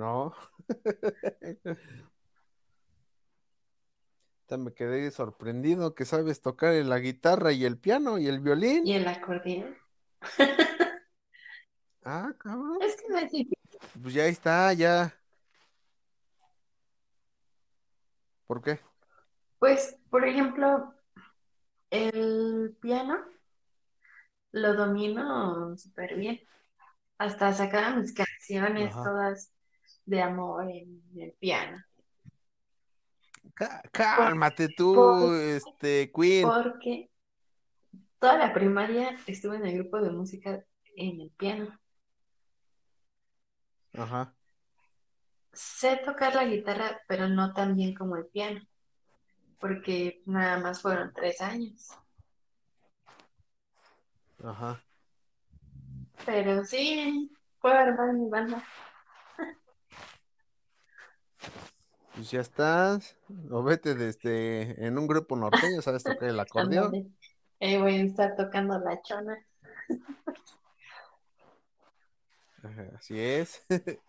No. 0.00 0.32
Ya 4.50 4.56
me 4.58 4.74
quedé 4.74 5.10
sorprendido 5.12 5.94
que 5.94 6.04
sabes 6.04 6.42
tocar 6.42 6.74
la 6.74 6.98
guitarra 6.98 7.52
y 7.52 7.64
el 7.64 7.78
piano 7.78 8.18
y 8.18 8.26
el 8.26 8.40
Y 8.40 8.42
violín. 8.44 8.84
el 8.92 9.08
acordeón. 9.08 9.74
Ah, 12.04 12.32
cabrón. 12.38 12.78
Es 12.82 12.96
que 12.96 13.08
no 13.08 13.18
es 13.18 13.30
difícil. 13.32 13.56
Pues 14.02 14.14
ya 14.14 14.26
está, 14.26 14.72
ya. 14.72 15.14
¿Por 18.46 18.60
qué? 18.62 18.80
Pues, 19.60 19.96
por 20.10 20.26
ejemplo, 20.26 20.92
el 21.90 22.76
piano 22.80 23.18
lo 24.52 24.74
domino 24.74 25.76
súper 25.76 26.16
bien. 26.16 26.40
Hasta 27.18 27.52
sacaba 27.54 27.96
mis 27.96 28.14
canciones 28.14 28.94
Ajá. 28.94 29.02
todas 29.02 29.52
de 30.10 30.22
amor 30.22 30.68
en 30.70 31.02
el 31.16 31.32
piano. 31.34 31.78
Cálmate 33.92 34.68
por- 34.68 34.76
tú, 34.76 35.34
este, 35.34 36.10
Queen. 36.12 36.48
porque 36.48 37.10
toda 38.18 38.38
la 38.38 38.52
primaria 38.52 39.16
estuve 39.26 39.56
en 39.56 39.66
el 39.66 39.78
grupo 39.78 40.00
de 40.00 40.10
música 40.10 40.64
en 40.96 41.20
el 41.20 41.30
piano. 41.30 41.78
Ajá, 43.94 44.34
Sé 45.52 45.96
tocar 46.04 46.34
la 46.34 46.44
guitarra, 46.44 47.00
pero 47.06 47.28
no 47.28 47.52
tan 47.52 47.76
bien 47.76 47.94
como 47.94 48.16
el 48.16 48.26
piano, 48.26 48.60
porque 49.60 50.22
nada 50.26 50.58
más 50.58 50.82
fueron 50.82 51.12
tres 51.14 51.40
años. 51.40 51.88
ajá. 54.44 54.80
Pero 56.24 56.64
sí, 56.64 57.30
puedo 57.60 57.74
armar 57.76 58.12
mi 58.14 58.28
banda. 58.28 58.64
Pues 62.14 62.30
ya 62.30 62.40
estás. 62.40 63.16
O 63.50 63.62
vete 63.62 63.94
de 63.94 64.08
este, 64.08 64.84
en 64.86 64.98
un 64.98 65.06
grupo 65.06 65.36
norteño, 65.36 65.80
sabes 65.82 66.04
tocar 66.04 66.28
el 66.28 66.40
acordeón. 66.40 67.16
Eh, 67.60 67.78
voy 67.78 67.96
a 67.96 68.02
estar 68.02 68.36
tocando 68.36 68.78
la 68.78 69.00
chona. 69.02 69.38
Así 72.96 73.18
es. 73.18 73.64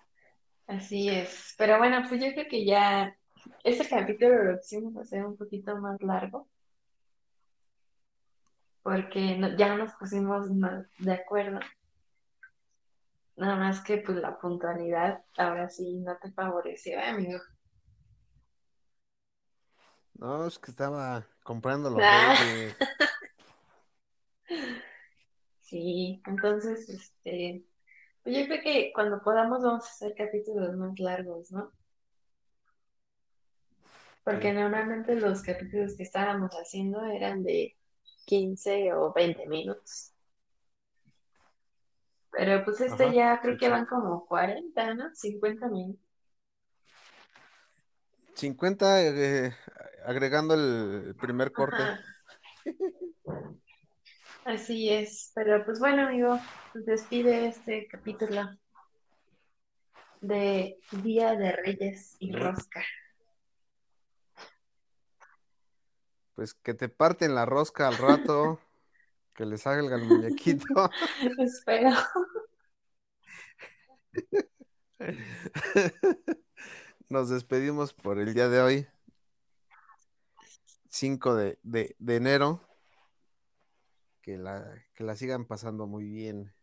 Así 0.67 1.09
es. 1.09 1.53
Pero 1.57 1.77
bueno, 1.77 2.03
pues 2.07 2.21
yo 2.23 2.31
creo 2.33 2.47
que 2.49 2.65
ya 2.65 3.15
este 3.63 3.87
capítulo 3.87 4.43
lo 4.43 4.59
quisimos 4.59 4.95
hacer 4.97 5.25
un 5.25 5.35
poquito 5.37 5.75
más 5.77 6.01
largo, 6.01 6.47
porque 8.83 9.37
no- 9.37 9.55
ya 9.57 9.75
nos 9.75 9.93
pusimos 9.95 10.49
más 10.51 10.85
de 10.99 11.13
acuerdo. 11.13 11.59
Nada 13.35 13.55
más 13.55 13.81
que 13.81 13.97
pues 13.97 14.17
la 14.17 14.37
puntualidad 14.39 15.23
ahora 15.37 15.69
sí 15.69 15.95
no 15.99 16.17
te 16.17 16.31
favoreció, 16.31 16.97
¿eh, 16.99 17.09
amigo. 17.09 17.39
No, 20.19 20.45
es 20.45 20.59
que 20.59 20.71
estaba 20.71 21.25
comprando 21.43 21.89
los 21.89 22.03
Ah, 22.03 22.35
sí, 25.61 26.21
entonces, 26.27 26.87
este, 26.89 27.63
pues 28.23 28.37
yo 28.37 28.45
creo 28.45 28.61
que 28.61 28.91
cuando 28.93 29.21
podamos 29.21 29.63
vamos 29.63 29.85
a 29.85 29.89
hacer 29.89 30.13
capítulos 30.15 30.75
más 30.77 30.99
largos, 30.99 31.51
¿no? 31.51 31.71
Porque 34.23 34.53
normalmente 34.53 35.15
los 35.15 35.41
capítulos 35.41 35.95
que 35.97 36.03
estábamos 36.03 36.51
haciendo 36.51 37.03
eran 37.05 37.43
de 37.43 37.75
15 38.25 38.93
o 38.93 39.11
20 39.13 39.47
minutos. 39.47 40.13
Pero 42.31 42.63
pues 42.63 42.81
este 42.81 43.03
Ajá, 43.03 43.13
ya 43.13 43.41
creo 43.41 43.57
que 43.57 43.69
van 43.69 43.85
como 43.85 44.25
40, 44.25 44.93
¿no? 44.93 45.13
50 45.13 45.67
minutos. 45.67 46.01
50 48.35 49.03
eh, 49.03 49.53
agregando 50.05 50.53
el 50.53 51.15
primer 51.19 51.51
corte. 51.51 51.75
Ajá, 51.75 51.99
así 54.45 54.89
es. 54.89 55.31
Pero 55.35 55.63
pues 55.65 55.79
bueno, 55.79 56.07
amigo, 56.07 56.39
pues 56.71 56.85
despide 56.85 57.47
este 57.47 57.87
capítulo 57.87 58.49
de 60.21 60.77
Día 60.91 61.35
de 61.35 61.51
Reyes 61.51 62.15
y 62.19 62.31
Rosca. 62.31 62.83
Pues 66.35 66.53
que 66.53 66.73
te 66.73 66.89
parten 66.89 67.35
la 67.35 67.45
rosca 67.45 67.87
al 67.87 67.97
rato, 67.97 68.59
que 69.33 69.45
le 69.45 69.57
salga 69.57 69.95
el 69.95 70.03
muñequito. 70.03 70.89
Espero. 71.39 71.91
Nos 77.09 77.29
despedimos 77.29 77.93
por 77.93 78.19
el 78.19 78.33
día 78.33 78.47
de 78.49 78.61
hoy, 78.61 78.87
5 80.89 81.35
de, 81.35 81.59
de- 81.63 81.95
de 81.99 82.15
enero. 82.15 82.61
Que 84.21 84.37
la, 84.37 84.71
que 84.93 85.03
la 85.03 85.15
sigan 85.15 85.45
pasando 85.45 85.87
muy 85.87 86.05
bien. 86.05 86.53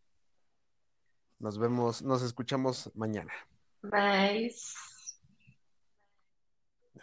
Nos 1.41 1.59
vemos, 1.59 2.03
nos 2.03 2.23
escuchamos 2.23 2.91
mañana. 2.95 3.33
Bye. 3.83 4.55